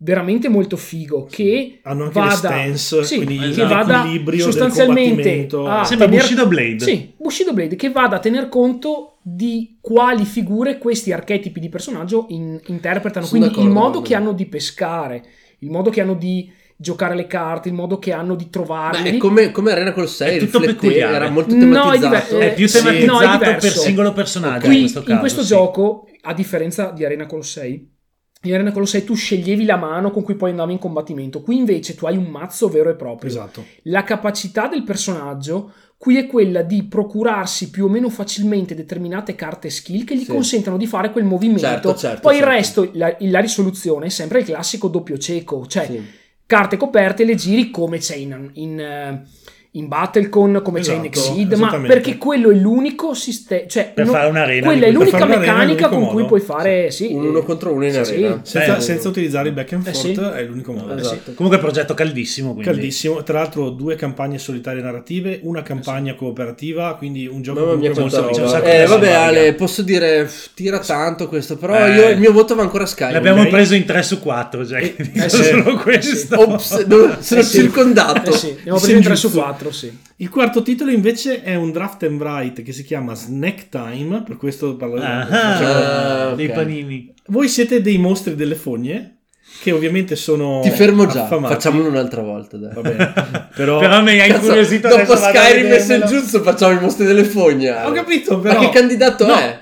veramente 0.00 0.48
molto 0.48 0.76
figo 0.76 1.26
che 1.28 1.80
Hanno 1.82 2.04
anche 2.04 2.18
vada, 2.20 2.32
stance, 2.34 3.02
sì, 3.04 3.16
quindi 3.16 3.50
che 3.50 3.64
vada 3.66 4.06
sostanzialmente 4.38 5.48
a 5.66 5.84
Sembra 5.84 6.06
tener- 6.06 6.20
Bushido 6.22 6.46
Blade. 6.46 6.78
Sì, 6.78 7.14
Bushido 7.16 7.52
Blade 7.52 7.76
che 7.76 7.90
vada 7.90 8.16
a 8.16 8.20
tener 8.20 8.48
conto 8.48 9.18
di 9.22 9.76
quali 9.80 10.24
figure 10.24 10.78
questi 10.78 11.12
archetipi 11.12 11.60
di 11.60 11.68
personaggio 11.68 12.26
in- 12.28 12.60
interpretano. 12.66 13.26
Sono 13.26 13.40
Quindi 13.50 13.60
il 13.66 13.70
modo 13.70 14.00
che 14.00 14.14
hanno 14.14 14.32
di 14.32 14.46
pescare, 14.46 15.22
il 15.60 15.70
modo 15.70 15.90
che 15.90 16.00
hanno 16.00 16.14
di 16.14 16.50
giocare 16.76 17.16
le 17.16 17.26
carte, 17.26 17.68
il 17.68 17.74
modo 17.74 17.98
che 17.98 18.12
hanno 18.12 18.36
di 18.36 18.44
Ma 18.44 18.50
trovarli. 18.50 19.10
è 19.10 19.16
come, 19.16 19.50
come 19.50 19.72
Arena 19.72 19.92
Colossei, 19.92 20.36
È 20.36 20.38
tutto 20.38 20.60
peculiare. 20.60 21.16
era 21.16 21.28
molto 21.28 21.54
No, 21.56 21.90
è 21.90 21.98
tematizzato. 21.98 22.34
diver- 22.36 22.52
È 22.52 22.54
più 22.54 22.68
Sì. 22.68 22.78
tematizzato 22.78 23.12
No, 23.12 23.20
è 23.20 23.38
per 23.38 23.54
diverso. 23.56 23.80
singolo 23.80 24.12
personaggio 24.12 24.66
Qui, 24.66 24.74
in 24.74 24.80
questo 24.82 25.00
caso. 25.00 25.12
in 25.12 25.18
questo 25.18 25.40
sì. 25.42 25.48
gioco, 25.48 26.06
a 26.22 26.32
differenza 26.34 26.90
di 26.94 27.04
Arena 27.04 27.26
Colossei, 27.26 27.96
in 28.42 28.54
Arena 28.54 28.70
Colossei 28.72 29.02
tu 29.04 29.14
sceglievi 29.14 29.64
la 29.64 29.76
mano 29.76 30.10
con 30.10 30.22
cui 30.22 30.34
poi 30.36 30.50
andavi 30.50 30.72
in 30.72 30.78
combattimento. 30.78 31.40
Qui 31.42 31.56
invece 31.56 31.94
tu 31.96 32.06
hai 32.06 32.16
un 32.16 32.26
mazzo 32.26 32.68
vero 32.68 32.88
e 32.90 32.94
proprio. 32.94 33.28
Esatto. 33.30 33.64
La 33.84 34.04
capacità 34.04 34.68
del 34.68 34.84
personaggio 34.84 35.72
qui 35.96 36.16
è 36.16 36.26
quella 36.28 36.62
di 36.62 36.84
procurarsi 36.84 37.70
più 37.70 37.86
o 37.86 37.88
meno 37.88 38.08
facilmente 38.08 38.76
determinate 38.76 39.34
carte 39.34 39.68
skill 39.70 40.04
che 40.04 40.16
gli 40.16 40.22
Sì. 40.24 40.30
consentano 40.30 40.76
di 40.76 40.86
fare 40.86 41.10
quel 41.10 41.24
movimento. 41.24 41.62
Certo, 41.62 41.94
certo, 41.96 42.20
Poi 42.20 42.34
certo. 42.36 42.48
il 42.48 42.54
resto, 42.56 42.90
la, 42.92 43.16
la 43.18 43.40
risoluzione 43.40 44.06
è 44.06 44.10
sempre 44.10 44.38
il 44.38 44.44
classico 44.44 44.86
doppio 44.86 45.18
cieco, 45.18 45.66
cioè 45.66 45.86
Sì. 45.86 46.00
carte 46.46 46.76
coperte 46.76 47.24
le 47.24 47.34
giri 47.34 47.70
come 47.70 47.98
c'è 47.98 48.14
in, 48.14 48.50
in, 48.52 48.78
eh, 48.78 49.22
in 49.72 49.86
Battlecon 49.86 50.60
come 50.62 50.80
esatto, 50.80 50.98
c'è 50.98 51.04
in 51.04 51.10
esatto, 51.12 51.28
Exceed, 51.28 51.52
ma 51.54 51.78
perché 51.80 52.16
quello 52.16 52.50
è 52.50 52.54
l'unico 52.54 53.12
sistema, 53.12 53.66
cioè 53.66 53.92
per 53.94 54.06
no, 54.06 54.12
fare 54.12 54.28
un'arena, 54.28 54.66
quella 54.66 54.86
è 54.86 54.90
l'unica 54.90 55.26
meccanica 55.26 55.88
con 55.88 56.00
modo. 56.00 56.12
cui 56.12 56.24
puoi 56.24 56.40
fare 56.40 56.90
sì. 56.90 57.08
Sì, 57.08 57.12
un 57.12 57.26
uno 57.26 57.42
contro 57.42 57.72
uno 57.72 57.84
in 57.84 57.92
sì, 57.92 57.98
arena. 57.98 58.40
Senza, 58.42 58.80
senza, 58.80 59.08
utilizzare 59.08 59.48
il 59.48 59.54
back 59.54 59.72
and 59.74 59.86
eh, 59.86 59.92
forth 59.92 60.18
eh 60.18 60.32
è 60.38 60.44
l'unico 60.44 60.72
modo. 60.72 60.94
Esatto. 60.94 61.14
esatto. 61.14 61.34
Comunque 61.34 61.60
progetto 61.60 61.94
caldissimo, 61.94 62.54
quindi. 62.54 62.70
Caldissimo, 62.70 63.22
tra 63.22 63.38
l'altro 63.38 63.68
due 63.70 63.94
campagne 63.94 64.38
solitarie 64.38 64.82
narrative, 64.82 65.40
una 65.42 65.62
campagna 65.62 66.12
eh, 66.12 66.16
cooperativa, 66.16 66.94
quindi 66.96 67.26
un 67.26 67.42
gioco 67.42 67.60
Mamma 67.60 67.74
mia, 67.74 67.92
molto 67.94 68.20
roba. 68.20 68.62
Eh 68.62 68.86
vabbè 68.86 69.12
Ale, 69.12 69.52
posso 69.54 69.82
dire 69.82 70.28
tira 70.54 70.78
tanto 70.78 71.28
questo, 71.28 71.56
però 71.56 71.76
eh. 71.86 71.94
io 71.94 72.08
il 72.08 72.18
mio 72.18 72.32
voto 72.32 72.54
va 72.54 72.62
ancora 72.62 72.84
a 72.84 72.86
Sky. 72.86 73.12
L'abbiamo 73.12 73.46
preso 73.48 73.74
in 73.74 73.84
3 73.84 74.02
su 74.02 74.18
4, 74.18 74.66
cioè, 74.66 74.94
solo 75.28 75.76
questo. 75.76 76.58
Sono 76.58 77.42
circondato. 77.42 78.32
Sì, 78.32 78.56
abbiamo 78.58 78.78
preso 78.78 78.96
in 78.96 79.02
3 79.02 79.16
su 79.16 79.30
4 79.30 79.67
titolo, 79.68 79.72
sì. 79.72 79.96
Il 80.16 80.28
quarto 80.28 80.62
titolo 80.62 80.90
invece 80.90 81.42
è 81.42 81.54
un 81.54 81.70
draft 81.70 82.02
and 82.04 82.20
write 82.20 82.62
che 82.62 82.72
si 82.72 82.84
chiama 82.84 83.14
Snack 83.14 83.68
Time, 83.68 84.22
per 84.22 84.36
questo 84.36 84.76
parlo 84.76 85.00
ah, 85.00 85.26
ah, 85.26 86.28
ah, 86.28 86.34
dei 86.34 86.46
okay. 86.46 86.56
panini. 86.56 87.14
Voi 87.26 87.48
siete 87.48 87.80
dei 87.80 87.98
mostri 87.98 88.34
delle 88.34 88.54
fogne? 88.54 89.14
Che 89.62 89.72
ovviamente 89.72 90.14
sono. 90.14 90.60
Ti 90.62 90.70
fermo 90.70 91.06
già. 91.06 91.24
Affamati. 91.24 91.54
Facciamolo 91.54 91.88
un'altra 91.88 92.22
volta. 92.22 92.56
Dai. 92.56 92.74
Va 92.74 92.80
bene. 92.82 93.12
Però, 93.58 93.80
però 93.80 94.02
mi 94.02 94.20
hai 94.20 94.30
incuriosito. 94.30 94.86
Dopo 94.86 95.16
Skyrim 95.16 95.72
e 95.72 95.80
Senjutsu 95.80 96.42
facciamo 96.42 96.78
i 96.78 96.80
mostri 96.80 97.06
delle 97.06 97.24
fogne. 97.24 97.70
Ho 97.82 97.90
capito, 97.90 98.38
però. 98.38 98.60
Ma 98.60 98.66
che 98.66 98.78
candidato 98.78 99.26
no. 99.26 99.34
è? 99.34 99.58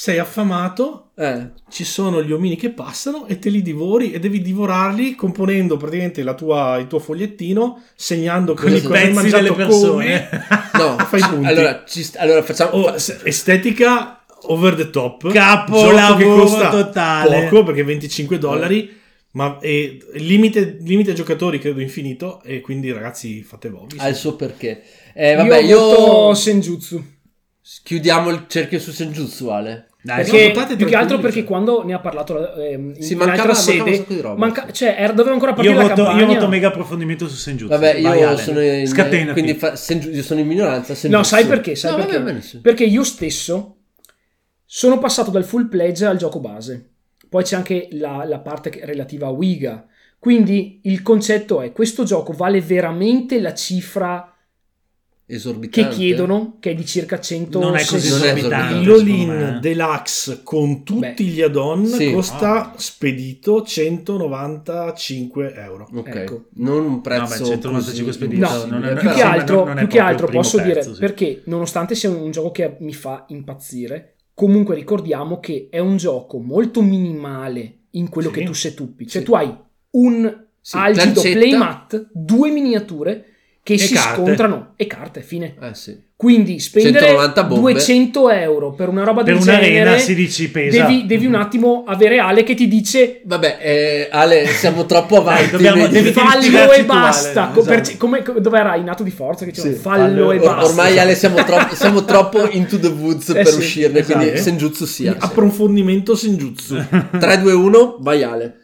Sei 0.00 0.18
affamato, 0.18 1.10
Eh. 1.16 1.48
ci 1.68 1.82
sono 1.82 2.22
gli 2.22 2.30
omini 2.30 2.54
che 2.54 2.70
passano 2.70 3.26
e 3.26 3.40
te 3.40 3.48
li 3.50 3.62
divori 3.62 4.12
e 4.12 4.20
devi 4.20 4.40
divorarli 4.40 5.16
componendo 5.16 5.76
praticamente 5.76 6.22
la 6.22 6.34
tua, 6.34 6.76
il 6.76 6.86
tuo 6.86 7.00
fogliettino, 7.00 7.82
segnando 7.96 8.54
Con 8.54 8.72
i 8.72 8.80
pezzi 8.80 9.28
delle 9.28 9.52
persone. 9.52 10.28
come. 10.30 10.46
No, 10.78 10.96
Fai 11.04 11.20
punti. 11.20 11.46
allora, 11.46 11.82
ci 11.84 12.04
st- 12.04 12.14
allora 12.16 12.44
facciamo... 12.44 12.70
Oh, 12.76 12.94
estetica 12.94 14.24
over 14.42 14.76
the 14.76 14.90
top. 14.90 15.32
Capolavoro 15.32 15.96
Gioco 15.96 16.16
che 16.16 16.24
costa 16.24 16.68
totale. 16.70 17.48
Poco 17.48 17.64
perché 17.64 17.82
25 17.82 18.38
dollari. 18.38 18.96
Ma 19.32 19.58
è 19.58 19.96
limite, 20.12 20.78
limite 20.80 21.12
giocatori 21.12 21.58
credo 21.58 21.80
infinito 21.80 22.40
e 22.44 22.60
quindi 22.60 22.92
ragazzi 22.92 23.42
fate 23.42 23.68
voi. 23.68 23.88
ha 23.96 24.06
il 24.06 24.14
suo 24.14 24.36
perché. 24.36 24.80
Eh, 25.12 25.34
vabbè, 25.34 25.58
io, 25.58 26.28
io... 26.28 26.34
Senjutsu. 26.34 27.04
Chiudiamo 27.82 28.30
il 28.30 28.44
cerchio 28.48 28.78
su 28.78 28.92
Senjutsu, 28.92 29.48
Ale. 29.48 29.87
Dai, 30.00 30.24
Perché, 30.24 30.76
più 30.76 30.86
che 30.86 30.94
altro 30.94 31.18
perché 31.18 31.42
quando 31.42 31.82
ne 31.84 31.92
ha 31.92 31.98
parlato 31.98 32.54
eh, 32.54 32.74
in, 32.74 32.94
Sì, 33.00 33.12
in 33.14 33.18
mancava- 33.18 33.50
altra 33.50 33.52
mancava 33.52 33.52
un 33.52 33.54
sede, 33.88 33.96
sacco 33.96 34.14
di 34.14 34.20
roba, 34.20 34.38
manca- 34.38 34.70
cioè, 34.70 34.94
era- 34.96 35.12
doveva 35.12 35.34
ancora 35.34 35.52
partire 35.54 35.74
Io 35.74 35.80
la 35.82 35.88
voto, 35.88 36.04
campagna. 36.04 36.20
io 36.20 36.34
voto 36.34 36.48
mega 36.48 36.68
approfondimento 36.68 37.28
su 37.28 37.34
Senjutsu. 37.34 37.72
Vabbè, 37.72 38.00
Vai, 38.00 38.18
io 38.20 38.28
Ale. 38.28 38.36
sono 38.38 38.62
in, 38.62 38.86
Scatenati. 38.86 39.32
quindi 39.32 39.54
fa- 39.58 39.74
Senju- 39.74 40.14
io 40.14 40.22
sono 40.22 40.38
in 40.38 40.46
minoranza. 40.46 40.92
No, 40.92 40.98
Senjutsu. 40.98 41.24
sai 41.24 41.46
perché? 41.46 41.74
Sai 41.74 41.90
No, 41.90 41.96
perché? 41.96 42.12
vabbè, 42.12 42.24
benissimo. 42.30 42.62
Perché 42.62 42.84
io 42.84 43.02
stesso 43.02 43.76
sono 44.64 44.98
passato 44.98 45.30
dal 45.32 45.44
full 45.44 45.68
pledge 45.68 46.04
al 46.06 46.16
gioco 46.16 46.38
base. 46.38 46.90
Poi 47.28 47.42
c'è 47.42 47.56
anche 47.56 47.88
la, 47.92 48.24
la 48.24 48.38
parte 48.38 48.70
relativa 48.84 49.26
a 49.26 49.30
Wiga. 49.30 49.84
Quindi 50.20 50.80
il 50.84 51.02
concetto 51.02 51.60
è: 51.60 51.72
questo 51.72 52.04
gioco 52.04 52.32
vale 52.32 52.60
veramente 52.60 53.40
la 53.40 53.52
cifra 53.52 54.27
che 55.28 55.34
Esorbitante. 55.34 55.94
chiedono, 55.94 56.56
che 56.58 56.70
è 56.70 56.74
di 56.74 56.86
circa 56.86 57.20
100 57.20 57.60
Non 57.60 57.76
è 57.76 57.84
così 57.84 58.06
esorbitante. 58.08 58.86
Lolin. 58.86 59.58
Deluxe 59.60 60.40
con 60.42 60.82
tutti 60.84 61.24
Beh. 61.24 61.30
gli 61.30 61.42
add-on 61.42 61.84
Sì. 61.86 62.12
costa 62.12 62.72
spedito 62.76 63.62
195 64.42 65.52
euro. 65.54 65.88
Ok, 65.94 66.08
Ecco. 66.14 66.44
non 66.54 66.84
un 66.84 67.00
prezzo 67.02 67.22
No, 67.22 67.28
beh, 67.28 67.44
195 67.44 68.04
così 68.12 68.18
spedito. 68.18 68.48
No, 68.48 68.64
non 68.78 68.84
è- 68.84 68.96
più 68.96 69.08
che 69.10 69.20
altro, 69.22 69.64
non 69.64 69.74
più 69.76 69.86
che 69.86 69.98
altro 70.00 70.26
posso 70.28 70.58
dire 70.60 70.74
pezzo, 70.74 70.94
sì. 70.94 71.00
perché 71.00 71.42
nonostante 71.44 71.94
sia 71.94 72.10
un 72.10 72.30
gioco 72.30 72.50
che 72.50 72.76
mi 72.80 72.94
fa 72.94 73.24
impazzire, 73.28 74.14
comunque 74.34 74.74
ricordiamo 74.74 75.40
che 75.40 75.68
è 75.70 75.78
un 75.78 75.96
gioco 75.96 76.38
molto 76.38 76.80
minimale 76.80 77.80
in 77.92 78.08
quello 78.08 78.28
Sì. 78.28 78.34
che 78.34 78.44
tu 78.44 78.52
setuppi. 78.54 79.06
Cioè 79.06 79.20
Sì. 79.20 79.26
tu 79.26 79.34
hai 79.34 79.54
un 79.90 80.46
Sì, 80.60 80.76
algido 80.76 81.20
playmat, 81.22 82.08
due 82.12 82.50
miniature 82.50 83.24
che 83.68 83.74
E 83.74 83.78
si 83.78 83.92
carte. 83.92 84.14
scontrano 84.22 84.72
e 84.76 84.86
carte, 84.86 85.20
fine. 85.20 85.54
Eh 85.60 85.74
sì. 85.74 86.06
Quindi 86.16 86.58
spendere 86.58 86.98
190 87.06 87.44
bombe. 87.44 87.72
200 87.72 88.30
euro 88.30 88.72
per 88.72 88.88
una 88.88 89.04
roba 89.04 89.22
Per 89.22 89.34
del 89.34 89.42
un'arena 89.42 89.66
genere 89.66 89.98
16 89.98 90.50
pesa. 90.50 90.82
devi, 90.86 91.04
devi 91.06 91.26
un 91.26 91.34
attimo 91.34 91.84
avere 91.86 92.18
Ale 92.18 92.42
che 92.44 92.54
ti 92.54 92.66
dice 92.66 93.20
Vabbè, 93.24 93.58
eh, 93.60 94.08
Ale, 94.10 94.46
siamo 94.46 94.86
troppo 94.86 95.18
avanti. 95.18 95.50
dobbiamo- 95.50 95.86
devi- 95.86 96.10
fallo 96.12 96.40
e 96.42 96.48
tu, 96.50 96.56
Ale, 96.56 96.84
basta. 96.84 97.50
Co- 97.54 97.62
per- 97.62 97.80
esatto. 97.82 97.98
come, 97.98 98.22
dove 98.40 98.58
era 98.58 98.74
in 98.76 98.84
nato 98.84 99.02
di 99.02 99.10
forza 99.10 99.44
che 99.44 99.50
diceva 99.52 99.74
Sì, 99.74 99.78
fallo, 99.80 100.28
fallo- 100.28 100.32
e 100.32 100.38
basta. 100.38 100.64
ormai 100.66 100.98
Ale 100.98 101.14
siamo 101.14 101.44
troppo, 101.44 101.74
siamo 101.76 102.04
troppo 102.04 102.48
into 102.50 102.78
the 102.80 102.88
woods 102.88 103.28
Eh 103.28 103.34
per 103.34 103.46
sì, 103.48 103.58
uscirne, 103.58 103.98
esatto. 104.00 104.18
quindi 104.18 104.38
Senjutsu 104.38 104.86
sia. 104.86 105.12
sì. 105.12 105.18
Approfondimento 105.20 106.16
Senjutsu. 106.16 106.84
3, 107.18 107.38
2, 107.38 107.52
1, 107.52 107.96
vai 108.00 108.22
Ale. 108.24 108.54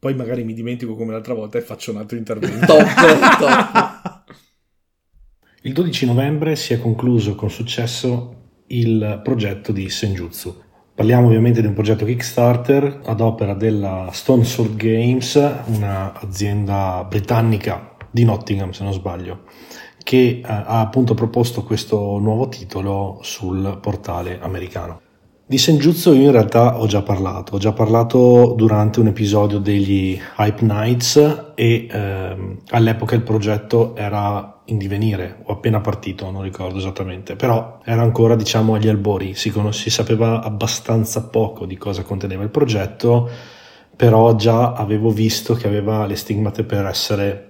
Poi 0.00 0.14
magari 0.14 0.44
mi 0.44 0.54
dimentico 0.54 0.96
come 0.96 1.12
l'altra 1.12 1.34
volta 1.34 1.58
e 1.58 1.60
faccio 1.60 1.90
un 1.90 1.98
altro 1.98 2.16
intervento. 2.16 2.64
Top, 2.66 3.38
top. 3.38 4.18
Il 5.62 5.74
12 5.74 6.06
novembre 6.06 6.56
si 6.56 6.72
è 6.72 6.80
concluso 6.80 7.34
con 7.34 7.50
successo 7.50 8.34
il 8.68 9.20
progetto 9.22 9.72
di 9.72 9.90
Senjutsu. 9.90 10.54
Parliamo 10.94 11.26
ovviamente 11.26 11.60
di 11.60 11.66
un 11.66 11.74
progetto 11.74 12.06
Kickstarter 12.06 13.02
ad 13.04 13.20
opera 13.20 13.52
della 13.52 14.08
Stone 14.10 14.44
Sword 14.44 14.76
Games, 14.76 15.34
un'azienda 15.66 17.04
britannica 17.06 17.94
di 18.10 18.24
Nottingham 18.24 18.70
se 18.70 18.84
non 18.84 18.94
sbaglio, 18.94 19.42
che 20.02 20.16
eh, 20.18 20.42
ha 20.42 20.80
appunto 20.80 21.12
proposto 21.12 21.62
questo 21.62 22.16
nuovo 22.16 22.48
titolo 22.48 23.18
sul 23.20 23.76
portale 23.82 24.38
americano. 24.40 25.02
Di 25.44 25.58
Senjutsu 25.58 26.14
io 26.14 26.26
in 26.26 26.32
realtà 26.32 26.80
ho 26.80 26.86
già 26.86 27.02
parlato, 27.02 27.56
ho 27.56 27.58
già 27.58 27.72
parlato 27.72 28.54
durante 28.56 29.00
un 29.00 29.08
episodio 29.08 29.58
degli 29.58 30.18
Hype 30.38 30.64
Nights 30.64 31.52
e 31.54 31.86
ehm, 31.90 32.58
all'epoca 32.68 33.16
il 33.16 33.22
progetto 33.22 33.96
era 33.96 34.59
in 34.70 34.78
divenire, 34.78 35.38
o 35.44 35.52
appena 35.52 35.80
partito, 35.80 36.30
non 36.30 36.42
ricordo 36.42 36.78
esattamente, 36.78 37.36
però 37.36 37.80
era 37.84 38.02
ancora 38.02 38.36
diciamo 38.36 38.74
agli 38.74 38.88
albori, 38.88 39.34
si, 39.34 39.50
conos- 39.50 39.80
si 39.80 39.90
sapeva 39.90 40.42
abbastanza 40.42 41.28
poco 41.28 41.66
di 41.66 41.76
cosa 41.76 42.02
conteneva 42.02 42.42
il 42.42 42.50
progetto, 42.50 43.28
però 43.94 44.34
già 44.36 44.72
avevo 44.72 45.10
visto 45.10 45.54
che 45.54 45.66
aveva 45.66 46.06
le 46.06 46.16
stigmate 46.16 46.64
per 46.64 46.86
essere 46.86 47.46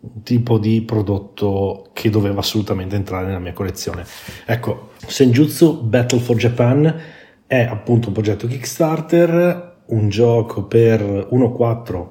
un 0.00 0.22
tipo 0.22 0.58
di 0.58 0.82
prodotto 0.82 1.88
che 1.92 2.10
doveva 2.10 2.40
assolutamente 2.40 2.94
entrare 2.94 3.26
nella 3.26 3.38
mia 3.38 3.52
collezione. 3.52 4.04
Ecco, 4.44 4.90
Senjutsu 5.06 5.82
Battle 5.82 6.20
for 6.20 6.36
Japan 6.36 6.94
è 7.46 7.60
appunto 7.60 8.08
un 8.08 8.14
progetto 8.14 8.46
Kickstarter, 8.46 9.76
un 9.86 10.08
gioco 10.08 10.64
per 10.64 11.00
1-4, 11.02 12.06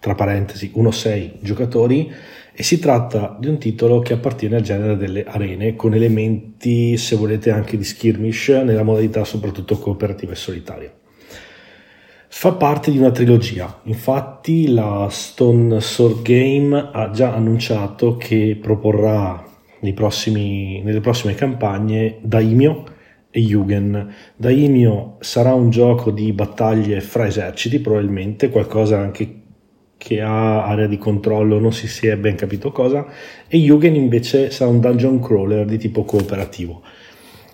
tra 0.00 0.14
parentesi 0.14 0.72
1-6 0.74 1.38
giocatori 1.40 2.12
e 2.56 2.62
si 2.62 2.78
tratta 2.78 3.36
di 3.40 3.48
un 3.48 3.58
titolo 3.58 3.98
che 3.98 4.12
appartiene 4.12 4.56
al 4.56 4.62
genere 4.62 4.96
delle 4.96 5.24
arene 5.24 5.74
con 5.74 5.92
elementi, 5.92 6.96
se 6.96 7.16
volete, 7.16 7.50
anche 7.50 7.76
di 7.76 7.82
skirmish 7.82 8.48
nella 8.48 8.84
modalità 8.84 9.24
soprattutto 9.24 9.76
cooperativa 9.76 10.32
e 10.32 10.36
solitaria. 10.36 10.94
Fa 12.28 12.52
parte 12.52 12.92
di 12.92 12.98
una 12.98 13.10
trilogia, 13.10 13.80
infatti 13.84 14.68
la 14.68 15.08
Stone 15.10 15.80
Sword 15.80 16.22
Game 16.22 16.90
ha 16.92 17.10
già 17.10 17.34
annunciato 17.34 18.16
che 18.16 18.56
proporrà 18.60 19.44
prossimi- 19.92 20.80
nelle 20.82 21.00
prossime 21.00 21.34
campagne 21.34 22.18
Daimyo 22.22 22.84
e 23.30 23.40
Yugen. 23.40 24.14
Daimyo 24.36 25.16
sarà 25.20 25.54
un 25.54 25.70
gioco 25.70 26.10
di 26.10 26.32
battaglie 26.32 27.00
fra 27.00 27.26
eserciti, 27.26 27.80
probabilmente 27.80 28.48
qualcosa 28.48 28.98
anche 28.98 29.42
che 29.96 30.20
ha 30.20 30.64
area 30.66 30.86
di 30.86 30.98
controllo, 30.98 31.58
non 31.58 31.72
si, 31.72 31.88
si 31.88 32.06
è 32.06 32.16
ben 32.16 32.36
capito 32.36 32.72
cosa, 32.72 33.06
e 33.48 33.56
Yugen 33.56 33.94
invece 33.94 34.50
sarà 34.50 34.70
un 34.70 34.80
dungeon 34.80 35.20
crawler 35.20 35.64
di 35.64 35.78
tipo 35.78 36.04
cooperativo. 36.04 36.82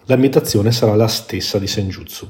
L'ambientazione 0.06 0.72
sarà 0.72 0.94
la 0.94 1.06
stessa 1.06 1.58
di 1.58 1.66
Senjutsu. 1.66 2.28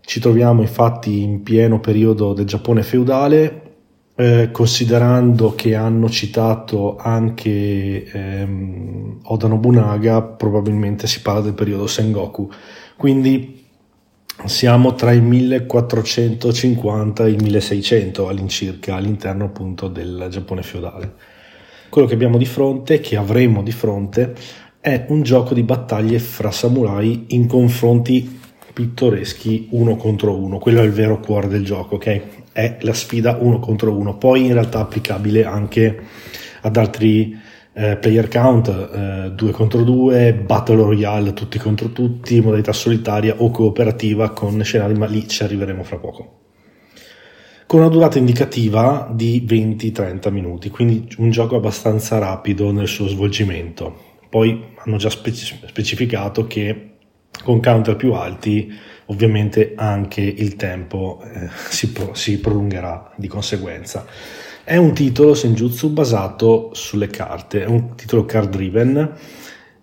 Ci 0.00 0.20
troviamo 0.20 0.60
infatti 0.60 1.22
in 1.22 1.42
pieno 1.42 1.80
periodo 1.80 2.32
del 2.32 2.46
Giappone 2.46 2.84
feudale, 2.84 3.62
eh, 4.14 4.50
considerando 4.52 5.54
che 5.54 5.74
hanno 5.74 6.08
citato 6.08 6.96
anche 6.96 8.04
ehm, 8.04 9.18
Oda 9.24 9.48
Nobunaga, 9.48 10.22
probabilmente 10.22 11.06
si 11.06 11.20
parla 11.20 11.40
del 11.40 11.54
periodo 11.54 11.86
Sengoku. 11.86 12.48
Quindi 12.96 13.65
siamo 14.44 14.94
tra 14.94 15.12
il 15.12 15.22
1450 15.22 17.24
e 17.24 17.30
il 17.30 17.42
1600 17.42 18.28
all'incirca 18.28 18.94
all'interno 18.94 19.46
appunto 19.46 19.88
del 19.88 20.28
Giappone 20.30 20.62
feudale. 20.62 21.14
Quello 21.88 22.06
che 22.06 22.14
abbiamo 22.14 22.36
di 22.36 22.44
fronte, 22.44 23.00
che 23.00 23.16
avremo 23.16 23.62
di 23.62 23.72
fronte, 23.72 24.34
è 24.80 25.06
un 25.08 25.22
gioco 25.22 25.54
di 25.54 25.62
battaglie 25.62 26.18
fra 26.18 26.50
samurai 26.50 27.26
in 27.28 27.46
confronti 27.46 28.40
pittoreschi 28.72 29.68
uno 29.70 29.96
contro 29.96 30.36
uno. 30.36 30.58
Quello 30.58 30.82
è 30.82 30.84
il 30.84 30.92
vero 30.92 31.18
cuore 31.18 31.48
del 31.48 31.64
gioco, 31.64 31.94
ok? 31.94 32.22
È 32.52 32.76
la 32.82 32.92
sfida 32.92 33.38
uno 33.40 33.58
contro 33.58 33.96
uno. 33.96 34.16
Poi 34.16 34.44
in 34.44 34.52
realtà 34.52 34.80
applicabile 34.80 35.44
anche 35.44 35.98
ad 36.60 36.76
altri 36.76 37.34
eh, 37.78 37.96
player 37.96 38.28
count, 38.28 39.34
2 39.34 39.50
contro 39.52 39.82
2, 39.82 40.32
battle 40.32 40.76
royale 40.76 41.34
tutti 41.34 41.58
contro 41.58 41.90
tutti, 41.90 42.40
modalità 42.40 42.72
solitaria 42.72 43.34
o 43.36 43.50
cooperativa 43.50 44.30
con 44.30 44.62
scenari, 44.64 44.94
ma 44.94 45.04
lì 45.04 45.28
ci 45.28 45.42
arriveremo 45.42 45.82
fra 45.82 45.98
poco. 45.98 46.40
Con 47.66 47.80
una 47.80 47.88
durata 47.90 48.16
indicativa 48.16 49.12
di 49.12 49.44
20-30 49.46 50.30
minuti, 50.30 50.70
quindi 50.70 51.06
un 51.18 51.30
gioco 51.30 51.56
abbastanza 51.56 52.16
rapido 52.18 52.72
nel 52.72 52.88
suo 52.88 53.08
svolgimento. 53.08 54.14
Poi 54.30 54.74
hanno 54.78 54.96
già 54.96 55.10
speci- 55.10 55.58
specificato 55.66 56.46
che 56.46 56.92
con 57.42 57.60
counter 57.60 57.96
più 57.96 58.14
alti 58.14 58.72
ovviamente 59.06 59.74
anche 59.76 60.22
il 60.22 60.56
tempo 60.56 61.20
eh, 61.22 61.48
si, 61.68 61.92
pro- 61.92 62.14
si 62.14 62.40
prolungherà 62.40 63.12
di 63.16 63.28
conseguenza. 63.28 64.06
È 64.68 64.76
un 64.76 64.94
titolo 64.94 65.34
Senjutsu 65.34 65.92
basato 65.92 66.70
sulle 66.72 67.06
carte, 67.06 67.62
è 67.62 67.66
un 67.66 67.94
titolo 67.94 68.24
card 68.24 68.50
driven, 68.50 69.14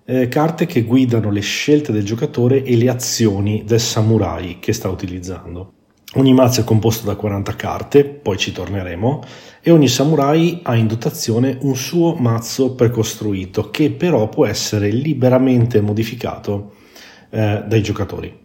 eh, 0.03 0.27
carte 0.27 0.65
che 0.65 0.81
guidano 0.83 1.31
le 1.31 1.39
scelte 1.39 1.93
del 1.93 2.03
giocatore 2.03 2.63
e 2.63 2.75
le 2.75 2.89
azioni 2.89 3.63
del 3.65 3.79
samurai 3.79 4.59
che 4.59 4.73
sta 4.73 4.89
utilizzando. 4.89 5.71
Ogni 6.15 6.33
mazzo 6.33 6.59
è 6.59 6.63
composto 6.65 7.05
da 7.05 7.15
40 7.15 7.55
carte, 7.55 8.03
poi 8.03 8.37
ci 8.37 8.51
torneremo, 8.51 9.23
e 9.61 9.71
ogni 9.71 9.87
samurai 9.87 10.59
ha 10.63 10.75
in 10.75 10.87
dotazione 10.87 11.59
un 11.61 11.77
suo 11.77 12.15
mazzo 12.15 12.75
precostruito 12.75 13.69
che 13.69 13.89
però 13.89 14.27
può 14.27 14.45
essere 14.45 14.89
liberamente 14.89 15.79
modificato 15.79 16.73
eh, 17.29 17.63
dai 17.65 17.81
giocatori. 17.81 18.37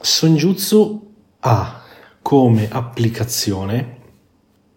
Senjutsu 0.00 1.14
ha 1.38 1.80
come 2.22 2.66
applicazione 2.68 3.95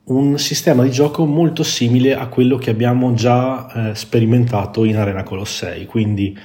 un 0.09 0.37
sistema 0.37 0.83
di 0.83 0.91
gioco 0.91 1.25
molto 1.25 1.63
simile 1.63 2.15
a 2.15 2.27
quello 2.27 2.57
che 2.57 2.69
abbiamo 2.69 3.13
già 3.13 3.91
eh, 3.91 3.95
sperimentato 3.95 4.83
in 4.83 4.97
Arena 4.97 5.23
Colossei, 5.23 5.85
quindi 5.85 6.37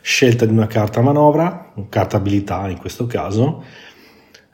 scelta 0.00 0.44
di 0.44 0.52
una 0.52 0.66
carta 0.66 1.00
manovra, 1.00 1.72
carta 1.88 2.18
abilità 2.18 2.68
in 2.68 2.78
questo 2.78 3.06
caso, 3.06 3.64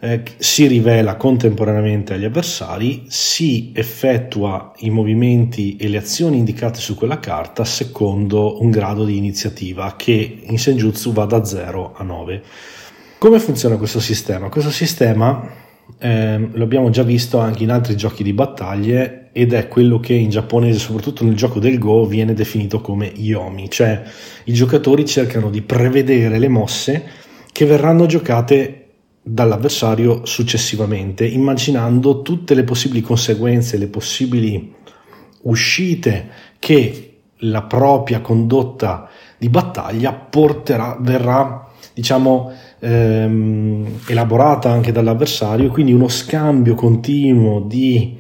eh, 0.00 0.22
si 0.38 0.66
rivela 0.66 1.16
contemporaneamente 1.16 2.14
agli 2.14 2.24
avversari, 2.24 3.04
si 3.08 3.72
effettua 3.74 4.72
i 4.78 4.90
movimenti 4.90 5.76
e 5.76 5.88
le 5.88 5.98
azioni 5.98 6.38
indicate 6.38 6.78
su 6.78 6.94
quella 6.94 7.18
carta 7.18 7.64
secondo 7.64 8.62
un 8.62 8.70
grado 8.70 9.04
di 9.04 9.16
iniziativa 9.16 9.94
che 9.96 10.40
in 10.42 10.58
Senjutsu 10.58 11.12
va 11.12 11.24
da 11.24 11.44
0 11.44 11.94
a 11.96 12.02
9. 12.02 12.42
Come 13.18 13.38
funziona 13.38 13.76
questo 13.76 14.00
sistema? 14.00 14.48
Questo 14.48 14.70
sistema 14.70 15.61
eh, 15.98 16.48
lo 16.52 16.64
abbiamo 16.64 16.90
già 16.90 17.02
visto 17.02 17.38
anche 17.38 17.62
in 17.62 17.70
altri 17.70 17.96
giochi 17.96 18.22
di 18.22 18.32
battaglie 18.32 19.30
ed 19.32 19.52
è 19.52 19.68
quello 19.68 20.00
che 20.00 20.14
in 20.14 20.30
giapponese, 20.30 20.78
soprattutto 20.78 21.24
nel 21.24 21.36
gioco 21.36 21.58
del 21.58 21.78
Go, 21.78 22.04
viene 22.06 22.34
definito 22.34 22.80
come 22.80 23.06
Yomi, 23.14 23.70
cioè 23.70 24.02
i 24.44 24.52
giocatori 24.52 25.06
cercano 25.06 25.48
di 25.48 25.62
prevedere 25.62 26.38
le 26.38 26.48
mosse 26.48 27.04
che 27.50 27.64
verranno 27.64 28.06
giocate 28.06 28.78
dall'avversario 29.22 30.26
successivamente, 30.26 31.24
immaginando 31.24 32.22
tutte 32.22 32.54
le 32.54 32.64
possibili 32.64 33.00
conseguenze, 33.00 33.78
le 33.78 33.86
possibili 33.86 34.74
uscite 35.42 36.28
che 36.58 37.08
la 37.44 37.62
propria 37.62 38.20
condotta 38.20 39.08
di 39.38 39.48
battaglia 39.48 40.12
porterà, 40.12 40.96
verrà 41.00 41.68
diciamo 41.94 42.52
ehm, 42.82 44.00
elaborata 44.08 44.70
anche 44.70 44.90
dall'avversario, 44.90 45.70
quindi 45.70 45.92
uno 45.92 46.08
scambio 46.08 46.74
continuo 46.74 47.60
di 47.60 48.18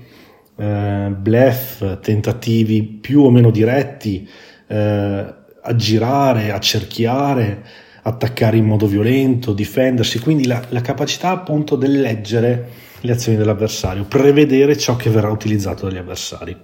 eh, 0.56 1.12
bluff, 1.16 1.98
tentativi 2.00 2.82
più 2.82 3.22
o 3.22 3.30
meno 3.30 3.50
diretti, 3.50 4.28
eh, 4.68 5.34
a 5.64 5.76
girare, 5.76 6.52
a 6.52 6.60
cerchiare, 6.60 7.64
attaccare 8.02 8.56
in 8.56 8.64
modo 8.64 8.86
violento, 8.86 9.52
difendersi, 9.52 10.20
quindi 10.20 10.46
la, 10.46 10.62
la 10.68 10.80
capacità 10.80 11.30
appunto 11.30 11.76
del 11.76 12.00
leggere 12.00 12.68
le 13.00 13.12
azioni 13.12 13.36
dell'avversario, 13.36 14.04
prevedere 14.04 14.76
ciò 14.78 14.94
che 14.94 15.10
verrà 15.10 15.28
utilizzato 15.28 15.86
dagli 15.86 15.98
avversari. 15.98 16.56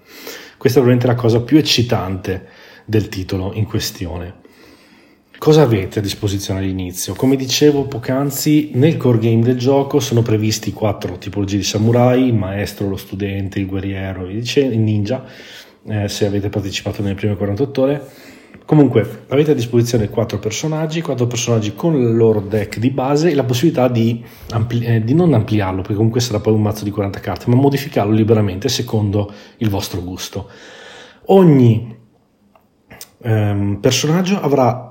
Questa 0.57 0.79
è 0.79 0.83
probabilmente 0.83 1.07
la 1.07 1.15
cosa 1.15 1.41
più 1.41 1.59
eccitante 1.59 2.47
del 2.85 3.09
titolo 3.09 3.53
in 3.55 3.67
questione. 3.67 4.47
Cosa 5.39 5.63
avete 5.63 6.01
a 6.01 6.03
disposizione 6.03 6.61
all'inizio? 6.61 7.15
Come 7.15 7.37
dicevo 7.37 7.85
poc'anzi, 7.85 8.73
nel 8.75 8.97
core 8.97 9.19
game 9.19 9.43
del 9.43 9.57
gioco 9.57 10.01
sono 10.01 10.21
previsti 10.23 10.73
quattro 10.73 11.17
tipologie 11.17 11.59
di 11.59 11.63
samurai, 11.63 12.27
il 12.27 12.35
maestro, 12.35 12.89
lo 12.89 12.97
studente, 12.97 13.61
il 13.61 13.67
guerriero, 13.67 14.29
il 14.29 14.79
ninja, 14.79 15.25
eh, 15.87 16.09
se 16.09 16.27
avete 16.27 16.49
partecipato 16.49 17.03
nelle 17.03 17.15
prime 17.15 17.37
48 17.37 17.81
ore 17.81 18.09
Comunque, 18.69 19.25
avete 19.29 19.53
a 19.53 19.55
disposizione 19.55 20.11
quattro 20.11 20.39
personaggi, 20.39 21.01
quattro 21.01 21.27
personaggi 21.27 21.75
con 21.75 21.95
il 21.95 22.15
loro 22.15 22.41
deck 22.41 22.79
di 22.79 22.91
base 22.91 23.31
e 23.31 23.35
la 23.35 23.45
possibilità 23.45 23.89
di, 23.89 24.23
ampli- 24.51 24.85
eh, 24.85 25.03
di, 25.03 25.15
non 25.15 25.33
ampliarlo, 25.33 25.81
perché 25.81 25.95
comunque 25.95 26.21
sarà 26.21 26.39
poi 26.41 26.53
un 26.53 26.61
mazzo 26.61 26.85
di 26.85 26.91
40 26.91 27.19
carte, 27.21 27.49
ma 27.49 27.57
modificarlo 27.57 28.13
liberamente 28.13 28.69
secondo 28.69 29.33
il 29.57 29.71
vostro 29.71 30.03
gusto. 30.03 30.51
Ogni 31.29 31.97
ehm, 33.23 33.79
personaggio 33.81 34.39
avrà 34.39 34.88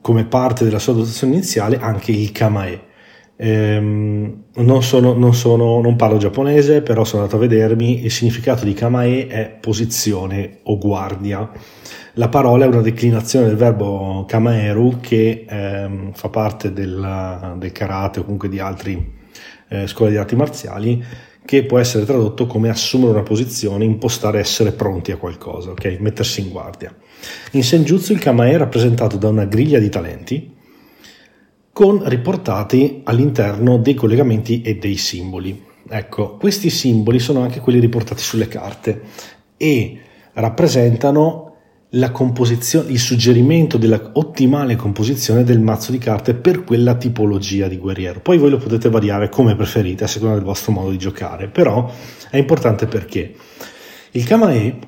come 0.00 0.24
parte 0.24 0.64
della 0.64 0.78
sua 0.78 0.94
dotazione 0.94 1.34
iniziale 1.34 1.78
anche 1.78 2.12
il 2.12 2.32
Kamae. 2.32 2.88
Ehm, 3.36 4.44
non, 4.54 4.82
sono, 4.82 5.14
non, 5.14 5.34
sono, 5.34 5.80
non 5.80 5.96
parlo 5.96 6.18
giapponese, 6.18 6.82
però 6.82 7.04
sono 7.04 7.22
andato 7.22 7.42
a 7.42 7.46
vedermi. 7.46 8.04
Il 8.04 8.10
significato 8.10 8.64
di 8.64 8.74
Kamae 8.74 9.26
è 9.26 9.56
posizione 9.60 10.58
o 10.64 10.78
guardia 10.78 11.50
la 12.14 12.28
parola 12.28 12.64
è 12.64 12.68
una 12.68 12.80
declinazione 12.80 13.46
del 13.46 13.56
verbo 13.56 14.24
kamaeru 14.26 14.98
che 15.00 15.46
ehm, 15.48 16.12
fa 16.12 16.28
parte 16.28 16.72
del, 16.72 17.54
del, 17.56 17.72
karate 17.72 18.20
o 18.20 18.22
comunque 18.24 18.48
di 18.48 18.58
altre 18.58 19.12
eh, 19.68 19.86
scuole 19.86 20.10
di 20.10 20.16
arti 20.16 20.34
marziali 20.34 21.04
che 21.44 21.64
può 21.64 21.78
essere 21.78 22.04
tradotto 22.04 22.46
come 22.46 22.68
assumere 22.68 23.12
una 23.12 23.22
posizione, 23.22 23.84
impostare, 23.84 24.38
essere 24.38 24.72
pronti 24.72 25.12
a 25.12 25.16
qualcosa, 25.16 25.70
ok? 25.70 25.96
Mettersi 25.98 26.40
in 26.42 26.50
guardia. 26.50 26.94
In 27.52 27.62
Senjutsu 27.62 28.12
il 28.12 28.18
Kamae 28.18 28.52
è 28.52 28.56
rappresentato 28.56 29.16
da 29.16 29.28
una 29.28 29.44
griglia 29.44 29.78
di 29.78 29.88
talenti 29.88 30.54
con 31.72 32.02
riportati 32.08 33.00
all'interno 33.04 33.78
dei 33.78 33.94
collegamenti 33.94 34.62
e 34.62 34.76
dei 34.76 34.96
simboli. 34.96 35.68
Ecco, 35.88 36.36
questi 36.36 36.70
simboli 36.70 37.18
sono 37.18 37.40
anche 37.40 37.60
quelli 37.60 37.78
riportati 37.78 38.22
sulle 38.22 38.48
carte 38.48 39.02
e 39.56 39.98
rappresentano 40.34 41.46
il 41.92 42.98
suggerimento 42.98 43.76
della 43.76 44.10
ottimale 44.12 44.76
composizione 44.76 45.42
del 45.42 45.58
mazzo 45.58 45.90
di 45.90 45.98
carte 45.98 46.34
per 46.34 46.62
quella 46.62 46.94
tipologia 46.94 47.66
di 47.66 47.78
guerriero. 47.78 48.20
Poi 48.20 48.38
voi 48.38 48.50
lo 48.50 48.58
potete 48.58 48.88
variare 48.88 49.28
come 49.28 49.56
preferite 49.56 50.04
a 50.04 50.06
seconda 50.06 50.34
del 50.34 50.44
vostro 50.44 50.70
modo 50.70 50.90
di 50.90 50.98
giocare, 50.98 51.48
però 51.48 51.90
è 52.30 52.36
importante 52.36 52.86
perché 52.86 53.34
il 54.12 54.24
Kamae 54.24 54.78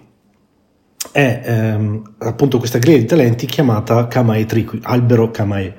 è 1.13 1.43
ehm, 1.45 2.15
appunto 2.19 2.59
questa 2.59 2.79
griglia 2.79 2.99
di 2.99 3.05
talenti 3.05 3.47
chiamata 3.47 4.09
Kamae 4.09 4.47
Tree, 4.47 4.67
albero 4.83 5.31
Kamae 5.31 5.75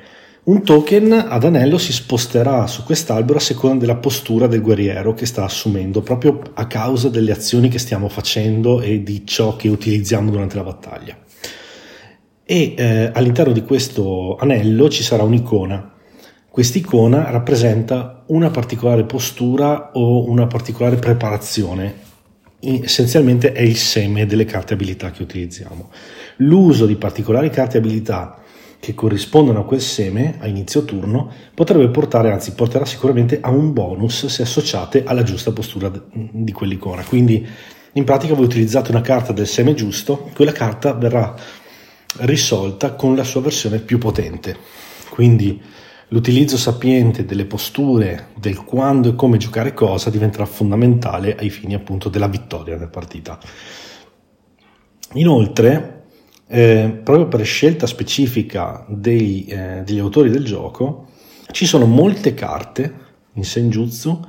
un 0.45 0.61
token 0.61 1.13
ad 1.13 1.45
anello 1.45 1.77
si 1.77 1.93
sposterà 1.93 2.67
su 2.67 2.83
quest'albero 2.83 3.37
a 3.37 3.41
seconda 3.41 3.85
della 3.85 3.95
postura 3.95 4.45
del 4.45 4.59
guerriero 4.59 5.13
che 5.13 5.25
sta 5.25 5.45
assumendo, 5.45 6.01
proprio 6.01 6.41
a 6.55 6.67
causa 6.67 7.07
delle 7.07 7.31
azioni 7.31 7.69
che 7.69 7.79
stiamo 7.79 8.09
facendo 8.09 8.81
e 8.81 9.03
di 9.03 9.25
ciò 9.25 9.55
che 9.55 9.69
utilizziamo 9.69 10.29
durante 10.29 10.57
la 10.57 10.63
battaglia. 10.63 11.17
E 12.43 12.73
eh, 12.75 13.09
all'interno 13.13 13.53
di 13.53 13.63
questo 13.63 14.35
anello 14.35 14.89
ci 14.89 15.01
sarà 15.01 15.23
un'icona. 15.23 15.93
Quest'icona 16.49 17.29
rappresenta 17.29 18.25
una 18.27 18.49
particolare 18.49 19.05
postura 19.05 19.91
o 19.93 20.29
una 20.29 20.45
particolare 20.47 20.97
preparazione. 20.97 22.02
Essenzialmente 22.65 23.51
è 23.51 23.61
il 23.61 23.75
seme 23.75 24.25
delle 24.25 24.45
carte 24.45 24.73
abilità 24.73 25.11
che 25.11 25.21
utilizziamo. 25.21 25.91
L'uso 26.37 26.85
di 26.85 26.95
particolari 26.95 27.49
carte 27.49 27.77
abilità 27.77 28.37
che 28.79 28.93
corrispondono 28.93 29.59
a 29.59 29.65
quel 29.65 29.81
seme 29.81 30.35
a 30.39 30.47
inizio 30.47 30.85
turno 30.85 31.29
potrebbe 31.53 31.89
portare, 31.89 32.31
anzi 32.31 32.53
porterà 32.53 32.85
sicuramente 32.85 33.39
a 33.41 33.49
un 33.49 33.73
bonus 33.73 34.27
se 34.27 34.43
associate 34.43 35.03
alla 35.05 35.23
giusta 35.23 35.51
postura 35.51 35.91
di 36.13 36.51
quell'icona. 36.53 37.03
Quindi 37.03 37.45
in 37.93 38.03
pratica 38.05 38.33
voi 38.33 38.45
utilizzate 38.45 38.91
una 38.91 39.01
carta 39.01 39.33
del 39.33 39.47
seme 39.47 39.73
giusto, 39.73 40.29
quella 40.33 40.51
carta 40.53 40.93
verrà 40.93 41.35
risolta 42.19 42.93
con 42.93 43.15
la 43.15 43.23
sua 43.23 43.41
versione 43.41 43.79
più 43.79 43.97
potente. 43.97 44.55
Quindi 45.09 45.61
l'utilizzo 46.09 46.57
sapiente 46.57 47.25
delle 47.25 47.45
posture, 47.45 48.27
del 48.37 48.63
quando 48.63 49.09
e 49.09 49.15
come 49.15 49.37
giocare 49.37 49.73
cosa 49.73 50.09
diventerà 50.09 50.45
fondamentale 50.45 51.35
ai 51.35 51.49
fini 51.49 51.73
appunto 51.73 52.09
della 52.09 52.27
vittoria 52.27 52.75
della 52.75 52.89
partita. 52.89 53.39
Inoltre, 55.13 56.05
eh, 56.47 56.99
proprio 57.03 57.27
per 57.27 57.43
scelta 57.45 57.87
specifica 57.87 58.85
dei, 58.87 59.45
eh, 59.45 59.81
degli 59.83 59.99
autori 59.99 60.29
del 60.29 60.45
gioco, 60.45 61.07
ci 61.51 61.65
sono 61.65 61.85
molte 61.85 62.33
carte 62.33 63.01
in 63.33 63.43
Senjutsu 63.43 64.19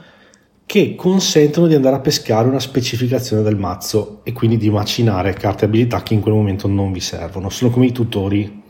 che 0.67 0.95
consentono 0.95 1.67
di 1.67 1.75
andare 1.75 1.97
a 1.97 2.01
pescare 2.01 2.49
una 2.49 2.59
specificazione 2.59 3.43
del 3.43 3.57
mazzo 3.57 4.21
e 4.25 4.33
quindi 4.33 4.57
di 4.57 4.71
macinare 4.71 5.35
carte 5.35 5.67
abilità 5.67 6.03
che 6.03 6.15
in 6.15 6.21
quel 6.21 6.35
momento 6.35 6.67
non 6.67 6.93
vi 6.93 7.01
servono. 7.01 7.51
Sono 7.51 7.71
come 7.71 7.87
i 7.87 7.93
tutori 7.93 8.63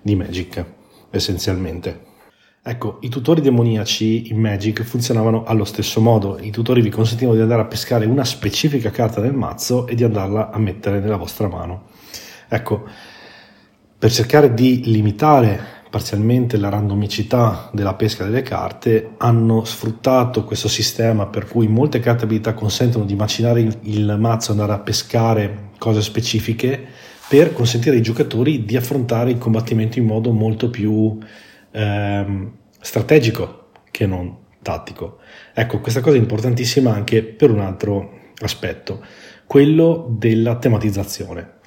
di 0.00 0.14
Magic, 0.14 0.64
essenzialmente. 1.10 2.08
Ecco, 2.62 2.98
i 3.00 3.08
tutori 3.08 3.40
demoniaci 3.40 4.30
in 4.30 4.38
Magic 4.38 4.82
funzionavano 4.82 5.44
allo 5.44 5.64
stesso 5.64 6.00
modo. 6.00 6.38
I 6.38 6.50
tutori 6.50 6.82
vi 6.82 6.90
consentivano 6.90 7.36
di 7.36 7.42
andare 7.42 7.62
a 7.62 7.66
pescare 7.66 8.04
una 8.04 8.24
specifica 8.24 8.90
carta 8.90 9.22
del 9.22 9.32
mazzo 9.32 9.86
e 9.86 9.94
di 9.94 10.04
andarla 10.04 10.50
a 10.50 10.58
mettere 10.58 11.00
nella 11.00 11.16
vostra 11.16 11.48
mano. 11.48 11.88
Ecco, 12.48 12.86
per 13.98 14.12
cercare 14.12 14.52
di 14.52 14.82
limitare 14.84 15.78
parzialmente 15.90 16.56
la 16.56 16.68
randomicità 16.68 17.68
della 17.72 17.94
pesca 17.94 18.24
delle 18.24 18.42
carte, 18.42 19.14
hanno 19.16 19.64
sfruttato 19.64 20.44
questo 20.44 20.68
sistema 20.68 21.26
per 21.26 21.48
cui 21.48 21.66
molte 21.66 21.98
carte 21.98 22.24
abilità 22.24 22.54
consentono 22.54 23.04
di 23.04 23.16
macinare 23.16 23.60
il, 23.80 24.16
mazzo, 24.18 24.52
andare 24.52 24.72
a 24.72 24.78
pescare 24.78 25.70
cose 25.78 26.00
specifiche 26.00 26.86
per 27.28 27.52
consentire 27.52 27.96
ai 27.96 28.02
giocatori 28.02 28.64
di 28.64 28.76
affrontare 28.76 29.30
il 29.30 29.38
combattimento 29.38 29.98
in 29.98 30.04
modo 30.04 30.30
molto 30.30 30.70
più 30.70 31.18
ehm, 31.70 32.52
strategico 32.80 33.68
che 33.90 34.06
non 34.06 34.36
tattico. 34.62 35.18
Ecco, 35.54 35.80
questa 35.80 36.00
cosa 36.00 36.16
è 36.16 36.20
importantissima 36.20 36.92
anche 36.92 37.22
per 37.22 37.50
un 37.50 37.60
altro 37.60 38.18
aspetto, 38.42 39.04
quello 39.46 40.06
della 40.10 40.56
tematizzazione. 40.56 41.58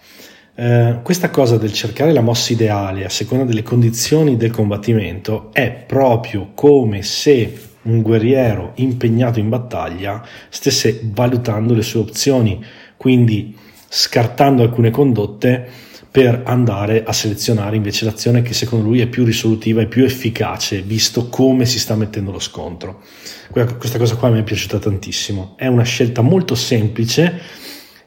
Eh, 0.55 0.99
questa 1.01 1.29
cosa 1.29 1.57
del 1.57 1.73
cercare 1.73 2.13
la 2.13 2.21
mossa 2.21 2.53
ideale 2.53 3.05
a 3.05 3.09
seconda 3.09 3.43
delle 3.43 3.63
condizioni 3.63 4.37
del 4.37 4.51
combattimento 4.51 5.49
è 5.51 5.71
proprio 5.71 6.51
come 6.53 7.01
se 7.01 7.71
un 7.83 8.01
guerriero 8.01 8.73
impegnato 8.75 9.39
in 9.39 9.49
battaglia 9.49 10.23
stesse 10.49 11.01
valutando 11.03 11.73
le 11.73 11.81
sue 11.81 12.01
opzioni, 12.01 12.63
quindi 12.97 13.57
scartando 13.89 14.61
alcune 14.61 14.91
condotte 14.91 15.69
per 16.13 16.43
andare 16.45 17.03
a 17.03 17.11
selezionare 17.11 17.75
invece 17.75 18.05
l'azione 18.05 18.43
che 18.43 18.53
secondo 18.53 18.85
lui 18.85 19.01
è 19.01 19.07
più 19.07 19.25
risolutiva 19.25 19.81
e 19.81 19.87
più 19.87 20.03
efficace 20.03 20.83
visto 20.83 21.27
come 21.27 21.65
si 21.65 21.79
sta 21.79 21.95
mettendo 21.95 22.29
lo 22.29 22.37
scontro. 22.37 23.01
Questa 23.49 23.97
cosa 23.97 24.15
qua 24.15 24.29
mi 24.29 24.37
è 24.37 24.43
piaciuta 24.43 24.77
tantissimo. 24.77 25.55
È 25.57 25.65
una 25.65 25.81
scelta 25.81 26.21
molto 26.21 26.53
semplice 26.53 27.41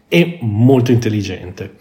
e 0.07 0.39
molto 0.43 0.93
intelligente. 0.93 1.75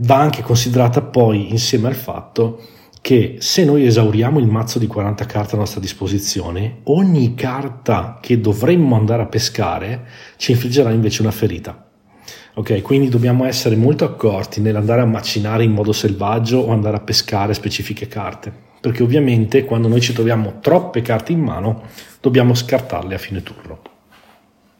Va 0.00 0.18
anche 0.18 0.42
considerata 0.42 1.00
poi 1.00 1.48
insieme 1.48 1.88
al 1.88 1.94
fatto 1.94 2.60
che 3.00 3.36
se 3.38 3.64
noi 3.64 3.86
esauriamo 3.86 4.38
il 4.38 4.48
mazzo 4.48 4.78
di 4.78 4.86
40 4.86 5.24
carte 5.24 5.54
a 5.54 5.58
nostra 5.58 5.80
disposizione, 5.80 6.80
ogni 6.84 7.34
carta 7.34 8.18
che 8.20 8.38
dovremmo 8.38 8.94
andare 8.94 9.22
a 9.22 9.26
pescare 9.26 10.06
ci 10.36 10.50
infliggerà 10.50 10.90
invece 10.90 11.22
una 11.22 11.30
ferita. 11.30 11.81
Ok, 12.54 12.82
quindi 12.82 13.08
dobbiamo 13.08 13.46
essere 13.46 13.76
molto 13.76 14.04
accorti 14.04 14.60
nell'andare 14.60 15.00
a 15.00 15.06
macinare 15.06 15.64
in 15.64 15.72
modo 15.72 15.92
selvaggio 15.92 16.58
o 16.58 16.70
andare 16.70 16.98
a 16.98 17.00
pescare 17.00 17.54
specifiche 17.54 18.08
carte, 18.08 18.52
perché 18.78 19.02
ovviamente 19.02 19.64
quando 19.64 19.88
noi 19.88 20.02
ci 20.02 20.12
troviamo 20.12 20.58
troppe 20.60 21.00
carte 21.00 21.32
in 21.32 21.40
mano 21.40 21.84
dobbiamo 22.20 22.52
scartarle 22.52 23.14
a 23.14 23.18
fine 23.18 23.42
turno. 23.42 23.80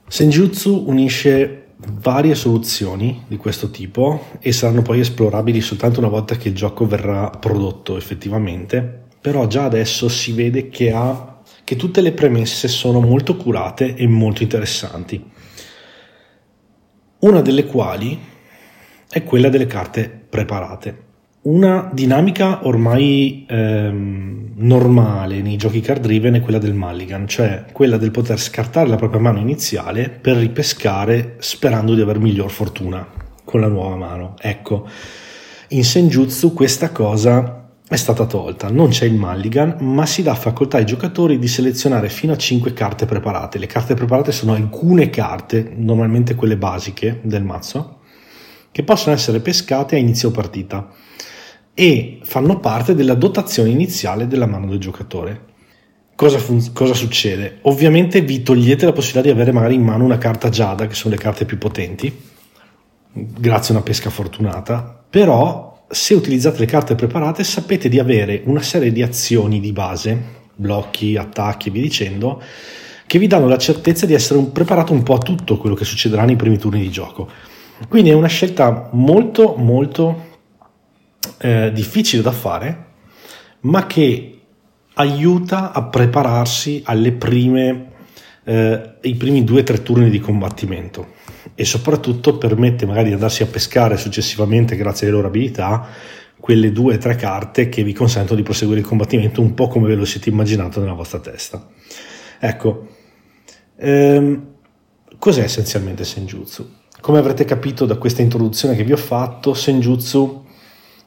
Senjutsu 0.06 0.84
unisce 0.86 1.68
varie 1.78 2.34
soluzioni 2.34 3.24
di 3.26 3.38
questo 3.38 3.70
tipo 3.70 4.26
e 4.40 4.52
saranno 4.52 4.82
poi 4.82 5.00
esplorabili 5.00 5.62
soltanto 5.62 5.98
una 5.98 6.10
volta 6.10 6.36
che 6.36 6.48
il 6.48 6.54
gioco 6.54 6.86
verrà 6.86 7.30
prodotto 7.30 7.96
effettivamente, 7.96 9.04
però 9.18 9.46
già 9.46 9.64
adesso 9.64 10.10
si 10.10 10.32
vede 10.32 10.68
che, 10.68 10.92
ha, 10.92 11.38
che 11.64 11.76
tutte 11.76 12.02
le 12.02 12.12
premesse 12.12 12.68
sono 12.68 13.00
molto 13.00 13.34
curate 13.34 13.94
e 13.94 14.06
molto 14.06 14.42
interessanti 14.42 15.30
una 17.22 17.40
delle 17.40 17.66
quali 17.66 18.18
è 19.08 19.22
quella 19.24 19.48
delle 19.48 19.66
carte 19.66 20.08
preparate. 20.28 21.10
Una 21.42 21.90
dinamica 21.92 22.66
ormai 22.66 23.46
ehm, 23.48 24.52
normale 24.56 25.40
nei 25.40 25.56
giochi 25.56 25.80
card 25.80 26.02
driven 26.02 26.34
è 26.34 26.40
quella 26.40 26.58
del 26.58 26.74
mulligan, 26.74 27.26
cioè 27.26 27.64
quella 27.72 27.96
del 27.96 28.12
poter 28.12 28.38
scartare 28.38 28.88
la 28.88 28.96
propria 28.96 29.20
mano 29.20 29.38
iniziale 29.38 30.08
per 30.08 30.36
ripescare 30.36 31.36
sperando 31.38 31.94
di 31.94 32.00
aver 32.00 32.18
miglior 32.18 32.50
fortuna 32.50 33.06
con 33.44 33.60
la 33.60 33.68
nuova 33.68 33.96
mano. 33.96 34.34
Ecco, 34.40 34.88
in 35.68 35.84
Senjutsu 35.84 36.52
questa 36.52 36.90
cosa 36.90 37.61
è 37.94 37.98
stata 37.98 38.26
tolta, 38.26 38.68
non 38.70 38.88
c'è 38.88 39.04
il 39.04 39.14
mulligan, 39.14 39.76
ma 39.80 40.06
si 40.06 40.22
dà 40.22 40.34
facoltà 40.34 40.78
ai 40.78 40.86
giocatori 40.86 41.38
di 41.38 41.48
selezionare 41.48 42.08
fino 42.08 42.32
a 42.32 42.36
5 42.36 42.72
carte 42.72 43.06
preparate. 43.06 43.58
Le 43.58 43.66
carte 43.66 43.94
preparate 43.94 44.32
sono 44.32 44.54
alcune 44.54 45.10
carte, 45.10 45.72
normalmente 45.76 46.34
quelle 46.34 46.56
basiche 46.56 47.20
del 47.22 47.42
mazzo, 47.42 48.00
che 48.70 48.82
possono 48.82 49.14
essere 49.14 49.40
pescate 49.40 49.96
a 49.96 49.98
inizio 49.98 50.30
partita 50.30 50.90
e 51.74 52.20
fanno 52.22 52.60
parte 52.60 52.94
della 52.94 53.14
dotazione 53.14 53.70
iniziale 53.70 54.26
della 54.26 54.46
mano 54.46 54.66
del 54.66 54.78
giocatore. 54.78 55.50
Cosa, 56.14 56.38
fun- 56.38 56.72
cosa, 56.72 56.94
succede? 56.94 57.58
Ovviamente 57.62 58.20
vi 58.20 58.42
togliete 58.42 58.84
la 58.84 58.92
possibilità 58.92 59.32
di 59.32 59.34
avere 59.34 59.52
magari 59.52 59.74
in 59.74 59.82
mano 59.82 60.04
una 60.04 60.18
carta 60.18 60.50
Giada, 60.50 60.86
che 60.86 60.94
sono 60.94 61.14
le 61.14 61.20
carte 61.20 61.44
più 61.44 61.58
potenti, 61.58 62.14
grazie 63.12 63.74
a 63.74 63.76
una 63.78 63.84
pesca 63.84 64.10
fortunata, 64.10 65.04
però 65.08 65.71
se 65.92 66.14
utilizzate 66.14 66.58
le 66.58 66.66
carte 66.66 66.94
preparate 66.94 67.44
sapete 67.44 67.88
di 67.88 67.98
avere 67.98 68.40
una 68.46 68.62
serie 68.62 68.90
di 68.90 69.02
azioni 69.02 69.60
di 69.60 69.72
base, 69.72 70.40
blocchi, 70.54 71.16
attacchi 71.16 71.68
e 71.68 71.70
via 71.70 71.82
dicendo, 71.82 72.42
che 73.06 73.18
vi 73.18 73.26
danno 73.26 73.46
la 73.46 73.58
certezza 73.58 74.06
di 74.06 74.14
essere 74.14 74.38
un, 74.38 74.52
preparato 74.52 74.94
un 74.94 75.02
po' 75.02 75.14
a 75.14 75.18
tutto 75.18 75.58
quello 75.58 75.74
che 75.74 75.84
succederà 75.84 76.24
nei 76.24 76.36
primi 76.36 76.56
turni 76.56 76.80
di 76.80 76.90
gioco. 76.90 77.28
Quindi 77.88 78.08
è 78.08 78.14
una 78.14 78.28
scelta 78.28 78.88
molto 78.92 79.54
molto 79.56 80.30
eh, 81.38 81.70
difficile 81.74 82.22
da 82.22 82.32
fare, 82.32 82.86
ma 83.60 83.86
che 83.86 84.40
aiuta 84.94 85.72
a 85.72 85.82
prepararsi 85.82 86.82
alle 86.86 87.12
prime, 87.12 87.91
eh, 88.44 88.94
i 89.02 89.14
primi 89.14 89.44
due 89.44 89.60
o 89.60 89.64
tre 89.64 89.82
turni 89.82 90.10
di 90.10 90.18
combattimento 90.18 91.20
e 91.54 91.64
soprattutto 91.64 92.38
permette 92.38 92.86
magari 92.86 93.08
di 93.08 93.14
andarsi 93.14 93.42
a 93.42 93.46
pescare 93.46 93.96
successivamente 93.96 94.76
grazie 94.76 95.06
alle 95.06 95.16
loro 95.16 95.28
abilità 95.28 95.88
quelle 96.38 96.72
due 96.72 96.96
o 96.96 96.98
tre 96.98 97.14
carte 97.14 97.68
che 97.68 97.84
vi 97.84 97.92
consentono 97.92 98.36
di 98.36 98.42
proseguire 98.42 98.80
il 98.80 98.86
combattimento 98.86 99.40
un 99.40 99.54
po' 99.54 99.68
come 99.68 99.86
ve 99.86 99.94
lo 99.94 100.04
siete 100.04 100.28
immaginato 100.28 100.80
nella 100.80 100.92
vostra 100.92 101.20
testa. 101.20 101.68
Ecco, 102.40 102.88
ehm, 103.76 104.46
cos'è 105.18 105.42
essenzialmente 105.42 106.04
Senjutsu? 106.04 106.68
Come 107.00 107.18
avrete 107.18 107.44
capito 107.44 107.86
da 107.86 107.96
questa 107.96 108.22
introduzione 108.22 108.74
che 108.74 108.82
vi 108.82 108.92
ho 108.92 108.96
fatto, 108.96 109.54
Senjutsu 109.54 110.44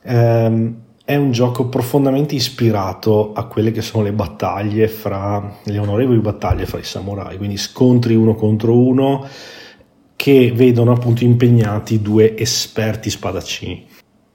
ehm, 0.03 0.83
è 1.05 1.15
un 1.15 1.31
gioco 1.31 1.67
profondamente 1.67 2.33
ispirato 2.33 3.31
a 3.33 3.45
quelle 3.45 3.71
che 3.71 3.83
sono 3.83 4.03
le 4.03 4.11
battaglie 4.11 4.87
fra 4.87 5.59
le 5.63 5.77
onorevoli 5.77 6.17
battaglie 6.19 6.65
fra 6.65 6.79
i 6.79 6.83
samurai, 6.83 7.37
quindi 7.37 7.57
scontri 7.57 8.15
uno 8.15 8.33
contro 8.33 8.75
uno 8.75 9.27
che 10.15 10.51
vedono 10.51 10.93
appunto 10.93 11.23
impegnati 11.23 12.01
due 12.01 12.35
esperti 12.35 13.11
spadaccini. 13.11 13.87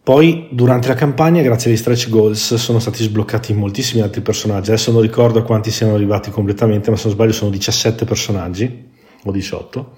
Poi 0.03 0.47
durante 0.53 0.87
la 0.87 0.95
campagna, 0.95 1.43
grazie 1.43 1.71
agli 1.71 1.77
stretch 1.77 2.09
goals, 2.09 2.55
sono 2.55 2.79
stati 2.79 3.03
sbloccati 3.03 3.53
moltissimi 3.53 4.01
altri 4.01 4.21
personaggi. 4.21 4.71
Adesso 4.71 4.93
non 4.93 5.03
ricordo 5.03 5.43
quanti 5.43 5.73
siano 5.73 5.95
arrivati 5.95 6.31
completamente, 6.31 6.91
ma 6.91 6.97
se 6.97 7.07
non 7.07 7.15
sbaglio 7.15 7.33
sono 7.33 7.51
17 7.51 8.05
personaggi 8.05 8.89
o 9.25 9.31
18 9.33 9.97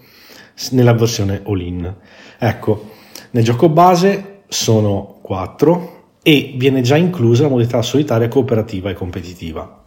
nella 0.70 0.94
versione 0.94 1.42
all-in. 1.44 1.94
Ecco, 2.38 2.90
nel 3.30 3.44
gioco 3.44 3.68
base 3.68 4.42
sono 4.48 5.18
4 5.22 5.91
e 6.22 6.54
viene 6.56 6.80
già 6.82 6.96
inclusa 6.96 7.42
la 7.42 7.48
modalità 7.48 7.82
solitaria 7.82 8.28
cooperativa 8.28 8.90
e 8.90 8.94
competitiva. 8.94 9.80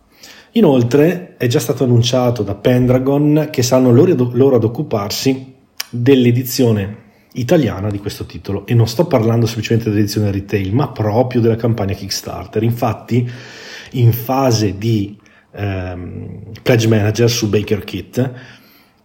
Inoltre 0.52 1.36
è 1.38 1.48
già 1.48 1.60
stato 1.60 1.84
annunciato 1.84 2.44
da 2.44 2.56
Pendragon 2.56 3.50
che 3.52 3.62
saranno 3.62 3.92
loro, 3.92 4.30
loro 4.34 4.56
ad 4.56 4.64
occuparsi 4.64 5.54
dell'edizione 5.90 7.04
italiana 7.34 7.90
di 7.90 8.00
questo 8.00 8.26
titolo 8.26 8.66
e 8.66 8.74
non 8.74 8.88
sto 8.88 9.06
parlando 9.06 9.46
semplicemente 9.46 9.90
dell'edizione 9.90 10.32
retail 10.32 10.74
ma 10.74 10.90
proprio 10.90 11.42
della 11.42 11.58
campagna 11.58 11.94
Kickstarter 11.94 12.64
infatti 12.64 13.30
in 13.92 14.14
fase 14.14 14.78
di 14.78 15.18
ehm, 15.52 16.52
pledge 16.62 16.88
manager 16.88 17.30
su 17.30 17.50
Baker 17.50 17.84
Kit 17.84 18.32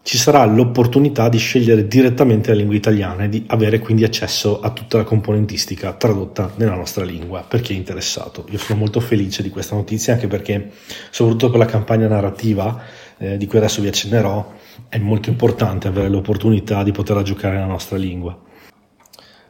ci 0.03 0.17
sarà 0.17 0.45
l'opportunità 0.47 1.29
di 1.29 1.37
scegliere 1.37 1.87
direttamente 1.87 2.51
la 2.51 2.57
lingua 2.57 2.75
italiana 2.75 3.25
e 3.25 3.29
di 3.29 3.45
avere 3.49 3.79
quindi 3.81 4.03
accesso 4.03 4.61
a 4.61 4.71
tutta 4.71 4.97
la 4.97 5.05
componentistica 5.05 5.93
tradotta 5.93 6.53
nella 6.57 6.75
nostra 6.75 7.05
lingua 7.05 7.45
per 7.47 7.61
chi 7.61 7.75
è 7.75 7.77
interessato. 7.77 8.47
Io 8.51 8.59
sono 8.59 8.79
molto 8.79 9.01
felice 9.01 9.43
di 9.43 9.51
questa 9.51 9.75
notizia 9.77 10.15
anche 10.15 10.27
perché 10.27 10.71
soprattutto 11.11 11.51
per 11.51 11.59
la 11.59 11.67
campagna 11.67 12.09
narrativa 12.09 12.81
eh, 13.19 13.37
di 13.37 13.47
cui 13.47 13.59
adesso 13.59 13.83
vi 13.83 13.89
accennerò 13.89 14.53
è 14.89 14.99
molto 14.99 15.29
importante 15.29 15.89
avere 15.89 16.09
l'opportunità 16.09 16.83
di 16.83 16.93
poterla 16.93 17.23
giocare 17.23 17.57
nella 17.57 17.67
nostra 17.67 17.99
lingua. 17.99 18.37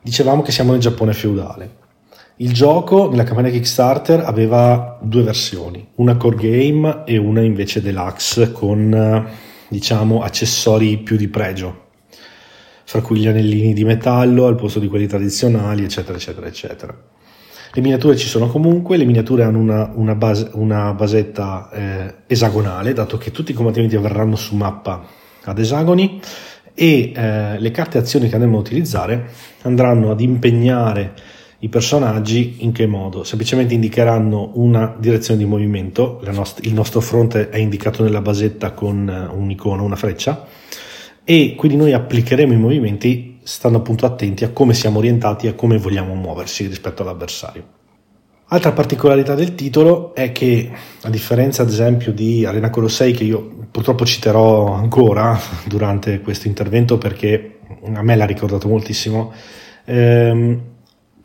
Dicevamo 0.03 0.43
che 0.43 0.51
siamo 0.51 0.73
nel 0.73 0.81
Giappone 0.81 1.13
feudale. 1.13 1.79
Il 2.37 2.53
gioco 2.53 3.09
nella 3.09 3.25
campagna 3.25 3.51
Kickstarter 3.51 4.21
aveva 4.21 4.99
due 5.01 5.23
versioni, 5.23 5.87
una 5.97 6.17
core 6.17 6.37
game 6.37 7.03
e 7.05 7.19
una 7.19 7.43
invece 7.43 7.83
deluxe 7.83 8.51
con 8.51 9.49
diciamo 9.71 10.23
accessori 10.23 10.99
più 10.99 11.17
di 11.17 11.29
pregio, 11.29 11.89
fra 12.85 13.01
cui 13.01 13.21
gli 13.21 13.29
anellini 13.29 13.73
di 13.73 13.85
metallo 13.85 14.47
al 14.47 14.57
posto 14.57 14.81
di 14.81 14.89
quelli 14.89 15.07
tradizionali, 15.07 15.85
eccetera, 15.85 16.19
eccetera, 16.19 16.47
eccetera. 16.47 17.03
Le 17.73 17.83
miniature 17.83 18.17
ci 18.17 18.27
sono 18.27 18.49
comunque, 18.49 18.97
le 18.97 19.05
miniature 19.05 19.45
hanno 19.45 19.59
una, 19.59 19.93
una, 19.95 20.17
base, 20.17 20.51
una 20.55 20.93
basetta 20.93 21.71
eh, 21.73 22.15
esagonale, 22.27 22.93
dato 22.93 23.17
che 23.17 23.31
tutti 23.31 23.53
i 23.53 23.55
combattimenti 23.55 23.95
avverranno 23.95 24.35
su 24.35 24.57
mappa 24.57 25.07
ad 25.45 25.59
esagoni 25.59 26.21
e 26.75 27.13
eh, 27.15 27.59
le 27.61 27.71
carte 27.71 27.99
azioni 27.99 28.29
che 28.29 28.35
andremo 28.35 28.57
a 28.57 28.61
utilizzare 28.61 29.31
andranno 29.63 30.11
ad 30.11 30.21
impegnare 30.21 31.15
i 31.63 31.69
personaggi 31.69 32.57
in 32.61 32.73
che 32.73 32.87
modo? 32.87 33.23
Semplicemente 33.23 33.75
indicheranno 33.75 34.53
una 34.55 34.95
direzione 34.99 35.39
di 35.39 35.47
movimento, 35.47 36.21
nost- 36.25 36.65
il 36.65 36.73
nostro 36.73 37.01
fronte 37.01 37.51
è 37.51 37.59
indicato 37.59 38.03
nella 38.03 38.23
basetta 38.23 38.73
con 38.73 39.07
uh, 39.07 39.39
un'icona, 39.39 39.83
una 39.83 39.97
freccia, 39.97 40.47
e 41.23 41.55
quindi 41.57 41.77
noi 41.77 41.93
applicheremo 41.93 42.53
i 42.53 42.57
movimenti 42.57 43.39
stando 43.43 43.79
appunto 43.79 44.07
attenti 44.07 44.45
a 44.45 44.51
come 44.51 44.73
siamo 44.73 44.99
orientati 44.99 45.47
e 45.47 45.51
a 45.51 45.55
come 45.55 45.77
vogliamo 45.77 46.15
muoversi 46.15 46.67
rispetto 46.67 47.03
all'avversario. 47.03 47.79
Altra 48.53 48.73
particolarità 48.73 49.35
del 49.35 49.55
titolo 49.55 50.15
è 50.15 50.33
che, 50.33 50.71
a 51.03 51.11
differenza 51.11 51.63
ad 51.63 51.69
esempio 51.69 52.11
di 52.11 52.45
Arena 52.45 52.71
Colossei, 52.71 53.13
che 53.13 53.25
io 53.25 53.67
purtroppo 53.71 54.05
citerò 54.05 54.73
ancora 54.73 55.39
durante 55.67 56.21
questo 56.21 56.49
intervento 56.49 56.99
perché 56.99 57.59
a 57.93 58.03
me 58.03 58.17
l'ha 58.17 58.25
ricordato 58.25 58.67
moltissimo, 58.67 59.33
ehm, 59.85 60.61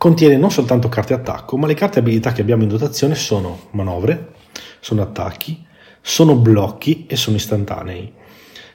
contiene 0.05 0.37
non 0.37 0.51
soltanto 0.51 0.87
carte 0.87 1.15
attacco, 1.15 1.57
ma 1.57 1.65
le 1.65 1.73
carte 1.73 1.97
abilità 1.97 2.31
che 2.31 2.41
abbiamo 2.41 2.61
in 2.61 2.69
dotazione 2.69 3.15
sono 3.15 3.69
manovre, 3.71 4.33
sono 4.79 5.01
attacchi, 5.01 5.65
sono 5.99 6.35
blocchi 6.35 7.07
e 7.07 7.15
sono 7.15 7.37
istantanei. 7.37 8.13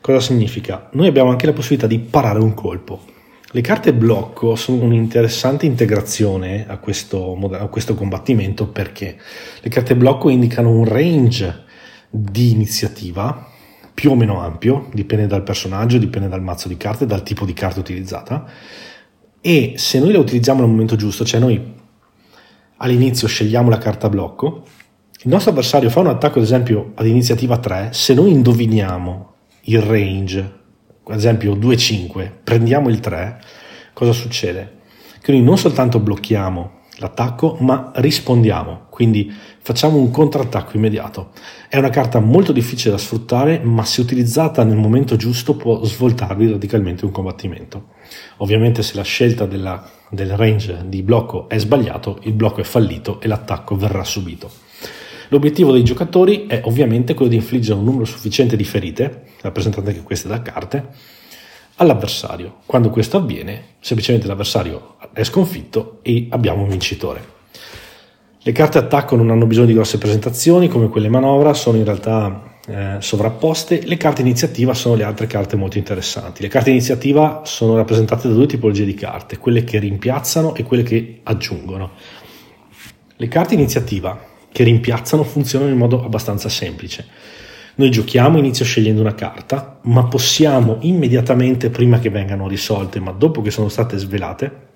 Cosa 0.01 0.19
significa? 0.19 0.89
Noi 0.94 1.07
abbiamo 1.07 1.31
anche 1.31 1.47
la 1.47 1.52
possibilità 1.52 1.86
di 1.86 2.01
parare 2.01 2.40
un 2.40 2.52
colpo. 2.52 3.02
Le 3.52 3.61
carte 3.61 3.94
blocco 3.94 4.57
sono 4.57 4.82
un'interessante 4.82 5.66
integrazione 5.66 6.66
a 6.69 6.78
questo, 6.78 7.39
a 7.52 7.69
questo 7.69 7.94
combattimento 7.94 8.66
perché 8.66 9.16
le 9.61 9.70
carte 9.70 9.94
blocco 9.94 10.31
indicano 10.31 10.70
un 10.70 10.85
range 10.85 11.62
di 12.11 12.51
iniziativa 12.51 13.47
più 13.94 14.11
o 14.11 14.16
meno 14.16 14.40
ampio, 14.40 14.89
dipende 14.93 15.28
dal 15.28 15.44
personaggio, 15.44 15.97
dipende 15.97 16.27
dal 16.27 16.43
mazzo 16.43 16.66
di 16.66 16.77
carte, 16.77 17.07
dal 17.07 17.23
tipo 17.23 17.44
di 17.44 17.52
carta 17.52 17.78
utilizzata 17.78 18.47
e 19.40 19.74
se 19.76 19.98
noi 19.98 20.12
la 20.12 20.18
utilizziamo 20.18 20.60
nel 20.60 20.70
momento 20.70 20.96
giusto, 20.96 21.24
cioè 21.24 21.40
noi 21.40 21.78
all'inizio 22.76 23.28
scegliamo 23.28 23.70
la 23.70 23.78
carta 23.78 24.08
blocco, 24.08 24.64
il 25.22 25.30
nostro 25.30 25.50
avversario 25.50 25.90
fa 25.90 26.00
un 26.00 26.06
attacco 26.06 26.38
ad 26.38 26.44
esempio 26.44 26.92
ad 26.94 27.06
iniziativa 27.06 27.58
3, 27.58 27.90
se 27.92 28.14
noi 28.14 28.30
indoviniamo 28.30 29.34
il 29.62 29.82
range 29.82 30.58
ad 31.12 31.16
esempio 31.16 31.54
2-5, 31.56 32.30
prendiamo 32.44 32.88
il 32.88 33.00
3, 33.00 33.40
cosa 33.92 34.12
succede? 34.12 34.78
Che 35.20 35.32
noi 35.32 35.42
non 35.42 35.58
soltanto 35.58 35.98
blocchiamo 35.98 36.78
l'attacco, 36.98 37.56
ma 37.60 37.90
rispondiamo, 37.96 38.86
quindi 38.90 39.32
facciamo 39.60 39.96
un 39.96 40.10
contrattacco 40.10 40.76
immediato. 40.76 41.30
È 41.68 41.78
una 41.78 41.90
carta 41.90 42.20
molto 42.20 42.52
difficile 42.52 42.92
da 42.92 42.98
sfruttare, 42.98 43.58
ma 43.58 43.84
se 43.84 44.00
utilizzata 44.00 44.62
nel 44.62 44.76
momento 44.76 45.16
giusto 45.16 45.56
può 45.56 45.82
svoltarvi 45.82 46.50
radicalmente 46.50 47.04
un 47.04 47.10
combattimento. 47.10 47.88
Ovviamente 48.39 48.82
se 48.82 48.95
la 48.97 49.03
scelta 49.03 49.47
della, 49.47 49.89
del 50.09 50.37
range 50.37 50.82
di 50.87 51.03
blocco 51.03 51.49
è 51.49 51.59
sbagliato, 51.59 52.19
il 52.23 52.32
blocco 52.32 52.61
è 52.61 52.65
fallito 52.65 53.20
e 53.20 53.28
l'attacco 53.28 53.77
verrà 53.77 54.05
subito. 54.05 54.51
L'obiettivo 55.28 55.70
dei 55.70 55.85
giocatori 55.85 56.47
è 56.47 56.62
ovviamente 56.65 57.15
quello 57.15 57.31
di 57.31 57.37
infliggere 57.37 57.78
un 57.78 57.85
numero 57.85 58.05
sufficiente 58.05 58.57
di 58.57 58.65
ferite, 58.65 59.27
rappresentate 59.43 59.91
anche 59.91 60.03
queste 60.03 60.27
da 60.27 60.43
carte, 60.43 60.89
all'avversario. 61.77 62.57
Quando 62.66 62.91
questo 62.91 63.16
avviene, 63.16 63.77
semplicemente 63.78 64.27
l'avversario 64.27 64.97
è 65.12 65.23
sconfitto 65.23 66.01
e 66.03 66.27
abbiamo 66.31 66.62
un 66.62 66.69
vincitore. 66.69 67.39
Le 68.43 68.53
carte 68.53 68.78
attacco 68.78 69.16
non 69.16 69.31
hanno 69.31 69.47
bisogno 69.47 69.66
di 69.66 69.74
grosse 69.74 69.99
presentazioni, 69.99 70.69
come 70.69 70.89
quelle 70.89 71.09
manovra, 71.09 71.55
sono 71.55 71.77
in 71.77 71.85
realtà 71.85 72.49
eh, 72.70 72.97
sovrapposte. 73.01 73.82
Le 73.84 73.97
carte 73.97 74.20
iniziativa 74.20 74.74
sono 74.74 74.94
le 74.94 75.02
altre 75.02 75.26
carte 75.26 75.56
molto 75.56 75.76
interessanti. 75.76 76.42
Le 76.42 76.48
carte 76.48 76.70
iniziativa 76.70 77.42
sono 77.44 77.74
rappresentate 77.74 78.28
da 78.28 78.34
due 78.34 78.47
tipologie 78.47 78.84
di 78.84 78.94
carte, 78.94 79.38
quelle 79.38 79.64
che 79.64 79.80
rimpiazzano 79.80 80.55
e 80.55 80.62
quelle 80.62 80.84
che 80.84 81.20
aggiungono. 81.24 81.90
Le 83.16 83.28
carte 83.28 83.55
iniziativa 83.55 84.18
che 84.52 84.62
rimpiazzano 84.62 85.24
funzionano 85.24 85.70
in 85.70 85.78
modo 85.78 86.05
abbastanza 86.05 86.48
semplice. 86.48 87.06
Noi 87.74 87.90
giochiamo, 87.90 88.38
inizio 88.38 88.64
scegliendo 88.64 89.01
una 89.01 89.14
carta, 89.14 89.78
ma 89.82 90.05
possiamo 90.05 90.78
immediatamente, 90.82 91.70
prima 91.70 91.98
che 91.98 92.10
vengano 92.10 92.47
risolte, 92.47 93.01
ma 93.01 93.10
dopo 93.10 93.42
che 93.42 93.51
sono 93.51 93.68
state 93.68 93.97
svelate, 93.97 94.68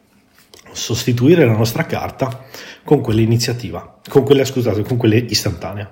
sostituire 0.72 1.44
la 1.44 1.56
nostra 1.56 1.86
carta 1.86 2.44
con 2.82 3.00
quella 3.00 3.20
iniziativa, 3.20 4.00
con 4.08 4.24
quella, 4.24 4.44
scusate, 4.44 4.82
con 4.82 4.96
quella 4.96 5.16
istantanea, 5.16 5.90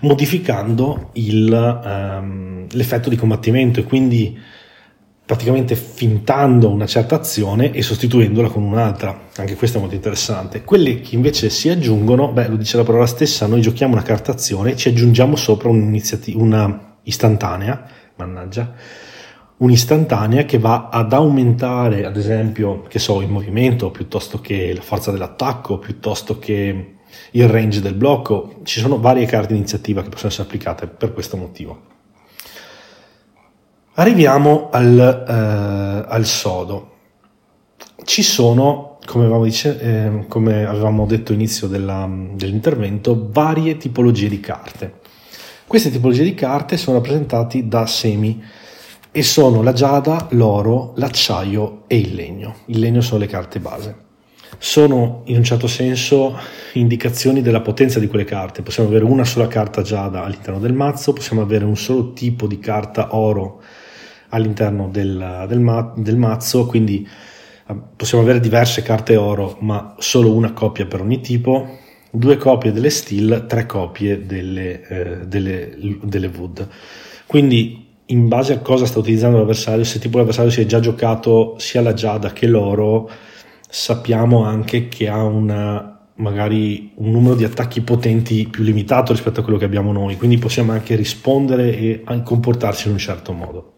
modificando 0.00 1.10
il, 1.14 1.80
um, 1.84 2.66
l'effetto 2.70 3.08
di 3.08 3.16
combattimento 3.16 3.80
e 3.80 3.84
quindi 3.84 4.38
praticamente 5.30 5.76
fintando 5.76 6.68
una 6.70 6.86
certa 6.86 7.14
azione 7.14 7.70
e 7.70 7.82
sostituendola 7.82 8.48
con 8.48 8.64
un'altra. 8.64 9.28
Anche 9.36 9.54
questo 9.54 9.76
è 9.76 9.80
molto 9.80 9.94
interessante. 9.94 10.64
Quelle 10.64 11.00
che 11.00 11.14
invece 11.14 11.50
si 11.50 11.68
aggiungono, 11.68 12.32
beh, 12.32 12.48
lo 12.48 12.56
dice 12.56 12.76
la 12.76 12.82
parola 12.82 13.06
stessa, 13.06 13.46
noi 13.46 13.60
giochiamo 13.60 13.92
una 13.92 14.02
carta 14.02 14.32
azione, 14.32 14.74
ci 14.74 14.88
aggiungiamo 14.88 15.36
sopra 15.36 15.68
una 15.68 16.98
istantanea, 17.04 17.86
mannaggia, 18.16 18.74
un'istantanea 19.58 20.44
che 20.46 20.58
va 20.58 20.88
ad 20.90 21.12
aumentare, 21.12 22.06
ad 22.06 22.16
esempio, 22.16 22.82
che 22.88 22.98
so, 22.98 23.20
il 23.20 23.28
movimento, 23.28 23.92
piuttosto 23.92 24.40
che 24.40 24.72
la 24.74 24.82
forza 24.82 25.12
dell'attacco, 25.12 25.78
piuttosto 25.78 26.40
che 26.40 26.94
il 27.32 27.48
range 27.48 27.80
del 27.80 27.94
blocco. 27.94 28.60
Ci 28.62 28.80
sono 28.80 28.98
varie 28.98 29.26
carte 29.26 29.54
iniziativa 29.54 30.02
che 30.02 30.08
possono 30.08 30.30
essere 30.30 30.44
applicate 30.44 30.86
per 30.86 31.12
questo 31.12 31.36
motivo. 31.36 31.88
Arriviamo 33.94 34.68
al, 34.70 34.98
eh, 34.98 36.06
al 36.08 36.24
sodo. 36.24 36.88
Ci 38.04 38.22
sono, 38.22 38.98
come 39.04 39.24
avevamo, 39.24 39.44
dice, 39.44 39.78
eh, 39.78 40.26
come 40.26 40.64
avevamo 40.64 41.06
detto 41.06 41.32
all'inizio 41.32 41.66
della, 41.66 42.08
dell'intervento, 42.32 43.28
varie 43.30 43.76
tipologie 43.76 44.28
di 44.28 44.40
carte. 44.40 45.00
Queste 45.66 45.90
tipologie 45.90 46.24
di 46.24 46.34
carte 46.34 46.76
sono 46.76 46.96
rappresentate 46.96 47.68
da 47.68 47.86
semi 47.86 48.42
e 49.12 49.22
sono 49.22 49.62
la 49.62 49.72
giada, 49.72 50.28
l'oro, 50.30 50.92
l'acciaio 50.96 51.82
e 51.86 51.98
il 51.98 52.14
legno. 52.14 52.54
Il 52.66 52.78
legno 52.78 53.00
sono 53.00 53.20
le 53.20 53.26
carte 53.26 53.60
base. 53.60 54.08
Sono 54.58 55.22
in 55.26 55.36
un 55.36 55.44
certo 55.44 55.66
senso 55.66 56.38
indicazioni 56.74 57.42
della 57.42 57.60
potenza 57.60 57.98
di 57.98 58.06
quelle 58.06 58.24
carte. 58.24 58.62
Possiamo 58.62 58.88
avere 58.88 59.04
una 59.04 59.24
sola 59.24 59.46
carta 59.46 59.82
giada 59.82 60.24
all'interno 60.24 60.58
del 60.60 60.72
mazzo, 60.72 61.12
possiamo 61.12 61.42
avere 61.42 61.64
un 61.64 61.76
solo 61.76 62.12
tipo 62.12 62.46
di 62.46 62.58
carta 62.58 63.14
oro 63.16 63.62
all'interno 64.30 64.88
del, 64.88 65.46
del, 65.48 65.60
ma, 65.60 65.92
del 65.96 66.16
mazzo, 66.16 66.66
quindi 66.66 67.06
eh, 67.68 67.76
possiamo 67.96 68.22
avere 68.24 68.40
diverse 68.40 68.82
carte 68.82 69.16
oro, 69.16 69.56
ma 69.60 69.94
solo 69.98 70.32
una 70.32 70.52
coppia 70.52 70.86
per 70.86 71.00
ogni 71.00 71.20
tipo, 71.20 71.78
due 72.10 72.36
copie 72.36 72.72
delle 72.72 72.90
steel, 72.90 73.46
tre 73.48 73.66
copie 73.66 74.26
delle, 74.26 74.86
eh, 74.86 75.26
delle, 75.26 75.76
delle 76.02 76.30
wood. 76.34 76.68
Quindi 77.26 77.88
in 78.06 78.26
base 78.28 78.54
a 78.54 78.58
cosa 78.58 78.86
sta 78.86 78.98
utilizzando 78.98 79.38
l'avversario, 79.38 79.84
se 79.84 79.98
tipo 79.98 80.18
l'avversario 80.18 80.50
si 80.50 80.60
è 80.60 80.66
già 80.66 80.80
giocato 80.80 81.54
sia 81.58 81.80
la 81.80 81.94
giada 81.94 82.32
che 82.32 82.46
l'oro, 82.46 83.08
sappiamo 83.70 84.44
anche 84.44 84.88
che 84.88 85.08
ha 85.08 85.22
una 85.22 85.90
magari 86.20 86.92
un 86.96 87.10
numero 87.10 87.34
di 87.34 87.44
attacchi 87.44 87.80
potenti 87.80 88.46
più 88.46 88.62
limitato 88.62 89.12
rispetto 89.12 89.40
a 89.40 89.42
quello 89.42 89.58
che 89.58 89.64
abbiamo 89.64 89.90
noi, 89.90 90.16
quindi 90.16 90.38
possiamo 90.38 90.72
anche 90.72 90.94
rispondere 90.94 91.76
e 91.76 92.02
comportarci 92.22 92.86
in 92.88 92.92
un 92.92 92.98
certo 92.98 93.32
modo. 93.32 93.72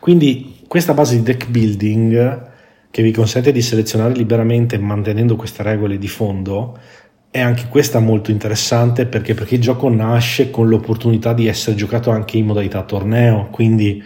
Quindi 0.00 0.60
questa 0.68 0.92
base 0.92 1.16
di 1.16 1.22
deck 1.22 1.48
building 1.48 2.52
che 2.90 3.02
vi 3.02 3.10
consente 3.10 3.52
di 3.52 3.62
selezionare 3.62 4.14
liberamente 4.14 4.78
mantenendo 4.78 5.34
queste 5.34 5.62
regole 5.62 5.98
di 5.98 6.08
fondo 6.08 6.78
è 7.30 7.40
anche 7.40 7.66
questa 7.68 7.98
molto 7.98 8.30
interessante 8.30 9.06
perché, 9.06 9.34
perché 9.34 9.56
il 9.56 9.60
gioco 9.60 9.88
nasce 9.88 10.50
con 10.50 10.68
l'opportunità 10.68 11.32
di 11.32 11.48
essere 11.48 11.74
giocato 11.74 12.10
anche 12.10 12.36
in 12.36 12.46
modalità 12.46 12.82
torneo, 12.82 13.48
quindi 13.50 14.00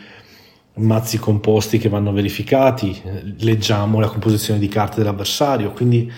mazzi 0.78 1.18
composti 1.18 1.78
che 1.78 1.88
vanno 1.88 2.12
verificati, 2.12 3.00
leggiamo 3.40 4.00
la 4.00 4.08
composizione 4.08 4.58
di 4.58 4.68
carte 4.68 4.98
dell'avversario, 4.98 5.72
quindi 5.72 6.10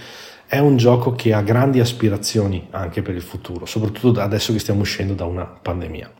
è 0.46 0.58
un 0.58 0.76
gioco 0.76 1.12
che 1.12 1.32
ha 1.32 1.42
grandi 1.42 1.80
aspirazioni 1.80 2.66
anche 2.70 3.02
per 3.02 3.14
il 3.14 3.22
futuro, 3.22 3.66
soprattutto 3.66 4.20
adesso 4.20 4.52
che 4.52 4.58
stiamo 4.58 4.80
uscendo 4.80 5.14
da 5.14 5.24
una 5.24 5.44
pandemia. 5.44 6.10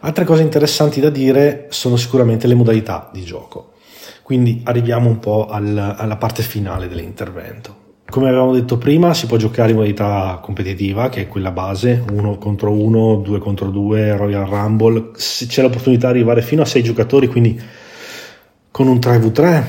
Altre 0.00 0.24
cose 0.24 0.42
interessanti 0.42 1.00
da 1.00 1.10
dire 1.10 1.66
sono 1.70 1.96
sicuramente 1.96 2.46
le 2.46 2.54
modalità 2.54 3.10
di 3.12 3.22
gioco. 3.22 3.74
Quindi 4.22 4.62
arriviamo 4.64 5.08
un 5.08 5.18
po' 5.18 5.48
al, 5.48 5.76
alla 5.76 6.16
parte 6.16 6.42
finale 6.42 6.88
dell'intervento. 6.88 7.89
Come 8.10 8.28
avevamo 8.28 8.52
detto 8.52 8.76
prima, 8.76 9.14
si 9.14 9.26
può 9.26 9.36
giocare 9.36 9.70
in 9.70 9.76
modalità 9.76 10.38
competitiva, 10.42 11.08
che 11.08 11.22
è 11.22 11.28
quella 11.28 11.52
base, 11.52 12.04
1 12.10 12.36
contro 12.36 12.72
1, 12.72 13.22
2 13.24 13.38
contro 13.38 13.70
2, 13.70 14.16
Royal 14.16 14.46
Rumble. 14.46 15.12
C'è 15.12 15.62
l'opportunità 15.62 16.08
di 16.08 16.18
arrivare 16.18 16.42
fino 16.42 16.62
a 16.62 16.66
6 16.66 16.82
giocatori, 16.82 17.28
quindi 17.28 17.58
con 18.70 18.88
un 18.88 18.98
3v3, 18.98 19.64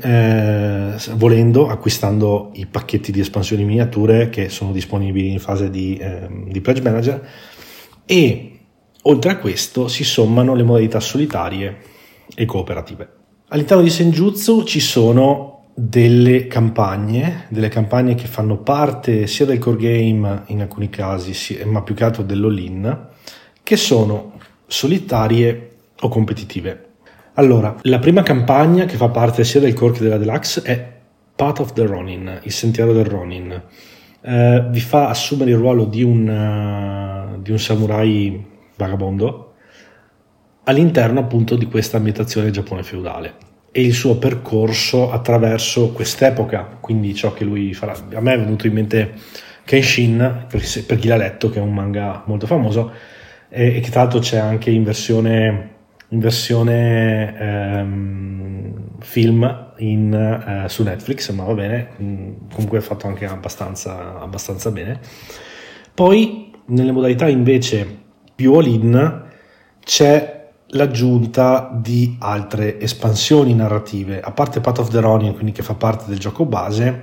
eh, 0.00 0.94
volendo, 1.14 1.68
acquistando 1.68 2.50
i 2.54 2.66
pacchetti 2.66 3.12
di 3.12 3.20
espansioni 3.20 3.64
miniature 3.64 4.30
che 4.30 4.48
sono 4.48 4.72
disponibili 4.72 5.30
in 5.30 5.38
fase 5.38 5.70
di, 5.70 5.96
eh, 5.96 6.28
di 6.48 6.60
Pledge 6.60 6.82
Manager. 6.82 7.28
E 8.04 8.50
Oltre 9.08 9.30
a 9.30 9.38
questo 9.38 9.86
si 9.86 10.02
sommano 10.02 10.54
le 10.54 10.64
modalità 10.64 10.98
solitarie 10.98 11.78
e 12.34 12.44
cooperative. 12.44 13.08
All'interno 13.48 13.84
di 13.84 13.90
Senjutsu 13.90 14.64
ci 14.64 14.80
sono 14.80 15.55
delle 15.78 16.46
campagne, 16.46 17.44
delle 17.50 17.68
campagne 17.68 18.14
che 18.14 18.26
fanno 18.26 18.56
parte 18.56 19.26
sia 19.26 19.44
del 19.44 19.58
core 19.58 19.76
game 19.76 20.44
in 20.46 20.62
alcuni 20.62 20.88
casi, 20.88 21.62
ma 21.64 21.82
più 21.82 21.94
che 21.94 22.04
altro 22.04 22.22
dell'all-in, 22.22 23.08
che 23.62 23.76
sono 23.76 24.38
solitarie 24.66 25.72
o 26.00 26.08
competitive. 26.08 26.84
Allora, 27.34 27.76
la 27.82 27.98
prima 27.98 28.22
campagna 28.22 28.86
che 28.86 28.96
fa 28.96 29.10
parte 29.10 29.44
sia 29.44 29.60
del 29.60 29.74
core 29.74 29.92
che 29.92 30.02
della 30.02 30.16
deluxe 30.16 30.62
è 30.62 30.94
Path 31.36 31.58
of 31.58 31.74
the 31.74 31.84
Ronin, 31.84 32.40
il 32.42 32.52
sentiero 32.52 32.94
del 32.94 33.04
Ronin. 33.04 33.62
Eh, 34.22 34.66
vi 34.70 34.80
fa 34.80 35.10
assumere 35.10 35.50
il 35.50 35.58
ruolo 35.58 35.84
di 35.84 36.02
un, 36.02 37.34
uh, 37.36 37.42
di 37.42 37.50
un 37.50 37.58
samurai 37.58 38.44
vagabondo 38.76 39.52
all'interno 40.64 41.20
appunto 41.20 41.54
di 41.54 41.66
questa 41.66 41.98
ambientazione 41.98 42.50
Giappone 42.50 42.82
feudale 42.82 43.34
e 43.70 43.82
il 43.82 43.92
suo 43.92 44.16
percorso 44.16 45.10
attraverso 45.10 45.90
quest'epoca, 45.92 46.78
quindi 46.80 47.14
ciò 47.14 47.32
che 47.32 47.44
lui 47.44 47.74
farà. 47.74 47.94
A 48.14 48.20
me 48.20 48.34
è 48.34 48.38
venuto 48.38 48.66
in 48.66 48.72
mente 48.72 49.12
Kenshin, 49.64 50.46
per, 50.48 50.98
chi 50.98 51.08
l'ha 51.08 51.16
letto, 51.16 51.50
che 51.50 51.58
è 51.58 51.62
un 51.62 51.74
manga 51.74 52.22
molto 52.26 52.46
famoso 52.46 52.92
e, 53.48 53.80
che 53.80 53.90
tra 53.90 54.02
l'altro 54.02 54.20
c'è 54.20 54.38
anche 54.38 54.70
in 54.70 54.84
versione 54.84 55.74
in 56.10 56.20
versione 56.20 57.36
ehm, 57.36 58.98
film 59.00 59.72
in, 59.78 60.14
eh, 60.14 60.68
su 60.68 60.82
Netflix, 60.84 61.30
ma 61.32 61.44
va 61.44 61.54
bene, 61.54 61.88
comunque 62.52 62.78
è 62.78 62.80
fatto 62.80 63.08
anche 63.08 63.26
abbastanza, 63.26 64.20
abbastanza 64.20 64.70
bene. 64.70 65.00
Poi 65.92 66.52
nelle 66.66 66.92
modalità 66.92 67.28
invece 67.28 68.04
più 68.34 68.54
all-in 68.54 69.24
c'è 69.82 70.35
l'aggiunta 70.70 71.70
di 71.72 72.16
altre 72.18 72.80
espansioni 72.80 73.54
narrative, 73.54 74.20
a 74.20 74.32
parte 74.32 74.60
Path 74.60 74.78
of 74.78 74.88
the 74.88 75.00
Ronin, 75.00 75.34
quindi 75.34 75.52
che 75.52 75.62
fa 75.62 75.74
parte 75.74 76.04
del 76.08 76.18
gioco 76.18 76.44
base, 76.44 77.02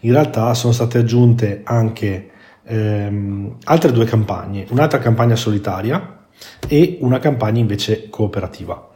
in 0.00 0.12
realtà 0.12 0.52
sono 0.54 0.72
state 0.72 0.98
aggiunte 0.98 1.62
anche 1.64 2.30
ehm, 2.64 3.56
altre 3.64 3.92
due 3.92 4.04
campagne, 4.04 4.66
un'altra 4.70 4.98
campagna 4.98 5.36
solitaria 5.36 6.24
e 6.68 6.98
una 7.00 7.18
campagna 7.18 7.60
invece 7.60 8.08
cooperativa. 8.08 8.90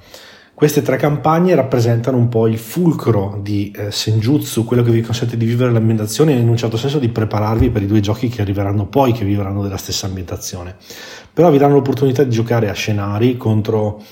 Queste 0.60 0.82
tre 0.82 0.98
campagne 0.98 1.54
rappresentano 1.54 2.18
un 2.18 2.28
po' 2.28 2.46
il 2.46 2.58
fulcro 2.58 3.38
di 3.42 3.72
eh, 3.74 3.90
Senjutsu, 3.90 4.66
quello 4.66 4.82
che 4.82 4.90
vi 4.90 5.00
consente 5.00 5.38
di 5.38 5.46
vivere 5.46 5.72
l'ambientazione 5.72 6.34
e 6.34 6.38
in 6.38 6.50
un 6.50 6.56
certo 6.58 6.76
senso 6.76 6.98
di 6.98 7.08
prepararvi 7.08 7.70
per 7.70 7.80
i 7.80 7.86
due 7.86 8.00
giochi 8.00 8.28
che 8.28 8.42
arriveranno 8.42 8.86
poi, 8.86 9.12
che 9.12 9.24
vivranno 9.24 9.62
della 9.62 9.78
stessa 9.78 10.04
ambientazione. 10.04 10.76
Però 11.32 11.50
vi 11.50 11.56
danno 11.56 11.76
l'opportunità 11.76 12.24
di 12.24 12.30
giocare 12.30 12.68
a 12.68 12.74
scenari 12.74 13.38
contro 13.38 14.02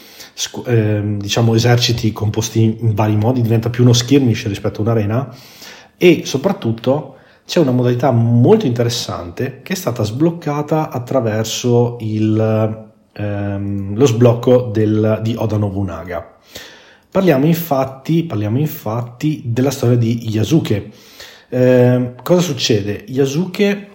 eh, 0.65 1.17
diciamo 1.19 1.55
eserciti 1.55 2.13
composti 2.13 2.79
in 2.81 2.95
vari 2.95 3.17
modi, 3.17 3.43
diventa 3.43 3.69
più 3.69 3.83
uno 3.83 3.93
skirmish 3.93 4.47
rispetto 4.47 4.81
a 4.81 4.85
un'arena 4.85 5.37
e 5.99 6.23
soprattutto 6.25 7.17
c'è 7.45 7.61
una 7.61 7.73
modalità 7.73 8.11
molto 8.11 8.65
interessante 8.65 9.61
che 9.63 9.75
è 9.75 9.77
stata 9.77 10.03
sbloccata 10.03 10.89
attraverso 10.89 11.99
il, 12.01 12.88
ehm, 13.19 13.97
lo 13.97 14.07
sblocco 14.07 14.71
del, 14.73 15.21
di 15.23 15.35
Oda 15.37 15.57
Nobunaga. 15.57 16.37
Parliamo 17.11 17.47
infatti, 17.47 18.25
parliamo 18.25 18.59
infatti 18.59 19.43
della 19.45 19.71
storia 19.71 19.97
di 19.97 20.29
Yasuke. 20.31 20.91
Eh, 21.49 22.15
cosa 22.23 22.41
succede? 22.41 23.05
Yasuke 23.09 23.89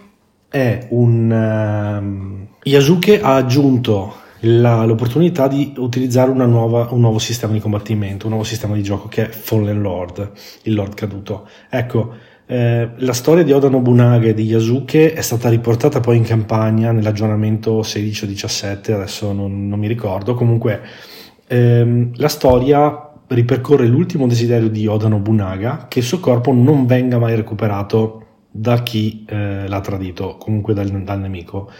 è 0.48 0.86
un... 0.90 1.30
Um, 1.30 2.46
Yasuke 2.62 3.20
ha 3.20 3.36
aggiunto 3.36 4.22
la, 4.40 4.84
l'opportunità 4.84 5.48
di 5.48 5.74
utilizzare 5.76 6.32
nuova, 6.32 6.88
un 6.90 7.00
nuovo 7.00 7.18
sistema 7.18 7.52
di 7.52 7.60
combattimento, 7.60 8.26
un 8.26 8.32
nuovo 8.32 8.46
sistema 8.46 8.74
di 8.74 8.82
gioco 8.82 9.08
che 9.08 9.28
è 9.28 9.30
Fallen 9.30 9.80
Lord, 9.80 10.32
il 10.62 10.74
Lord 10.74 10.94
caduto. 10.94 11.48
Ecco, 11.70 12.14
eh, 12.46 12.90
la 12.96 13.12
storia 13.14 13.42
di 13.42 13.52
Oda 13.52 13.70
Nobunaga 13.70 14.28
e 14.28 14.34
di 14.34 14.44
Yasuke 14.44 15.14
è 15.14 15.22
stata 15.22 15.48
riportata 15.48 16.00
poi 16.00 16.18
in 16.18 16.24
campagna 16.24 16.92
nell'aggiornamento 16.92 17.82
16 17.82 18.24
o 18.24 18.26
17, 18.26 18.92
adesso 18.92 19.32
non, 19.32 19.66
non 19.66 19.78
mi 19.78 19.88
ricordo. 19.88 20.34
Comunque, 20.34 20.82
ehm, 21.46 22.10
la 22.16 22.28
storia 22.28 23.10
ripercorre 23.28 23.86
l'ultimo 23.86 24.26
desiderio 24.26 24.68
di 24.68 24.86
Oda 24.86 25.08
Nobunaga 25.08 25.86
che 25.88 26.00
il 26.00 26.04
suo 26.04 26.20
corpo 26.20 26.52
non 26.52 26.84
venga 26.84 27.18
mai 27.18 27.34
recuperato 27.34 28.20
da 28.50 28.82
chi 28.82 29.24
eh, 29.26 29.66
l'ha 29.66 29.80
tradito, 29.80 30.36
comunque 30.38 30.74
dal, 30.74 30.88
dal 31.02 31.20
nemico. 31.20 31.70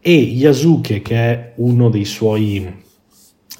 E 0.00 0.12
Yasuke, 0.12 1.02
che 1.02 1.16
è 1.16 1.52
uno 1.56 1.90
dei 1.90 2.04
suoi 2.04 2.84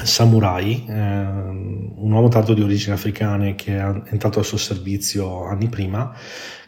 samurai, 0.02 0.85
eh, 0.89 0.93
un 0.93 2.12
uomo 2.12 2.28
tanto 2.28 2.55
di 2.55 2.62
origini 2.62 2.93
africane 2.93 3.55
che 3.55 3.77
è 3.77 4.02
entrato 4.10 4.39
al 4.39 4.44
suo 4.44 4.59
servizio 4.59 5.44
anni 5.44 5.68
prima, 5.68 6.14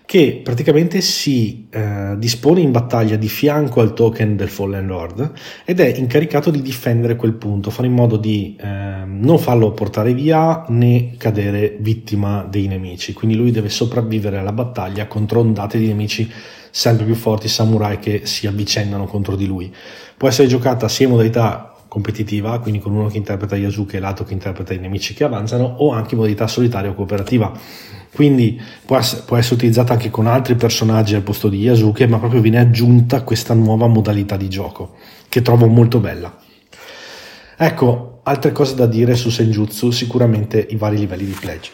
che 0.09 0.41
praticamente 0.43 1.03
si 1.03 1.69
eh, 1.69 2.15
dispone 2.17 2.63
in 2.63 2.71
battaglia 2.71 3.17
di 3.17 3.29
fianco 3.29 3.83
al 3.83 3.93
token 3.93 4.37
del 4.37 4.49
Fallen 4.49 4.87
Lord 4.87 5.33
ed 5.67 5.81
è 5.81 5.95
incaricato 5.99 6.51
di 6.51 6.63
difendere 6.63 7.15
quel 7.15 7.35
punto, 7.35 7.69
fare 7.69 7.89
in 7.89 7.93
modo 7.93 8.17
di 8.17 8.57
eh, 8.59 9.05
non 9.05 9.39
farlo 9.39 9.73
portare 9.73 10.15
via 10.15 10.65
né 10.69 11.13
cadere 11.19 11.77
vittima 11.81 12.47
dei 12.49 12.69
nemici. 12.69 13.13
Quindi 13.13 13.37
lui 13.37 13.51
deve 13.51 13.69
sopravvivere 13.69 14.39
alla 14.39 14.53
battaglia 14.53 15.07
contro 15.07 15.41
ondate 15.41 15.77
di 15.79 15.89
nemici 15.89 16.33
sempre 16.71 17.05
più 17.05 17.15
forti, 17.15 17.49
samurai 17.49 17.99
che 17.99 18.23
si 18.25 18.47
avvicendano 18.47 19.05
contro 19.05 19.37
di 19.37 19.47
lui. 19.47 19.71
Può 20.17 20.29
essere 20.29 20.49
giocata 20.49 20.89
sia 20.89 21.05
in 21.05 21.13
modalità 21.13 21.68
competitiva, 21.89 22.59
quindi 22.61 22.81
con 22.81 22.95
uno 22.95 23.09
che 23.09 23.17
interpreta 23.17 23.57
Yasuke 23.57 23.97
e 23.97 24.01
l'altro 24.01 24.25
che 24.25 24.35
interpreta 24.35 24.75
i 24.75 24.79
nemici 24.79 25.15
che 25.15 25.25
avanzano, 25.25 25.65
o 25.79 25.91
anche 25.93 26.13
in 26.13 26.19
modalità 26.19 26.47
solitaria 26.47 26.91
o 26.91 26.95
cooperativa. 26.95 27.53
Quindi 28.13 28.61
può 28.85 28.97
essere, 28.97 29.23
può 29.23 29.37
essere 29.37 29.55
utilizzata 29.57 29.95
anche 29.95 30.11
con 30.11 30.27
altri 30.27 30.55
personaggi 30.55 31.15
al 31.15 31.23
posto 31.23 31.49
di 31.49 31.59
Yasuke, 31.59 32.07
ma 32.07 32.19
proprio 32.19 32.41
viene 32.41 32.61
aggiunta 32.61 33.23
questa 33.23 33.55
nuova 33.55 33.87
modalità 33.87 34.37
di 34.37 34.49
gioco, 34.49 34.97
che 35.29 35.43
trovo 35.43 35.67
molto 35.67 35.99
bella. 35.99 36.37
Ecco, 37.57 38.21
altre 38.23 38.53
cose 38.53 38.75
da 38.75 38.87
dire 38.87 39.17
su 39.17 39.31
Senjutsu, 39.31 39.91
sicuramente 39.91 40.65
i 40.71 40.77
vari 40.77 40.99
livelli 40.99 41.25
di 41.25 41.37
pledge. 41.39 41.71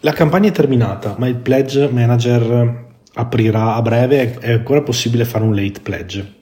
La 0.00 0.12
campagna 0.12 0.48
è 0.48 0.52
terminata, 0.52 1.16
ma 1.18 1.26
il 1.26 1.36
pledge 1.36 1.88
manager 1.90 2.84
aprirà 3.14 3.74
a 3.74 3.82
breve, 3.82 4.38
è 4.38 4.52
ancora 4.52 4.82
possibile 4.82 5.24
fare 5.24 5.44
un 5.44 5.54
late 5.54 5.80
pledge 5.80 6.35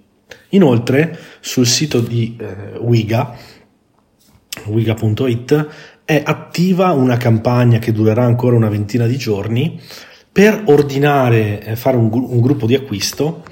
Inoltre, 0.54 1.18
sul 1.40 1.66
sito 1.66 2.00
di 2.00 2.36
eh, 2.38 2.78
Wiga, 2.78 3.36
wiga.it, 4.66 5.68
è 6.04 6.22
attiva 6.24 6.92
una 6.92 7.16
campagna 7.16 7.78
che 7.78 7.92
durerà 7.92 8.24
ancora 8.24 8.54
una 8.56 8.68
ventina 8.68 9.06
di 9.06 9.16
giorni 9.16 9.80
per 10.30 10.62
ordinare, 10.66 11.60
eh, 11.62 11.76
fare 11.76 11.96
un, 11.96 12.08
un, 12.12 12.40
gruppo 12.40 12.66
di 12.66 12.74
acquisto 12.74 13.44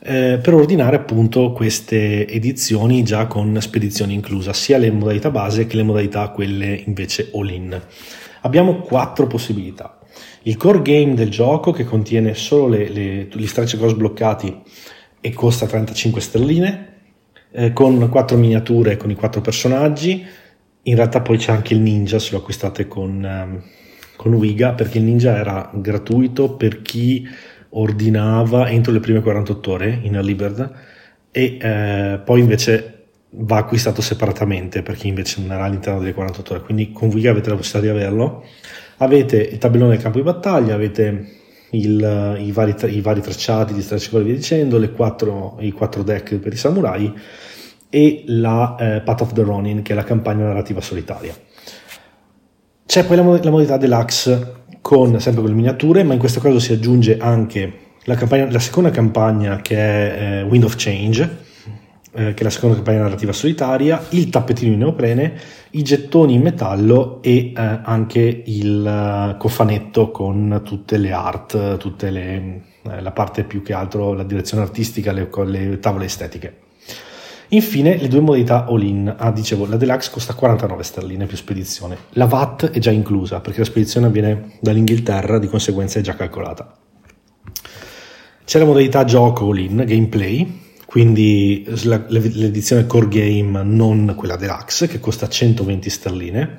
eh, 0.00 0.38
per 0.40 0.54
ordinare 0.54 0.96
appunto 0.96 1.52
queste 1.52 2.28
edizioni 2.28 3.02
già 3.02 3.26
con 3.26 3.56
spedizione 3.60 4.12
inclusa, 4.12 4.52
sia 4.52 4.78
le 4.78 4.90
modalità 4.92 5.30
base 5.30 5.66
che 5.66 5.76
le 5.76 5.82
modalità 5.82 6.28
quelle 6.28 6.82
invece 6.86 7.30
all-in. 7.34 7.80
Abbiamo 8.42 8.80
quattro 8.80 9.26
possibilità. 9.26 9.98
Il 10.42 10.56
core 10.56 10.82
game 10.82 11.14
del 11.14 11.30
gioco 11.30 11.72
che 11.72 11.84
contiene 11.84 12.34
solo 12.34 12.68
le, 12.68 12.88
le, 12.90 13.28
gli 13.32 13.46
stretch 13.46 13.76
cross 13.76 13.94
bloccati 13.94 14.62
e 15.24 15.32
costa 15.32 15.64
35 15.64 16.20
sterline, 16.20 16.88
eh, 17.52 17.72
con 17.72 18.10
quattro 18.10 18.36
miniature 18.36 18.98
con 18.98 19.10
i 19.10 19.14
quattro 19.14 19.40
personaggi. 19.40 20.22
In 20.82 20.96
realtà 20.96 21.22
poi 21.22 21.38
c'è 21.38 21.50
anche 21.50 21.72
il 21.72 21.80
ninja 21.80 22.18
se 22.18 22.32
lo 22.32 22.40
acquistate 22.40 22.86
con, 22.86 23.24
um, 23.24 23.62
con 24.16 24.34
Wiga, 24.34 24.74
perché 24.74 24.98
il 24.98 25.04
ninja 25.04 25.34
era 25.34 25.70
gratuito 25.72 26.56
per 26.56 26.82
chi 26.82 27.26
ordinava 27.70 28.68
entro 28.68 28.92
le 28.92 29.00
prime 29.00 29.22
48 29.22 29.70
ore 29.72 29.98
in 30.02 30.20
bird 30.36 30.72
e 31.30 31.58
eh, 31.58 32.20
poi 32.22 32.40
invece 32.40 33.06
va 33.30 33.56
acquistato 33.56 34.02
separatamente 34.02 34.82
per 34.82 34.94
chi 34.94 35.08
invece 35.08 35.40
non 35.40 35.52
era 35.52 35.64
all'interno 35.64 36.00
delle 36.00 36.12
48 36.12 36.52
ore. 36.52 36.62
Quindi 36.62 36.92
con 36.92 37.08
Wiga 37.08 37.30
avete 37.30 37.48
la 37.48 37.56
possibilità 37.56 37.94
di 37.94 37.98
averlo. 37.98 38.44
Avete 38.98 39.38
il 39.38 39.56
tabellone 39.56 39.92
del 39.92 40.02
campo 40.02 40.18
di 40.18 40.24
battaglia, 40.24 40.74
avete 40.74 41.43
il, 41.74 42.36
i, 42.40 42.52
vari, 42.52 42.74
i, 42.86 43.00
vari, 43.00 43.20
tracciati 43.20 43.74
di 43.74 43.82
stretch 43.82 44.12
e 44.12 44.22
via 44.22 44.34
dicendo, 44.34 44.90
quattro, 44.92 45.56
i 45.60 45.72
quattro 45.72 46.02
deck 46.02 46.36
per 46.36 46.52
i 46.52 46.56
samurai 46.56 47.12
e 47.90 48.24
la 48.26 48.76
eh, 48.78 49.00
Path 49.02 49.20
of 49.20 49.32
the 49.32 49.42
Ronin 49.42 49.82
che 49.82 49.92
è 49.92 49.96
la 49.96 50.04
campagna 50.04 50.44
narrativa 50.44 50.80
solitaria. 50.80 51.34
C'è 52.86 53.04
poi 53.04 53.16
la, 53.16 53.22
la 53.22 53.50
modalità 53.50 53.76
deluxe 53.76 54.62
con 54.80 55.18
sempre 55.20 55.42
con 55.42 55.50
le 55.50 55.56
miniature, 55.56 56.02
ma 56.02 56.12
in 56.12 56.18
questo 56.18 56.40
caso 56.40 56.58
si 56.58 56.72
aggiunge 56.72 57.16
anche 57.18 57.72
la, 58.04 58.14
campagna, 58.14 58.50
la 58.50 58.58
seconda 58.58 58.90
campagna 58.90 59.60
che 59.62 59.76
è 59.76 60.18
eh, 60.18 60.42
Wind 60.42 60.64
of 60.64 60.74
Change, 60.76 61.43
eh, 62.14 62.32
che 62.32 62.40
è 62.40 62.42
la 62.44 62.50
seconda 62.50 62.76
campagna 62.76 63.02
narrativa 63.02 63.32
solitaria, 63.32 64.06
il 64.10 64.30
tappetino 64.30 64.72
in 64.72 64.78
neoprene, 64.78 65.34
i 65.70 65.82
gettoni 65.82 66.34
in 66.34 66.42
metallo 66.42 67.20
e 67.22 67.52
eh, 67.52 67.52
anche 67.56 68.42
il 68.46 69.32
uh, 69.34 69.36
cofanetto 69.36 70.12
con 70.12 70.60
tutte 70.64 70.96
le 70.96 71.12
art, 71.12 71.76
tutte 71.76 72.10
le, 72.10 72.62
eh, 72.82 73.00
la 73.00 73.10
parte 73.10 73.42
più 73.42 73.62
che 73.62 73.72
altro, 73.72 74.12
la 74.12 74.22
direzione 74.22 74.62
artistica, 74.62 75.10
le, 75.10 75.28
le 75.46 75.78
tavole 75.80 76.04
estetiche. 76.04 76.58
Infine 77.48 77.96
le 77.96 78.08
due 78.08 78.20
modalità 78.20 78.64
all-in. 78.66 79.12
Ah, 79.16 79.30
dicevo, 79.30 79.66
la 79.66 79.76
deluxe 79.76 80.10
costa 80.10 80.34
49 80.34 80.82
sterline 80.82 81.26
più 81.26 81.36
spedizione. 81.36 81.96
La 82.10 82.26
VAT 82.26 82.70
è 82.70 82.78
già 82.78 82.90
inclusa 82.90 83.40
perché 83.40 83.58
la 83.58 83.64
spedizione 83.64 84.06
avviene 84.06 84.52
dall'Inghilterra, 84.60 85.38
di 85.38 85.48
conseguenza 85.48 85.98
è 85.98 86.02
già 86.02 86.14
calcolata. 86.14 86.74
C'è 88.44 88.58
la 88.58 88.64
modalità 88.64 89.04
gioco 89.04 89.48
all-in, 89.48 89.84
gameplay, 89.86 90.62
quindi 90.94 91.64
l'edizione 91.66 92.86
core 92.86 93.08
game 93.08 93.64
non 93.64 94.14
quella 94.16 94.36
deluxe 94.36 94.86
che 94.86 95.00
costa 95.00 95.28
120 95.28 95.90
sterline 95.90 96.58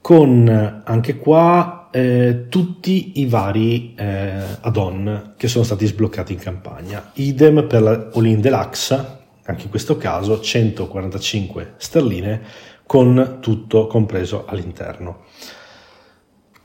con 0.00 0.82
anche 0.84 1.18
qua 1.18 1.88
eh, 1.90 2.46
tutti 2.48 3.18
i 3.18 3.26
vari 3.26 3.96
eh, 3.96 4.40
add-on 4.60 5.32
che 5.36 5.48
sono 5.48 5.64
stati 5.64 5.84
sbloccati 5.84 6.32
in 6.32 6.38
campagna. 6.38 7.10
Idem 7.14 7.66
per 7.66 7.82
la 7.82 8.10
all-in 8.14 8.40
deluxe 8.40 8.94
anche 9.42 9.64
in 9.64 9.70
questo 9.70 9.96
caso 9.96 10.40
145 10.40 11.74
sterline 11.76 12.40
con 12.86 13.38
tutto 13.40 13.88
compreso 13.88 14.44
all'interno. 14.46 15.24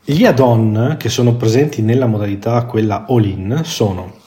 Gli 0.04 0.24
add-on 0.24 0.94
che 1.00 1.08
sono 1.08 1.34
presenti 1.34 1.82
nella 1.82 2.06
modalità 2.06 2.64
quella 2.64 3.06
all-in 3.08 3.62
sono 3.64 4.19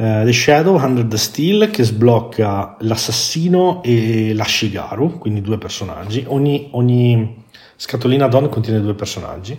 Eh, 0.00 0.22
the 0.24 0.32
Shadow 0.32 0.82
Under 0.82 1.04
the 1.04 1.18
Steel 1.18 1.68
che 1.68 1.82
sblocca 1.82 2.76
l'assassino 2.80 3.82
e 3.82 4.32
la 4.32 4.44
Shigaru, 4.44 5.18
quindi 5.18 5.42
due 5.42 5.58
personaggi. 5.58 6.24
Ogni, 6.26 6.68
ogni 6.70 7.44
scatolina 7.76 8.26
Don 8.26 8.48
contiene 8.48 8.80
due 8.80 8.94
personaggi. 8.94 9.58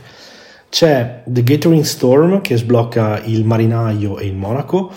C'è 0.68 1.22
The 1.28 1.44
Gathering 1.44 1.84
Storm 1.84 2.42
che 2.42 2.58
sblocca 2.58 3.22
il 3.24 3.46
marinaio 3.46 4.18
e 4.18 4.26
il 4.26 4.34
monaco. 4.34 4.92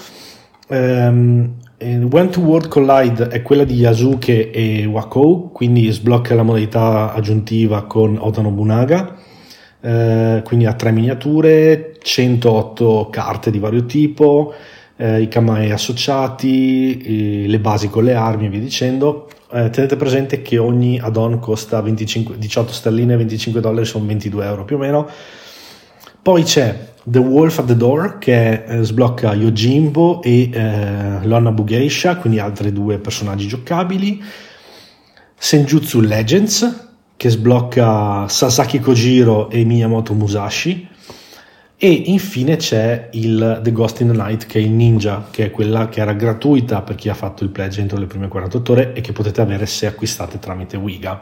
Um, 0.68 1.56
When 1.78 2.30
to 2.30 2.40
World 2.40 2.68
Collide 2.68 3.28
è 3.28 3.42
quella 3.42 3.64
di 3.64 3.74
Yasuke 3.74 4.50
e 4.50 4.86
Wakou, 4.86 5.52
quindi 5.52 5.90
sblocca 5.90 6.34
la 6.34 6.42
modalità 6.42 7.12
aggiuntiva 7.12 7.82
con 7.82 8.16
Oda 8.18 8.40
Nobunaga. 8.40 9.14
Eh, 9.82 10.40
quindi 10.42 10.64
ha 10.64 10.72
tre 10.72 10.90
miniature, 10.92 11.96
108 12.00 13.08
carte 13.10 13.50
di 13.50 13.58
vario 13.58 13.84
tipo, 13.84 14.54
eh, 14.96 15.22
i 15.22 15.28
kamae 15.28 15.72
associati, 15.72 17.46
le 17.48 17.58
basi 17.58 17.88
con 17.88 18.04
le 18.04 18.14
armi 18.14 18.46
e 18.46 18.48
via 18.48 18.60
dicendo. 18.60 19.28
Eh, 19.52 19.70
tenete 19.70 19.96
presente 19.96 20.42
che 20.42 20.58
ogni 20.58 20.98
add-on 20.98 21.38
costa 21.38 21.80
25, 21.80 22.38
18 22.38 22.72
sterline, 22.72 23.16
25 23.16 23.60
dollari, 23.60 23.84
sono 23.84 24.06
22 24.06 24.44
euro 24.44 24.64
più 24.64 24.76
o 24.76 24.78
meno. 24.78 25.08
Poi 26.22 26.42
c'è 26.42 26.92
The 27.04 27.18
Wolf 27.18 27.58
at 27.58 27.66
the 27.66 27.76
Door 27.76 28.18
che 28.18 28.64
eh, 28.64 28.82
sblocca 28.82 29.34
Yojimbo 29.34 30.22
e 30.22 30.48
eh, 30.50 31.26
Lonna 31.26 31.52
Bugeisha, 31.52 32.16
quindi 32.16 32.38
altri 32.38 32.72
due 32.72 32.98
personaggi 32.98 33.46
giocabili. 33.46 34.22
Senjutsu 35.36 36.00
Legends 36.00 36.88
che 37.16 37.28
sblocca 37.28 38.26
Sasaki 38.26 38.80
Kojiro 38.80 39.50
e 39.50 39.64
Miyamoto 39.64 40.14
Musashi 40.14 40.88
e 41.84 42.04
infine 42.06 42.56
c'è 42.56 43.10
il 43.12 43.60
The 43.62 43.70
Ghost 43.70 44.00
in 44.00 44.06
the 44.06 44.16
Night 44.16 44.46
che 44.46 44.58
è 44.58 44.62
il 44.62 44.70
ninja 44.70 45.28
che 45.30 45.44
è 45.44 45.50
quella 45.50 45.90
che 45.90 46.00
era 46.00 46.14
gratuita 46.14 46.80
per 46.80 46.94
chi 46.94 47.10
ha 47.10 47.14
fatto 47.14 47.44
il 47.44 47.50
pledge 47.50 47.82
entro 47.82 47.98
le 47.98 48.06
prime 48.06 48.26
48 48.26 48.72
ore 48.72 48.92
e 48.94 49.02
che 49.02 49.12
potete 49.12 49.42
avere 49.42 49.66
se 49.66 49.84
acquistate 49.84 50.38
tramite 50.38 50.78
Wiga 50.78 51.20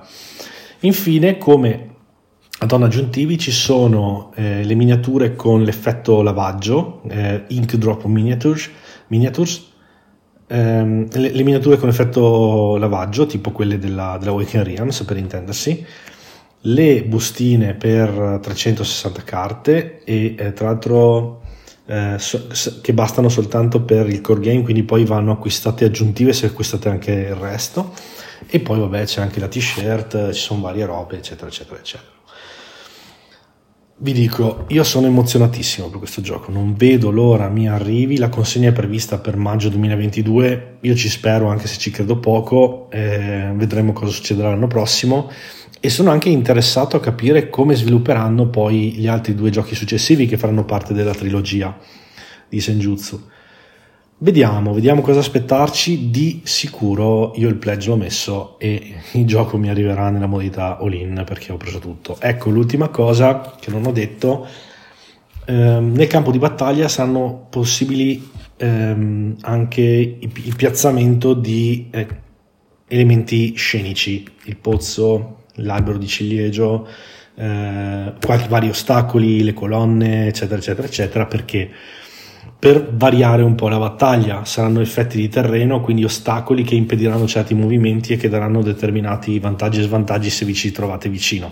infine 0.83 1.37
come 1.37 1.95
add-on 2.61 2.85
aggiuntivi 2.85 3.39
ci 3.39 3.51
sono 3.51 4.31
eh, 4.37 4.63
le 4.63 4.75
miniature 4.77 5.35
con 5.35 5.65
l'effetto 5.65 6.23
lavaggio 6.23 7.03
eh, 7.09 7.43
Ink 7.49 7.75
Drop 7.75 8.05
Miniatures, 8.05 8.71
miniatures 9.09 9.67
ehm, 10.47 11.09
le, 11.11 11.31
le, 11.33 11.43
miniature 11.43 11.77
con 11.77 11.89
effetto 11.89 12.77
lavaggio 12.77 13.27
tipo 13.27 13.51
quelle 13.51 13.81
della, 13.81 14.17
della 14.17 14.31
Waken 14.31 14.63
Realms 14.63 15.03
per 15.03 15.17
intendersi 15.17 15.85
le 16.63 17.03
bustine 17.05 17.75
per 17.75 18.39
360 18.41 19.23
carte 19.23 20.05
e 20.05 20.35
eh, 20.39 20.53
tra 20.53 20.67
l'altro 20.67 21.41
eh, 21.87 22.17
so, 22.19 22.47
che 22.81 22.93
bastano 22.93 23.29
soltanto 23.29 23.83
per 23.83 24.09
il 24.09 24.21
core 24.21 24.41
game 24.41 24.63
quindi 24.63 24.85
poi 24.85 25.05
vanno 25.05 25.33
acquistate 25.33 25.85
aggiuntive 25.85 26.33
se 26.33 26.47
acquistate 26.47 26.89
anche 26.89 27.13
il 27.13 27.35
resto. 27.35 27.93
E 28.47 28.61
poi 28.61 28.79
vabbè 28.79 29.05
c'è 29.05 29.21
anche 29.21 29.41
la 29.41 29.49
t-shirt 29.49 30.33
ci 30.33 30.41
sono 30.41 30.61
varie 30.61 30.85
robe 30.85 31.17
eccetera 31.17 31.49
eccetera 31.49 31.79
eccetera. 31.79 32.11
Vi 33.95 34.13
dico, 34.13 34.65
io 34.69 34.83
sono 34.83 35.07
emozionatissimo 35.07 35.89
per 35.89 35.99
questo 35.99 36.23
gioco, 36.23 36.51
non 36.51 36.75
vedo 36.75 37.13
l'ora 37.13 37.49
mi 37.49 37.69
arrivi, 37.69 38.19
la 38.19 38.31
consegna 38.31 38.71
è 38.71 38.73
prevista 38.73 39.19
per 39.19 39.37
maggio 39.37 39.69
2022, 39.69 40.79
io 40.81 40.95
ci 40.97 41.09
spero 41.09 41.47
anche 41.47 41.69
se 41.69 41.79
ci 41.79 41.93
credo 41.93 42.19
poco, 42.19 42.91
eh, 42.91 43.53
vedremo 43.55 43.93
cosa 43.93 44.11
succederà 44.11 44.49
l'anno 44.49 44.67
prossimo 44.67 45.31
e 45.85 45.91
sono 45.91 46.13
anche 46.13 46.29
interessato 46.29 46.97
a 46.97 47.01
capire 47.01 47.51
come 47.51 47.75
svilupperanno 47.75 48.47
poi 48.47 48.93
gli 48.93 49.09
altri 49.09 49.35
due 49.35 49.51
giochi 49.51 49.75
successivi 49.75 50.27
che 50.27 50.37
faranno 50.39 50.65
parte 50.65 50.95
della 50.95 51.13
trilogia 51.13 51.77
di 52.49 52.61
Senjutsu. 52.61 53.21
Vediamo, 54.19 54.75
vediamo 54.75 55.01
cosa 55.01 55.19
aspettarci. 55.19 56.09
Di 56.09 56.43
sicuro 56.45 57.33
io 57.35 57.49
il 57.49 57.57
pledge 57.57 57.89
l'ho 57.89 57.97
messo 57.97 58.61
e 58.61 58.95
il 59.15 59.27
gioco 59.27 59.59
mi 59.59 59.71
arriverà 59.71 60.09
nella 60.09 60.27
modalità 60.27 60.79
all-in 60.79 61.25
perché 61.27 61.51
ho 61.51 61.57
preso 61.57 61.81
tutto. 61.81 62.17
Ecco 62.21 62.51
l'ultima 62.51 62.87
cosa 62.87 63.57
che 63.59 63.73
non 63.73 63.85
ho 63.85 63.91
detto. 63.91 64.47
Ehm, 65.47 65.95
nel 65.95 66.07
campo 66.07 66.31
di 66.31 66.39
battaglia 66.39 66.87
saranno 66.87 67.49
possibili 67.51 68.31
ehm, 68.57 69.39
anche 69.41 69.83
il 70.21 70.55
piazzamento 70.55 71.35
di 71.35 71.89
eh, 71.91 72.07
elementi 72.87 73.55
scenici, 73.57 74.25
il 74.45 74.57
pozzo, 74.59 75.39
l'albero 75.57 75.99
di 75.99 76.07
ciliegio, 76.07 76.87
eh, 77.35 78.13
qualche 78.25 78.49
vari 78.49 78.69
ostacoli, 78.69 79.43
le 79.43 79.53
colonne, 79.53 80.29
eccetera, 80.29 80.59
eccetera, 80.59 80.87
eccetera, 80.87 81.27
perché 81.27 81.71
per 82.59 82.93
variare 82.95 83.43
un 83.43 83.55
po' 83.55 83.69
la 83.69 83.79
battaglia. 83.79 84.45
Saranno 84.45 84.81
effetti 84.81 85.17
di 85.17 85.29
terreno, 85.29 85.81
quindi 85.81 86.05
ostacoli 86.05 86.63
che 86.63 86.77
impediranno 86.77 87.27
certi 87.27 87.55
movimenti 87.55 88.13
e 88.13 88.17
che 88.17 88.29
daranno 88.29 88.63
determinati 88.63 89.39
vantaggi 89.39 89.81
e 89.81 89.83
svantaggi 89.83 90.31
se 90.31 90.45
vi 90.45 90.55
ci 90.55 90.71
trovate 90.71 91.09
vicino. 91.09 91.51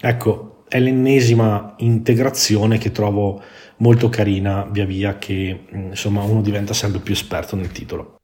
Ecco, 0.00 0.64
è 0.68 0.78
l'ennesima 0.80 1.74
integrazione 1.78 2.78
che 2.78 2.90
trovo 2.90 3.42
molto 3.78 4.08
carina 4.08 4.66
via 4.70 4.84
via 4.84 5.18
che 5.18 5.64
insomma 5.72 6.22
uno 6.22 6.42
diventa 6.42 6.74
sempre 6.74 7.00
più 7.00 7.14
esperto 7.14 7.56
nel 7.56 7.72
titolo. 7.72 8.16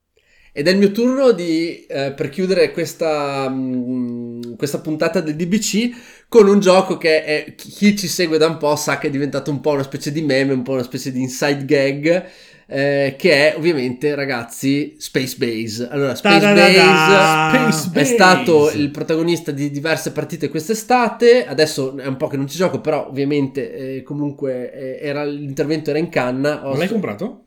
Ed 0.53 0.67
è 0.67 0.71
il 0.71 0.79
mio 0.79 0.91
turno 0.91 1.31
di, 1.31 1.87
eh, 1.87 2.13
per 2.13 2.29
chiudere 2.29 2.73
questa, 2.73 3.49
mh, 3.49 3.55
mm, 3.55 4.55
questa 4.57 4.81
puntata 4.81 5.21
del 5.21 5.37
DBC 5.37 5.91
con 6.29 6.49
un 6.49 6.59
gioco 6.59 6.99
che 6.99 7.25
è, 7.25 7.55
chi 7.55 7.97
ci 7.97 8.09
segue 8.09 8.37
da 8.37 8.47
un 8.47 8.57
po' 8.57 8.75
sa 8.77 8.99
che 8.99 9.07
è 9.07 9.11
diventato 9.11 9.51
un 9.51 9.61
po' 9.61 9.71
una 9.71 9.85
specie 9.85 10.11
di 10.11 10.23
meme, 10.23 10.53
un 10.53 10.63
po' 10.63 10.73
una 10.73 10.83
specie 10.83 11.13
di 11.13 11.21
inside 11.21 11.65
gag. 11.65 12.25
Eh, 12.73 13.17
che 13.19 13.51
è 13.51 13.57
ovviamente 13.57 14.15
ragazzi 14.15 14.95
Space 14.97 15.35
Base. 15.37 15.89
Allora 15.91 16.15
Space 16.15 16.55
Base, 16.55 17.73
Space 17.73 17.89
Base, 17.89 18.01
è 18.01 18.05
stato 18.05 18.71
il 18.71 18.93
protagonista 18.93 19.51
di 19.51 19.73
diverse 19.73 20.13
partite 20.13 20.49
quest'estate. 20.49 21.47
Adesso 21.47 21.99
è 21.99 22.07
un 22.07 22.17
po' 22.17 22.29
che 22.29 22.37
non 22.37 22.47
ci 22.47 22.57
gioco 22.57 22.81
però 22.81 23.09
ovviamente 23.09 23.97
eh, 23.97 24.03
comunque 24.05 24.73
eh, 24.73 24.99
era, 25.05 25.25
l'intervento 25.25 25.91
era 25.91 25.99
in 25.99 26.11
canna. 26.11 26.69
Ho... 26.69 26.77
l'hai 26.77 26.87
comprato? 26.87 27.47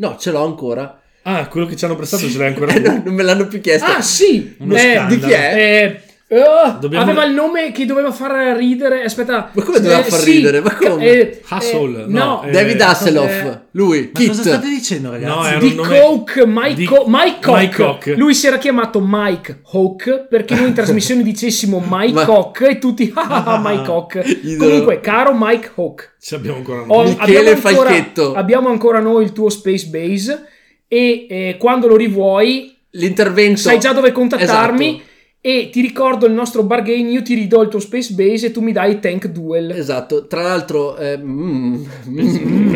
no 0.00 0.16
ce 0.18 0.30
l'ho 0.30 0.44
ancora 0.44 1.00
Ah, 1.22 1.46
quello 1.48 1.66
che 1.66 1.76
ci 1.76 1.84
hanno 1.84 1.96
prestato 1.96 2.24
sì. 2.24 2.32
ce 2.32 2.38
l'hai 2.38 2.48
ancora 2.48 2.72
tu? 2.80 3.02
non 3.04 3.14
me 3.14 3.22
l'hanno 3.22 3.46
più 3.46 3.60
chiesto. 3.60 3.90
Ah, 3.90 4.00
sì! 4.00 4.56
Eh, 4.58 5.04
di 5.08 5.18
chi 5.18 5.30
è? 5.30 5.54
Eh, 5.54 6.00
Oh, 6.32 6.78
Dobbiamo... 6.78 7.04
Aveva 7.04 7.24
il 7.24 7.32
nome 7.32 7.72
che 7.72 7.84
doveva 7.86 8.12
far 8.12 8.56
ridere. 8.56 9.02
Aspetta, 9.02 9.50
ma 9.52 9.62
come 9.64 9.80
doveva 9.80 9.98
eh, 9.98 10.08
far 10.08 10.20
sì, 10.20 10.30
ridere? 10.30 10.60
Ma 10.60 10.76
come? 10.76 11.04
Eh, 11.04 11.42
Hustle, 11.50 12.02
eh, 12.02 12.06
no, 12.06 12.44
eh, 12.44 12.52
David 12.52 12.80
Hasselhoff. 12.80 13.44
Eh, 13.44 13.60
lui, 13.72 14.10
ma 14.12 14.20
Kit. 14.20 14.28
cosa 14.28 14.42
state 14.42 14.68
dicendo, 14.68 15.10
ragazzi? 15.10 15.52
No, 15.52 15.58
di 15.58 15.74
Coke, 15.74 16.46
Mike, 16.46 16.74
di... 16.74 16.88
Mike, 17.06 17.50
Mike 17.50 17.74
Cock. 17.74 18.14
Lui 18.16 18.34
si 18.34 18.46
era 18.46 18.58
chiamato 18.58 19.02
Mike 19.04 19.62
Hawk 19.72 20.28
perché 20.28 20.54
noi 20.54 20.68
in 20.68 20.74
trasmissione 20.74 21.24
dicessimo 21.24 21.84
Mike 21.84 22.12
ma... 22.12 22.24
Cock 22.24 22.60
e 22.60 22.78
tutti 22.78 23.10
ah, 23.12 23.60
Mike 23.60 23.82
Cock. 23.90 24.56
Comunque, 24.56 25.00
caro 25.00 25.32
Mike 25.36 25.72
Hawk, 25.74 26.12
ci 26.20 26.36
abbiamo 26.36 26.58
ancora 26.58 26.84
noi. 26.84 27.08
Oh, 27.10 27.16
abbiamo, 27.18 27.50
ancora, 27.50 28.36
abbiamo 28.36 28.68
ancora 28.68 29.00
noi 29.00 29.24
il 29.24 29.32
tuo 29.32 29.48
Space 29.48 29.88
Base 29.88 30.46
e 30.92 31.26
eh, 31.28 31.56
quando 31.56 31.86
lo 31.86 31.96
rivuoi 31.96 32.74
l'intervento 32.90 33.60
sai 33.60 33.78
già 33.78 33.92
dove 33.92 34.10
contattarmi. 34.10 34.88
Esatto 34.88 35.08
e 35.42 35.70
ti 35.72 35.80
ricordo 35.80 36.26
il 36.26 36.34
nostro 36.34 36.62
bargain, 36.64 37.08
io 37.08 37.22
ti 37.22 37.32
ridò 37.32 37.62
il 37.62 37.70
tuo 37.70 37.78
Space 37.80 38.12
Base 38.12 38.48
e 38.48 38.50
tu 38.50 38.60
mi 38.60 38.72
dai 38.72 39.00
Tank 39.00 39.28
Duel. 39.28 39.70
Esatto, 39.70 40.26
tra 40.26 40.42
l'altro... 40.42 40.98
Eh, 40.98 41.16
mm, 41.16 41.84
mm, 42.10 42.74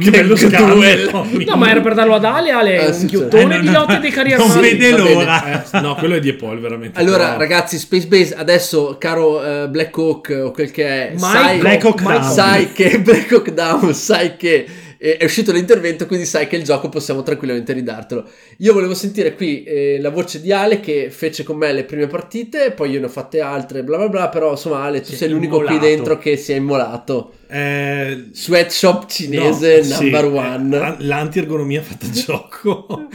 che 0.00 0.10
bello 0.10 0.34
Duel. 0.34 1.10
No, 1.46 1.56
ma 1.56 1.68
era 1.68 1.82
per 1.82 1.92
darlo 1.92 2.14
ad 2.14 2.24
Ale, 2.24 2.52
Ale, 2.52 2.86
eh, 2.86 2.90
un 2.90 3.04
ghiottone 3.04 3.56
eh, 3.56 3.60
di 3.60 3.70
lotte 3.70 3.98
dei 3.98 4.10
carriera. 4.10 4.42
Non 4.42 4.58
vede 4.58 4.96
l'ora. 4.96 5.62
Eh, 5.70 5.80
no, 5.80 5.94
quello 5.96 6.14
è 6.14 6.20
di 6.20 6.32
Paul, 6.32 6.58
veramente. 6.58 6.98
Allora, 6.98 7.26
però... 7.26 7.38
ragazzi, 7.38 7.78
Space 7.78 8.06
Base, 8.06 8.34
adesso, 8.34 8.96
caro 8.98 9.38
uh, 9.38 9.68
Black 9.68 9.94
Hawk 9.98 10.40
o 10.42 10.52
quel 10.52 10.70
che 10.70 10.86
è... 10.86 11.10
Mike, 11.10 11.20
sai, 11.20 11.58
Black 11.58 11.84
Hawk 11.84 12.02
Down. 12.02 12.22
Sai 12.22 12.72
che... 12.72 12.98
Black 12.98 13.30
Hawk 13.30 13.50
Down, 13.50 13.92
sai 13.92 14.36
che 14.38 14.66
è 15.12 15.24
uscito 15.24 15.52
l'intervento, 15.52 16.06
quindi 16.06 16.26
sai 16.26 16.48
che 16.48 16.56
il 16.56 16.64
gioco 16.64 16.88
possiamo 16.88 17.22
tranquillamente 17.22 17.72
ridartelo. 17.72 18.28
Io 18.58 18.72
volevo 18.72 18.94
sentire 18.94 19.34
qui 19.34 19.62
eh, 19.62 19.98
la 20.00 20.10
voce 20.10 20.40
di 20.40 20.50
Ale 20.52 20.80
che 20.80 21.10
fece 21.10 21.44
con 21.44 21.56
me 21.56 21.72
le 21.72 21.84
prime 21.84 22.08
partite, 22.08 22.72
poi 22.72 22.90
io 22.90 22.98
ne 22.98 23.06
ho 23.06 23.10
fatte 23.10 23.40
altre, 23.40 23.84
bla 23.84 23.98
bla 23.98 24.08
bla, 24.08 24.28
però 24.28 24.50
insomma 24.50 24.82
Ale, 24.82 25.02
tu 25.02 25.12
sei 25.12 25.28
l'unico 25.28 25.56
immolato. 25.56 25.78
qui 25.78 25.88
dentro 25.88 26.18
che 26.18 26.36
si 26.36 26.52
è 26.52 26.56
immolato. 26.56 27.32
Eh, 27.48 28.30
Sweatshop 28.32 29.06
cinese 29.06 29.82
no, 29.86 30.00
number 30.00 30.24
sì, 30.24 30.36
one. 30.36 30.76
Eh, 30.76 30.94
l'anti-ergonomia 31.04 31.82
fatta 31.82 32.08
gioco. 32.10 33.08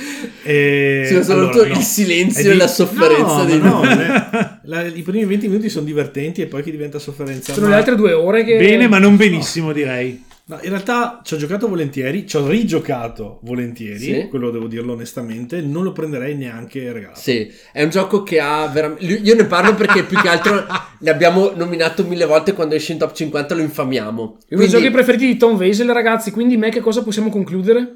e, 0.44 1.04
sì, 1.06 1.14
soprattutto 1.16 1.60
allora, 1.60 1.68
no. 1.68 1.78
il 1.78 1.84
silenzio 1.84 2.44
di... 2.44 2.50
e 2.50 2.56
la 2.56 2.68
sofferenza 2.68 3.38
no, 3.38 3.46
dei 3.46 3.60
no, 3.60 3.84
le, 3.84 4.60
la, 4.64 4.86
I 4.86 5.02
primi 5.02 5.26
20 5.26 5.48
minuti 5.50 5.70
sono 5.70 5.86
divertenti 5.86 6.42
e 6.42 6.46
poi 6.46 6.64
che 6.64 6.72
diventa 6.72 7.00
sofferenza. 7.00 7.54
Sono 7.54 7.66
ma... 7.66 7.74
le 7.74 7.80
altre 7.80 7.96
due 7.96 8.14
ore 8.14 8.46
che... 8.46 8.58
Bene, 8.58 8.88
ma 8.88 9.00
non 9.00 9.18
benissimo 9.18 9.74
direi. 9.74 10.30
No, 10.52 10.60
in 10.64 10.70
realtà 10.70 11.22
ci 11.24 11.34
ho 11.34 11.38
giocato 11.38 11.70
volentieri, 11.70 12.28
ci 12.28 12.36
ho 12.36 12.46
rigiocato 12.46 13.40
volentieri, 13.44 14.00
sì. 14.00 14.28
quello 14.28 14.50
devo 14.50 14.68
dirlo 14.68 14.92
onestamente, 14.92 15.62
non 15.62 15.86
lo 15.86 15.94
prenderei 15.94 16.36
neanche 16.36 16.92
regalato. 16.92 17.22
Sì, 17.22 17.50
è 17.72 17.82
un 17.82 17.90
gioco 17.90 18.22
che 18.24 18.42
ha 18.42 18.68
veramente... 18.68 19.06
Io 19.06 19.34
ne 19.34 19.46
parlo 19.46 19.74
perché 19.76 20.04
più 20.04 20.20
che 20.20 20.28
altro 20.28 20.66
ne 21.00 21.10
abbiamo 21.10 21.54
nominato 21.56 22.04
mille 22.04 22.26
volte 22.26 22.52
quando 22.52 22.76
esce 22.76 22.92
in 22.92 22.98
top 22.98 23.14
50 23.14 23.56
lo 23.56 23.62
infamiamo. 23.62 24.40
Quindi... 24.46 24.46
Uno 24.50 24.60
dei 24.60 24.70
giochi 24.70 24.92
preferiti 24.92 25.26
di 25.26 25.38
Tom 25.38 25.56
Weisel 25.56 25.94
ragazzi, 25.94 26.32
quindi 26.32 26.58
me 26.58 26.70
che 26.70 26.82
cosa 26.82 27.02
possiamo 27.02 27.30
concludere? 27.30 27.94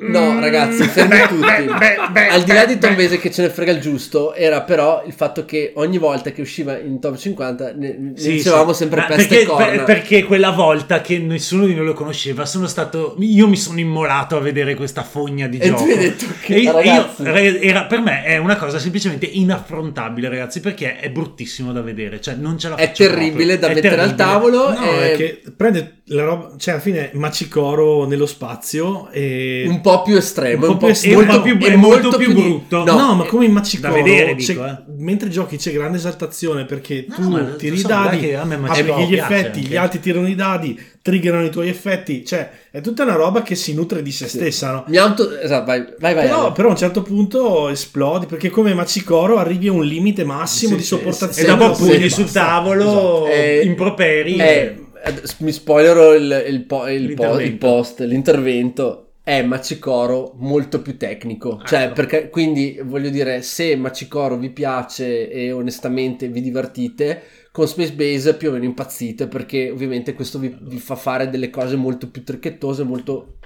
No, 0.00 0.38
ragazzi, 0.38 0.84
fermi 0.84 1.18
tutti. 1.28 1.44
beh, 1.44 1.64
beh, 1.78 1.96
beh, 2.12 2.28
Al 2.28 2.42
di 2.44 2.52
là 2.52 2.64
di 2.64 2.78
Tom 2.78 2.94
beh. 2.94 3.02
Base 3.02 3.18
che 3.18 3.30
ce 3.32 3.42
ne 3.42 3.48
frega 3.50 3.72
il 3.72 3.80
giusto, 3.80 4.32
era 4.32 4.62
però 4.62 5.02
il 5.06 5.12
fatto 5.12 5.44
che 5.44 5.72
ogni 5.74 5.98
volta 5.98 6.30
che 6.30 6.40
usciva 6.40 6.78
in 6.78 7.00
top 7.00 7.16
50 7.16 7.72
ne, 7.74 7.96
ne 7.98 8.12
Sì, 8.14 8.32
dicevamo 8.32 8.72
sì. 8.72 8.78
sempre 8.78 9.00
Ma 9.00 9.06
peste 9.06 9.26
perché, 9.28 9.42
e 9.42 9.46
corna. 9.46 9.64
per- 9.66 9.82
perché 9.84 10.24
quella 10.24 10.50
volta 10.50 11.00
che 11.00 11.18
nessuno 11.18 11.66
di 11.66 11.74
noi 11.74 11.84
lo 11.84 11.94
conosceva 11.94 12.46
sono 12.46 12.66
stato 12.68 13.16
io 13.18 13.48
mi 13.48 13.56
sono 13.56 13.80
immolato 13.80 14.36
a 14.36 14.40
vedere 14.40 14.74
questa 14.76 15.02
fogna 15.02 15.46
di 15.48 15.58
E 15.58 15.68
tu 15.70 15.76
gioco 15.76 15.84
hai 15.90 15.98
detto 15.98 16.24
che- 16.42 16.54
E 16.54 16.72
ragazzi. 16.72 17.22
io- 17.22 17.60
era, 17.60 17.84
per 17.84 18.00
me 18.00 18.22
è 18.24 18.36
una 18.36 18.56
cosa 18.56 18.78
semplicemente 18.78 19.26
inaffrontabile 19.26 20.28
ragazzi 20.28 20.60
perché 20.60 20.98
è 20.98 21.10
bruttissimo 21.10 21.72
da 21.72 21.80
vedere 21.82 22.20
cioè 22.20 22.34
non 22.34 22.56
ce 22.58 22.68
la 22.68 22.76
È 22.76 22.92
terribile 22.92 23.56
proprio. 23.56 23.58
da 23.58 23.66
È 23.68 23.74
mettere 23.74 24.00
al 24.00 24.14
terribile. 24.14 24.16
tavolo. 24.16 24.70
No, 24.70 25.00
e 25.02 25.12
è 25.12 25.16
che 25.16 25.42
prende 25.56 25.92
la 26.10 26.22
roba, 26.24 26.52
cioè 26.56 26.74
alla 26.74 26.82
fine 26.82 27.10
Machicoro 27.14 28.06
nello 28.06 28.26
spazio 28.26 29.10
e... 29.10 29.64
un 29.68 29.80
po' 29.80 29.87
più 30.02 30.16
estremo, 30.16 30.70
Un 30.70 30.76
po' 30.76 30.86
più 30.86 31.10
e 31.10 31.14
un 31.14 31.26
po' 31.26 31.40
più, 31.42 31.58
e 31.60 31.66
è 31.72 31.76
molto 31.76 32.16
più 32.16 32.32
brutto 32.32 32.84
No, 32.84 32.94
No, 32.96 33.14
ma 33.14 33.24
come 33.24 33.44
in 33.46 33.52
Machicoro, 33.52 33.92
da 33.94 34.02
vedere, 34.02 34.34
dico, 34.34 34.64
eh. 34.64 34.76
mentre 34.98 35.28
giochi 35.28 35.56
c'è 35.56 35.72
grande 35.72 35.96
esaltazione 35.98 36.64
perché 36.64 37.06
No, 37.08 37.14
tu 37.14 37.28
ma 37.30 37.42
tiri 37.56 37.78
i 37.78 37.82
dadi, 37.82 38.18
che 38.18 38.36
a 38.36 38.44
me 38.44 38.56
Machicoro 38.56 38.92
applichi 38.94 39.12
gli 39.12 39.16
effetti, 39.18 39.58
anche. 39.60 39.70
gli 39.70 39.76
altri 39.76 40.00
tirano 40.00 40.28
i 40.28 40.34
dadi, 40.34 40.80
triggerano 41.02 41.44
i 41.46 41.50
tuoi 41.50 41.68
effetti, 41.68 42.24
cioè 42.24 42.50
è 42.70 42.80
tutta 42.80 43.02
una 43.02 43.14
roba 43.14 43.42
che 43.42 43.54
si 43.54 43.72
nutre 43.74 44.02
di 44.02 44.12
se 44.12 44.28
stessa, 44.28 44.70
no? 44.72 44.84
Mi 44.88 44.96
auto... 44.98 45.38
Esatto, 45.38 45.64
vai, 45.64 45.84
vai, 45.98 46.14
vai. 46.14 46.24
Però, 46.26 46.44
Ale. 46.46 46.52
però 46.52 46.68
a 46.68 46.70
un 46.72 46.76
certo 46.76 47.02
punto 47.02 47.68
esplodi 47.68 48.26
perché 48.26 48.50
come 48.50 48.74
Machicoro 48.74 49.38
arrivi 49.38 49.68
a 49.68 49.72
un 49.72 49.84
limite 49.84 50.24
massimo 50.24 50.72
Sì, 50.72 50.76
di 50.76 50.82
sì, 50.82 50.94
e 50.94 50.98
sopportazione. 50.98 51.56
dopo 51.56 51.74
Sì, 51.74 51.82
pugni 51.84 52.02
sì, 52.02 52.08
sul 52.10 52.22
basta. 52.24 52.40
tavolo 52.44 53.26
Eh, 53.26 53.60
improperi 53.64 54.36
Eh, 54.36 54.82
ad- 55.02 55.22
mi 55.38 55.52
spoilerò 55.52 56.14
il, 56.14 56.44
il, 56.48 56.64
po- 56.64 56.88
il 56.88 57.14
po- 57.14 57.38
il 57.40 57.56
post, 57.56 58.00
l'intervento. 58.00 59.07
È 59.28 59.42
Machicoro 59.42 60.32
molto 60.38 60.80
più 60.80 60.96
tecnico, 60.96 61.60
cioè 61.62 61.82
Ecco. 61.82 61.92
perché 61.92 62.30
quindi 62.30 62.80
voglio 62.82 63.10
dire 63.10 63.42
se 63.42 63.76
Machicoro 63.76 64.38
vi 64.38 64.48
piace 64.48 65.30
e 65.30 65.52
onestamente 65.52 66.28
vi 66.28 66.40
divertite 66.40 67.22
con 67.52 67.68
Space 67.68 67.92
Base 67.92 68.36
più 68.36 68.48
o 68.48 68.52
meno 68.52 68.64
impazzite 68.64 69.28
perché 69.28 69.68
ovviamente 69.70 70.14
questo 70.14 70.38
vi, 70.38 70.56
vi 70.62 70.78
fa 70.78 70.94
fare 70.96 71.28
delle 71.28 71.50
cose 71.50 71.76
molto 71.76 72.08
più 72.08 72.24
tricchettose, 72.24 72.84
molto 72.84 73.37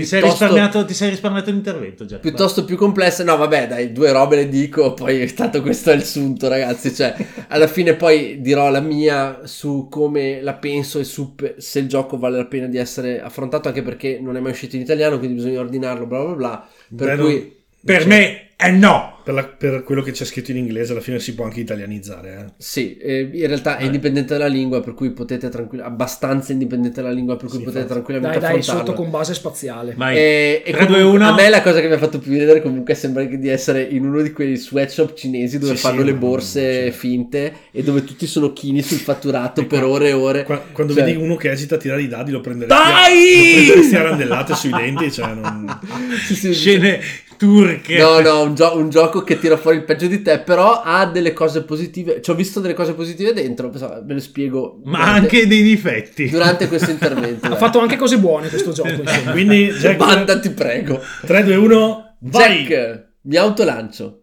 ti, 0.00 0.06
sei 0.06 0.22
risparmiato, 0.22 0.84
ti 0.84 0.94
sei 0.94 1.10
risparmiato 1.10 1.50
l'intervento 1.50 2.04
Jack 2.04 2.20
piuttosto 2.20 2.64
più 2.64 2.76
complesse. 2.76 3.24
No, 3.24 3.36
vabbè, 3.36 3.68
dai, 3.68 3.92
due 3.92 4.12
robe 4.12 4.36
le 4.36 4.48
dico, 4.48 4.94
poi 4.94 5.32
tanto 5.34 5.62
questo 5.62 5.90
è 5.90 5.94
il 5.94 6.04
sunto, 6.04 6.48
ragazzi. 6.48 6.94
Cioè, 6.94 7.14
alla 7.48 7.66
fine 7.66 7.94
poi 7.94 8.40
dirò 8.40 8.70
la 8.70 8.80
mia 8.80 9.40
su 9.44 9.88
come 9.90 10.40
la 10.42 10.54
penso 10.54 10.98
e 10.98 11.04
su 11.04 11.34
se 11.56 11.78
il 11.80 11.88
gioco 11.88 12.18
vale 12.18 12.36
la 12.36 12.46
pena 12.46 12.66
di 12.66 12.76
essere 12.78 13.20
affrontato, 13.20 13.68
anche 13.68 13.82
perché 13.82 14.18
non 14.20 14.36
è 14.36 14.40
mai 14.40 14.52
uscito 14.52 14.76
in 14.76 14.82
italiano, 14.82 15.18
quindi 15.18 15.36
bisogna 15.36 15.60
ordinarlo, 15.60 16.06
bla 16.06 16.22
bla 16.24 16.34
bla. 16.34 16.68
Per 16.96 17.16
Beh, 17.16 17.22
cui 17.22 17.34
non- 17.34 17.56
per 17.84 18.00
cioè, 18.02 18.08
me 18.08 18.42
è 18.56 18.72
no 18.72 19.20
Per, 19.22 19.32
la- 19.34 19.44
per 19.44 19.84
quello 19.84 20.02
che 20.02 20.10
c'è 20.10 20.24
scritto 20.24 20.50
in 20.50 20.56
inglese 20.56 20.90
alla 20.90 21.00
fine 21.00 21.20
si 21.20 21.32
può 21.36 21.44
anche 21.44 21.60
italianizzare. 21.60 22.44
eh. 22.48 22.52
sì, 22.56 22.96
eh, 22.96 23.28
in 23.32 23.46
realtà 23.46 23.76
è 23.76 23.84
indipendente 23.84 24.32
dalla 24.32 24.48
lingua, 24.48 24.80
per 24.80 24.94
cui 24.94 25.10
potete 25.12 25.48
tranquillamente 25.48 25.94
abbastanza 26.02 26.50
indipendente 26.52 27.00
dalla 27.00 27.12
lingua, 27.14 27.36
per 27.36 27.46
cui 27.48 27.58
Sì, 27.58 27.64
potete 27.64 27.82
infatti. 27.82 27.92
tranquillamente 28.02 28.38
Dai, 28.40 28.52
dai, 28.54 28.62
sotto 28.64 28.94
con 28.94 29.10
base 29.10 29.32
spaziale. 29.34 29.94
vai 29.96 30.16
E, 30.16 30.62
e 30.66 30.72
3, 30.72 30.86
2, 30.86 30.96
comunque 30.96 31.18
1 31.20 31.28
a 31.28 31.34
me 31.34 31.48
la 31.50 31.62
cosa 31.62 31.80
che 31.80 31.86
mi 31.86 31.92
ha 31.94 31.98
fatto 31.98 32.18
più 32.18 32.32
ridere 32.32 32.60
comunque 32.60 32.94
sembra 32.94 33.22
di 33.22 33.48
essere 33.48 33.82
in 33.82 34.04
uno 34.04 34.22
di 34.22 34.32
quei 34.32 34.56
sweatshop 34.56 35.14
cinesi 35.14 35.58
dove 35.60 35.76
Sì, 35.76 35.80
fanno 35.82 36.00
sì, 36.00 36.06
le 36.06 36.12
ma- 36.12 36.18
borse 36.18 36.82
cioè. 36.82 36.90
finte 36.90 37.52
e 37.70 37.82
dove 37.84 38.02
tutti 38.02 38.26
sono 38.26 38.52
chini 38.52 38.82
sul 38.82 38.98
fatturato 38.98 39.64
per 39.66 39.84
ore 39.84 40.08
e 40.08 40.12
ore. 40.14 40.42
Qua- 40.42 40.64
quando 40.72 40.94
Cioè, 40.94 41.04
vedi 41.04 41.16
uno 41.16 41.36
che 41.36 41.52
esita 41.52 41.76
a 41.76 41.78
tirare 41.78 42.02
i 42.02 42.08
dadi 42.08 42.32
lo 42.32 42.40
prenderesti, 42.40 42.82
Dai! 42.82 43.36
lo 43.36 43.54
prenderesti 43.54 43.94
a 43.96 44.02
randellate 44.02 44.54
sui 44.56 44.70
denti. 44.72 45.12
Cioè 45.12 45.32
non... 45.34 45.78
sì, 46.26 46.34
sì. 46.34 46.52
scene 46.54 46.98
turche 47.38 47.96
No, 47.96 48.20
no, 48.20 48.42
un, 48.42 48.54
gio- 48.54 48.76
un 48.76 48.90
gioco 48.90 49.22
che 49.22 49.38
tira 49.38 49.56
fuori 49.56 49.78
il 49.78 49.84
peggio 49.84 50.06
di 50.06 50.20
te, 50.20 50.40
però 50.40 50.82
ha 50.84 51.06
delle 51.06 51.32
cose 51.32 51.62
positive. 51.62 52.20
Ci 52.20 52.30
ho 52.30 52.34
visto 52.34 52.60
delle 52.60 52.74
cose 52.74 52.92
positive 52.92 53.32
dentro, 53.32 53.70
ve 53.70 54.12
le 54.14 54.20
spiego. 54.20 54.80
ma 54.84 54.98
durante- 54.98 55.20
anche 55.20 55.46
dei 55.46 55.62
difetti 55.62 56.28
durante 56.28 56.68
questo 56.68 56.90
intervento. 56.90 57.46
Ha 57.46 57.56
fatto 57.56 57.78
anche 57.78 57.96
cose 57.96 58.18
buone 58.18 58.48
questo 58.48 58.72
gioco. 58.72 58.88
insomma. 59.00 59.30
Quindi 59.30 59.68
Jack, 59.68 59.96
Banda, 59.96 60.38
ti 60.38 60.50
prego. 60.50 61.00
3, 61.24 61.44
2, 61.44 61.56
1, 61.56 62.16
vai! 62.20 62.64
Jack, 62.66 63.06
mi 63.22 63.36
autolancio. 63.36 64.22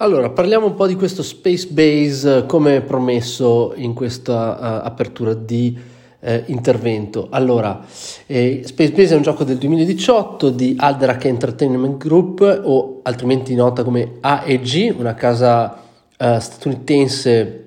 Allora, 0.00 0.30
parliamo 0.30 0.66
un 0.66 0.74
po' 0.76 0.86
di 0.86 0.94
questo 0.94 1.24
Space 1.24 1.66
Base 1.70 2.44
come 2.46 2.82
promesso 2.82 3.72
in 3.74 3.94
questa 3.94 4.82
eh, 4.84 4.86
apertura 4.86 5.34
di 5.34 5.76
eh, 6.20 6.44
intervento. 6.46 7.28
Allora, 7.30 7.84
eh, 8.26 8.62
Space 8.64 8.92
Base 8.92 9.14
è 9.14 9.16
un 9.16 9.22
gioco 9.22 9.44
del 9.44 9.58
2018 9.58 10.50
di 10.50 10.74
Alderac 10.78 11.24
Entertainment 11.24 11.96
Group 11.96 12.60
o 12.64 13.00
altrimenti 13.02 13.54
nota 13.54 13.84
come 13.84 14.16
AEG, 14.20 14.94
una 14.98 15.14
casa 15.14 15.82
eh, 16.16 16.40
statunitense 16.40 17.64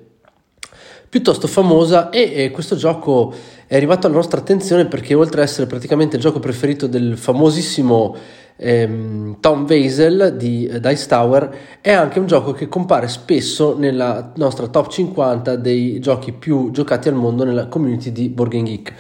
piuttosto 1.11 1.48
famosa 1.48 2.10
e 2.10 2.32
eh, 2.36 2.52
questo 2.52 2.78
gioco 2.78 3.34
è 3.68 3.76
arrivato 3.76 4.07
alla 4.07 4.15
nostra 4.15 4.40
attenzione 4.40 4.86
perché 4.86 5.14
oltre 5.14 5.41
ad 5.41 5.48
essere 5.48 5.68
praticamente 5.68 6.15
il 6.15 6.22
gioco 6.22 6.40
preferito 6.40 6.88
del 6.88 7.18
famosissimo 7.18 8.15
ehm, 8.62 9.38
Tom 9.40 9.66
Vasel 9.66 10.36
di 10.38 10.70
Dice 10.80 11.08
Tower 11.08 11.58
è 11.82 11.92
anche 11.92 12.20
un 12.20 12.28
gioco 12.28 12.52
che 12.52 12.68
compare 12.68 13.08
spesso 13.08 13.76
nella 13.76 14.32
nostra 14.36 14.68
top 14.68 14.88
50 14.88 15.56
dei 15.56 16.00
giochi 16.00 16.32
più 16.32 16.70
giocati 16.70 17.08
al 17.10 17.16
mondo 17.16 17.44
nella 17.44 17.66
community 17.66 18.12
di 18.12 18.30
Board 18.30 18.52
Game 18.52 18.70
Geek. 18.70 18.94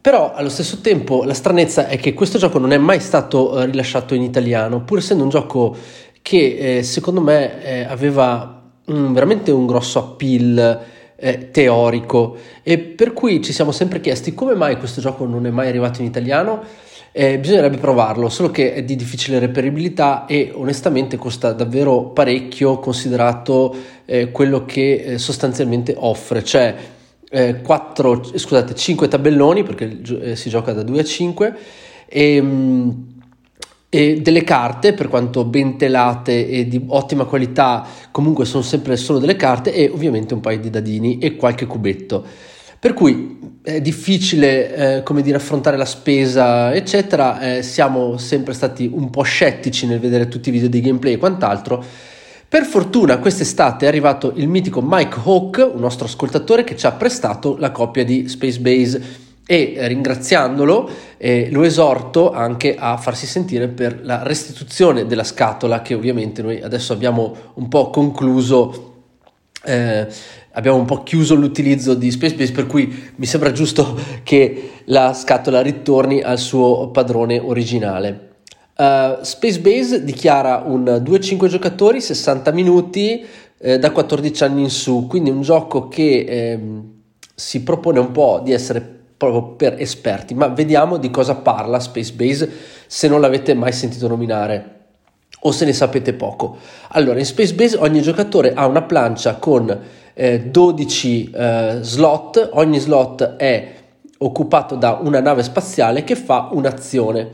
Però 0.00 0.32
allo 0.34 0.48
stesso 0.48 0.80
tempo 0.80 1.24
la 1.24 1.32
stranezza 1.32 1.86
è 1.86 1.96
che 1.96 2.12
questo 2.12 2.36
gioco 2.36 2.58
non 2.58 2.72
è 2.72 2.76
mai 2.76 3.00
stato 3.00 3.58
eh, 3.58 3.66
rilasciato 3.66 4.14
in 4.14 4.22
italiano, 4.22 4.82
pur 4.82 4.98
essendo 4.98 5.22
un 5.22 5.30
gioco 5.30 5.76
che 6.20 6.78
eh, 6.78 6.82
secondo 6.82 7.20
me 7.20 7.62
eh, 7.62 7.84
aveva 7.84 8.62
mm, 8.90 9.12
veramente 9.12 9.52
un 9.52 9.64
grosso 9.66 10.00
appeal 10.00 10.80
eh, 11.16 11.50
teorico 11.52 12.36
e 12.64 12.78
per 12.78 13.12
cui 13.12 13.40
ci 13.42 13.52
siamo 13.52 13.70
sempre 13.70 14.00
chiesti 14.00 14.34
come 14.34 14.54
mai 14.54 14.76
questo 14.76 15.00
gioco 15.00 15.24
non 15.24 15.46
è 15.46 15.50
mai 15.50 15.68
arrivato 15.68 16.00
in 16.00 16.08
italiano. 16.08 16.62
Eh, 17.14 17.38
bisognerebbe 17.38 17.76
provarlo, 17.76 18.30
solo 18.30 18.50
che 18.50 18.72
è 18.72 18.82
di 18.84 18.96
difficile 18.96 19.38
reperibilità 19.38 20.24
e 20.24 20.50
onestamente 20.54 21.18
costa 21.18 21.52
davvero 21.52 22.04
parecchio 22.06 22.78
considerato 22.78 23.76
eh, 24.06 24.30
quello 24.30 24.64
che 24.64 24.94
eh, 24.94 25.18
sostanzialmente 25.18 25.94
offre, 25.94 26.42
cioè 26.42 26.74
eh, 27.28 27.60
4, 27.60 28.38
scusate, 28.38 28.74
5 28.74 29.08
tabelloni 29.08 29.62
perché 29.62 30.00
eh, 30.22 30.36
si 30.36 30.48
gioca 30.48 30.72
da 30.72 30.82
2 30.82 31.00
a 31.00 31.04
5 31.04 31.56
e, 32.06 32.40
mm, 32.40 32.90
e 33.90 34.20
delle 34.22 34.42
carte 34.42 34.94
per 34.94 35.08
quanto 35.08 35.44
ben 35.44 35.76
telate 35.76 36.48
e 36.48 36.66
di 36.66 36.82
ottima 36.86 37.26
qualità 37.26 37.86
comunque 38.10 38.46
sono 38.46 38.62
sempre 38.62 38.96
solo 38.96 39.18
delle 39.18 39.36
carte 39.36 39.74
e 39.74 39.90
ovviamente 39.90 40.32
un 40.32 40.40
paio 40.40 40.60
di 40.60 40.70
dadini 40.70 41.18
e 41.18 41.36
qualche 41.36 41.66
cubetto 41.66 42.24
per 42.82 42.94
cui 42.94 43.60
è 43.62 43.80
difficile 43.80 44.96
eh, 44.96 45.02
come 45.04 45.22
dire 45.22 45.36
affrontare 45.36 45.76
la 45.76 45.84
spesa 45.84 46.74
eccetera. 46.74 47.38
Eh, 47.38 47.62
siamo 47.62 48.16
sempre 48.16 48.54
stati 48.54 48.90
un 48.92 49.08
po' 49.08 49.22
scettici 49.22 49.86
nel 49.86 50.00
vedere 50.00 50.26
tutti 50.26 50.48
i 50.48 50.52
video 50.52 50.68
di 50.68 50.80
gameplay 50.80 51.12
e 51.12 51.16
quant'altro. 51.16 51.84
Per 52.48 52.64
fortuna 52.64 53.18
quest'estate 53.18 53.84
è 53.84 53.88
arrivato 53.88 54.32
il 54.34 54.48
mitico 54.48 54.82
Mike 54.84 55.16
Hawk, 55.22 55.70
un 55.74 55.80
nostro 55.80 56.06
ascoltatore 56.06 56.64
che 56.64 56.74
ci 56.74 56.84
ha 56.86 56.90
prestato 56.90 57.56
la 57.56 57.70
copia 57.70 58.04
di 58.04 58.28
Space 58.28 58.58
Base. 58.58 59.02
E 59.46 59.74
eh, 59.76 59.86
ringraziandolo 59.86 60.90
eh, 61.18 61.50
lo 61.52 61.62
esorto 61.62 62.32
anche 62.32 62.74
a 62.76 62.96
farsi 62.96 63.26
sentire 63.26 63.68
per 63.68 64.00
la 64.02 64.24
restituzione 64.24 65.06
della 65.06 65.22
scatola 65.22 65.82
che 65.82 65.94
ovviamente 65.94 66.42
noi 66.42 66.60
adesso 66.60 66.92
abbiamo 66.92 67.36
un 67.54 67.68
po' 67.68 67.90
concluso 67.90 68.90
eh, 69.64 70.06
abbiamo 70.52 70.78
un 70.78 70.84
po' 70.84 71.02
chiuso 71.02 71.34
l'utilizzo 71.34 71.94
di 71.94 72.10
Space 72.10 72.34
Base 72.34 72.52
per 72.52 72.66
cui 72.66 73.12
mi 73.16 73.26
sembra 73.26 73.52
giusto 73.52 73.98
che 74.22 74.70
la 74.86 75.12
scatola 75.14 75.60
ritorni 75.60 76.20
al 76.20 76.38
suo 76.38 76.88
padrone 76.88 77.38
originale 77.38 78.30
Uh, 78.74 79.22
Space 79.22 79.60
Base 79.60 80.02
dichiara 80.02 80.64
un 80.66 80.84
2-5 80.84 81.46
giocatori, 81.46 82.00
60 82.00 82.50
minuti 82.52 83.24
eh, 83.58 83.78
da 83.78 83.90
14 83.92 84.44
anni 84.44 84.62
in 84.62 84.70
su, 84.70 85.06
quindi 85.06 85.28
un 85.28 85.42
gioco 85.42 85.88
che 85.88 86.24
ehm, 86.26 86.90
si 87.34 87.62
propone 87.62 87.98
un 87.98 88.10
po' 88.12 88.40
di 88.42 88.52
essere 88.52 88.80
proprio 89.16 89.54
per 89.54 89.76
esperti, 89.78 90.34
ma 90.34 90.48
vediamo 90.48 90.96
di 90.96 91.10
cosa 91.10 91.36
parla 91.36 91.78
Space 91.80 92.12
Base 92.14 92.50
se 92.86 93.08
non 93.08 93.20
l'avete 93.20 93.52
mai 93.54 93.72
sentito 93.72 94.08
nominare 94.08 94.80
o 95.40 95.52
se 95.52 95.64
ne 95.64 95.72
sapete 95.74 96.14
poco. 96.14 96.56
Allora, 96.88 97.18
in 97.18 97.26
Space 97.26 97.54
Base 97.54 97.76
ogni 97.76 98.00
giocatore 98.00 98.52
ha 98.54 98.66
una 98.66 98.82
plancia 98.82 99.36
con 99.36 99.80
eh, 100.14 100.50
12 100.50 101.30
eh, 101.30 101.78
slot, 101.80 102.50
ogni 102.52 102.78
slot 102.78 103.36
è 103.36 103.74
occupato 104.18 104.76
da 104.76 104.98
una 105.02 105.20
nave 105.20 105.42
spaziale 105.42 106.04
che 106.04 106.16
fa 106.16 106.50
un'azione. 106.52 107.30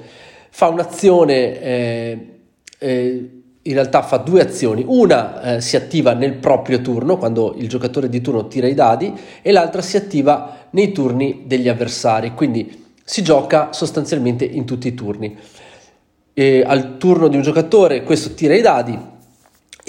Fa 0.51 0.69
un'azione, 0.69 1.61
eh, 1.61 2.41
eh, 2.79 3.31
in 3.63 3.73
realtà 3.75 4.03
fa 4.03 4.17
due 4.17 4.41
azioni, 4.41 4.85
una 4.87 5.57
eh, 5.57 5.61
si 5.61 5.77
attiva 5.77 6.15
nel 6.15 6.35
proprio 6.35 6.81
turno 6.81 7.19
quando 7.19 7.55
il 7.57 7.69
giocatore 7.69 8.09
di 8.09 8.21
turno 8.21 8.49
tira 8.49 8.67
i 8.67 8.75
dadi 8.75 9.13
e 9.43 9.53
l'altra 9.53 9.83
si 9.83 9.97
attiva 9.97 10.67
nei 10.71 10.93
turni 10.93 11.45
degli 11.47 11.69
avversari, 11.69 12.33
quindi 12.35 12.87
si 13.05 13.23
gioca 13.23 13.73
sostanzialmente 13.73 14.45
in 14.45 14.65
tutti 14.65 14.89
i 14.89 14.95
turni. 14.95 15.37
eh, 16.35 16.63
al 16.67 16.99
turno 16.99 17.29
di 17.29 17.37
un 17.37 17.43
giocatore 17.43 18.03
questo 18.05 18.33
tira 18.35 18.55
i 18.55 18.61
dadi 18.61 19.17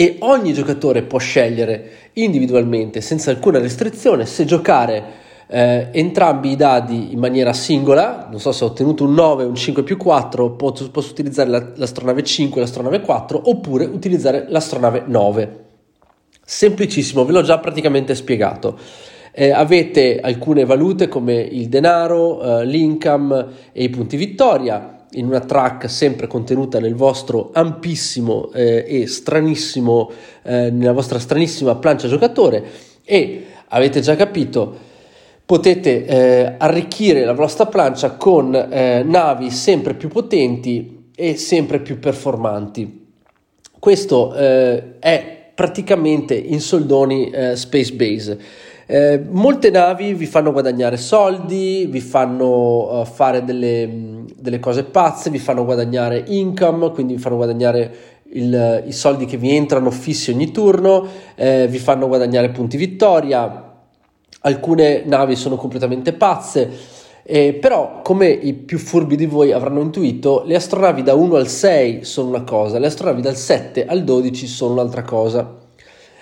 e 0.02 0.16
ogni 0.20 0.54
giocatore 0.54 1.02
può 1.02 1.20
scegliere 1.20 2.12
individualmente 2.14 3.02
senza 3.02 3.32
alcuna 3.32 3.60
restrizione 3.60 4.26
se 4.26 4.46
giocare 4.46 5.04
eh, 5.46 5.90
entrambi 5.92 6.52
i 6.52 6.56
dadi 6.56 7.12
in 7.12 7.20
maniera 7.20 7.52
singola, 7.52 8.30
non 8.32 8.40
so 8.40 8.54
se 8.54 8.64
ho 8.64 8.68
ottenuto 8.68 9.04
un 9.04 9.14
9 9.14 9.44
o 9.44 9.48
un 9.50 9.56
5 9.56 9.84
più 9.84 9.98
4, 9.98 10.52
posso, 10.52 10.90
posso 10.90 11.12
utilizzare 11.12 11.50
la, 11.50 11.72
l'astronave 11.76 12.24
5 12.24 12.56
e 12.56 12.64
l'astronave 12.64 13.02
4 13.02 13.42
oppure 13.50 13.84
utilizzare 13.84 14.46
l'astronave 14.48 15.04
9. 15.06 15.66
Semplicissimo, 16.46 17.26
ve 17.26 17.34
l'ho 17.34 17.42
già 17.42 17.58
praticamente 17.60 18.16
spiegato. 18.16 18.80
Eh, 19.34 19.52
avete 19.52 20.22
alcune 20.22 20.64
valute 20.64 21.10
come 21.10 21.34
il 21.42 21.68
denaro, 21.68 22.62
eh, 22.62 22.66
l'income 22.66 23.48
e 23.74 23.84
i 23.84 23.90
punti 23.90 24.16
vittoria 24.16 24.99
in 25.12 25.26
una 25.26 25.40
track 25.40 25.90
sempre 25.90 26.28
contenuta 26.28 26.80
nel 26.80 26.96
vostro 26.96 27.50
ampissimo 27.54 28.52
eh, 28.54 28.86
e 28.88 29.08
stranissimo, 29.08 30.12
eh, 30.44 30.70
nella 30.70 30.94
vostra 30.94 31.20
stranissima 31.20 31.76
plancia 31.76 32.08
giocatore 32.08 32.64
e 33.04 33.46
avete 33.70 34.02
già 34.02 34.16
capito 34.16 34.88
potete 35.50 36.06
eh, 36.06 36.56
arricchire 36.60 37.26
la 37.26 37.34
vostra 37.34 37.66
plancia 37.66 38.12
con 38.12 38.54
eh, 38.54 39.02
navi 39.04 39.50
sempre 39.50 39.96
più 39.96 40.08
potenti 40.08 41.10
e 41.16 41.38
sempre 41.38 41.80
più 41.80 41.98
performanti. 41.98 43.08
Questo 43.80 44.36
eh, 44.36 45.00
è 45.00 45.52
praticamente 45.56 46.36
in 46.36 46.62
soldoni 46.62 47.32
eh, 47.32 47.56
Space 47.56 47.94
Base. 47.94 48.40
Eh, 48.92 49.24
molte 49.30 49.70
navi 49.70 50.16
vi 50.16 50.26
fanno 50.26 50.52
guadagnare 50.52 50.98
soldi, 50.98 51.86
vi 51.86 52.00
fanno 52.00 53.02
uh, 53.02 53.06
fare 53.06 53.44
delle, 53.44 54.26
delle, 54.36 54.58
cose 54.58 54.84
pazze, 54.84 55.30
vi 55.30 55.38
fanno 55.38 55.64
guadagnare 55.64 56.24
income, 56.26 56.90
quindi 56.90 57.14
vi 57.14 57.20
fanno 57.20 57.36
guadagnare 57.36 57.94
il, 58.32 58.86
i 58.88 58.92
soldi 58.92 59.26
che 59.26 59.38
vi 59.38 59.56
entrano 59.56 59.92
fissi 59.92 60.32
ogni 60.32 60.50
turno, 60.50 61.06
eh, 61.36 61.68
vi 61.68 61.78
fanno 61.78 62.08
guadagnare 62.08 62.50
punti 62.50 62.78
vittoria, 62.78 63.76
alcune 64.42 65.04
navi 65.06 65.36
sono 65.36 65.56
completamente 65.56 66.14
pazze, 66.14 66.68
eh, 67.22 67.54
però 67.54 68.02
come 68.02 68.28
i 68.30 68.54
più 68.56 68.80
furbi 68.80 69.16
di 69.16 69.28
voi 69.28 69.52
avranno 69.52 69.82
intuito, 69.82 70.42
le 70.48 70.56
astronavi 70.56 71.04
da 71.04 71.14
1 71.14 71.36
al 71.36 71.48
6 71.48 72.04
sono 72.04 72.30
una 72.30 72.44
cosa, 72.44 72.80
le 72.80 72.88
astronavi 72.88 73.22
dal 73.22 73.36
7 73.36 73.86
al 73.86 74.04
12 74.04 74.48
sono 74.48 74.74
un'altra 74.74 75.04
cosa. 75.04 75.58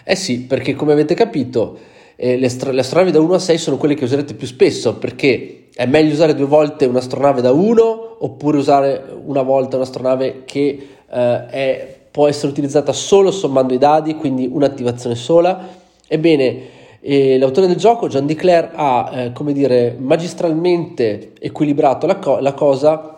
Eh 0.03 0.15
sì, 0.17 0.41
perché 0.41 0.75
come 0.75 0.91
avete 0.91 1.13
capito, 1.13 1.95
eh, 2.19 2.35
le, 2.37 2.47
astro- 2.47 2.71
le, 2.71 2.81
astronavi 2.81 3.11
da 3.11 3.21
1 3.21 3.33
a 3.35 3.39
6 3.39 3.57
sono 3.57 3.77
quelle 3.77 3.93
che 3.93 4.03
userete 4.03 4.33
più 4.33 4.47
spesso, 4.47 4.95
perché 4.95 5.67
è 5.73 5.85
meglio 5.85 6.13
usare 6.13 6.33
due 6.33 6.47
volte 6.47 6.85
un'astronave 6.85 7.41
da 7.41 7.51
1 7.51 8.17
oppure 8.19 8.57
usare 8.57 9.05
una 9.23 9.43
volta 9.43 9.77
un'astronave 9.77 10.41
che 10.43 10.87
eh, 11.09 11.45
è, 11.45 11.95
può 12.09 12.27
essere 12.27 12.51
utilizzata 12.51 12.91
solo 12.91 13.29
sommando 13.29 13.75
i 13.75 13.77
dadi, 13.77 14.15
quindi 14.15 14.49
un'attivazione 14.51 15.15
sola. 15.15 15.67
Ebbene, 16.07 16.75
e 16.99 17.37
l'autore 17.37 17.67
del 17.67 17.75
gioco, 17.75 18.07
John 18.07 18.25
DeClaire, 18.25 18.71
ha, 18.73 19.11
eh, 19.13 19.31
come 19.33 19.53
dire, 19.53 19.95
magistralmente 19.99 21.33
equilibrato 21.39 22.07
la, 22.07 22.17
co- 22.17 22.39
la 22.39 22.53
cosa 22.53 23.11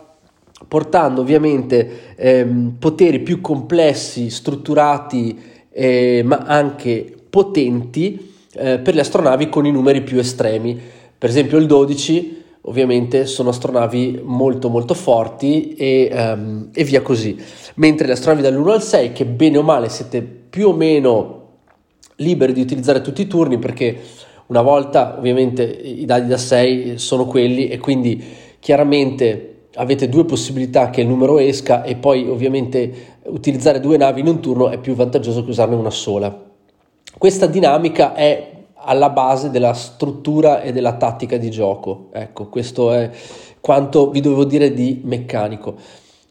portando 0.68 1.22
ovviamente 1.22 2.14
ehm, 2.16 2.76
poteri 2.78 3.20
più 3.20 3.40
complessi, 3.40 4.28
strutturati, 4.28 5.40
eh, 5.72 6.22
ma 6.22 6.44
anche 6.46 7.14
potenti 7.30 8.29
eh, 8.54 8.78
per 8.78 8.94
le 8.94 9.00
astronavi 9.00 9.48
con 9.48 9.66
i 9.66 9.70
numeri 9.70 10.02
più 10.02 10.18
estremi. 10.18 10.78
Per 11.16 11.28
esempio 11.28 11.58
il 11.58 11.66
12 11.66 12.38
ovviamente 12.62 13.26
sono 13.26 13.50
astronavi 13.50 14.20
molto 14.22 14.68
molto 14.68 14.94
forti 14.94 15.74
e, 15.74 16.10
um, 16.12 16.68
e 16.72 16.84
via 16.84 17.02
così. 17.02 17.38
Mentre 17.76 18.06
le 18.06 18.12
astronavi 18.12 18.42
dall'1 18.42 18.68
al 18.70 18.82
6, 18.82 19.12
che 19.12 19.24
bene 19.24 19.58
o 19.58 19.62
male 19.62 19.88
siete 19.88 20.22
più 20.22 20.68
o 20.68 20.72
meno 20.72 21.38
liberi 22.16 22.52
di 22.52 22.60
utilizzare 22.60 23.00
tutti 23.00 23.22
i 23.22 23.26
turni 23.26 23.58
perché 23.58 23.98
una 24.46 24.62
volta 24.62 25.16
ovviamente 25.16 25.62
i 25.62 26.04
dadi 26.04 26.28
da 26.28 26.36
6 26.36 26.98
sono 26.98 27.24
quelli 27.24 27.68
e 27.68 27.78
quindi 27.78 28.22
chiaramente 28.58 29.68
avete 29.74 30.08
due 30.08 30.24
possibilità 30.24 30.90
che 30.90 31.00
il 31.00 31.06
numero 31.06 31.38
esca 31.38 31.82
e 31.84 31.96
poi 31.96 32.28
ovviamente 32.28 33.18
utilizzare 33.26 33.80
due 33.80 33.96
navi 33.96 34.20
in 34.20 34.26
un 34.26 34.40
turno 34.40 34.68
è 34.68 34.78
più 34.78 34.94
vantaggioso 34.94 35.44
che 35.44 35.50
usarne 35.50 35.76
una 35.76 35.90
sola. 35.90 36.49
Questa 37.16 37.46
dinamica 37.46 38.14
è 38.14 38.50
alla 38.74 39.10
base 39.10 39.50
della 39.50 39.74
struttura 39.74 40.62
e 40.62 40.72
della 40.72 40.96
tattica 40.96 41.36
di 41.36 41.50
gioco. 41.50 42.08
Ecco, 42.12 42.48
questo 42.48 42.92
è 42.92 43.10
quanto 43.60 44.10
vi 44.10 44.20
dovevo 44.20 44.44
dire 44.44 44.72
di 44.72 45.00
meccanico. 45.04 45.76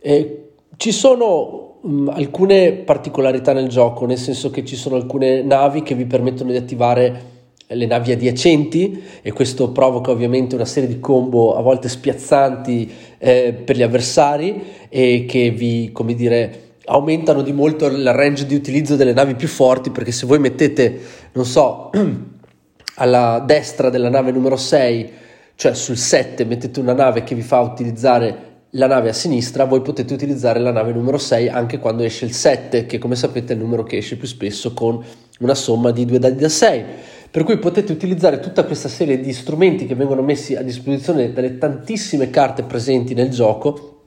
Eh, 0.02 0.52
ci 0.78 0.92
sono 0.92 1.80
mh, 1.82 2.10
alcune 2.10 2.72
particolarità 2.72 3.54
nel 3.54 3.68
gioco, 3.68 4.06
nel 4.06 4.18
senso 4.18 4.50
che 4.50 4.66
ci 4.66 4.76
sono 4.76 4.96
alcune 4.96 5.44
navi 5.44 5.84
che 5.84 5.96
vi 5.96 6.06
permettono 6.06 6.52
di 6.52 6.58
attivare 6.58 7.38
le 7.72 7.86
navi 7.86 8.12
adiacenti 8.12 9.04
e 9.22 9.32
questo 9.32 9.72
provoca 9.72 10.10
ovviamente 10.10 10.56
una 10.56 10.66
serie 10.66 10.90
di 10.90 11.00
combo 11.00 11.56
a 11.56 11.62
volte 11.62 11.88
spiazzanti 11.88 12.92
eh, 13.20 13.54
per 13.54 13.76
gli 13.76 13.84
avversari 13.84 14.64
e 14.90 15.26
che 15.28 15.52
vi, 15.52 15.92
come 15.92 16.16
dire, 16.16 16.69
aumentano 16.86 17.42
di 17.42 17.52
molto 17.52 17.86
il 17.88 18.12
range 18.14 18.46
di 18.46 18.56
utilizzo 18.56 18.96
delle 18.96 19.14
navi 19.14 19.36
più 19.36 19.48
forti 19.48 19.90
perché 19.90 20.12
se 20.12 20.26
voi 20.26 20.40
mettete, 20.40 21.00
non 21.34 21.46
so, 21.46 21.90
alla 22.96 23.44
destra 23.46 23.90
della 23.90 24.10
nave 24.10 24.32
numero 24.32 24.58
6, 24.58 25.12
cioè 25.56 25.74
sul 25.74 25.98
7 25.98 26.46
mettete 26.46 26.80
una 26.80 26.94
nave 26.94 27.24
che 27.24 27.36
vi 27.36 27.42
fa 27.42 27.60
utilizzare 27.60 28.48
la 28.74 28.88
nave 28.88 29.10
a 29.10 29.14
sinistra, 29.14 29.66
voi 29.66 29.82
potete 29.82 30.14
utilizzare 30.14 30.60
la 30.60 30.72
nave 30.72 30.94
numero 30.94 31.18
6 31.18 31.50
anche 31.50 31.80
quando 31.80 32.04
esce 32.04 32.26
il 32.26 32.34
7, 32.34 32.86
che 32.86 32.98
come 32.98 33.16
sapete 33.16 33.54
è 33.54 33.56
il 33.56 33.62
numero 33.62 33.84
che 33.84 33.98
esce 33.98 34.16
più 34.16 34.28
spesso 34.28 34.74
con 34.74 35.04
una 35.40 35.56
somma 35.56 35.92
di 35.92 36.06
due 36.06 36.20
dadi 36.20 36.40
da 36.40 36.50
6. 36.50 36.84
Per 37.32 37.44
cui 37.44 37.58
potete 37.58 37.92
utilizzare 37.92 38.40
tutta 38.40 38.64
questa 38.64 38.90
serie 38.90 39.20
di 39.20 39.34
strumenti 39.34 39.86
che 39.86 39.96
vengono 39.96 40.22
messi 40.22 40.56
a 40.56 40.62
disposizione 40.62 41.32
dalle 41.32 41.58
tantissime 41.58 42.30
carte 42.30 42.64
presenti 42.64 43.14
nel 43.14 43.30
gioco 43.30 44.02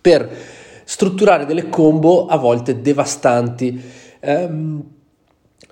per 0.00 0.30
strutturare 0.92 1.46
delle 1.46 1.70
combo 1.70 2.26
a 2.26 2.36
volte 2.36 2.82
devastanti. 2.82 3.82
Um, 4.20 4.84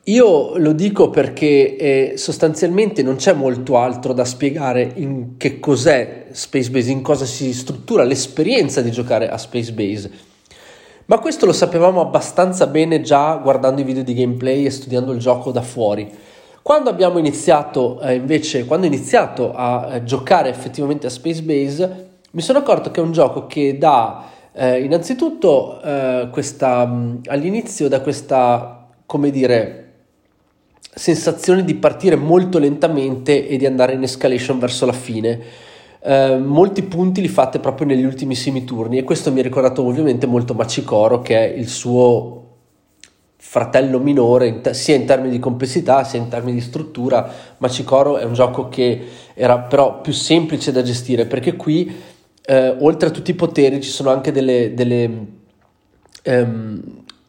io 0.05 0.57
lo 0.57 0.73
dico 0.73 1.11
perché 1.11 1.77
eh, 1.77 2.13
sostanzialmente 2.17 3.03
non 3.03 3.17
c'è 3.17 3.35
molto 3.35 3.77
altro 3.77 4.15
da 4.15 4.25
spiegare 4.25 4.93
in 4.95 5.37
che 5.37 5.61
cos'è 5.61 6.29
Space 6.31 6.71
Base, 6.71 6.91
in 6.91 7.03
cosa 7.03 7.27
si 7.27 7.53
struttura 7.53 8.03
l'esperienza 8.05 8.81
di 8.81 8.91
giocare 8.91 9.29
a 9.29 9.37
Space 9.37 9.75
Base. 9.75 10.11
Ma 11.05 11.19
questo 11.19 11.45
lo 11.45 11.53
sapevamo 11.53 12.01
abbastanza 12.01 12.67
bene 12.67 13.03
già 13.03 13.37
guardando 13.43 13.83
i 13.83 13.85
video 13.85 14.03
di 14.03 14.15
gameplay 14.15 14.65
e 14.65 14.71
studiando 14.71 15.13
il 15.13 15.19
gioco 15.19 15.51
da 15.51 15.61
fuori. 15.61 16.11
Quando 16.63 16.89
abbiamo 16.89 17.19
iniziato 17.19 18.01
eh, 18.01 18.15
invece, 18.15 18.65
quando 18.65 18.87
ho 18.87 18.89
iniziato 18.89 19.53
a 19.55 19.97
eh, 19.97 20.03
giocare 20.03 20.49
effettivamente 20.49 21.07
a 21.07 21.11
Space 21.11 21.43
Base, 21.43 22.09
mi 22.31 22.41
sono 22.41 22.61
accorto 22.61 22.91
che 22.91 23.03
è 23.03 23.05
un 23.05 23.13
gioco 23.13 23.47
che 23.47 23.77
dà 23.77 24.39
eh, 24.53 24.83
innanzitutto 24.83 25.81
eh, 25.83 26.29
questa, 26.31 26.81
all'inizio 27.27 27.89
da 27.89 28.01
questa, 28.01 28.89
come 29.07 29.31
dire, 29.31 29.91
sensazione 30.93 31.65
di 31.65 31.75
partire 31.75 32.17
molto 32.17 32.59
lentamente 32.59 33.47
e 33.47 33.57
di 33.57 33.67
andare 33.67 33.93
in 33.93 34.03
escalation 34.03 34.59
verso 34.59 34.87
la 34.87 34.93
fine. 34.93 35.41
Eh, 36.03 36.39
molti 36.39 36.83
punti 36.83 37.21
li 37.21 37.29
fate 37.29 37.59
proprio 37.59 37.87
negli 37.87 38.05
ultimissimi 38.05 38.65
turni 38.65 38.99
e 38.99 39.05
questo 39.05 39.31
mi 39.31 39.41
ha 39.41 39.43
ricordato 39.43 39.85
ovviamente 39.85 40.27
molto 40.27 40.55
Machicoro 40.55 41.21
che 41.21 41.37
è 41.37 41.55
il 41.55 41.69
suo 41.69 42.39
fratello 43.37 43.99
minore 43.99 44.47
in 44.47 44.63
te- 44.63 44.73
sia 44.73 44.95
in 44.95 45.05
termini 45.05 45.31
di 45.31 45.39
complessità 45.39 46.03
sia 46.05 46.19
in 46.19 46.29
termini 46.29 46.55
di 46.55 46.63
struttura 46.63 47.31
Machicoro 47.59 48.17
è 48.17 48.25
un 48.25 48.33
gioco 48.33 48.71
che 48.71 49.09
era 49.35 49.59
però 49.59 50.01
più 50.01 50.15
semplice 50.15 50.73
da 50.73 50.83
gestire 50.83 51.27
perché 51.27 51.55
qui 51.57 51.95
eh, 52.51 52.77
oltre 52.81 53.09
a 53.09 53.13
tutti 53.13 53.31
i 53.31 53.35
poteri 53.35 53.81
ci 53.81 53.91
sono 53.91 54.11
anche 54.11 54.33
delle, 54.33 54.75
delle 54.75 55.27
um, 56.25 56.83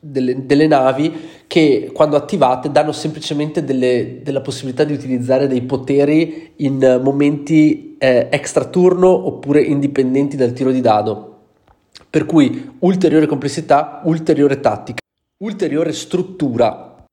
delle, 0.03 0.47
delle, 0.47 0.65
navi 0.65 1.13
che 1.45 1.91
quando 1.93 2.15
attivate 2.15 2.71
danno 2.71 2.91
semplicemente 2.91 3.63
delle, 3.63 4.21
della 4.23 4.41
possibilità 4.41 4.83
di 4.83 4.93
utilizzare 4.93 5.45
dei 5.45 5.61
poteri 5.61 6.53
in 6.55 6.99
momenti 7.03 7.97
eh, 7.99 8.29
extra 8.31 8.65
turno 8.65 9.09
oppure 9.09 9.61
indipendenti 9.61 10.35
dal 10.35 10.53
tiro 10.53 10.71
di 10.71 10.81
dado. 10.81 11.27
Per 12.09 12.25
cui 12.25 12.77
ulteriore 12.79 13.27
complessità, 13.27 14.01
ulteriore 14.05 14.59
tattica, 14.59 15.01
ulteriore 15.43 15.93
struttura. 15.93 17.05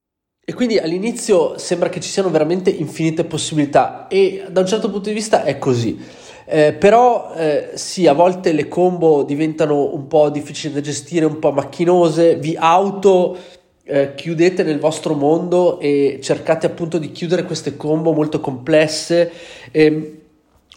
E 0.42 0.54
quindi 0.54 0.78
all'inizio 0.78 1.58
sembra 1.58 1.90
che 1.90 2.00
ci 2.00 2.08
siano 2.08 2.30
veramente 2.30 2.70
infinite 2.70 3.24
possibilità 3.24 4.06
e 4.08 4.46
da 4.50 4.60
un 4.60 4.66
certo 4.66 4.90
punto 4.90 5.10
di 5.10 5.14
vista 5.14 5.44
è 5.44 5.58
così. 5.58 6.26
Eh, 6.50 6.72
però 6.72 7.34
eh, 7.36 7.72
sì, 7.74 8.06
a 8.06 8.14
volte 8.14 8.52
le 8.52 8.68
combo 8.68 9.22
diventano 9.22 9.92
un 9.92 10.06
po' 10.06 10.30
difficili 10.30 10.72
da 10.72 10.80
gestire, 10.80 11.26
un 11.26 11.38
po' 11.38 11.52
macchinose, 11.52 12.36
vi 12.36 12.56
auto 12.58 13.36
eh, 13.84 14.14
chiudete 14.14 14.62
nel 14.62 14.78
vostro 14.78 15.12
mondo 15.12 15.78
e 15.78 16.20
cercate 16.22 16.64
appunto 16.64 16.96
di 16.96 17.12
chiudere 17.12 17.44
queste 17.44 17.76
combo 17.76 18.12
molto 18.12 18.40
complesse. 18.40 19.30
E, 19.70 20.20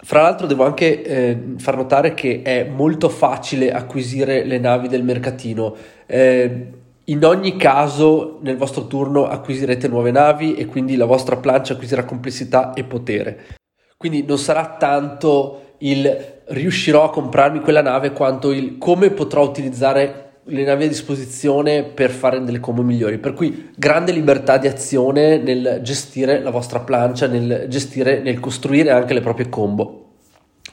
Fra 0.03 0.23
l'altro 0.23 0.47
devo 0.47 0.65
anche 0.65 1.03
eh, 1.03 1.37
far 1.57 1.77
notare 1.77 2.15
che 2.15 2.41
è 2.41 2.63
molto 2.65 3.07
facile 3.07 3.71
acquisire 3.71 4.43
le 4.43 4.57
navi 4.57 4.87
del 4.89 5.03
mercatino. 5.03 5.75
Eh, 6.05 6.67
in 7.05 7.23
ogni 7.23 7.55
caso 7.55 8.39
nel 8.41 8.57
vostro 8.57 8.87
turno 8.87 9.27
acquisirete 9.27 9.87
nuove 9.87 10.11
navi 10.11 10.55
e 10.55 10.65
quindi 10.65 10.95
la 10.95 11.05
vostra 11.05 11.37
plancia 11.37 11.73
acquisirà 11.73 12.03
complessità 12.03 12.73
e 12.73 12.83
potere. 12.83 13.59
Quindi 14.01 14.23
non 14.23 14.39
sarà 14.39 14.77
tanto 14.79 15.75
il 15.77 16.39
riuscirò 16.45 17.03
a 17.03 17.11
comprarmi 17.11 17.59
quella 17.59 17.83
nave 17.83 18.13
quanto 18.13 18.51
il 18.51 18.79
come 18.79 19.11
potrò 19.11 19.43
utilizzare 19.43 20.39
le 20.45 20.63
navi 20.63 20.85
a 20.85 20.87
disposizione 20.87 21.83
per 21.83 22.09
fare 22.09 22.43
delle 22.43 22.59
combo 22.59 22.81
migliori. 22.81 23.19
Per 23.19 23.33
cui 23.33 23.69
grande 23.75 24.11
libertà 24.11 24.57
di 24.57 24.65
azione 24.65 25.37
nel 25.37 25.81
gestire 25.83 26.41
la 26.41 26.49
vostra 26.49 26.79
plancia, 26.79 27.27
nel 27.27 27.67
gestire, 27.69 28.21
nel 28.21 28.39
costruire 28.39 28.89
anche 28.89 29.13
le 29.13 29.21
proprie 29.21 29.49
combo. 29.49 30.13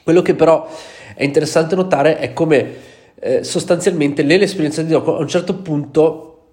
Quello 0.03 0.23
che 0.23 0.33
però 0.33 0.67
è 1.13 1.23
interessante 1.23 1.75
notare 1.75 2.17
è 2.17 2.33
come 2.33 2.67
eh, 3.19 3.43
sostanzialmente 3.43 4.23
nell'esperienza 4.23 4.81
di 4.81 4.89
gioco 4.89 5.17
a 5.17 5.19
un 5.19 5.27
certo 5.27 5.53
punto 5.53 6.47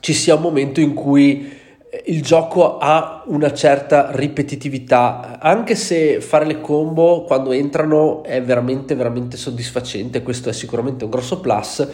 ci 0.00 0.12
sia 0.12 0.34
un 0.34 0.42
momento 0.42 0.80
in 0.80 0.92
cui 0.92 1.59
il 2.06 2.22
gioco 2.22 2.78
ha 2.78 3.24
una 3.26 3.52
certa 3.52 4.10
ripetitività, 4.12 5.38
anche 5.40 5.74
se 5.74 6.20
fare 6.20 6.44
le 6.44 6.60
combo 6.60 7.22
quando 7.22 7.50
entrano 7.50 8.22
è 8.22 8.40
veramente 8.42 8.94
veramente 8.94 9.36
soddisfacente, 9.36 10.22
questo 10.22 10.48
è 10.48 10.52
sicuramente 10.52 11.04
un 11.04 11.10
grosso 11.10 11.40
plus. 11.40 11.86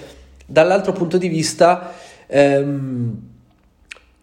Dall'altro 0.44 0.92
punto 0.92 1.16
di 1.16 1.28
vista 1.28 1.94
ehm, 2.26 3.20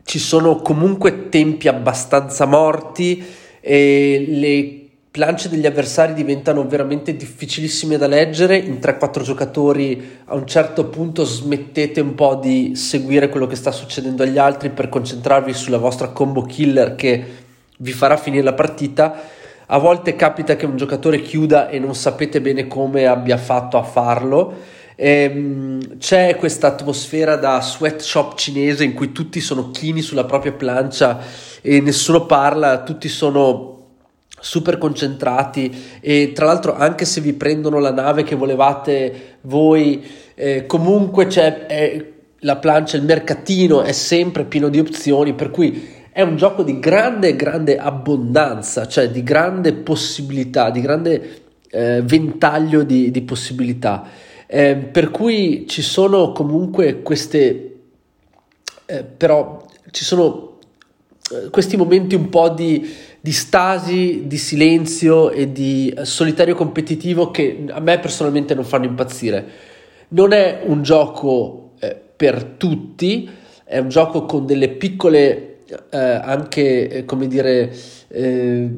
ci 0.03 0.19
sono 0.19 0.57
comunque 0.57 1.29
tempi 1.29 1.67
abbastanza 1.67 2.45
morti 2.45 3.23
e 3.59 4.25
le 4.27 4.82
plance 5.13 5.47
degli 5.47 5.67
avversari 5.67 6.15
diventano 6.15 6.67
veramente 6.67 7.15
difficilissime 7.15 7.97
da 7.97 8.07
leggere, 8.07 8.57
in 8.57 8.79
3-4 8.79 9.21
giocatori 9.21 10.21
a 10.25 10.33
un 10.33 10.47
certo 10.47 10.85
punto 10.85 11.23
smettete 11.23 12.01
un 12.01 12.15
po' 12.15 12.33
di 12.33 12.75
seguire 12.75 13.29
quello 13.29 13.45
che 13.45 13.55
sta 13.55 13.71
succedendo 13.71 14.23
agli 14.23 14.39
altri 14.39 14.71
per 14.71 14.89
concentrarvi 14.89 15.53
sulla 15.53 15.77
vostra 15.77 16.07
combo 16.07 16.41
killer 16.41 16.95
che 16.95 17.25
vi 17.77 17.91
farà 17.91 18.17
finire 18.17 18.41
la 18.41 18.53
partita. 18.53 19.21
A 19.67 19.77
volte 19.77 20.15
capita 20.15 20.55
che 20.55 20.65
un 20.65 20.77
giocatore 20.77 21.21
chiuda 21.21 21.69
e 21.69 21.77
non 21.77 21.93
sapete 21.93 22.41
bene 22.41 22.65
come 22.65 23.05
abbia 23.05 23.37
fatto 23.37 23.77
a 23.77 23.83
farlo. 23.83 24.51
Ehm, 24.95 25.99
c'è 25.99 26.35
questa 26.37 26.69
atmosfera 26.69 27.35
da 27.35 27.61
sweatshop 27.61 28.35
cinese 28.35 28.83
in 28.83 28.95
cui 28.95 29.11
tutti 29.11 29.41
sono 29.41 29.69
chini 29.69 30.01
sulla 30.01 30.25
propria 30.25 30.53
plancia 30.53 31.19
e 31.61 31.81
nessuno 31.81 32.25
parla, 32.25 32.81
tutti 32.81 33.07
sono 33.07 33.72
super 34.43 34.77
concentrati 34.77 35.73
e 36.01 36.33
tra 36.33 36.47
l'altro 36.47 36.75
anche 36.75 37.05
se 37.05 37.21
vi 37.21 37.31
prendono 37.31 37.79
la 37.79 37.93
nave 37.93 38.23
che 38.23 38.35
volevate 38.35 39.37
voi 39.41 40.05
eh, 40.35 40.65
comunque 40.65 41.27
c'è 41.27 41.65
è, 41.65 42.05
la 42.39 42.57
plancia, 42.57 42.97
il 42.97 43.03
mercatino 43.03 43.83
è 43.83 43.93
sempre 43.93 44.43
pieno 44.43 44.67
di 44.67 44.79
opzioni 44.79 45.33
per 45.33 45.49
cui 45.49 46.01
è 46.11 46.21
un 46.21 46.35
gioco 46.35 46.61
di 46.61 46.77
grande 46.77 47.37
grande 47.37 47.77
abbondanza 47.77 48.85
cioè 48.85 49.09
di 49.09 49.23
grande 49.23 49.71
possibilità 49.71 50.69
di 50.71 50.81
grande 50.81 51.41
eh, 51.73 52.01
ventaglio 52.03 52.83
di, 52.83 53.09
di 53.09 53.21
possibilità. 53.23 54.07
Eh, 54.45 54.75
per 54.75 55.09
cui 55.09 55.65
ci 55.67 55.81
sono 55.81 56.31
comunque 56.31 57.01
queste 57.01 57.69
eh, 58.85 59.03
però 59.03 59.65
ci 59.89 60.03
sono 60.03 60.59
eh, 61.31 61.49
questi 61.49 61.77
momenti 61.77 62.13
un 62.13 62.29
po' 62.29 62.49
di 62.49 62.87
di 63.23 63.31
stasi, 63.31 64.23
di 64.27 64.37
silenzio 64.37 65.31
e 65.31 65.53
di 65.53 65.95
solitario 66.01 66.55
competitivo 66.55 67.31
che 67.31 67.63
a 67.69 67.79
me 67.79 67.97
personalmente 67.99 68.53
non 68.53 68.65
fanno 68.65 68.83
impazzire. 68.83 69.45
Non 70.09 70.33
è 70.33 70.63
un 70.65 70.83
gioco 70.83 71.71
eh, 71.79 71.97
per 72.17 72.43
tutti, 72.57 73.29
è 73.63 73.77
un 73.77 73.87
gioco 73.87 74.25
con 74.25 74.45
delle 74.45 74.67
piccole 74.67 75.59
eh, 75.89 75.97
anche 75.97 76.89
eh, 76.89 77.05
come 77.05 77.27
dire 77.27 77.73
eh, 78.09 78.69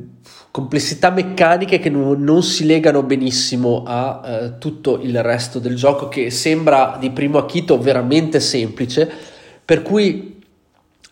complessità 0.52 1.10
meccaniche 1.10 1.80
che 1.80 1.90
non, 1.90 2.22
non, 2.22 2.44
si 2.44 2.68
legano 2.68 3.02
benissimo 3.02 3.82
a 3.84 4.22
eh, 4.24 4.58
tutto 4.60 5.00
il 5.02 5.24
resto 5.24 5.58
del 5.58 5.76
gioco 5.76 6.08
che 6.08 6.30
sembra 6.30 6.98
di 7.00 7.10
primo 7.10 7.40
acchito 7.40 7.80
veramente 7.80 8.40
semplice 8.40 9.10
per 9.66 9.82
cui 9.82 10.35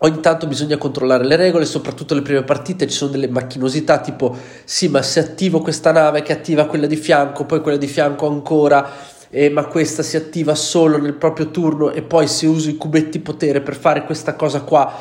Ogni 0.05 0.19
tanto 0.19 0.47
bisogna 0.47 0.75
controllare 0.75 1.25
le 1.25 1.37
regole, 1.37 1.63
soprattutto 1.63 2.13
le 2.13 2.21
prime 2.21 2.43
partite 2.43 2.87
ci 2.87 2.93
sono 2.93 3.11
delle 3.11 3.29
macchinosità 3.29 4.01
tipo 4.01 4.35
sì 4.65 4.89
ma 4.89 5.01
se 5.01 5.21
attivo 5.21 5.61
questa 5.61 5.93
nave 5.93 6.21
che 6.23 6.33
attiva 6.33 6.65
quella 6.65 6.87
di 6.87 6.97
fianco, 6.97 7.45
poi 7.45 7.61
quella 7.61 7.77
di 7.77 7.87
fianco 7.87 8.27
ancora, 8.27 8.85
eh, 9.29 9.49
ma 9.49 9.65
questa 9.65 10.03
si 10.03 10.17
attiva 10.17 10.55
solo 10.55 10.97
nel 10.97 11.13
proprio 11.13 11.51
turno 11.51 11.91
e 11.91 12.01
poi 12.01 12.27
se 12.27 12.47
uso 12.47 12.69
i 12.69 12.75
cubetti 12.75 13.19
potere 13.19 13.61
per 13.61 13.77
fare 13.77 14.03
questa 14.03 14.35
cosa 14.35 14.59
qua, 14.63 14.93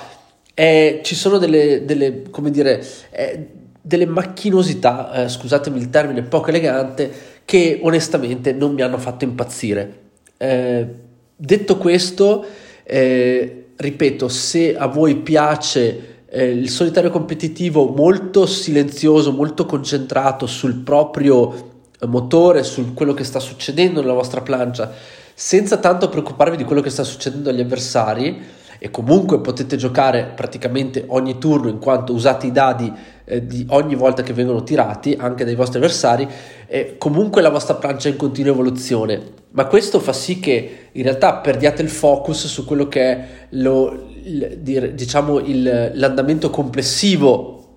eh, 0.54 1.00
ci 1.02 1.16
sono 1.16 1.38
delle, 1.38 1.84
delle 1.84 2.22
come 2.30 2.52
dire, 2.52 2.86
eh, 3.10 3.48
delle 3.82 4.06
macchinosità, 4.06 5.24
eh, 5.24 5.28
scusatemi 5.28 5.80
il 5.80 5.90
termine 5.90 6.22
poco 6.22 6.50
elegante, 6.50 7.10
che 7.44 7.80
onestamente 7.82 8.52
non 8.52 8.72
mi 8.72 8.82
hanno 8.82 8.98
fatto 8.98 9.24
impazzire. 9.24 9.98
Eh, 10.36 10.86
detto 11.34 11.76
questo, 11.76 12.46
eh, 12.84 13.61
ripeto, 13.82 14.28
se 14.28 14.74
a 14.76 14.86
voi 14.86 15.16
piace 15.16 16.24
eh, 16.30 16.50
il 16.50 16.70
solitario 16.70 17.10
competitivo 17.10 17.88
molto 17.88 18.46
silenzioso, 18.46 19.32
molto 19.32 19.66
concentrato 19.66 20.46
sul 20.46 20.76
proprio 20.76 21.70
motore, 22.06 22.62
su 22.62 22.94
quello 22.94 23.12
che 23.12 23.24
sta 23.24 23.38
succedendo 23.38 24.00
nella 24.00 24.14
vostra 24.14 24.40
plancia, 24.40 24.90
senza 25.34 25.76
tanto 25.76 26.08
preoccuparvi 26.08 26.56
di 26.56 26.64
quello 26.64 26.80
che 26.80 26.90
sta 26.90 27.04
succedendo 27.04 27.50
agli 27.50 27.60
avversari, 27.60 28.60
e 28.84 28.90
comunque 28.90 29.40
potete 29.40 29.76
giocare 29.76 30.32
praticamente 30.34 31.04
ogni 31.06 31.38
turno 31.38 31.68
in 31.68 31.78
quanto 31.78 32.12
usate 32.12 32.48
i 32.48 32.50
dadi 32.50 32.92
eh, 33.24 33.46
di 33.46 33.66
ogni 33.70 33.94
volta 33.94 34.22
che 34.22 34.32
vengono 34.32 34.62
tirati 34.62 35.16
anche 35.18 35.44
dai 35.44 35.54
vostri 35.54 35.78
avversari 35.78 36.28
e 36.66 36.96
comunque 36.98 37.42
la 37.42 37.50
vostra 37.50 37.74
plancia 37.74 38.08
è 38.08 38.12
in 38.12 38.18
continua 38.18 38.52
evoluzione. 38.52 39.20
Ma 39.50 39.66
questo 39.66 40.00
fa 40.00 40.12
sì 40.12 40.40
che 40.40 40.88
in 40.92 41.02
realtà 41.02 41.34
perdiate 41.36 41.82
il 41.82 41.88
focus 41.88 42.46
su 42.46 42.64
quello 42.64 42.88
che 42.88 43.02
è 43.02 43.26
lo, 43.50 44.08
il, 44.22 44.58
diciamo 44.94 45.38
il, 45.38 45.92
l'andamento 45.94 46.50
complessivo 46.50 47.76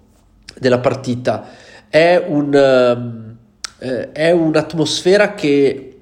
della 0.57 0.79
partita. 0.79 1.47
È, 1.89 2.23
un, 2.27 3.35
eh, 3.79 4.11
è 4.11 4.31
un'atmosfera 4.31 5.33
che 5.33 5.94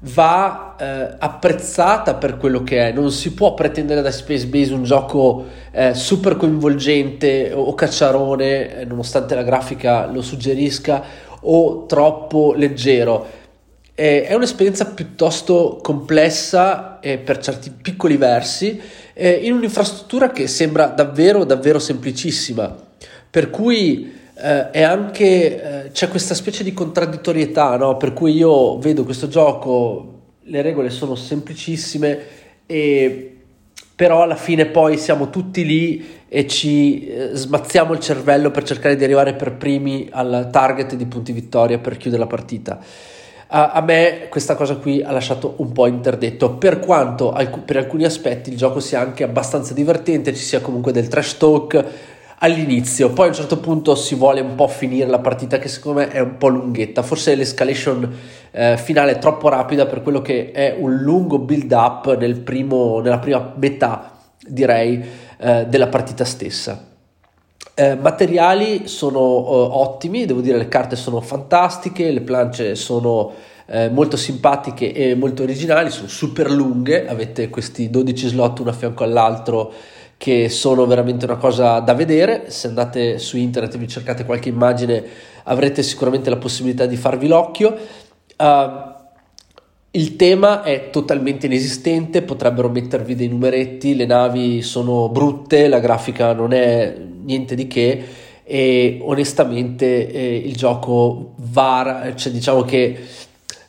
va 0.00 0.76
eh, 0.78 1.16
apprezzata 1.18 2.14
per 2.14 2.36
quello 2.36 2.62
che 2.62 2.88
è. 2.88 2.92
Non 2.92 3.10
si 3.10 3.32
può 3.32 3.54
pretendere 3.54 4.00
da 4.00 4.10
Space 4.10 4.46
Base 4.46 4.72
un 4.72 4.84
gioco 4.84 5.46
eh, 5.72 5.94
super 5.94 6.36
coinvolgente 6.36 7.52
o 7.52 7.74
cacciarone, 7.74 8.80
eh, 8.80 8.84
nonostante 8.84 9.34
la 9.34 9.42
grafica 9.42 10.06
lo 10.06 10.22
suggerisca, 10.22 11.02
o 11.40 11.86
troppo 11.86 12.52
leggero. 12.54 13.36
è 13.94 14.32
un'esperienza 14.32 14.86
piuttosto 14.86 15.80
complessa 15.82 16.98
per 17.00 17.38
certi 17.38 17.70
piccoli 17.70 18.16
versi, 18.16 18.80
in 19.14 19.52
un'infrastruttura 19.52 20.30
che 20.30 20.46
sembra 20.46 20.86
davvero, 20.86 21.44
davvero 21.44 21.80
semplicissima. 21.80 22.76
Per 23.30 23.50
cui 23.50 24.17
eh, 24.40 24.70
è 24.70 24.82
anche 24.82 25.86
eh, 25.86 25.90
c'è 25.90 26.08
questa 26.08 26.34
specie 26.34 26.62
di 26.62 26.72
contraddittorietà, 26.72 27.76
no? 27.76 27.96
per 27.96 28.12
cui 28.12 28.32
io 28.32 28.78
vedo 28.78 29.04
questo 29.04 29.26
gioco, 29.26 30.20
le 30.42 30.62
regole 30.62 30.90
sono 30.90 31.16
semplicissime, 31.16 32.18
e, 32.64 33.36
però 33.96 34.22
alla 34.22 34.36
fine 34.36 34.66
poi 34.66 34.96
siamo 34.96 35.28
tutti 35.28 35.64
lì 35.64 36.16
e 36.28 36.46
ci 36.46 37.08
eh, 37.08 37.30
smazziamo 37.32 37.92
il 37.92 37.98
cervello 37.98 38.52
per 38.52 38.62
cercare 38.62 38.94
di 38.94 39.02
arrivare 39.02 39.34
per 39.34 39.54
primi 39.54 40.08
al 40.12 40.50
target 40.52 40.94
di 40.94 41.06
punti 41.06 41.32
vittoria 41.32 41.78
per 41.78 41.96
chiudere 41.96 42.22
la 42.22 42.28
partita. 42.28 42.78
A, 43.50 43.70
a 43.70 43.80
me 43.80 44.26
questa 44.28 44.54
cosa 44.54 44.76
qui 44.76 45.02
ha 45.02 45.10
lasciato 45.10 45.54
un 45.56 45.72
po' 45.72 45.88
interdetto, 45.88 46.52
per 46.52 46.78
quanto 46.78 47.32
alc- 47.32 47.64
per 47.64 47.78
alcuni 47.78 48.04
aspetti 48.04 48.50
il 48.50 48.56
gioco 48.56 48.78
sia 48.78 49.00
anche 49.00 49.24
abbastanza 49.24 49.74
divertente, 49.74 50.32
ci 50.32 50.44
sia 50.44 50.60
comunque 50.60 50.92
del 50.92 51.08
trash 51.08 51.38
talk, 51.38 51.84
all'inizio, 52.40 53.10
poi 53.10 53.26
a 53.26 53.28
un 53.28 53.34
certo 53.34 53.58
punto 53.58 53.94
si 53.94 54.14
vuole 54.14 54.40
un 54.40 54.54
po' 54.54 54.68
finire 54.68 55.08
la 55.08 55.18
partita 55.18 55.58
che 55.58 55.68
secondo 55.68 56.00
me 56.00 56.08
è 56.08 56.20
un 56.20 56.36
po' 56.36 56.48
lunghetta, 56.48 57.02
forse 57.02 57.34
l'escalation 57.34 58.10
eh, 58.50 58.76
finale 58.76 59.12
è 59.12 59.18
troppo 59.18 59.48
rapida 59.48 59.86
per 59.86 60.02
quello 60.02 60.22
che 60.22 60.52
è 60.52 60.76
un 60.78 60.96
lungo 60.96 61.38
build 61.38 61.72
up 61.72 62.16
nel 62.16 62.42
nella 62.44 63.18
prima 63.18 63.54
metà 63.56 64.12
direi 64.46 65.04
eh, 65.38 65.66
della 65.66 65.88
partita 65.88 66.24
stessa. 66.24 66.86
Eh, 67.74 67.94
materiali 67.94 68.88
sono 68.88 69.18
eh, 69.18 69.68
ottimi, 69.72 70.24
devo 70.24 70.40
dire 70.40 70.58
le 70.58 70.68
carte 70.68 70.96
sono 70.96 71.20
fantastiche, 71.20 72.10
le 72.10 72.22
planche 72.22 72.74
sono 72.74 73.32
eh, 73.66 73.88
molto 73.88 74.16
simpatiche 74.16 74.92
e 74.92 75.14
molto 75.14 75.42
originali, 75.42 75.90
sono 75.90 76.08
super 76.08 76.50
lunghe, 76.50 77.06
avete 77.06 77.48
questi 77.50 77.90
12 77.90 78.28
slot 78.28 78.60
uno 78.60 78.70
a 78.70 78.72
fianco 78.72 79.04
all'altro 79.04 79.72
che 80.18 80.48
sono 80.48 80.84
veramente 80.84 81.24
una 81.24 81.36
cosa 81.36 81.78
da 81.78 81.94
vedere. 81.94 82.50
Se 82.50 82.66
andate 82.66 83.18
su 83.18 83.38
internet 83.38 83.74
e 83.74 83.78
vi 83.78 83.88
cercate 83.88 84.24
qualche 84.24 84.50
immagine 84.50 85.02
avrete 85.44 85.82
sicuramente 85.82 86.28
la 86.28 86.36
possibilità 86.36 86.84
di 86.84 86.96
farvi 86.96 87.28
l'occhio. 87.28 87.76
Uh, 88.36 88.96
il 89.92 90.16
tema 90.16 90.62
è 90.62 90.90
totalmente 90.90 91.46
inesistente, 91.46 92.22
potrebbero 92.22 92.68
mettervi 92.68 93.14
dei 93.14 93.28
numeretti, 93.28 93.96
le 93.96 94.04
navi 94.04 94.60
sono 94.60 95.08
brutte, 95.08 95.68
la 95.68 95.80
grafica 95.80 96.34
non 96.34 96.52
è 96.52 96.94
niente 97.24 97.54
di 97.54 97.66
che 97.66 98.04
e 98.50 98.98
onestamente 99.02 100.10
eh, 100.10 100.36
il 100.36 100.56
gioco 100.56 101.34
va, 101.36 102.12
cioè 102.14 102.32
diciamo 102.32 102.62
che 102.62 102.98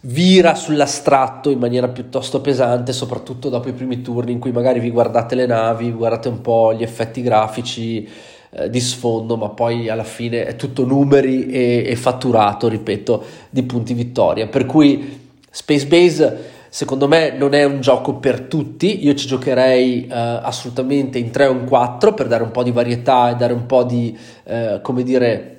vira 0.02 0.56
sull'astratto 0.56 1.50
in 1.50 1.60
maniera 1.60 1.90
piuttosto 1.90 2.40
pesante, 2.40 2.94
soprattutto 2.94 3.50
dopo 3.50 3.68
i 3.68 3.74
primi 3.74 4.02
turni 4.02 4.32
in 4.32 4.40
cui 4.40 4.52
magari 4.52 4.80
vi 4.80 4.92
guardate 4.92 5.36
le 5.36 5.46
navi, 5.46 5.92
guardate 5.92 6.30
un 6.30 6.42
po' 6.42 6.74
gli 6.74 6.84
effetti 6.84 7.22
grafici 7.22 8.08
eh, 8.52 8.70
di 8.70 8.80
sfondo, 8.80 9.36
ma 9.36 9.50
poi 9.50 9.90
alla 9.90 10.06
fine 10.06 10.46
è 10.46 10.56
tutto 10.56 10.86
numeri 10.86 11.48
e, 11.48 11.84
e 11.86 11.96
fatturato, 11.96 12.70
ripeto, 12.70 13.24
di 13.50 13.64
punti 13.64 13.94
vittoria. 13.94 14.48
Per 14.48 14.66
cui 14.66 15.28
Space 15.50 15.88
Base 15.88 16.58
secondo 16.70 17.08
me 17.08 17.32
non 17.32 17.54
è 17.54 17.64
un 17.64 17.82
gioco 17.82 18.16
per 18.16 18.42
tutti, 18.42 19.04
io 19.04 19.16
ci 19.16 19.28
giocherei 19.28 20.08
eh, 20.08 20.14
assolutamente 20.14 21.18
in 21.18 21.32
3 21.32 21.48
o 21.48 21.52
in 21.52 21.66
4 21.66 22.14
per 22.14 22.28
dare 22.28 22.44
un 22.44 22.52
po' 22.52 22.64
di 22.64 22.72
varietà 22.72 23.32
e 23.32 23.36
dare 23.36 23.52
un 23.52 23.66
po' 23.66 23.84
di, 23.84 24.18
eh, 24.46 24.80
come 24.82 25.04
dire, 25.04 25.56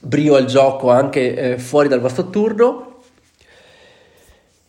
brio 0.00 0.36
al 0.36 0.46
gioco 0.46 0.90
anche 0.90 1.34
eh, 1.34 1.58
fuori 1.58 1.88
dal 1.88 2.00
vostro 2.00 2.30
turno 2.30 2.87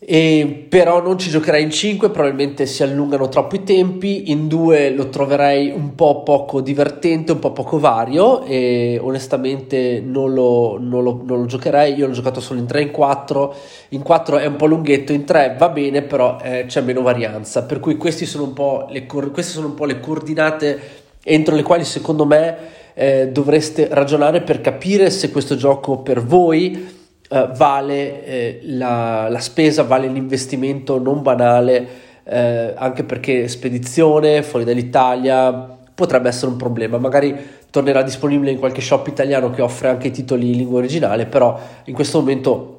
e 0.02 0.66
però 0.66 1.02
non 1.02 1.18
ci 1.18 1.28
giocherei 1.28 1.62
in 1.62 1.70
5, 1.70 2.08
probabilmente 2.08 2.64
si 2.64 2.82
allungano 2.82 3.28
troppo 3.28 3.56
i 3.56 3.64
tempi, 3.64 4.30
in 4.30 4.48
2 4.48 4.92
lo 4.92 5.10
troverei 5.10 5.70
un 5.70 5.94
po' 5.94 6.22
poco 6.22 6.62
divertente, 6.62 7.32
un 7.32 7.38
po' 7.38 7.52
poco 7.52 7.78
vario 7.78 8.42
e 8.44 8.98
onestamente 8.98 10.00
non 10.02 10.32
lo, 10.32 10.78
non 10.80 11.02
lo, 11.02 11.22
non 11.22 11.40
lo 11.40 11.44
giocherei, 11.44 11.92
io 11.94 12.06
l'ho 12.06 12.14
giocato 12.14 12.40
solo 12.40 12.60
in 12.60 12.66
3 12.66 12.78
e 12.78 12.82
in 12.84 12.90
4, 12.90 13.54
in 13.90 14.02
4 14.02 14.38
è 14.38 14.46
un 14.46 14.56
po' 14.56 14.66
lunghetto, 14.66 15.12
in 15.12 15.26
3 15.26 15.56
va 15.58 15.68
bene 15.68 16.00
però 16.00 16.38
eh, 16.42 16.64
c'è 16.66 16.80
meno 16.80 17.02
varianza, 17.02 17.64
per 17.64 17.78
cui 17.78 17.98
sono 18.24 18.86
le, 18.88 19.04
queste 19.04 19.52
sono 19.52 19.66
un 19.66 19.74
po' 19.74 19.84
le 19.84 20.00
coordinate 20.00 20.80
entro 21.22 21.54
le 21.54 21.62
quali 21.62 21.84
secondo 21.84 22.24
me 22.24 22.56
eh, 22.94 23.28
dovreste 23.28 23.88
ragionare 23.90 24.40
per 24.40 24.62
capire 24.62 25.10
se 25.10 25.30
questo 25.30 25.56
gioco 25.56 25.98
per 25.98 26.24
voi 26.24 26.99
eh, 27.32 27.48
vale 27.56 28.24
eh, 28.24 28.60
la, 28.64 29.28
la, 29.28 29.38
spesa, 29.38 29.84
vale 29.84 30.08
l'investimento 30.08 30.98
non 30.98 31.22
banale, 31.22 31.88
eh, 32.24 32.74
anche 32.76 33.04
perché 33.04 33.46
spedizione 33.46 34.42
fuori 34.42 34.64
dall'Italia 34.64 35.78
potrebbe 35.94 36.28
essere 36.28 36.50
un 36.50 36.56
problema. 36.56 36.98
Magari 36.98 37.36
tornerà 37.70 38.02
disponibile 38.02 38.50
in 38.50 38.58
qualche 38.58 38.80
shop 38.80 39.06
italiano 39.06 39.50
che 39.50 39.62
offre 39.62 39.88
anche 39.88 40.08
i 40.08 40.10
titoli 40.10 40.50
in 40.50 40.56
lingua 40.56 40.78
originale, 40.78 41.26
però 41.26 41.56
in 41.84 41.94
questo 41.94 42.18
momento 42.18 42.78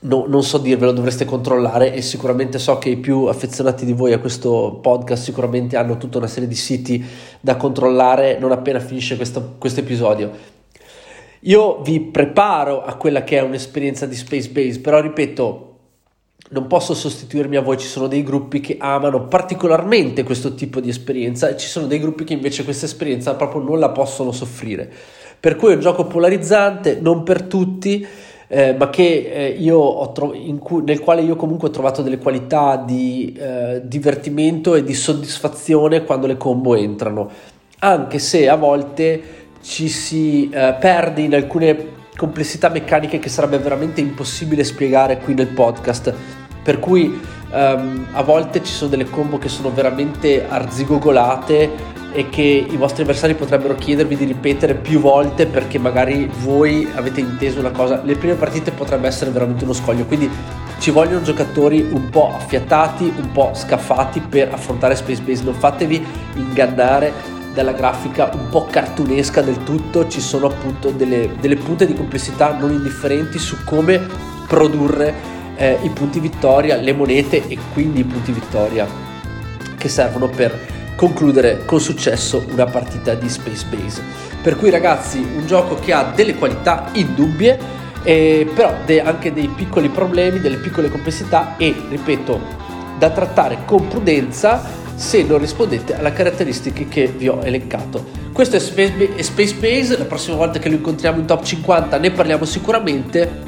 no, 0.00 0.26
non 0.28 0.42
so 0.42 0.58
dirvelo, 0.58 0.92
dovreste 0.92 1.24
controllare 1.24 1.94
e 1.94 2.02
sicuramente 2.02 2.58
so 2.58 2.76
che 2.76 2.90
i 2.90 2.96
più 2.98 3.24
affezionati 3.24 3.86
di 3.86 3.94
voi 3.94 4.12
a 4.12 4.18
questo 4.18 4.78
podcast 4.82 5.22
sicuramente 5.22 5.78
hanno 5.78 5.96
tutta 5.96 6.18
una 6.18 6.26
serie 6.26 6.48
di 6.48 6.54
siti 6.54 7.02
da 7.40 7.56
controllare 7.56 8.38
non 8.38 8.52
appena 8.52 8.78
finisce 8.78 9.16
questo, 9.16 9.54
questo 9.56 9.80
episodio. 9.80 10.53
Io 11.46 11.82
vi 11.82 12.00
preparo 12.00 12.82
a 12.82 12.94
quella 12.94 13.22
che 13.22 13.36
è 13.36 13.42
un'esperienza 13.42 14.06
di 14.06 14.14
Space 14.14 14.48
Base, 14.48 14.80
però 14.80 15.00
ripeto, 15.00 15.72
non 16.50 16.66
posso 16.66 16.94
sostituirmi 16.94 17.56
a 17.56 17.60
voi, 17.60 17.76
ci 17.76 17.86
sono 17.86 18.06
dei 18.06 18.22
gruppi 18.22 18.60
che 18.60 18.76
amano 18.78 19.26
particolarmente 19.26 20.22
questo 20.22 20.54
tipo 20.54 20.80
di 20.80 20.88
esperienza 20.88 21.48
e 21.48 21.58
ci 21.58 21.66
sono 21.66 21.86
dei 21.86 21.98
gruppi 21.98 22.24
che 22.24 22.32
invece 22.32 22.64
questa 22.64 22.86
esperienza 22.86 23.34
proprio 23.34 23.60
non 23.60 23.78
la 23.78 23.90
possono 23.90 24.32
soffrire. 24.32 24.90
Per 25.38 25.56
cui 25.56 25.72
è 25.72 25.74
un 25.74 25.80
gioco 25.80 26.06
polarizzante, 26.06 26.98
non 26.98 27.22
per 27.24 27.42
tutti, 27.42 28.06
eh, 28.48 28.74
ma 28.78 28.88
che, 28.88 29.54
eh, 29.54 30.12
tro- 30.14 30.34
cui, 30.60 30.82
nel 30.82 31.00
quale 31.00 31.20
io 31.20 31.36
comunque 31.36 31.68
ho 31.68 31.72
trovato 31.72 32.00
delle 32.00 32.18
qualità 32.18 32.76
di 32.76 33.36
eh, 33.38 33.82
divertimento 33.84 34.74
e 34.74 34.82
di 34.82 34.94
soddisfazione 34.94 36.04
quando 36.04 36.26
le 36.26 36.38
combo 36.38 36.74
entrano, 36.74 37.30
anche 37.80 38.18
se 38.18 38.48
a 38.48 38.56
volte 38.56 39.42
ci 39.64 39.88
si 39.88 40.50
eh, 40.50 40.76
perde 40.78 41.22
in 41.22 41.34
alcune 41.34 42.02
complessità 42.16 42.68
meccaniche 42.68 43.18
che 43.18 43.30
sarebbe 43.30 43.58
veramente 43.58 44.00
impossibile 44.00 44.62
spiegare 44.62 45.18
qui 45.18 45.34
nel 45.34 45.48
podcast. 45.48 46.14
Per 46.62 46.78
cui 46.78 47.20
um, 47.50 48.06
a 48.12 48.22
volte 48.22 48.62
ci 48.62 48.72
sono 48.72 48.90
delle 48.90 49.08
combo 49.08 49.38
che 49.38 49.48
sono 49.48 49.70
veramente 49.70 50.46
arzigogolate 50.48 51.92
e 52.12 52.28
che 52.28 52.66
i 52.70 52.76
vostri 52.76 53.02
avversari 53.02 53.34
potrebbero 53.34 53.74
chiedervi 53.74 54.16
di 54.16 54.24
ripetere 54.24 54.74
più 54.74 55.00
volte 55.00 55.46
perché 55.46 55.78
magari 55.78 56.30
voi 56.42 56.88
avete 56.94 57.20
inteso 57.20 57.58
una 57.58 57.70
cosa. 57.70 58.00
Le 58.04 58.16
prime 58.16 58.34
partite 58.34 58.70
potrebbe 58.70 59.08
essere 59.08 59.30
veramente 59.30 59.64
uno 59.64 59.72
scoglio, 59.72 60.04
quindi 60.04 60.30
ci 60.78 60.90
vogliono 60.90 61.22
giocatori 61.22 61.80
un 61.90 62.10
po' 62.10 62.32
affiatati, 62.34 63.12
un 63.16 63.32
po' 63.32 63.50
scaffati 63.54 64.20
per 64.20 64.52
affrontare 64.52 64.94
Space 64.94 65.22
Base. 65.22 65.42
Non 65.42 65.54
fatevi 65.54 66.04
ingannare 66.34 67.12
dalla 67.54 67.72
grafica 67.72 68.30
un 68.34 68.48
po' 68.50 68.66
cartunesca 68.66 69.40
del 69.40 69.62
tutto, 69.62 70.08
ci 70.08 70.20
sono 70.20 70.48
appunto 70.48 70.90
delle, 70.90 71.30
delle 71.40 71.56
punte 71.56 71.86
di 71.86 71.94
complessità 71.94 72.56
non 72.58 72.72
indifferenti 72.72 73.38
su 73.38 73.56
come 73.64 74.04
produrre 74.46 75.14
eh, 75.56 75.78
i 75.82 75.88
punti 75.90 76.18
vittoria, 76.18 76.76
le 76.76 76.92
monete 76.92 77.46
e 77.46 77.56
quindi 77.72 78.00
i 78.00 78.04
punti 78.04 78.32
vittoria 78.32 78.86
che 79.78 79.88
servono 79.88 80.28
per 80.28 80.72
concludere 80.96 81.64
con 81.64 81.80
successo 81.80 82.44
una 82.50 82.66
partita 82.66 83.14
di 83.14 83.28
Space 83.28 83.64
Base. 83.70 84.02
Per 84.42 84.56
cui 84.56 84.70
ragazzi, 84.70 85.18
un 85.18 85.46
gioco 85.46 85.76
che 85.76 85.92
ha 85.92 86.12
delle 86.14 86.34
qualità 86.34 86.88
indubbie, 86.92 87.58
eh, 88.02 88.50
però 88.52 88.74
de- 88.84 89.00
anche 89.00 89.32
dei 89.32 89.48
piccoli 89.48 89.88
problemi, 89.88 90.40
delle 90.40 90.56
piccole 90.56 90.88
complessità 90.88 91.56
e, 91.56 91.74
ripeto, 91.88 92.62
da 92.98 93.10
trattare 93.10 93.58
con 93.64 93.88
prudenza 93.88 94.82
se 94.94 95.22
non 95.22 95.38
rispondete 95.38 95.96
alle 95.96 96.12
caratteristiche 96.12 96.88
che 96.88 97.06
vi 97.06 97.28
ho 97.28 97.40
elencato. 97.42 98.22
Questo 98.32 98.56
è 98.56 98.58
Space 98.58 99.54
Base, 99.54 99.98
la 99.98 100.04
prossima 100.04 100.36
volta 100.36 100.58
che 100.58 100.68
lo 100.68 100.76
incontriamo 100.76 101.18
in 101.18 101.26
top 101.26 101.44
50 101.44 101.98
ne 101.98 102.10
parliamo 102.10 102.44
sicuramente 102.44 103.42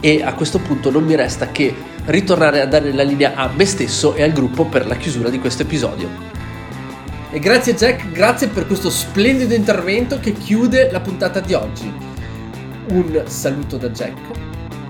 e 0.00 0.22
a 0.22 0.32
questo 0.34 0.58
punto 0.58 0.90
non 0.90 1.04
mi 1.04 1.14
resta 1.14 1.48
che 1.48 1.74
ritornare 2.06 2.60
a 2.60 2.66
dare 2.66 2.92
la 2.92 3.02
linea 3.02 3.34
a 3.34 3.50
me 3.54 3.64
stesso 3.64 4.14
e 4.14 4.22
al 4.22 4.32
gruppo 4.32 4.64
per 4.64 4.86
la 4.86 4.96
chiusura 4.96 5.28
di 5.28 5.38
questo 5.38 5.62
episodio. 5.62 6.08
E 7.30 7.38
grazie 7.38 7.74
Jack, 7.74 8.10
grazie 8.10 8.48
per 8.48 8.66
questo 8.66 8.90
splendido 8.90 9.54
intervento 9.54 10.18
che 10.18 10.32
chiude 10.32 10.90
la 10.90 11.00
puntata 11.00 11.40
di 11.40 11.54
oggi. 11.54 11.92
Un 12.90 13.22
saluto 13.26 13.76
da 13.76 13.90
Jack, 13.90 14.18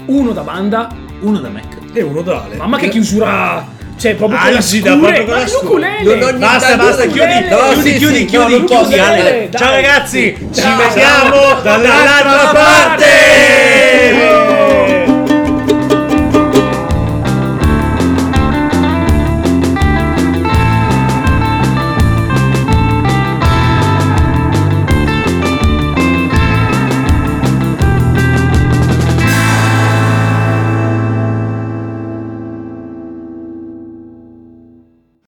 uno 0.06 0.32
da 0.32 0.43
Banda, 0.43 0.94
uno 1.20 1.40
da 1.40 1.48
Mac 1.48 1.77
e 1.93 2.02
uno 2.02 2.23
da 2.23 2.44
Ale. 2.44 2.56
Mamma 2.56 2.78
che 2.78 2.89
chiusura! 2.89 3.78
Cioè, 3.99 4.15
proprio 4.15 4.39
con 4.39 4.53
la 4.53 4.61
scure, 4.61 4.97
proprio 4.97 5.25
con 5.25 5.35
la 5.35 5.47
scure. 5.49 6.37
Basta, 6.39 6.77
basta, 6.77 7.07
chiudi, 7.07 7.49
chiudi, 7.49 7.97
chiudi, 7.97 8.25
chiudi, 8.27 8.65
chiudi. 8.65 9.49
Ciao 9.57 9.70
ragazzi, 9.73 10.37
ci 10.55 10.62
vediamo 10.77 11.61
dall'altra 11.62 12.51
parte. 12.53 13.07